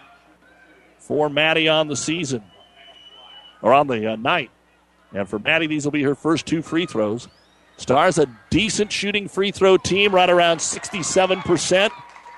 for 1.00 1.30
Maddie 1.30 1.68
on 1.68 1.88
the 1.88 1.96
season, 1.96 2.44
or 3.62 3.74
on 3.74 3.88
the 3.88 4.14
uh, 4.14 4.16
night. 4.16 4.50
And 5.14 5.28
for 5.28 5.40
Maddie, 5.40 5.68
these 5.68 5.86
will 5.86 5.92
be 5.92 6.04
her 6.04 6.16
first 6.16 6.46
two 6.46 6.62
free 6.62 6.86
throws. 6.86 7.28
Stars 7.78 8.18
a 8.18 8.28
decent 8.50 8.92
shooting 8.92 9.28
free 9.28 9.52
throw 9.52 9.78
team, 9.78 10.14
right 10.14 10.30
around 10.30 10.60
67%, 10.60 11.92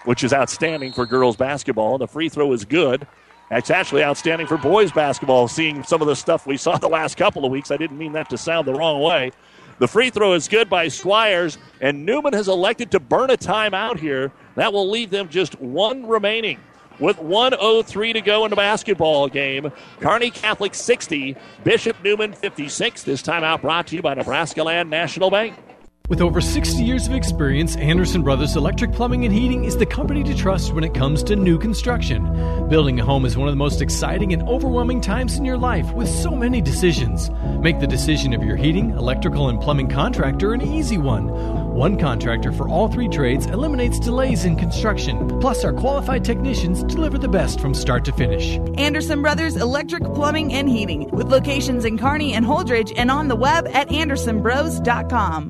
which 0.05 0.23
is 0.23 0.33
outstanding 0.33 0.91
for 0.93 1.05
girls 1.05 1.35
basketball. 1.35 1.97
The 1.97 2.07
free 2.07 2.29
throw 2.29 2.51
is 2.53 2.65
good. 2.65 3.05
It's 3.51 3.69
actually 3.69 4.03
outstanding 4.03 4.47
for 4.47 4.57
boys 4.57 4.91
basketball, 4.91 5.47
seeing 5.47 5.83
some 5.83 6.01
of 6.01 6.07
the 6.07 6.15
stuff 6.15 6.47
we 6.47 6.57
saw 6.57 6.77
the 6.77 6.89
last 6.89 7.15
couple 7.15 7.45
of 7.45 7.51
weeks. 7.51 7.69
I 7.69 7.77
didn't 7.77 7.97
mean 7.97 8.13
that 8.13 8.29
to 8.31 8.37
sound 8.37 8.67
the 8.67 8.73
wrong 8.73 9.01
way. 9.01 9.31
The 9.77 9.87
free 9.87 10.09
throw 10.09 10.33
is 10.33 10.47
good 10.47 10.69
by 10.69 10.87
Squires, 10.87 11.57
and 11.81 12.05
Neumann 12.05 12.33
has 12.33 12.47
elected 12.47 12.91
to 12.91 12.99
burn 12.99 13.29
a 13.29 13.37
timeout 13.37 13.99
here. 13.99 14.31
That 14.55 14.71
will 14.71 14.89
leave 14.89 15.09
them 15.09 15.27
just 15.27 15.59
one 15.59 16.07
remaining. 16.07 16.59
With 16.97 17.19
103 17.19 18.13
to 18.13 18.21
go 18.21 18.45
in 18.45 18.51
the 18.51 18.55
basketball 18.55 19.27
game, 19.27 19.69
Kearney 19.99 20.31
Catholic 20.31 20.73
60, 20.73 21.35
Bishop 21.65 22.01
Neumann 22.01 22.31
56. 22.31 23.03
This 23.03 23.21
timeout 23.21 23.59
brought 23.59 23.87
to 23.87 23.97
you 23.97 24.01
by 24.01 24.13
Nebraska 24.13 24.63
Land 24.63 24.89
National 24.89 25.29
Bank. 25.29 25.55
With 26.07 26.21
over 26.21 26.39
60 26.39 26.83
years 26.83 27.07
of 27.07 27.15
experience, 27.15 27.75
Anderson 27.77 28.21
Brothers 28.21 28.55
Electric 28.55 28.91
Plumbing 28.91 29.25
and 29.25 29.33
Heating 29.33 29.63
is 29.63 29.75
the 29.75 29.87
company 29.87 30.23
to 30.25 30.35
trust 30.35 30.71
when 30.71 30.83
it 30.83 30.93
comes 30.93 31.23
to 31.23 31.35
new 31.35 31.57
construction. 31.57 32.67
Building 32.69 32.99
a 32.99 33.03
home 33.03 33.25
is 33.25 33.35
one 33.35 33.47
of 33.47 33.51
the 33.51 33.57
most 33.57 33.81
exciting 33.81 34.31
and 34.31 34.43
overwhelming 34.43 35.01
times 35.01 35.35
in 35.35 35.45
your 35.45 35.57
life 35.57 35.91
with 35.93 36.07
so 36.07 36.35
many 36.35 36.61
decisions. 36.61 37.31
Make 37.59 37.79
the 37.79 37.87
decision 37.87 38.33
of 38.33 38.43
your 38.43 38.55
heating, 38.55 38.91
electrical, 38.91 39.49
and 39.49 39.59
plumbing 39.59 39.89
contractor 39.89 40.53
an 40.53 40.61
easy 40.61 40.99
one. 40.99 41.27
One 41.73 41.97
contractor 41.97 42.51
for 42.51 42.69
all 42.69 42.87
three 42.87 43.09
trades 43.09 43.47
eliminates 43.47 43.99
delays 43.99 44.45
in 44.45 44.57
construction. 44.57 45.39
Plus, 45.39 45.63
our 45.63 45.73
qualified 45.73 46.23
technicians 46.23 46.83
deliver 46.83 47.17
the 47.17 47.27
best 47.27 47.59
from 47.59 47.73
start 47.73 48.05
to 48.05 48.11
finish. 48.11 48.59
Anderson 48.77 49.23
Brothers 49.23 49.55
Electric 49.55 50.03
Plumbing 50.13 50.53
and 50.53 50.69
Heating, 50.69 51.09
with 51.09 51.29
locations 51.29 51.83
in 51.83 51.97
Kearney 51.97 52.33
and 52.33 52.45
Holdrege 52.45 52.93
and 52.95 53.09
on 53.09 53.27
the 53.27 53.35
web 53.35 53.67
at 53.69 53.89
andersonbros.com. 53.89 55.49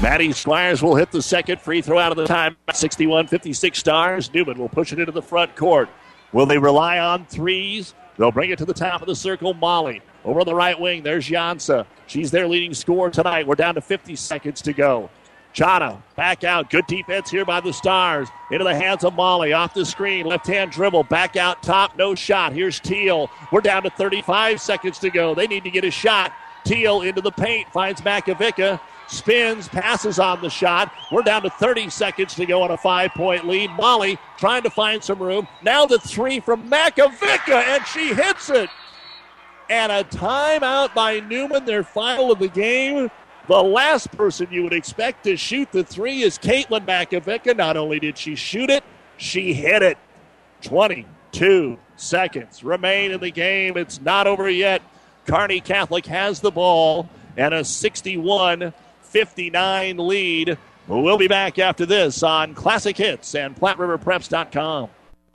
Maddie 0.00 0.30
Squires 0.30 0.80
will 0.80 0.94
hit 0.94 1.10
the 1.10 1.20
second 1.20 1.60
free 1.60 1.82
throw 1.82 1.98
out 1.98 2.12
of 2.12 2.16
the 2.16 2.26
time. 2.26 2.56
61 2.72 3.26
56 3.26 3.76
stars. 3.76 4.32
Neumann 4.32 4.56
will 4.56 4.68
push 4.68 4.92
it 4.92 5.00
into 5.00 5.10
the 5.10 5.22
front 5.22 5.56
court. 5.56 5.88
Will 6.32 6.46
they 6.46 6.58
rely 6.58 7.00
on 7.00 7.26
threes? 7.26 7.94
They'll 8.16 8.30
bring 8.30 8.50
it 8.50 8.58
to 8.58 8.64
the 8.64 8.74
top 8.74 9.00
of 9.00 9.08
the 9.08 9.16
circle. 9.16 9.54
Molly 9.54 10.00
over 10.24 10.38
on 10.38 10.46
the 10.46 10.54
right 10.54 10.78
wing. 10.78 11.02
There's 11.02 11.28
Jansa. 11.28 11.84
She's 12.06 12.30
their 12.30 12.46
leading 12.46 12.74
scorer 12.74 13.10
tonight. 13.10 13.48
We're 13.48 13.56
down 13.56 13.74
to 13.74 13.80
50 13.80 14.14
seconds 14.14 14.62
to 14.62 14.72
go. 14.72 15.10
Chana 15.52 16.00
back 16.14 16.44
out. 16.44 16.70
Good 16.70 16.86
defense 16.86 17.28
here 17.28 17.44
by 17.44 17.58
the 17.58 17.72
Stars. 17.72 18.28
Into 18.52 18.64
the 18.64 18.76
hands 18.76 19.02
of 19.02 19.14
Molly. 19.14 19.52
Off 19.52 19.74
the 19.74 19.84
screen. 19.84 20.26
Left 20.26 20.46
hand 20.46 20.70
dribble. 20.70 21.04
Back 21.04 21.34
out 21.34 21.60
top. 21.64 21.96
No 21.96 22.14
shot. 22.14 22.52
Here's 22.52 22.78
Teal. 22.78 23.30
We're 23.50 23.62
down 23.62 23.82
to 23.82 23.90
35 23.90 24.60
seconds 24.60 25.00
to 25.00 25.10
go. 25.10 25.34
They 25.34 25.48
need 25.48 25.64
to 25.64 25.70
get 25.70 25.82
a 25.82 25.90
shot. 25.90 26.32
Teal 26.64 27.02
into 27.02 27.20
the 27.20 27.32
paint. 27.32 27.68
Finds 27.72 28.00
Makovica. 28.02 28.78
Spins, 29.08 29.68
passes 29.68 30.18
on 30.18 30.40
the 30.42 30.50
shot. 30.50 30.92
We're 31.10 31.22
down 31.22 31.42
to 31.42 31.50
30 31.50 31.88
seconds 31.88 32.34
to 32.34 32.44
go 32.46 32.62
on 32.62 32.70
a 32.70 32.76
five 32.76 33.12
point 33.12 33.46
lead. 33.46 33.70
Molly 33.70 34.18
trying 34.36 34.62
to 34.62 34.70
find 34.70 35.02
some 35.02 35.18
room. 35.18 35.48
Now 35.62 35.86
the 35.86 35.98
three 35.98 36.40
from 36.40 36.70
Makovica, 36.70 37.54
and 37.54 37.86
she 37.86 38.12
hits 38.14 38.50
it. 38.50 38.68
And 39.70 39.90
a 39.90 40.04
timeout 40.04 40.94
by 40.94 41.20
Neumann, 41.20 41.64
their 41.64 41.82
final 41.82 42.30
of 42.30 42.38
the 42.38 42.48
game. 42.48 43.10
The 43.48 43.62
last 43.62 44.12
person 44.12 44.48
you 44.50 44.62
would 44.62 44.74
expect 44.74 45.24
to 45.24 45.36
shoot 45.36 45.72
the 45.72 45.82
three 45.82 46.22
is 46.22 46.38
Caitlin 46.38 46.84
Makovica. 46.84 47.56
Not 47.56 47.78
only 47.78 47.98
did 47.98 48.18
she 48.18 48.34
shoot 48.34 48.68
it, 48.68 48.84
she 49.16 49.54
hit 49.54 49.82
it. 49.82 49.96
22 50.62 51.78
seconds 51.96 52.62
remain 52.62 53.10
in 53.10 53.20
the 53.20 53.30
game. 53.30 53.78
It's 53.78 54.02
not 54.02 54.26
over 54.26 54.50
yet. 54.50 54.82
Kearney 55.26 55.60
Catholic 55.60 56.04
has 56.06 56.40
the 56.40 56.50
ball 56.50 57.08
and 57.38 57.54
a 57.54 57.64
61 57.64 58.74
59 59.08 59.96
lead. 59.98 60.58
We'll 60.86 61.18
be 61.18 61.28
back 61.28 61.58
after 61.58 61.84
this 61.84 62.22
on 62.22 62.54
Classic 62.54 62.96
Hits 62.96 63.34
and 63.34 63.56
PlatteRiverPreps.com. 63.56 64.90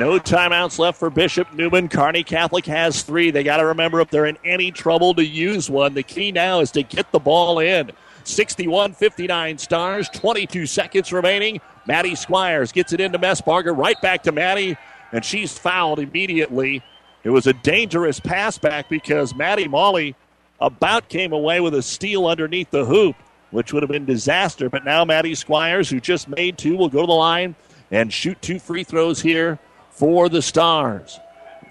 No 0.00 0.18
timeouts 0.18 0.80
left 0.80 0.98
for 0.98 1.08
Bishop 1.08 1.54
Neumann. 1.54 1.88
Kearney 1.88 2.24
Catholic 2.24 2.66
has 2.66 3.02
three. 3.02 3.30
They 3.30 3.44
got 3.44 3.58
to 3.58 3.66
remember 3.66 4.00
if 4.00 4.10
they're 4.10 4.26
in 4.26 4.38
any 4.44 4.72
trouble 4.72 5.14
to 5.14 5.24
use 5.24 5.70
one. 5.70 5.94
The 5.94 6.02
key 6.02 6.32
now 6.32 6.58
is 6.58 6.72
to 6.72 6.82
get 6.82 7.12
the 7.12 7.20
ball 7.20 7.60
in. 7.60 7.92
61 8.24 8.94
59 8.94 9.58
stars, 9.58 10.08
22 10.08 10.66
seconds 10.66 11.12
remaining. 11.12 11.60
Maddie 11.86 12.16
Squires 12.16 12.72
gets 12.72 12.92
it 12.92 13.00
into 13.00 13.20
Messbarger, 13.20 13.76
right 13.76 14.00
back 14.02 14.24
to 14.24 14.32
Maddie, 14.32 14.76
and 15.12 15.24
she's 15.24 15.56
fouled 15.56 16.00
immediately. 16.00 16.82
It 17.22 17.30
was 17.30 17.46
a 17.46 17.52
dangerous 17.52 18.18
pass 18.18 18.58
back 18.58 18.88
because 18.88 19.32
Maddie 19.32 19.68
Molly 19.68 20.16
about 20.60 21.08
came 21.08 21.32
away 21.32 21.60
with 21.60 21.74
a 21.74 21.82
steal 21.82 22.26
underneath 22.26 22.72
the 22.72 22.84
hoop, 22.84 23.14
which 23.52 23.72
would 23.72 23.84
have 23.84 23.90
been 23.92 24.06
disaster. 24.06 24.68
But 24.68 24.84
now 24.84 25.04
Maddie 25.04 25.36
Squires, 25.36 25.88
who 25.88 26.00
just 26.00 26.26
made 26.26 26.58
two, 26.58 26.76
will 26.76 26.88
go 26.88 27.02
to 27.02 27.06
the 27.06 27.12
line 27.12 27.54
and 27.92 28.12
shoot 28.12 28.42
two 28.42 28.58
free 28.58 28.82
throws 28.82 29.20
here 29.20 29.60
for 29.94 30.28
the 30.28 30.42
Stars. 30.42 31.18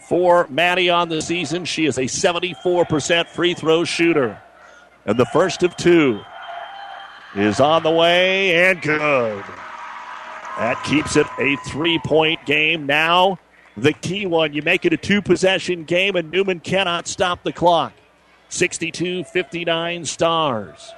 For 0.07 0.47
Maddie 0.49 0.89
on 0.89 1.09
the 1.09 1.21
season, 1.21 1.65
she 1.65 1.85
is 1.85 1.97
a 1.97 2.03
74% 2.03 3.27
free 3.27 3.53
throw 3.53 3.83
shooter. 3.83 4.41
And 5.05 5.17
the 5.17 5.25
first 5.25 5.63
of 5.63 5.75
two 5.77 6.21
is 7.35 7.59
on 7.59 7.83
the 7.83 7.91
way 7.91 8.69
and 8.69 8.81
good. 8.81 9.43
That 10.57 10.81
keeps 10.83 11.15
it 11.15 11.25
a 11.39 11.55
three 11.67 11.99
point 11.99 12.45
game. 12.45 12.85
Now, 12.85 13.39
the 13.75 13.93
key 13.93 14.25
one 14.25 14.53
you 14.53 14.61
make 14.61 14.85
it 14.85 14.93
a 14.93 14.97
two 14.97 15.21
possession 15.21 15.83
game, 15.83 16.15
and 16.15 16.29
Neumann 16.29 16.59
cannot 16.59 17.07
stop 17.07 17.43
the 17.43 17.53
clock. 17.53 17.93
62 18.49 19.23
59 19.23 20.05
Stars. 20.05 20.91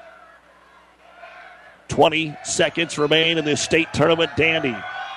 20 1.87 2.35
seconds 2.43 2.97
remain 2.97 3.37
in 3.37 3.45
this 3.45 3.61
state 3.61 3.93
tournament 3.93 4.31
dandy. 4.35 4.75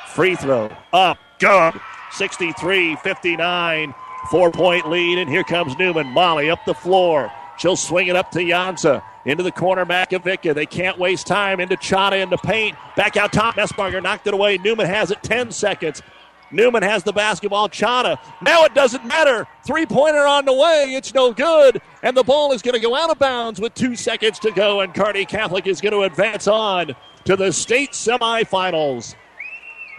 Free 0.09 0.37
throw 0.37 0.71
up, 0.93 1.19
good. 1.41 1.75
63 2.13 2.97
59. 2.97 3.95
Four 4.31 4.51
point 4.51 4.89
lead, 4.91 5.19
and 5.19 5.31
here 5.31 5.45
comes 5.45 5.77
Neumann. 5.79 6.09
Molly 6.09 6.51
up 6.51 6.65
the 6.65 6.75
floor. 6.75 7.33
She'll 7.59 7.77
swing 7.77 8.09
it 8.09 8.17
up 8.17 8.31
to 8.33 8.39
Jansa. 8.39 9.03
Into 9.25 9.43
the 9.43 9.53
corner, 9.53 9.85
Makovica. 9.85 10.55
They 10.55 10.67
can't 10.67 10.99
waste 10.99 11.27
time. 11.27 11.61
Into 11.61 11.77
Chana 11.77 12.23
into 12.23 12.39
paint. 12.39 12.77
Back 12.97 13.17
out 13.17 13.33
top. 13.33 13.57
Messbarger 13.57 14.03
knocked 14.03 14.27
it 14.27 14.35
away. 14.35 14.59
Neumann 14.59 14.87
has 14.87 15.11
it 15.11 15.23
10 15.23 15.51
seconds. 15.51 16.03
Neumann 16.51 16.83
has 16.83 17.03
the 17.03 17.13
basketball. 17.13 17.69
Chana. 17.69 18.19
Now 18.41 18.65
it 18.65 18.75
doesn't 18.75 19.05
matter. 19.05 19.47
Three 19.67 19.87
pointer 19.87 20.27
on 20.27 20.45
the 20.45 20.53
way. 20.53 20.95
It's 20.95 21.13
no 21.13 21.33
good. 21.33 21.81
And 22.03 22.17
the 22.17 22.23
ball 22.23 22.53
is 22.53 22.63
going 22.63 22.75
to 22.75 22.81
go 22.81 22.95
out 22.97 23.11
of 23.11 23.19
bounds 23.19 23.61
with 23.61 23.75
two 23.75 23.97
seconds 23.97 24.39
to 24.41 24.51
go. 24.51 24.81
And 24.81 24.95
Kearney 24.95 25.27
Catholic 25.27 25.67
is 25.67 25.81
going 25.81 25.93
to 25.93 26.03
advance 26.03 26.47
on 26.47 26.95
to 27.25 27.37
the 27.37 27.53
state 27.53 27.93
semifinals. 27.93 29.15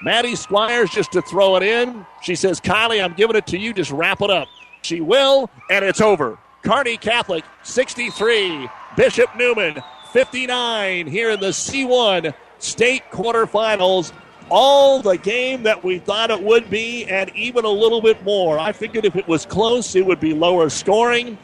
Maddie 0.01 0.35
Squires 0.35 0.89
just 0.89 1.11
to 1.11 1.21
throw 1.21 1.55
it 1.57 1.63
in. 1.63 2.05
She 2.21 2.35
says, 2.35 2.61
Kylie, 2.61 3.03
I'm 3.03 3.13
giving 3.13 3.35
it 3.35 3.47
to 3.47 3.57
you. 3.57 3.73
Just 3.73 3.91
wrap 3.91 4.21
it 4.21 4.30
up. 4.30 4.47
She 4.81 5.01
will, 5.01 5.49
and 5.69 5.84
it's 5.84 6.01
over. 6.01 6.38
Kearney 6.63 6.97
Catholic 6.97 7.43
63, 7.63 8.69
Bishop 8.95 9.30
Neumann, 9.35 9.81
59 10.13 11.07
here 11.07 11.31
in 11.31 11.39
the 11.39 11.47
C1 11.47 12.34
state 12.59 13.03
quarterfinals. 13.11 14.13
All 14.49 15.01
the 15.01 15.17
game 15.17 15.63
that 15.63 15.84
we 15.84 15.99
thought 15.99 16.31
it 16.31 16.41
would 16.41 16.69
be, 16.69 17.05
and 17.05 17.30
even 17.35 17.65
a 17.65 17.69
little 17.69 18.01
bit 18.01 18.23
more. 18.23 18.57
I 18.57 18.71
figured 18.71 19.05
if 19.05 19.15
it 19.15 19.27
was 19.27 19.45
close, 19.45 19.95
it 19.95 20.05
would 20.05 20.19
be 20.19 20.34
lower 20.34 20.69
scoring. 20.69 21.38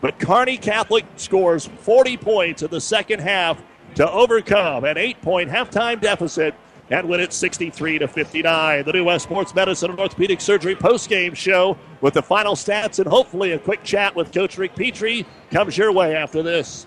But 0.00 0.18
Kearney 0.20 0.58
Catholic 0.58 1.04
scores 1.16 1.66
40 1.80 2.16
points 2.18 2.62
in 2.62 2.70
the 2.70 2.80
second 2.80 3.20
half 3.20 3.60
to 3.96 4.08
overcome 4.08 4.84
an 4.84 4.98
eight 4.98 5.20
point 5.20 5.50
halftime 5.50 6.00
deficit 6.00 6.54
and 6.90 7.08
win 7.08 7.20
it 7.20 7.32
63 7.32 7.98
to 7.98 8.08
59. 8.08 8.84
The 8.84 8.92
New 8.92 9.04
West 9.04 9.24
Sports 9.24 9.54
Medicine 9.54 9.90
and 9.90 10.00
Orthopedic 10.00 10.40
Surgery 10.40 10.76
post-game 10.76 11.34
show 11.34 11.78
with 12.00 12.14
the 12.14 12.22
final 12.22 12.54
stats 12.54 12.98
and 12.98 13.08
hopefully 13.08 13.52
a 13.52 13.58
quick 13.58 13.82
chat 13.82 14.14
with 14.14 14.32
Coach 14.32 14.58
Rick 14.58 14.74
Petrie 14.74 15.26
comes 15.50 15.76
your 15.78 15.92
way 15.92 16.14
after 16.14 16.42
this. 16.42 16.86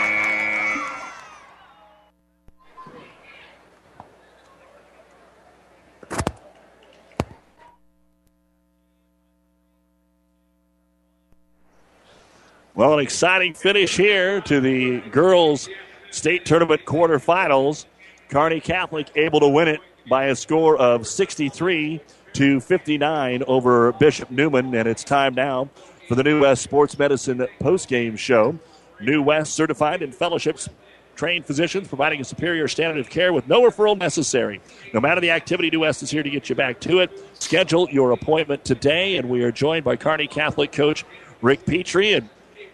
Well, 12.73 12.93
an 12.93 12.99
exciting 13.01 13.53
finish 13.53 13.97
here 13.97 14.39
to 14.41 14.61
the 14.61 15.01
girls' 15.09 15.67
state 16.09 16.45
tournament 16.45 16.85
quarterfinals. 16.85 17.85
Kearney 18.29 18.61
Catholic 18.61 19.09
able 19.15 19.41
to 19.41 19.49
win 19.49 19.67
it 19.67 19.81
by 20.09 20.27
a 20.27 20.35
score 20.37 20.77
of 20.77 21.05
63 21.05 21.99
to 22.31 22.61
59 22.61 23.43
over 23.45 23.91
Bishop 23.91 24.31
Neumann, 24.31 24.73
and 24.73 24.87
it's 24.87 25.03
time 25.03 25.33
now 25.33 25.69
for 26.07 26.15
the 26.15 26.23
New 26.23 26.43
West 26.43 26.63
Sports 26.63 26.97
Medicine 26.97 27.45
postgame 27.59 28.17
show. 28.17 28.57
New 29.01 29.21
West 29.21 29.53
certified 29.53 30.01
in 30.01 30.13
fellowships 30.13 30.69
trained 31.17 31.45
physicians 31.45 31.89
providing 31.89 32.21
a 32.21 32.23
superior 32.23 32.69
standard 32.69 33.01
of 33.01 33.09
care 33.09 33.33
with 33.33 33.49
no 33.49 33.63
referral 33.63 33.97
necessary. 33.97 34.61
No 34.93 35.01
matter 35.01 35.19
the 35.19 35.31
activity, 35.31 35.69
New 35.69 35.81
West 35.81 36.03
is 36.03 36.09
here 36.09 36.23
to 36.23 36.29
get 36.29 36.47
you 36.47 36.55
back 36.55 36.79
to 36.79 36.99
it. 36.99 37.11
Schedule 37.37 37.89
your 37.89 38.11
appointment 38.11 38.63
today, 38.63 39.17
and 39.17 39.27
we 39.27 39.43
are 39.43 39.51
joined 39.51 39.83
by 39.83 39.97
Kearney 39.97 40.27
Catholic 40.27 40.71
coach 40.71 41.03
Rick 41.41 41.65
Petrie. 41.65 42.13
And 42.13 42.29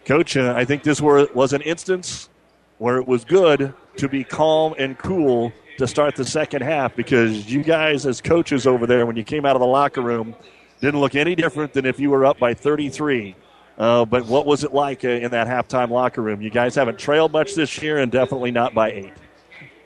Coach, 0.08 0.38
uh, 0.38 0.54
I 0.56 0.64
think 0.64 0.84
this 0.84 1.02
were, 1.02 1.28
was 1.34 1.52
an 1.52 1.62
instance 1.64 2.30
where 2.78 2.96
it 2.96 3.06
was 3.06 3.26
good 3.26 3.74
to 3.98 4.08
be 4.08 4.24
calm 4.24 4.74
and 4.80 4.98
cool 4.98 5.52
to 5.80 5.86
start 5.86 6.16
the 6.16 6.24
second 6.24 6.62
half 6.62 6.96
because 6.96 7.52
you 7.52 7.62
guys, 7.62 8.06
as 8.06 8.22
coaches 8.22 8.66
over 8.66 8.88
there, 8.88 9.06
when 9.06 9.18
you 9.18 9.26
came 9.26 9.46
out 9.46 9.58
of 9.58 9.60
the 9.60 9.68
locker 9.68 10.00
room, 10.00 10.34
didn't 10.80 11.02
look 11.02 11.16
any 11.16 11.36
different 11.36 11.74
than 11.74 11.86
if 11.86 12.00
you 12.00 12.10
were 12.10 12.26
up 12.26 12.40
by 12.40 12.54
33. 12.54 13.36
Uh, 13.78 14.06
but 14.06 14.26
what 14.28 14.46
was 14.46 14.64
it 14.64 14.74
like 14.74 15.04
uh, 15.04 15.10
in 15.10 15.30
that 15.32 15.46
halftime 15.46 15.90
locker 15.90 16.22
room? 16.22 16.42
You 16.42 16.52
guys 16.52 16.74
haven't 16.74 16.98
trailed 16.98 17.34
much 17.34 17.54
this 17.54 17.82
year 17.82 17.98
and 17.98 18.10
definitely 18.10 18.52
not 18.52 18.74
by 18.74 18.94
eight. 18.94 19.14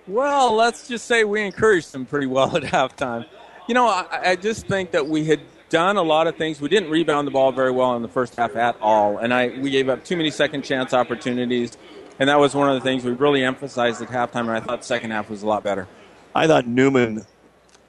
Well, 0.06 0.54
let's 0.54 0.88
just 0.88 1.08
say 1.08 1.24
we 1.24 1.42
encouraged 1.42 1.94
them 1.94 2.06
pretty 2.06 2.28
well 2.28 2.56
at 2.56 2.62
halftime. 2.72 3.26
You 3.68 3.74
know, 3.74 3.88
I, 3.88 4.06
I 4.24 4.36
just 4.36 4.68
think 4.68 4.92
that 4.92 5.08
we 5.08 5.26
had 5.26 5.40
done 5.72 5.98
a 5.98 6.04
lot 6.04 6.28
of 6.28 6.36
things. 6.36 6.62
We 6.62 6.70
didn't 6.70 6.92
rebound 6.92 7.26
the 7.26 7.32
ball 7.32 7.52
very 7.52 7.72
well 7.72 7.96
in 7.96 8.04
the 8.04 8.08
first 8.08 8.36
half 8.36 8.56
at 8.56 8.76
all, 8.80 9.18
and 9.18 9.34
I 9.34 9.48
we 9.60 9.72
gave 9.72 9.90
up 9.90 10.06
too 10.06 10.16
many 10.16 10.30
second 10.30 10.64
chance 10.64 10.94
opportunities, 10.94 11.76
and 12.20 12.30
that 12.30 12.40
was 12.40 12.54
one 12.54 12.70
of 12.70 12.76
the 12.76 12.82
things 12.82 13.04
we 13.04 13.12
really 13.12 13.44
emphasized 13.44 14.02
at 14.04 14.10
halftime. 14.10 14.42
And 14.42 14.52
I 14.52 14.60
thought 14.60 14.86
second 14.86 15.10
half 15.10 15.30
was 15.30 15.42
a 15.42 15.48
lot 15.48 15.64
better. 15.64 15.88
I 16.36 16.46
thought 16.46 16.68
Neumann. 16.68 17.26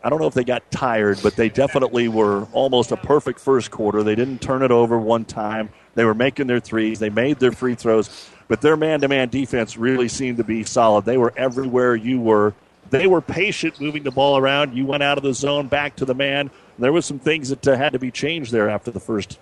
I 0.05 0.09
don't 0.09 0.21
know 0.21 0.27
if 0.27 0.35
they 0.35 0.43
got 0.43 0.69
tired, 0.73 1.21
but 1.23 1.37
they 1.37 1.49
definitely 1.49 2.09
were 2.09 2.49
almost 2.53 2.91
a 2.91 2.97
perfect 2.97 3.39
first 3.39 3.71
quarter. 3.71 4.03
They 4.03 4.17
didn't 4.17 4.41
turn 4.41 4.63
it 4.63 4.73
over 4.73 4.99
one 4.99 5.25
time. 5.25 5.69
They 5.95 6.05
were 6.05 6.15
making 6.15 6.49
their 6.49 6.59
threes. 6.59 6.99
They 6.99 7.11
made 7.11 7.39
their 7.39 7.53
free 7.53 7.77
throws, 7.77 8.29
but 8.49 8.63
their 8.63 8.77
man-to-man 8.77 9.29
defense 9.29 9.77
really 9.77 10.09
seemed 10.09 10.39
to 10.39 10.45
be 10.45 10.65
solid. 10.65 11.05
They 11.05 11.19
were 11.19 11.33
everywhere 11.37 11.95
you 11.95 12.21
were. 12.21 12.53
They 12.91 13.07
were 13.07 13.21
patient 13.21 13.81
moving 13.81 14.03
the 14.03 14.11
ball 14.11 14.39
around. 14.39 14.75
You 14.75 14.87
went 14.87 15.05
out 15.05 15.19
of 15.19 15.23
the 15.23 15.35
zone 15.35 15.69
back 15.69 15.95
to 15.97 16.05
the 16.05 16.15
man. 16.15 16.51
There 16.78 16.93
was 16.93 17.07
some 17.07 17.19
things 17.19 17.49
that 17.51 17.66
uh, 17.66 17.77
had 17.77 17.93
to 17.93 17.99
be 17.99 18.11
changed 18.11 18.53
there 18.53 18.69
after 18.69 18.90
the 18.90 19.01
first 19.01 19.39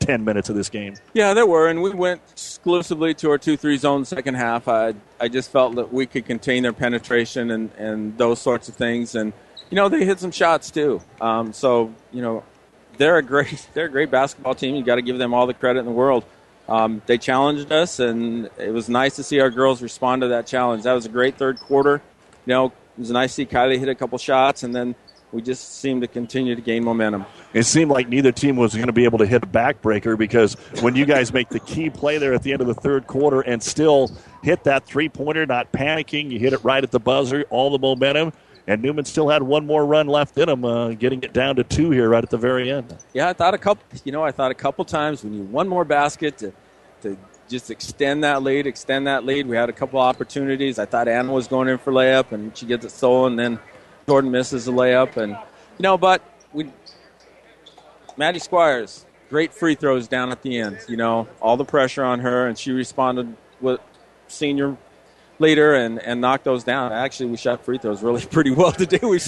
10 0.00 0.24
minutes 0.24 0.48
of 0.48 0.56
this 0.56 0.68
game. 0.68 0.94
Yeah, 1.12 1.34
there 1.34 1.46
were, 1.46 1.68
and 1.68 1.82
we 1.82 1.90
went 1.90 2.20
exclusively 2.32 3.14
to 3.14 3.30
our 3.30 3.38
2 3.38 3.56
3 3.56 3.76
zone 3.76 4.04
second 4.04 4.34
half. 4.34 4.66
I, 4.66 4.94
I 5.20 5.28
just 5.28 5.52
felt 5.52 5.76
that 5.76 5.92
we 5.92 6.06
could 6.06 6.26
contain 6.26 6.62
their 6.62 6.72
penetration 6.72 7.50
and, 7.50 7.70
and 7.74 8.18
those 8.18 8.40
sorts 8.40 8.68
of 8.68 8.74
things. 8.76 9.14
And, 9.14 9.32
you 9.70 9.76
know, 9.76 9.88
they 9.88 10.04
hit 10.04 10.18
some 10.18 10.30
shots 10.32 10.70
too. 10.70 11.00
Um, 11.20 11.52
so, 11.52 11.94
you 12.12 12.22
know, 12.22 12.42
they're 12.96 13.18
a 13.18 13.22
great 13.22 13.68
they're 13.74 13.86
a 13.86 13.90
great 13.90 14.10
basketball 14.10 14.54
team. 14.54 14.74
You 14.74 14.84
got 14.84 14.96
to 14.96 15.02
give 15.02 15.18
them 15.18 15.34
all 15.34 15.46
the 15.46 15.54
credit 15.54 15.80
in 15.80 15.86
the 15.86 15.92
world. 15.92 16.24
Um, 16.68 17.02
they 17.06 17.18
challenged 17.18 17.72
us, 17.72 17.98
and 17.98 18.48
it 18.56 18.72
was 18.72 18.88
nice 18.88 19.16
to 19.16 19.24
see 19.24 19.40
our 19.40 19.50
girls 19.50 19.82
respond 19.82 20.22
to 20.22 20.28
that 20.28 20.46
challenge. 20.46 20.84
That 20.84 20.92
was 20.92 21.04
a 21.04 21.08
great 21.08 21.36
third 21.36 21.58
quarter. 21.58 22.00
You 22.46 22.50
know, 22.54 22.66
it 22.66 22.98
was 22.98 23.10
nice 23.10 23.30
to 23.30 23.34
see 23.34 23.46
Kylie 23.46 23.78
hit 23.78 23.88
a 23.88 23.94
couple 23.94 24.18
shots, 24.18 24.62
and 24.62 24.72
then 24.74 24.94
we 25.32 25.42
just 25.42 25.80
seemed 25.80 26.02
to 26.02 26.08
continue 26.08 26.54
to 26.54 26.60
gain 26.60 26.84
momentum. 26.84 27.24
It 27.52 27.64
seemed 27.64 27.90
like 27.90 28.08
neither 28.08 28.32
team 28.32 28.56
was 28.56 28.74
going 28.74 28.86
to 28.86 28.92
be 28.92 29.04
able 29.04 29.18
to 29.18 29.26
hit 29.26 29.42
a 29.42 29.46
backbreaker 29.46 30.18
because 30.18 30.54
when 30.80 30.96
you 30.96 31.04
guys 31.06 31.32
make 31.32 31.48
the 31.48 31.60
key 31.60 31.90
play 31.90 32.18
there 32.18 32.34
at 32.34 32.42
the 32.42 32.52
end 32.52 32.60
of 32.60 32.66
the 32.66 32.74
third 32.74 33.06
quarter 33.06 33.40
and 33.40 33.62
still 33.62 34.10
hit 34.42 34.64
that 34.64 34.86
three 34.86 35.08
pointer, 35.08 35.46
not 35.46 35.72
panicking, 35.72 36.30
you 36.30 36.38
hit 36.38 36.52
it 36.52 36.62
right 36.64 36.82
at 36.82 36.90
the 36.90 37.00
buzzer, 37.00 37.44
all 37.50 37.70
the 37.70 37.78
momentum. 37.78 38.32
And 38.66 38.82
Neumann 38.82 39.04
still 39.04 39.28
had 39.28 39.42
one 39.42 39.66
more 39.66 39.84
run 39.84 40.06
left 40.06 40.38
in 40.38 40.48
him, 40.48 40.64
uh, 40.64 40.90
getting 40.90 41.22
it 41.22 41.32
down 41.32 41.56
to 41.56 41.64
two 41.64 41.90
here 41.90 42.08
right 42.08 42.22
at 42.22 42.30
the 42.30 42.38
very 42.38 42.70
end. 42.70 42.96
Yeah, 43.14 43.28
I 43.28 43.32
thought 43.32 43.54
a 43.54 43.58
couple. 43.58 43.82
You 44.04 44.12
know, 44.12 44.22
I 44.22 44.30
thought 44.30 44.50
a 44.50 44.54
couple 44.54 44.84
times 44.84 45.24
we 45.24 45.30
need 45.30 45.50
one 45.50 45.66
more 45.66 45.84
basket 45.84 46.38
to 46.38 46.52
to 47.02 47.16
just 47.48 47.70
extend 47.70 48.22
that 48.22 48.42
lead, 48.42 48.66
extend 48.66 49.06
that 49.08 49.24
lead. 49.24 49.46
We 49.46 49.56
had 49.56 49.68
a 49.68 49.72
couple 49.72 49.98
opportunities. 49.98 50.78
I 50.78 50.84
thought 50.84 51.08
Anna 51.08 51.32
was 51.32 51.48
going 51.48 51.68
in 51.68 51.78
for 51.78 51.92
layup, 51.92 52.30
and 52.30 52.56
she 52.56 52.66
gets 52.66 52.84
it 52.84 52.90
stolen. 52.90 53.34
Then 53.34 53.58
Jordan 54.10 54.32
misses 54.32 54.64
the 54.64 54.72
layup, 54.72 55.16
and 55.16 55.30
you 55.30 55.82
know, 55.84 55.96
but 55.96 56.20
we 56.52 56.68
Maddie 58.16 58.40
Squires, 58.40 59.06
great 59.28 59.54
free 59.54 59.76
throws 59.76 60.08
down 60.08 60.32
at 60.32 60.42
the 60.42 60.58
end. 60.58 60.80
You 60.88 60.96
know, 60.96 61.28
all 61.40 61.56
the 61.56 61.64
pressure 61.64 62.02
on 62.02 62.18
her, 62.18 62.48
and 62.48 62.58
she 62.58 62.72
responded 62.72 63.36
with 63.60 63.78
senior 64.26 64.76
leader 65.38 65.76
and, 65.76 66.00
and 66.00 66.20
knocked 66.20 66.42
those 66.42 66.64
down. 66.64 66.92
Actually, 66.92 67.30
we 67.30 67.36
shot 67.36 67.64
free 67.64 67.78
throws 67.78 68.02
really 68.02 68.26
pretty 68.32 68.50
well 68.50 68.72
today. 68.72 68.98
We, 69.00 69.20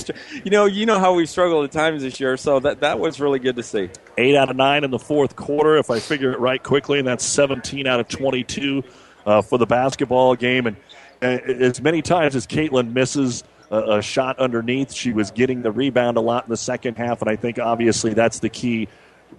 you 0.42 0.50
know, 0.50 0.64
you 0.64 0.84
know 0.84 0.98
how 0.98 1.14
we 1.14 1.26
struggled 1.26 1.64
at 1.64 1.70
times 1.70 2.02
this 2.02 2.18
year, 2.18 2.36
so 2.36 2.58
that 2.58 2.80
that 2.80 2.98
was 2.98 3.20
really 3.20 3.38
good 3.38 3.54
to 3.54 3.62
see. 3.62 3.88
Eight 4.18 4.34
out 4.34 4.50
of 4.50 4.56
nine 4.56 4.82
in 4.82 4.90
the 4.90 4.98
fourth 4.98 5.36
quarter, 5.36 5.76
if 5.76 5.90
I 5.90 6.00
figure 6.00 6.32
it 6.32 6.40
right 6.40 6.60
quickly, 6.60 6.98
and 6.98 7.06
that's 7.06 7.24
17 7.24 7.86
out 7.86 8.00
of 8.00 8.08
22 8.08 8.82
uh, 9.26 9.42
for 9.42 9.58
the 9.58 9.66
basketball 9.66 10.34
game. 10.34 10.66
And 10.66 10.76
uh, 11.22 11.38
as 11.46 11.80
many 11.80 12.02
times 12.02 12.34
as 12.34 12.48
Caitlin 12.48 12.92
misses 12.92 13.44
a, 13.72 13.98
a 13.98 14.02
shot 14.02 14.38
underneath, 14.38 14.92
she 14.92 15.12
was 15.12 15.32
getting 15.32 15.62
the 15.62 15.72
rebound 15.72 16.16
a 16.16 16.20
lot 16.20 16.44
in 16.44 16.50
the 16.50 16.56
second 16.56 16.96
half, 16.96 17.20
and 17.22 17.28
I 17.28 17.34
think 17.34 17.58
obviously 17.58 18.14
that's 18.14 18.38
the 18.38 18.48
key. 18.48 18.86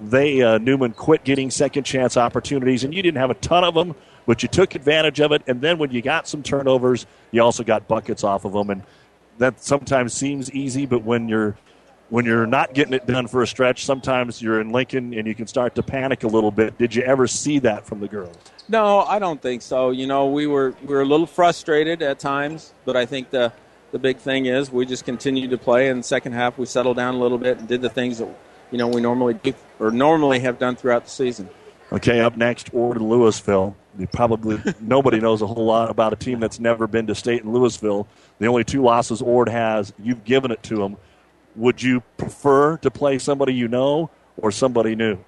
They 0.01 0.41
uh, 0.41 0.57
Neumann 0.57 0.91
quit 0.91 1.23
getting 1.23 1.51
second 1.51 1.83
chance 1.83 2.17
opportunities, 2.17 2.83
and 2.83 2.93
you 2.93 3.01
didn't 3.01 3.19
have 3.19 3.29
a 3.29 3.35
ton 3.35 3.63
of 3.63 3.73
them 3.75 3.95
but 4.25 4.43
you 4.43 4.49
took 4.49 4.75
advantage 4.75 5.19
of 5.19 5.31
it. 5.31 5.41
And 5.47 5.61
then 5.61 5.77
when 5.77 5.91
you 5.91 6.01
got 6.01 6.27
some 6.27 6.43
turnovers, 6.43 7.05
you 7.31 7.41
also 7.41 7.63
got 7.63 7.87
buckets 7.87 8.23
off 8.23 8.45
of 8.45 8.53
them. 8.53 8.69
And 8.69 8.83
that 9.37 9.63
sometimes 9.63 10.13
seems 10.13 10.51
easy, 10.51 10.85
but 10.85 11.03
when 11.03 11.27
you're 11.27 11.57
when 12.09 12.25
you're 12.25 12.45
not 12.45 12.75
getting 12.75 12.93
it 12.93 13.07
done 13.07 13.25
for 13.27 13.41
a 13.41 13.47
stretch, 13.47 13.85
sometimes 13.85 14.39
you're 14.39 14.61
in 14.61 14.71
Lincoln 14.71 15.15
and 15.15 15.25
you 15.25 15.33
can 15.33 15.47
start 15.47 15.73
to 15.75 15.81
panic 15.81 16.23
a 16.23 16.27
little 16.27 16.51
bit. 16.51 16.77
Did 16.77 16.93
you 16.93 17.01
ever 17.01 17.25
see 17.25 17.57
that 17.59 17.87
from 17.87 18.01
the 18.01 18.07
girls? 18.07 18.37
No, 18.69 18.99
I 18.99 19.17
don't 19.17 19.41
think 19.41 19.63
so. 19.63 19.89
You 19.89 20.05
know, 20.05 20.27
we 20.27 20.45
were 20.45 20.75
we 20.83 20.93
were 20.93 21.01
a 21.01 21.05
little 21.05 21.25
frustrated 21.25 22.01
at 22.01 22.19
times, 22.19 22.73
but 22.85 22.95
I 22.95 23.05
think 23.05 23.31
the 23.31 23.51
the 23.93 23.99
big 23.99 24.17
thing 24.17 24.47
is 24.47 24.71
we 24.71 24.87
just 24.87 25.05
continued 25.05 25.51
to 25.51 25.57
play. 25.57 25.87
In 25.87 25.97
the 25.97 26.03
second 26.03 26.33
half, 26.33 26.57
we 26.57 26.65
settled 26.65 26.97
down 26.97 27.13
a 27.13 27.19
little 27.19 27.37
bit 27.37 27.59
and 27.59 27.67
did 27.67 27.81
the 27.81 27.89
things 27.89 28.17
that 28.17 28.27
you 28.71 28.77
know 28.79 28.87
we 28.87 28.99
normally 28.99 29.35
do 29.35 29.53
or 29.79 29.91
normally 29.91 30.39
have 30.39 30.57
done 30.57 30.75
throughout 30.75 31.05
the 31.05 31.11
season. 31.11 31.47
Okay, 31.91 32.19
up 32.19 32.35
next, 32.35 32.73
Ord 32.73 32.97
and 32.97 33.07
Louisville. 33.07 33.75
You 33.97 34.07
probably 34.07 34.59
nobody 34.81 35.19
knows 35.19 35.43
a 35.43 35.47
whole 35.47 35.65
lot 35.65 35.91
about 35.91 36.11
a 36.11 36.15
team 36.15 36.39
that's 36.39 36.59
never 36.59 36.87
been 36.87 37.05
to 37.05 37.13
state 37.13 37.43
in 37.43 37.53
Louisville. 37.53 38.07
The 38.39 38.47
only 38.47 38.63
two 38.63 38.81
losses 38.81 39.21
Ord 39.21 39.47
has, 39.47 39.93
you've 40.03 40.25
given 40.25 40.49
it 40.49 40.63
to 40.63 40.77
them. 40.77 40.97
Would 41.55 41.83
you 41.83 42.01
prefer 42.17 42.77
to 42.77 42.89
play 42.89 43.19
somebody 43.19 43.53
you 43.53 43.67
know 43.67 44.09
or 44.37 44.49
somebody 44.51 44.95
new? 44.95 45.19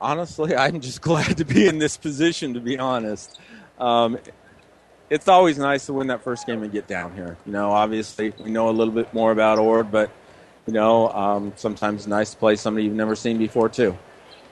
Honestly, 0.00 0.56
I'm 0.56 0.80
just 0.80 1.00
glad 1.10 1.36
to 1.36 1.44
be 1.44 1.68
in 1.68 1.78
this 1.78 1.96
position. 1.96 2.54
To 2.54 2.60
be 2.60 2.76
honest, 2.76 3.38
um, 3.78 4.18
it's 5.10 5.28
always 5.28 5.58
nice 5.58 5.86
to 5.86 5.92
win 5.92 6.08
that 6.08 6.22
first 6.22 6.46
game 6.46 6.62
and 6.62 6.72
get 6.72 6.86
down 6.86 7.14
here. 7.14 7.36
You 7.46 7.52
know, 7.52 7.70
obviously 7.70 8.32
we 8.42 8.50
know 8.50 8.68
a 8.68 8.72
little 8.72 8.94
bit 8.94 9.12
more 9.14 9.32
about 9.32 9.58
Ord, 9.58 9.90
but 9.90 10.10
you 10.66 10.72
know, 10.72 11.08
um, 11.10 11.52
sometimes 11.56 12.02
it's 12.02 12.06
nice 12.06 12.32
to 12.32 12.36
play 12.36 12.56
somebody 12.56 12.84
you've 12.84 12.94
never 12.94 13.16
seen 13.16 13.38
before 13.38 13.68
too. 13.68 13.96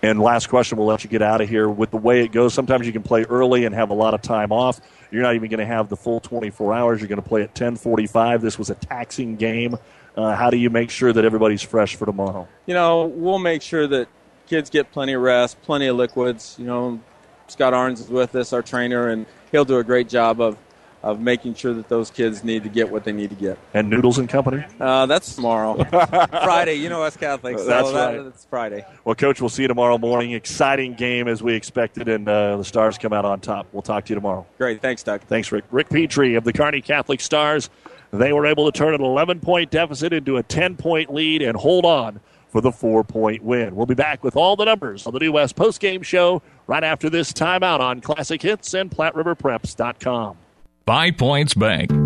And 0.02 0.20
last 0.20 0.48
question, 0.48 0.78
we'll 0.78 0.86
let 0.86 1.04
you 1.04 1.10
get 1.10 1.22
out 1.22 1.40
of 1.40 1.48
here. 1.48 1.68
With 1.68 1.90
the 1.90 1.96
way 1.96 2.22
it 2.22 2.32
goes, 2.32 2.54
sometimes 2.54 2.86
you 2.86 2.92
can 2.92 3.02
play 3.02 3.24
early 3.24 3.64
and 3.64 3.74
have 3.74 3.90
a 3.90 3.94
lot 3.94 4.14
of 4.14 4.22
time 4.22 4.52
off. 4.52 4.80
You're 5.10 5.22
not 5.22 5.34
even 5.34 5.50
going 5.50 5.60
to 5.60 5.66
have 5.66 5.88
the 5.88 5.96
full 5.96 6.20
24 6.20 6.74
hours. 6.74 7.00
You're 7.00 7.08
going 7.08 7.22
to 7.22 7.28
play 7.28 7.42
at 7.42 7.54
10:45. 7.54 8.40
This 8.40 8.58
was 8.58 8.70
a 8.70 8.74
taxing 8.74 9.36
game. 9.36 9.76
Uh, 10.16 10.34
how 10.34 10.50
do 10.50 10.56
you 10.56 10.70
make 10.70 10.90
sure 10.90 11.12
that 11.12 11.24
everybody's 11.24 11.62
fresh 11.62 11.96
for 11.96 12.06
tomorrow? 12.06 12.48
You 12.66 12.74
know, 12.74 13.06
we'll 13.06 13.38
make 13.38 13.62
sure 13.62 13.86
that 13.86 14.08
kids 14.46 14.70
get 14.70 14.90
plenty 14.92 15.12
of 15.12 15.22
rest, 15.22 15.60
plenty 15.62 15.86
of 15.86 15.96
liquids. 15.96 16.56
You 16.58 16.66
know, 16.66 17.00
Scott 17.48 17.72
Arns 17.72 18.00
is 18.00 18.08
with 18.08 18.34
us, 18.34 18.52
our 18.52 18.62
trainer, 18.62 19.08
and 19.08 19.26
he'll 19.52 19.64
do 19.64 19.78
a 19.78 19.84
great 19.84 20.08
job 20.08 20.40
of 20.40 20.58
of 21.06 21.20
making 21.20 21.54
sure 21.54 21.72
that 21.72 21.88
those 21.88 22.10
kids 22.10 22.42
need 22.42 22.64
to 22.64 22.68
get 22.68 22.90
what 22.90 23.04
they 23.04 23.12
need 23.12 23.30
to 23.30 23.36
get. 23.36 23.56
And 23.74 23.88
Noodles 23.88 24.18
and 24.18 24.28
Company? 24.28 24.64
Uh, 24.80 25.06
that's 25.06 25.36
tomorrow. 25.36 25.84
Friday. 25.84 26.74
You 26.74 26.88
know 26.88 27.04
us 27.04 27.16
Catholics. 27.16 27.62
So 27.62 27.68
that's 27.68 27.92
that, 27.92 28.16
right. 28.16 28.24
That's 28.24 28.44
Friday. 28.46 28.84
Well, 29.04 29.14
Coach, 29.14 29.40
we'll 29.40 29.48
see 29.48 29.62
you 29.62 29.68
tomorrow 29.68 29.98
morning. 29.98 30.32
Exciting 30.32 30.94
game 30.94 31.28
as 31.28 31.44
we 31.44 31.54
expected, 31.54 32.08
and 32.08 32.28
uh, 32.28 32.56
the 32.56 32.64
Stars 32.64 32.98
come 32.98 33.12
out 33.12 33.24
on 33.24 33.38
top. 33.38 33.68
We'll 33.72 33.82
talk 33.82 34.04
to 34.06 34.10
you 34.10 34.14
tomorrow. 34.16 34.46
Great. 34.58 34.82
Thanks, 34.82 35.04
Doug. 35.04 35.20
Thanks, 35.22 35.52
Rick. 35.52 35.64
Rick 35.70 35.90
Petrie 35.90 36.34
of 36.34 36.42
the 36.42 36.52
Kearney 36.52 36.80
Catholic 36.80 37.20
Stars. 37.20 37.70
They 38.10 38.32
were 38.32 38.46
able 38.46 38.70
to 38.70 38.76
turn 38.76 38.92
an 38.92 39.02
11 39.02 39.40
point 39.40 39.70
deficit 39.70 40.12
into 40.12 40.38
a 40.38 40.42
10 40.42 40.76
point 40.76 41.14
lead 41.14 41.40
and 41.40 41.56
hold 41.56 41.84
on 41.84 42.20
for 42.48 42.60
the 42.60 42.72
four 42.72 43.04
point 43.04 43.42
win. 43.44 43.76
We'll 43.76 43.86
be 43.86 43.94
back 43.94 44.24
with 44.24 44.36
all 44.36 44.56
the 44.56 44.64
numbers 44.64 45.06
on 45.06 45.12
the 45.12 45.20
New 45.20 45.32
West 45.32 45.56
postgame 45.56 46.02
show 46.02 46.42
right 46.66 46.84
after 46.84 47.10
this 47.10 47.32
timeout 47.32 47.80
on 47.80 48.00
Classic 48.00 48.40
Hits 48.40 48.74
and 48.74 48.90
PlatteRiverPreps.com. 48.90 50.36
Five 50.86 51.16
Points 51.16 51.54
Bank. 51.54 52.05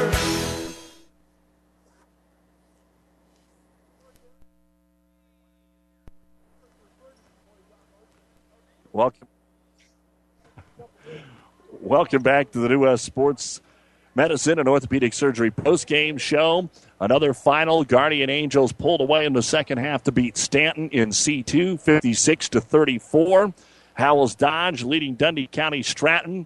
Welcome. 8.93 9.27
Welcome 11.79 12.21
back 12.21 12.51
to 12.51 12.59
the 12.59 12.67
New 12.67 12.79
West 12.79 13.05
Sports 13.05 13.61
Medicine 14.15 14.59
and 14.59 14.67
Orthopedic 14.67 15.13
Surgery 15.13 15.49
post-game 15.49 16.17
show. 16.17 16.69
Another 16.99 17.33
final. 17.33 17.85
Guardian 17.85 18.29
Angels 18.29 18.73
pulled 18.73 18.99
away 18.99 19.25
in 19.25 19.31
the 19.31 19.41
second 19.41 19.77
half 19.77 20.03
to 20.03 20.11
beat 20.11 20.35
Stanton 20.35 20.89
in 20.89 21.09
C2, 21.09 21.79
56 21.79 22.49
to 22.49 22.59
34. 22.59 23.53
Howells 23.93 24.35
Dodge 24.35 24.83
leading 24.83 25.15
Dundy 25.15 25.47
County 25.47 25.83
Stratton 25.83 26.45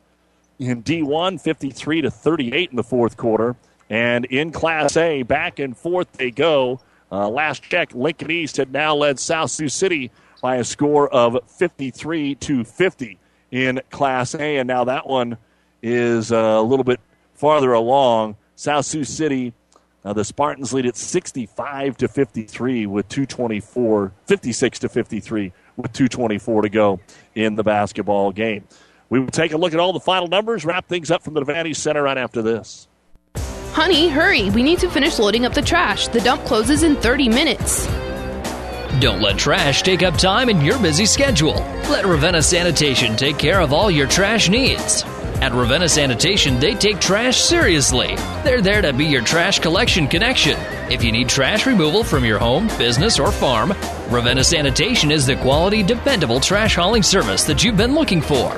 in 0.60 0.84
D1, 0.84 1.42
53 1.42 2.02
to 2.02 2.12
38 2.12 2.70
in 2.70 2.76
the 2.76 2.84
fourth 2.84 3.18
quarter. 3.18 3.56
And 3.90 4.26
in 4.26 4.52
Class 4.52 4.98
A, 4.98 5.24
back 5.24 5.58
and 5.58 5.76
forth 5.76 6.12
they 6.14 6.30
go. 6.30 6.80
Uh, 7.12 7.28
last 7.28 7.64
check, 7.64 7.94
Lincoln 7.96 8.30
East 8.30 8.58
had 8.58 8.72
now 8.72 8.96
led 8.96 9.20
South 9.20 9.50
Sioux 9.50 9.70
City 9.70 10.12
by 10.46 10.58
a 10.58 10.64
score 10.64 11.10
of 11.10 11.40
53 11.48 12.36
to 12.36 12.64
50 12.64 13.18
in 13.50 13.82
Class 13.90 14.36
A, 14.36 14.58
and 14.58 14.68
now 14.68 14.84
that 14.84 15.08
one 15.08 15.40
is 15.82 16.32
uh, 16.32 16.36
a 16.36 16.62
little 16.62 16.84
bit 16.84 17.00
farther 17.34 17.74
along. 17.74 18.36
South 18.56 18.86
Sioux 18.86 19.04
City, 19.04 19.54
uh, 20.04 20.14
the 20.14 20.24
Spartans 20.24 20.72
lead 20.72 20.86
at 20.86 20.98
65 20.98 21.98
to 21.98 22.08
53 22.08 22.86
with 22.86 23.10
224, 23.10 24.14
56 24.28 24.80
to 24.80 24.88
53 24.88 25.52
with 25.78 25.92
224 25.94 26.62
to 26.62 26.70
go 26.70 27.00
in 27.34 27.56
the 27.56 27.64
basketball 27.64 28.32
game. 28.32 28.68
We 29.10 29.20
will 29.20 29.30
take 29.30 29.52
a 29.52 29.58
look 29.58 29.74
at 29.74 29.80
all 29.80 29.94
the 29.94 30.00
final 30.00 30.28
numbers, 30.28 30.64
wrap 30.64 30.88
things 30.88 31.10
up 31.10 31.24
from 31.24 31.34
the 31.34 31.42
Devaney 31.42 31.76
Center 31.76 32.04
right 32.04 32.20
after 32.20 32.44
this. 32.44 32.88
Honey, 33.72 34.10
hurry! 34.10 34.52
We 34.52 34.62
need 34.62 34.78
to 34.78 34.92
finish 34.92 35.18
loading 35.18 35.48
up 35.48 35.56
the 35.56 35.64
trash. 35.64 36.08
The 36.10 36.22
dump 36.22 36.46
closes 36.46 36.84
in 36.84 36.98
30 36.98 37.30
minutes. 37.30 37.88
Don't 39.00 39.22
let 39.22 39.38
trash 39.38 39.82
take 39.82 40.04
up 40.04 40.18
time 40.18 40.48
in 40.48 40.62
your 40.62 40.80
busy 40.80 41.06
schedule. 41.06 41.56
Let 41.90 42.06
Ravenna 42.06 42.42
Sanitation 42.42 43.18
take 43.18 43.38
care 43.38 43.60
of 43.60 43.74
all 43.74 43.92
your 43.92 44.08
trash 44.08 44.48
needs. 44.48 45.04
At 45.42 45.52
Ravenna 45.52 45.90
Sanitation, 45.90 46.62
they 46.62 46.76
take 46.76 47.02
trash 47.02 47.42
seriously. 47.42 48.16
They're 48.46 48.62
there 48.62 48.82
to 48.82 48.94
be 48.94 49.06
your 49.06 49.22
trash 49.22 49.60
collection 49.60 50.08
connection. 50.08 50.58
If 50.90 51.04
you 51.04 51.12
need 51.12 51.28
trash 51.28 51.66
removal 51.66 52.06
from 52.06 52.24
your 52.24 52.40
home, 52.40 52.68
business, 52.78 53.20
or 53.20 53.34
farm, 53.34 53.74
Ravenna 54.10 54.46
Sanitation 54.46 55.12
is 55.12 55.26
the 55.26 55.36
quality, 55.36 55.84
dependable 55.84 56.40
trash 56.40 56.76
hauling 56.76 57.04
service 57.04 57.44
that 57.44 57.66
you've 57.66 57.76
been 57.76 57.96
looking 57.96 58.22
for. 58.22 58.50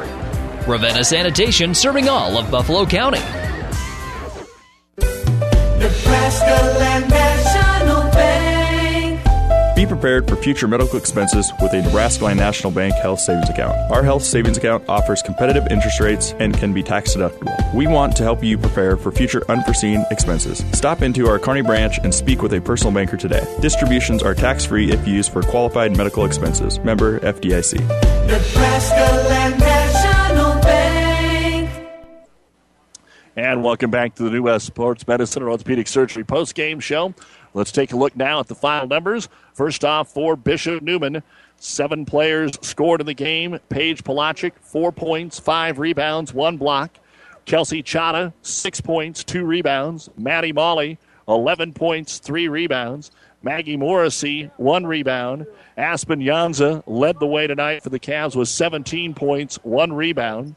Ravenna 0.67 1.03
Sanitation 1.03 1.73
serving 1.73 2.09
all 2.09 2.37
of 2.37 2.51
Buffalo 2.51 2.85
County. 2.85 3.21
Nebraska 5.79 6.77
Land. 6.77 7.16
Be 9.77 9.85
prepared 9.85 10.27
for 10.27 10.35
future 10.35 10.67
medical 10.67 10.97
expenses 10.97 11.53
with 11.61 11.71
a 11.73 11.83
Nebraska 11.83 12.25
Land 12.25 12.39
National 12.39 12.71
Bank 12.71 12.95
Health 12.95 13.19
Savings 13.19 13.47
Account. 13.47 13.77
Our 13.91 14.01
health 14.01 14.23
savings 14.23 14.57
account 14.57 14.83
offers 14.89 15.21
competitive 15.21 15.67
interest 15.69 15.99
rates 15.99 16.33
and 16.39 16.57
can 16.57 16.73
be 16.73 16.81
tax 16.81 17.15
deductible. 17.15 17.75
We 17.75 17.85
want 17.85 18.15
to 18.15 18.23
help 18.23 18.43
you 18.43 18.57
prepare 18.57 18.97
for 18.97 19.11
future 19.11 19.43
unforeseen 19.51 20.03
expenses. 20.09 20.65
Stop 20.73 21.03
into 21.03 21.27
our 21.27 21.37
Kearney 21.37 21.61
branch 21.61 21.99
and 21.99 22.11
speak 22.11 22.41
with 22.41 22.55
a 22.55 22.59
personal 22.59 22.91
banker 22.91 23.17
today. 23.17 23.45
Distributions 23.61 24.23
are 24.23 24.33
tax 24.33 24.65
free 24.65 24.91
if 24.91 25.07
used 25.07 25.31
for 25.31 25.43
qualified 25.43 25.95
medical 25.95 26.25
expenses. 26.25 26.79
Member 26.79 27.19
FDIC. 27.19 27.79
Nebraska 27.79 29.27
Land 29.29 29.59
National 29.59 30.59
Bank. 30.63 30.87
And 33.35 33.63
welcome 33.63 33.91
back 33.91 34.15
to 34.15 34.23
the 34.23 34.31
New 34.31 34.41
West 34.41 34.65
Sports 34.65 35.07
Medicine 35.07 35.43
and 35.43 35.51
Orthopedic 35.51 35.87
Surgery 35.87 36.23
post-game 36.23 36.79
show. 36.79 37.13
Let's 37.53 37.71
take 37.71 37.91
a 37.91 37.97
look 37.97 38.15
now 38.15 38.39
at 38.39 38.47
the 38.47 38.55
final 38.55 38.87
numbers. 38.87 39.29
First 39.53 39.83
off, 39.83 40.13
for 40.13 40.35
Bishop 40.35 40.83
Neumann, 40.83 41.23
seven 41.57 42.05
players 42.05 42.51
scored 42.61 42.99
in 42.99 43.07
the 43.07 43.13
game. 43.13 43.59
Paige 43.69 44.03
Pelagic, 44.03 44.53
four 44.61 44.91
points, 44.91 45.39
five 45.39 45.79
rebounds, 45.79 46.33
one 46.33 46.57
block. 46.57 46.97
Kelsey 47.45 47.81
Chata, 47.81 48.33
six 48.41 48.81
points, 48.81 49.23
two 49.23 49.45
rebounds. 49.45 50.09
Maddie 50.17 50.51
Molly, 50.51 50.97
11 51.27 51.73
points, 51.73 52.19
three 52.19 52.47
rebounds. 52.47 53.11
Maggie 53.41 53.77
Morrissey, 53.77 54.51
one 54.57 54.85
rebound. 54.85 55.45
Aspen 55.77 56.19
Jansa 56.19 56.83
led 56.85 57.19
the 57.19 57.27
way 57.27 57.47
tonight 57.47 57.83
for 57.83 57.89
the 57.89 57.99
Cavs 57.99 58.35
with 58.35 58.49
17 58.49 59.13
points, 59.13 59.57
one 59.63 59.93
rebound. 59.93 60.55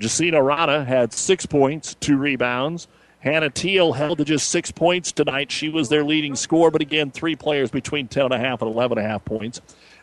Jacina 0.00 0.44
Rada 0.44 0.84
had 0.84 1.12
six 1.12 1.46
points, 1.46 1.94
two 1.94 2.16
rebounds. 2.16 2.88
Hannah 3.22 3.50
Teal 3.50 3.92
held 3.92 4.18
to 4.18 4.24
just 4.24 4.50
six 4.50 4.72
points 4.72 5.12
tonight. 5.12 5.52
She 5.52 5.68
was 5.68 5.88
their 5.88 6.02
leading 6.02 6.34
scorer, 6.34 6.72
but 6.72 6.82
again, 6.82 7.12
three 7.12 7.36
players 7.36 7.70
between 7.70 8.08
10.5 8.08 8.32
and 8.32 8.74
11.5 8.74 9.24
points. 9.24 9.60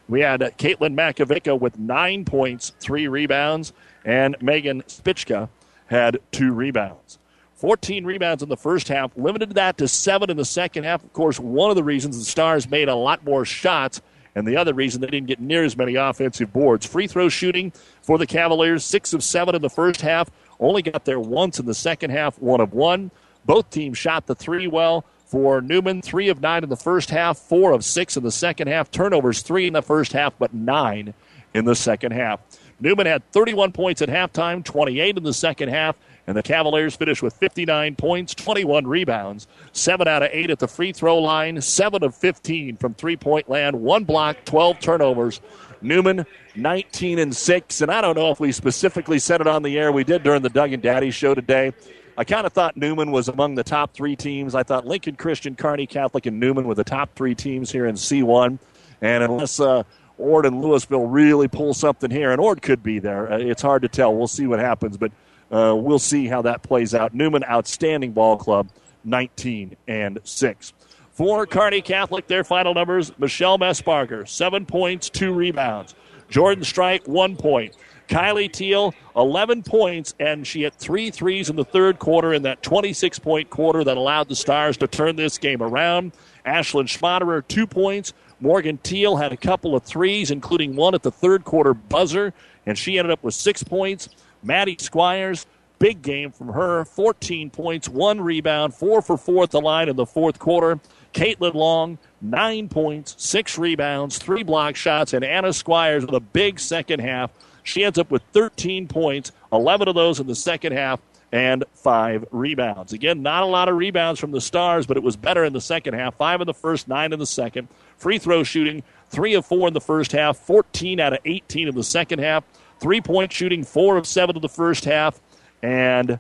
We 0.07 0.21
had 0.21 0.39
Caitlin 0.39 0.95
Makovica 0.95 1.59
with 1.59 1.77
nine 1.77 2.23
points, 2.23 2.71
three 2.79 3.09
rebounds, 3.09 3.73
and 4.05 4.37
Megan 4.41 4.83
Spichka 4.83 5.49
had 5.87 6.19
two 6.31 6.53
rebounds. 6.53 7.19
14 7.55 8.05
rebounds 8.05 8.41
in 8.41 8.47
the 8.47 8.55
first 8.55 8.87
half, 8.87 9.11
limited 9.17 9.53
that 9.55 9.77
to 9.79 9.87
seven 9.89 10.29
in 10.29 10.37
the 10.37 10.45
second 10.45 10.85
half. 10.85 11.03
Of 11.03 11.11
course, 11.11 11.41
one 11.41 11.69
of 11.69 11.75
the 11.75 11.83
reasons 11.83 12.17
the 12.17 12.23
Stars 12.23 12.69
made 12.69 12.87
a 12.87 12.95
lot 12.95 13.25
more 13.25 13.43
shots, 13.43 14.01
and 14.33 14.47
the 14.47 14.55
other 14.55 14.73
reason 14.73 15.01
they 15.01 15.07
didn't 15.07 15.27
get 15.27 15.41
near 15.41 15.65
as 15.65 15.75
many 15.75 15.95
offensive 15.95 16.53
boards. 16.53 16.85
Free 16.85 17.05
throw 17.05 17.27
shooting 17.27 17.73
for 18.01 18.17
the 18.17 18.25
Cavaliers, 18.25 18.85
six 18.85 19.13
of 19.13 19.25
seven 19.25 19.55
in 19.55 19.61
the 19.61 19.69
first 19.69 19.99
half, 19.99 20.31
only 20.59 20.81
got 20.81 21.05
there 21.05 21.19
once 21.19 21.59
in 21.59 21.65
the 21.65 21.73
second 21.73 22.11
half, 22.11 22.39
one 22.39 22.61
of 22.61 22.73
one. 22.73 23.11
Both 23.45 23.69
teams 23.69 23.97
shot 23.97 24.27
the 24.27 24.35
three 24.35 24.67
well. 24.67 25.05
For 25.25 25.61
Neumann, 25.61 26.01
three 26.01 26.29
of 26.29 26.41
nine 26.41 26.63
in 26.63 26.69
the 26.69 26.75
first 26.75 27.11
half, 27.11 27.37
four 27.37 27.71
of 27.71 27.85
six 27.85 28.17
in 28.17 28.23
the 28.23 28.31
second 28.31 28.67
half. 28.67 28.89
Turnovers, 28.89 29.43
three 29.43 29.67
in 29.67 29.73
the 29.73 29.83
first 29.83 30.11
half, 30.11 30.33
but 30.39 30.55
nine 30.55 31.13
in 31.53 31.65
the 31.65 31.75
second 31.75 32.13
half. 32.13 32.39
Neumann 32.79 33.05
had 33.05 33.29
31 33.31 33.71
points 33.71 34.01
at 34.01 34.09
halftime, 34.09 34.63
28 34.63 35.17
in 35.17 35.23
the 35.23 35.33
second 35.33 35.69
half, 35.69 35.95
and 36.25 36.35
the 36.35 36.41
Cavaliers 36.41 36.95
finished 36.95 37.21
with 37.21 37.33
59 37.33 37.95
points, 37.95 38.33
21 38.33 38.87
rebounds, 38.87 39.47
7 39.73 40.07
out 40.07 40.23
of 40.23 40.29
8 40.31 40.49
at 40.49 40.59
the 40.59 40.67
free 40.67 40.93
throw 40.93 41.19
line, 41.19 41.61
7 41.61 42.03
of 42.03 42.15
15 42.15 42.77
from 42.77 42.93
three 42.93 43.17
point 43.17 43.49
land, 43.49 43.79
1 43.79 44.03
block, 44.05 44.37
12 44.45 44.79
turnovers. 44.79 45.41
Neumann, 45.81 46.25
19 46.55 47.19
and 47.19 47.35
6. 47.35 47.81
And 47.81 47.91
I 47.91 48.01
don't 48.01 48.15
know 48.15 48.31
if 48.31 48.39
we 48.39 48.51
specifically 48.51 49.19
said 49.19 49.41
it 49.41 49.47
on 49.47 49.63
the 49.63 49.77
air. 49.77 49.91
We 49.91 50.03
did 50.03 50.23
during 50.23 50.41
the 50.41 50.49
Doug 50.49 50.73
and 50.73 50.81
Daddy 50.81 51.11
show 51.11 51.33
today. 51.33 51.73
I 52.17 52.25
kind 52.25 52.45
of 52.45 52.51
thought 52.51 52.75
Neumann 52.75 53.11
was 53.11 53.29
among 53.29 53.55
the 53.55 53.63
top 53.63 53.93
three 53.93 54.15
teams. 54.15 54.53
I 54.53 54.63
thought 54.63 54.85
Lincoln 54.85 55.15
Christian, 55.15 55.55
Kearney 55.55 55.87
Catholic, 55.87 56.25
and 56.25 56.37
Neumann 56.37 56.67
were 56.67 56.75
the 56.75 56.83
top 56.83 57.15
three 57.15 57.33
teams 57.33 57.71
here 57.71 57.85
in 57.85 57.95
C1. 57.95 58.59
And 59.01 59.23
unless 59.23 59.59
uh, 59.61 59.83
Ord 60.17 60.45
and 60.45 60.61
Louisville 60.61 61.07
really 61.07 61.47
pull 61.47 61.73
something 61.73 62.11
here, 62.11 62.31
and 62.31 62.41
Ord 62.41 62.61
could 62.61 62.83
be 62.83 62.99
there, 62.99 63.31
uh, 63.31 63.37
it's 63.37 63.61
hard 63.61 63.83
to 63.83 63.87
tell. 63.87 64.13
We'll 64.13 64.27
see 64.27 64.47
what 64.47 64.59
happens, 64.59 64.97
but 64.97 65.13
uh, 65.49 65.73
we'll 65.77 65.97
see 65.97 66.27
how 66.27 66.41
that 66.41 66.61
plays 66.61 66.93
out. 66.93 67.13
Neumann, 67.13 67.45
outstanding 67.45 68.11
ball 68.11 68.35
club, 68.35 68.67
19 69.05 69.77
and 69.87 70.19
6. 70.21 70.73
For 71.19 71.45
Kearney 71.45 71.81
Catholic, 71.81 72.27
their 72.27 72.45
final 72.45 72.73
numbers 72.73 73.11
Michelle 73.19 73.59
Messbarger, 73.59 74.25
seven 74.25 74.65
points, 74.65 75.09
two 75.09 75.33
rebounds. 75.33 75.93
Jordan 76.29 76.63
Strite, 76.63 77.05
one 77.09 77.35
point. 77.35 77.75
Kylie 78.07 78.49
Teal, 78.49 78.93
11 79.17 79.63
points, 79.63 80.15
and 80.21 80.47
she 80.47 80.61
hit 80.61 80.75
three 80.75 81.11
threes 81.11 81.49
in 81.49 81.57
the 81.57 81.65
third 81.65 81.99
quarter 81.99 82.33
in 82.33 82.43
that 82.43 82.63
26 82.63 83.19
point 83.19 83.49
quarter 83.49 83.83
that 83.83 83.97
allowed 83.97 84.29
the 84.29 84.35
Stars 84.35 84.77
to 84.77 84.87
turn 84.87 85.17
this 85.17 85.37
game 85.37 85.61
around. 85.61 86.13
Ashlyn 86.45 86.85
Schmaderer, 86.85 87.45
two 87.45 87.67
points. 87.67 88.13
Morgan 88.39 88.77
Teal 88.77 89.17
had 89.17 89.33
a 89.33 89.37
couple 89.37 89.75
of 89.75 89.83
threes, 89.83 90.31
including 90.31 90.77
one 90.77 90.95
at 90.95 91.03
the 91.03 91.11
third 91.11 91.43
quarter 91.43 91.73
buzzer, 91.73 92.33
and 92.65 92.77
she 92.77 92.97
ended 92.97 93.11
up 93.11 93.21
with 93.25 93.33
six 93.33 93.61
points. 93.61 94.07
Maddie 94.41 94.77
Squires, 94.79 95.47
big 95.79 96.01
game 96.01 96.31
from 96.31 96.47
her, 96.47 96.85
14 96.85 97.49
points, 97.49 97.89
one 97.89 98.21
rebound, 98.21 98.73
four 98.73 99.01
for 99.01 99.17
four 99.17 99.43
at 99.43 99.51
the 99.51 99.59
line 99.59 99.89
in 99.89 99.97
the 99.97 100.05
fourth 100.05 100.39
quarter. 100.39 100.79
Caitlin 101.13 101.53
Long, 101.53 101.97
nine 102.21 102.69
points, 102.69 103.15
six 103.17 103.57
rebounds, 103.57 104.17
three 104.17 104.43
block 104.43 104.75
shots, 104.75 105.13
and 105.13 105.23
Anna 105.23 105.53
Squires 105.53 106.05
with 106.05 106.15
a 106.15 106.19
big 106.19 106.59
second 106.59 106.99
half. 106.99 107.31
She 107.63 107.83
ends 107.83 107.99
up 107.99 108.09
with 108.11 108.23
13 108.33 108.87
points, 108.87 109.31
11 109.51 109.87
of 109.87 109.95
those 109.95 110.19
in 110.19 110.27
the 110.27 110.35
second 110.35 110.73
half, 110.73 110.99
and 111.31 111.63
five 111.73 112.25
rebounds. 112.31 112.93
Again, 112.93 113.21
not 113.21 113.43
a 113.43 113.45
lot 113.45 113.69
of 113.69 113.75
rebounds 113.75 114.19
from 114.19 114.31
the 114.31 114.41
Stars, 114.41 114.87
but 114.87 114.97
it 114.97 115.03
was 115.03 115.15
better 115.15 115.43
in 115.43 115.53
the 115.53 115.61
second 115.61 115.93
half. 115.93 116.15
Five 116.15 116.41
in 116.41 116.47
the 116.47 116.53
first, 116.53 116.87
nine 116.87 117.13
in 117.13 117.19
the 117.19 117.25
second. 117.25 117.67
Free 117.97 118.17
throw 118.17 118.43
shooting, 118.43 118.83
three 119.09 119.35
of 119.35 119.45
four 119.45 119.67
in 119.67 119.73
the 119.73 119.81
first 119.81 120.11
half, 120.11 120.37
14 120.37 120.99
out 120.99 121.13
of 121.13 121.19
18 121.25 121.67
in 121.67 121.75
the 121.75 121.83
second 121.83 122.19
half. 122.19 122.43
Three 122.79 123.01
point 123.01 123.31
shooting, 123.31 123.63
four 123.63 123.97
of 123.97 124.07
seven 124.07 124.37
in 124.37 124.41
the 124.41 124.49
first 124.49 124.85
half. 124.85 125.19
And 125.61 126.19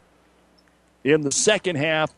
in 1.03 1.21
the 1.21 1.31
second 1.31 1.77
half, 1.77 2.13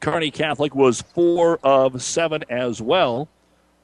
Kearney 0.00 0.30
Catholic 0.30 0.74
was 0.74 1.02
four 1.02 1.58
of 1.62 2.02
seven 2.02 2.44
as 2.48 2.80
well. 2.80 3.28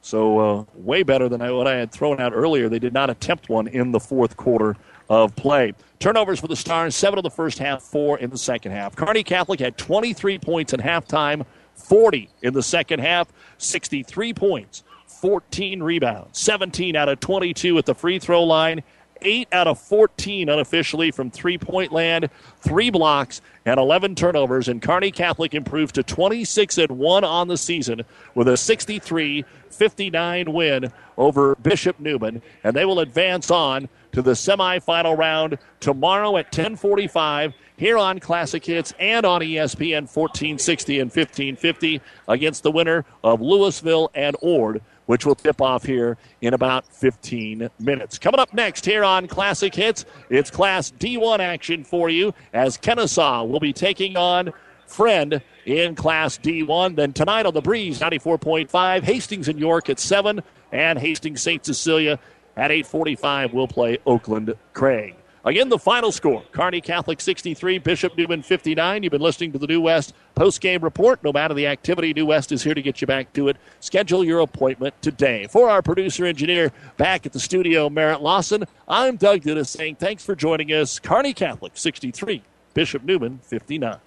So, 0.01 0.39
uh, 0.39 0.63
way 0.75 1.03
better 1.03 1.27
than 1.29 1.41
what 1.55 1.67
I 1.67 1.75
had 1.75 1.91
thrown 1.91 2.19
out 2.19 2.33
earlier. 2.33 2.69
They 2.69 2.79
did 2.79 2.93
not 2.93 3.09
attempt 3.09 3.49
one 3.49 3.67
in 3.67 3.91
the 3.91 3.99
fourth 3.99 4.37
quarter 4.37 4.75
of 5.09 5.35
play. 5.35 5.73
Turnovers 5.99 6.39
for 6.39 6.47
the 6.47 6.55
Stars, 6.55 6.95
seven 6.95 7.19
in 7.19 7.23
the 7.23 7.29
first 7.29 7.59
half, 7.59 7.81
four 7.81 8.17
in 8.17 8.29
the 8.29 8.37
second 8.37 8.71
half. 8.71 8.95
Kearney 8.95 9.23
Catholic 9.23 9.59
had 9.59 9.77
23 9.77 10.39
points 10.39 10.73
in 10.73 10.79
halftime, 10.79 11.45
40 11.75 12.29
in 12.41 12.53
the 12.53 12.63
second 12.63 12.99
half, 12.99 13.27
63 13.57 14.33
points, 14.33 14.83
14 15.07 15.81
rebounds, 15.81 16.37
17 16.37 16.95
out 16.95 17.09
of 17.09 17.19
22 17.19 17.77
at 17.77 17.85
the 17.85 17.95
free 17.95 18.19
throw 18.19 18.43
line, 18.43 18.83
8 19.21 19.47
out 19.51 19.67
of 19.67 19.79
14 19.79 20.49
unofficially 20.49 21.11
from 21.11 21.31
three 21.31 21.57
point 21.57 21.91
land, 21.91 22.29
three 22.59 22.89
blocks, 22.89 23.41
and 23.65 23.79
11 23.79 24.15
turnovers. 24.15 24.67
And 24.67 24.81
Kearney 24.81 25.11
Catholic 25.11 25.53
improved 25.53 25.95
to 25.95 26.03
26 26.03 26.77
and 26.77 26.91
1 26.91 27.23
on 27.23 27.47
the 27.47 27.57
season 27.57 28.03
with 28.35 28.47
a 28.47 28.57
63 28.57 29.45
59 29.69 30.53
win 30.53 30.91
over 31.17 31.55
Bishop 31.55 31.99
Neumann. 31.99 32.41
And 32.63 32.75
they 32.75 32.85
will 32.85 32.99
advance 32.99 33.51
on 33.51 33.89
to 34.13 34.21
the 34.21 34.31
semifinal 34.31 35.17
round 35.17 35.57
tomorrow 35.79 36.37
at 36.37 36.45
1045 36.45 37.53
here 37.77 37.97
on 37.97 38.19
Classic 38.19 38.65
Hits 38.65 38.93
and 38.99 39.25
on 39.25 39.41
ESPN 39.41 40.11
1460 40.11 40.99
and 40.99 41.09
1550 41.09 42.01
against 42.27 42.63
the 42.63 42.71
winner 42.71 43.05
of 43.23 43.41
Louisville 43.41 44.09
and 44.15 44.35
Ord, 44.41 44.81
which 45.07 45.25
will 45.25 45.35
tip 45.35 45.61
off 45.61 45.83
here 45.83 46.17
in 46.41 46.53
about 46.53 46.85
15 46.93 47.69
minutes. 47.79 48.19
Coming 48.19 48.39
up 48.39 48.53
next 48.53 48.85
here 48.85 49.03
on 49.03 49.27
Classic 49.27 49.73
Hits, 49.73 50.05
it's 50.29 50.51
Class 50.51 50.91
D1 50.91 51.39
action 51.39 51.83
for 51.83 52.09
you 52.09 52.33
as 52.53 52.77
Kenesaw 52.77 53.47
will 53.49 53.59
be 53.59 53.73
taking 53.73 54.15
on 54.15 54.53
Friend 54.85 55.41
in 55.65 55.95
Class 55.95 56.37
D1. 56.37 56.95
Then 56.95 57.11
tonight 57.11 57.45
on 57.45 57.53
the 57.53 57.61
Breeze 57.61 57.99
94.5, 57.99 59.03
Hastings 59.03 59.49
and 59.49 59.59
York 59.59 59.89
at 59.89 59.99
7, 59.99 60.41
and 60.71 60.97
Hastings 60.97 61.41
St. 61.41 61.65
Cecilia 61.65 62.19
at 62.55 62.71
8:45 62.71 63.53
will 63.53 63.67
play 63.67 63.97
Oakland 64.05 64.55
Craig. 64.73 65.16
Again, 65.47 65.69
the 65.69 65.79
final 65.79 66.11
score 66.11 66.43
Kearney 66.51 66.81
Catholic 66.81 67.21
63, 67.21 67.77
Bishop 67.77 68.17
Neumann 68.17 68.41
59. 68.41 69.01
You've 69.01 69.11
been 69.11 69.21
listening 69.21 69.53
to 69.53 69.57
the 69.57 69.65
New 69.65 69.79
West 69.79 70.13
post 70.35 70.59
game 70.59 70.83
report. 70.83 71.23
No 71.23 71.31
matter 71.31 71.53
the 71.53 71.67
activity, 71.67 72.13
New 72.13 72.25
West 72.25 72.51
is 72.51 72.63
here 72.63 72.73
to 72.73 72.81
get 72.81 72.99
you 72.99 73.07
back 73.07 73.31
to 73.31 73.47
it. 73.47 73.55
Schedule 73.79 74.25
your 74.25 74.41
appointment 74.41 75.01
today. 75.01 75.47
For 75.47 75.69
our 75.69 75.81
producer 75.81 76.25
engineer 76.25 76.73
back 76.97 77.25
at 77.25 77.31
the 77.31 77.39
studio, 77.39 77.89
Merritt 77.89 78.21
Lawson, 78.21 78.65
I'm 78.89 79.15
Doug 79.15 79.43
Dennis 79.43 79.69
saying 79.69 79.95
thanks 79.95 80.25
for 80.25 80.35
joining 80.35 80.73
us. 80.73 80.99
Kearney 80.99 81.33
Catholic 81.33 81.77
63, 81.77 82.43
Bishop 82.73 83.05
Neumann 83.05 83.39
59. 83.39 83.99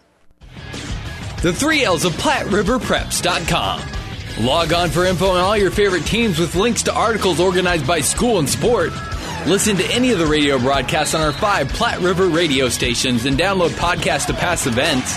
The 1.40 1.54
three 1.54 1.84
L's 1.84 2.04
of 2.04 2.12
PlatteRiverPreps.com. 2.18 4.44
Log 4.44 4.72
on 4.74 4.90
for 4.90 5.06
info 5.06 5.30
on 5.30 5.40
all 5.40 5.56
your 5.56 5.70
favorite 5.70 6.04
teams 6.04 6.38
with 6.38 6.54
links 6.54 6.82
to 6.82 6.92
articles 6.92 7.40
organized 7.40 7.86
by 7.86 8.00
school 8.00 8.40
and 8.40 8.48
sport. 8.48 8.92
Listen 9.46 9.76
to 9.76 9.84
any 9.86 10.12
of 10.12 10.18
the 10.18 10.26
radio 10.26 10.58
broadcasts 10.58 11.14
on 11.14 11.22
our 11.22 11.32
five 11.32 11.68
Platte 11.70 12.00
River 12.00 12.28
radio 12.28 12.68
stations 12.68 13.24
and 13.24 13.38
download 13.38 13.70
podcasts 13.70 14.26
to 14.26 14.34
past 14.34 14.66
events. 14.66 15.16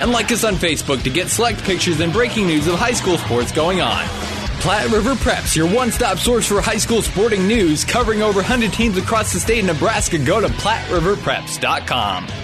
And 0.00 0.10
like 0.10 0.32
us 0.32 0.42
on 0.42 0.54
Facebook 0.54 1.02
to 1.04 1.10
get 1.10 1.28
select 1.28 1.62
pictures 1.62 2.00
and 2.00 2.12
breaking 2.12 2.48
news 2.48 2.66
of 2.66 2.74
high 2.74 2.92
school 2.92 3.16
sports 3.16 3.52
going 3.52 3.80
on. 3.80 4.04
Platte 4.60 4.90
River 4.90 5.14
Preps, 5.14 5.54
your 5.54 5.72
one 5.72 5.92
stop 5.92 6.18
source 6.18 6.46
for 6.46 6.60
high 6.60 6.78
school 6.78 7.00
sporting 7.00 7.46
news 7.46 7.84
covering 7.84 8.22
over 8.22 8.38
100 8.40 8.72
teams 8.72 8.96
across 8.96 9.32
the 9.32 9.38
state 9.38 9.60
of 9.60 9.66
Nebraska. 9.66 10.18
Go 10.18 10.40
to 10.40 10.48
PlatteRiverPreps.com. 10.48 12.43